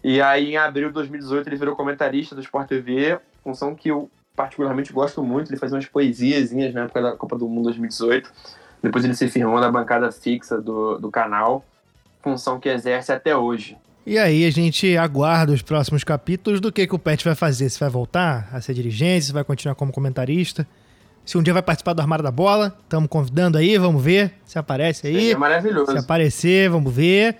E 0.03 0.21
aí, 0.21 0.53
em 0.53 0.57
abril 0.57 0.87
de 0.89 0.93
2018, 0.93 1.49
ele 1.49 1.55
virou 1.55 1.75
comentarista 1.75 2.35
do 2.35 2.41
Sport 2.41 2.67
TV, 2.67 3.19
função 3.43 3.75
que 3.75 3.89
eu 3.89 4.09
particularmente 4.35 4.93
gosto 4.93 5.23
muito. 5.23 5.51
Ele 5.51 5.59
fazia 5.59 5.75
umas 5.75 5.87
poesiazinhas 5.87 6.73
na 6.73 6.83
época 6.83 7.01
da 7.01 7.11
Copa 7.13 7.37
do 7.37 7.47
Mundo 7.49 7.65
2018. 7.65 8.31
Depois 8.81 9.03
ele 9.03 9.15
se 9.15 9.27
firmou 9.27 9.59
na 9.59 9.71
bancada 9.71 10.11
fixa 10.11 10.61
do, 10.61 10.99
do 10.99 11.09
canal, 11.09 11.65
função 12.21 12.59
que 12.59 12.69
exerce 12.69 13.11
até 13.11 13.35
hoje. 13.35 13.75
E 14.05 14.17
aí 14.17 14.45
a 14.45 14.49
gente 14.51 14.95
aguarda 14.95 15.51
os 15.51 15.61
próximos 15.61 16.03
capítulos 16.03 16.61
do 16.61 16.71
que, 16.71 16.87
que 16.87 16.95
o 16.95 16.99
Pet 16.99 17.25
vai 17.25 17.35
fazer. 17.35 17.67
Se 17.69 17.79
vai 17.79 17.89
voltar 17.89 18.47
a 18.53 18.61
ser 18.61 18.73
dirigente, 18.73 19.25
se 19.25 19.33
vai 19.33 19.43
continuar 19.43 19.75
como 19.75 19.91
comentarista. 19.91 20.65
Se 21.25 21.37
um 21.37 21.43
dia 21.43 21.51
vai 21.51 21.61
participar 21.61 21.91
do 21.91 22.01
Armário 22.01 22.23
da 22.23 22.31
Bola, 22.31 22.73
estamos 22.83 23.09
convidando 23.09 23.57
aí, 23.57 23.77
vamos 23.77 24.01
ver 24.01 24.31
se 24.45 24.57
aparece 24.57 25.07
aí. 25.07 25.31
É 25.31 25.35
maravilhoso. 25.35 25.91
Se 25.91 25.97
aparecer, 25.97 26.69
vamos 26.69 26.93
ver. 26.93 27.35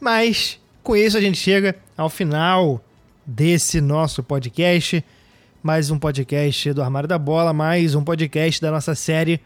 Mas 0.00 0.58
com 0.86 0.94
isso 0.94 1.18
a 1.18 1.20
gente 1.20 1.36
chega 1.36 1.74
ao 1.96 2.08
final 2.08 2.80
desse 3.26 3.80
nosso 3.80 4.22
podcast. 4.22 5.04
Mais 5.60 5.90
um 5.90 5.98
podcast 5.98 6.72
do 6.72 6.80
Armário 6.80 7.08
da 7.08 7.18
Bola, 7.18 7.52
mais 7.52 7.96
um 7.96 8.04
podcast 8.04 8.62
da 8.62 8.70
nossa 8.70 8.94
série 8.94 9.40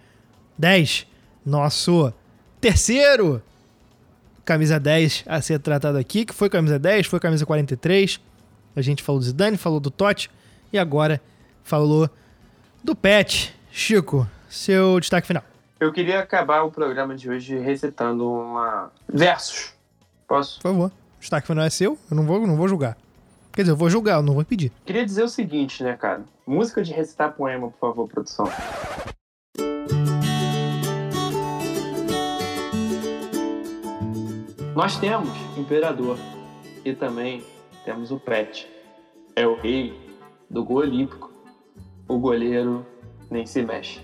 10. 0.59 1.07
Nosso 1.47 2.13
terceiro 2.61 3.43
camisa 4.45 4.79
10 4.79 5.25
a 5.27 5.41
ser 5.41 5.61
tratado 5.61 5.97
aqui, 5.97 6.27
que 6.27 6.35
foi 6.35 6.51
camisa 6.51 6.79
10, 6.79 7.07
foi 7.07 7.19
camisa 7.19 7.47
43. 7.47 8.21
A 8.77 8.83
gente 8.83 9.03
falou 9.03 9.19
do 9.19 9.25
Zidane, 9.25 9.57
falou 9.57 9.81
do 9.81 9.91
Totti 9.91 10.31
e 10.71 10.79
agora 10.79 11.23
falou 11.65 12.11
do 12.85 12.95
Pet. 12.95 13.57
Chico, 13.71 14.29
seu 14.47 15.01
destaque 15.01 15.27
final. 15.27 15.45
Eu 15.81 15.91
queria 15.91 16.21
acabar 16.21 16.65
o 16.65 16.71
programa 16.71 17.17
de 17.17 17.31
hoje 17.31 17.59
recitando 17.59 18.31
uma 18.31 18.93
versos. 19.09 19.73
Posso? 20.29 20.61
Por 20.61 20.69
favor. 20.69 21.00
O 21.21 21.23
destaque 21.23 21.47
final 21.47 21.63
é 21.63 21.69
seu, 21.69 21.99
eu 22.11 22.17
não 22.17 22.25
vou, 22.25 22.47
não 22.47 22.57
vou 22.57 22.67
julgar. 22.67 22.97
Quer 23.53 23.61
dizer, 23.61 23.73
eu 23.73 23.77
vou 23.77 23.91
julgar, 23.91 24.17
eu 24.17 24.23
não 24.23 24.33
vou 24.33 24.43
pedir. 24.43 24.73
Queria 24.87 25.05
dizer 25.05 25.23
o 25.23 25.29
seguinte, 25.29 25.85
né, 25.85 25.95
cara? 25.95 26.25
Música 26.47 26.83
de 26.83 26.95
recitar 26.95 27.35
poema, 27.35 27.69
por 27.69 27.79
favor, 27.79 28.09
produção. 28.09 28.47
Nós 34.75 34.97
temos 34.99 35.29
imperador 35.59 36.17
e 36.87 36.95
também 36.95 37.45
temos 37.85 38.11
o 38.11 38.19
Pet. 38.19 38.67
É 39.37 39.47
o 39.47 39.57
rei 39.57 39.93
do 40.49 40.65
gol 40.65 40.79
olímpico. 40.79 41.31
O 42.09 42.19
goleiro 42.19 42.87
nem 43.31 43.45
se 43.45 43.61
mexe. 43.61 44.01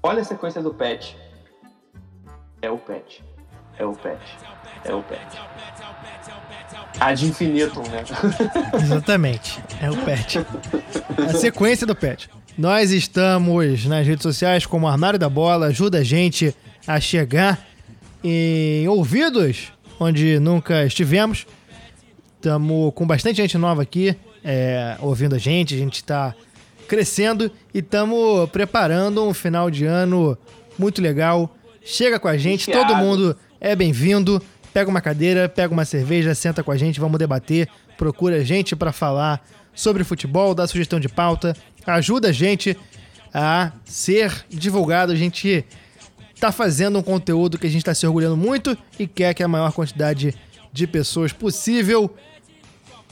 Olha 0.00 0.20
a 0.20 0.24
sequência 0.24 0.62
do 0.62 0.72
Pet. 0.72 1.18
É 2.62 2.70
o 2.70 2.78
Pet. 2.78 3.24
É 3.78 3.84
o 3.84 3.92
Pet. 3.92 4.18
É 4.84 4.94
o 4.94 5.02
Pet. 5.02 5.20
Ad 7.00 7.26
infinitum, 7.26 7.82
né? 7.82 8.04
Exatamente. 8.82 9.60
É 9.80 9.90
o 9.90 9.96
Pet. 9.96 10.38
A 11.28 11.34
sequência 11.34 11.86
do 11.86 11.94
Pet. 11.94 12.28
Nós 12.56 12.90
estamos 12.90 13.84
nas 13.86 14.06
redes 14.06 14.22
sociais 14.22 14.66
como 14.66 14.88
Armário 14.88 15.18
da 15.18 15.28
Bola. 15.28 15.66
Ajuda 15.66 15.98
a 15.98 16.04
gente 16.04 16.54
a 16.86 16.98
chegar 16.98 17.58
em 18.24 18.88
ouvidos 18.88 19.72
onde 20.00 20.40
nunca 20.40 20.84
estivemos. 20.84 21.46
Estamos 22.36 22.92
com 22.94 23.06
bastante 23.06 23.36
gente 23.36 23.56
nova 23.56 23.82
aqui 23.82 24.16
é, 24.44 24.96
ouvindo 25.00 25.34
a 25.34 25.38
gente, 25.38 25.74
a 25.74 25.78
gente 25.78 25.96
está 25.96 26.34
crescendo 26.86 27.50
e 27.74 27.80
estamos 27.80 28.48
preparando 28.50 29.24
um 29.24 29.34
final 29.34 29.70
de 29.70 29.84
ano 29.84 30.38
muito 30.78 31.02
legal. 31.02 31.54
Chega 31.82 32.18
com 32.18 32.28
a 32.28 32.36
gente, 32.36 32.70
todo 32.70 32.96
mundo 32.96 33.36
é 33.60 33.74
bem-vindo. 33.74 34.42
Pega 34.72 34.90
uma 34.90 35.00
cadeira, 35.00 35.48
pega 35.48 35.72
uma 35.72 35.84
cerveja, 35.84 36.34
senta 36.34 36.62
com 36.62 36.70
a 36.70 36.76
gente, 36.76 37.00
vamos 37.00 37.18
debater. 37.18 37.68
Procura 37.96 38.36
a 38.36 38.44
gente 38.44 38.76
para 38.76 38.92
falar 38.92 39.44
sobre 39.74 40.04
futebol, 40.04 40.54
dá 40.54 40.66
sugestão 40.66 41.00
de 41.00 41.08
pauta, 41.08 41.56
ajuda 41.86 42.28
a 42.28 42.32
gente 42.32 42.76
a 43.32 43.72
ser 43.84 44.44
divulgado. 44.48 45.12
A 45.12 45.16
gente 45.16 45.64
está 46.34 46.52
fazendo 46.52 46.98
um 46.98 47.02
conteúdo 47.02 47.58
que 47.58 47.66
a 47.66 47.70
gente 47.70 47.82
está 47.82 47.94
se 47.94 48.06
orgulhando 48.06 48.36
muito 48.36 48.76
e 48.98 49.06
quer 49.06 49.34
que 49.34 49.42
a 49.42 49.48
maior 49.48 49.72
quantidade 49.72 50.34
de 50.72 50.86
pessoas 50.86 51.32
possível 51.32 52.14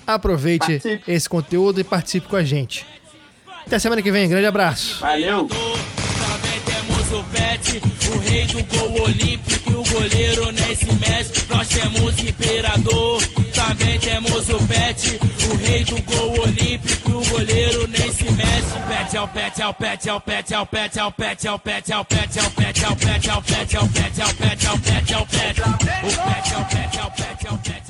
aproveite 0.07 0.79
participe. 0.79 1.11
esse 1.11 1.29
conteúdo 1.29 1.81
e 1.81 1.85
participe 1.85 2.29
com 2.29 2.37
a 2.37 2.45
gente. 2.45 2.87
Até 3.67 3.79
semana 3.81 4.01
que 4.01 4.13
vem, 4.13 4.29
grande 4.29 4.47
abraço. 4.47 5.01
Valeu! 5.01 5.49
O 7.13 7.25
pet, 7.25 7.83
o 8.13 8.19
rei 8.19 8.47
do 8.47 8.65
gol 8.65 9.03
olímpico, 9.03 9.71
o 9.71 9.85
goleiro 9.85 10.53
nem 10.53 10.77
se 10.77 10.93
mexe. 10.95 11.33
Nós 11.49 11.69
temos 11.69 12.19
imperador, 12.19 13.23
também 13.55 13.99
temos 13.99 14.49
o 14.49 14.59
pet, 14.67 15.19
o 15.51 15.57
rei 15.57 15.85
do 15.85 16.03
gol 16.03 16.41
olímpico, 16.41 17.11
o 17.11 17.27
goleiro 17.27 17.87
nem 17.89 18.13
se 18.13 18.25
mexe. 18.25 18.67
Pet 18.87 19.17
é 19.17 19.21
o 19.21 19.29
pet, 19.29 19.61
é 19.61 19.67
o 19.67 19.75
pet, 19.75 20.09
é 20.09 20.15
o 20.15 20.21
pet, 20.21 20.53
é 20.53 20.61
o 20.61 20.67
pet, 20.67 20.99
é 20.99 21.05
o 21.05 21.11
pet, 21.11 21.47
é 21.47 21.53
o 21.53 21.59
pet, 21.59 21.91
é 21.93 21.99
o 21.99 22.05
pet, 22.05 22.39
é 22.39 22.49
o 22.49 22.51
pet, 22.51 22.85
é 22.85 22.89
o 22.89 22.97
pet, 22.97 23.27
é 23.29 23.37
o 23.37 23.43
pet, 23.43 23.75
é 23.75 23.81
o 23.81 23.87
pet, 23.87 24.17
é 24.17 24.23
o 24.23 24.81
pet, 24.83 25.13
é 25.13 25.19
o 25.19 25.27
pet, 25.27 25.61
é 25.61 26.59
o 26.59 26.65
pet, 26.65 26.99
é 26.99 27.05
o 27.05 27.11
pet, 27.11 27.47
o 27.47 27.47
pet 27.47 27.47
é 27.47 27.53
o 27.53 27.86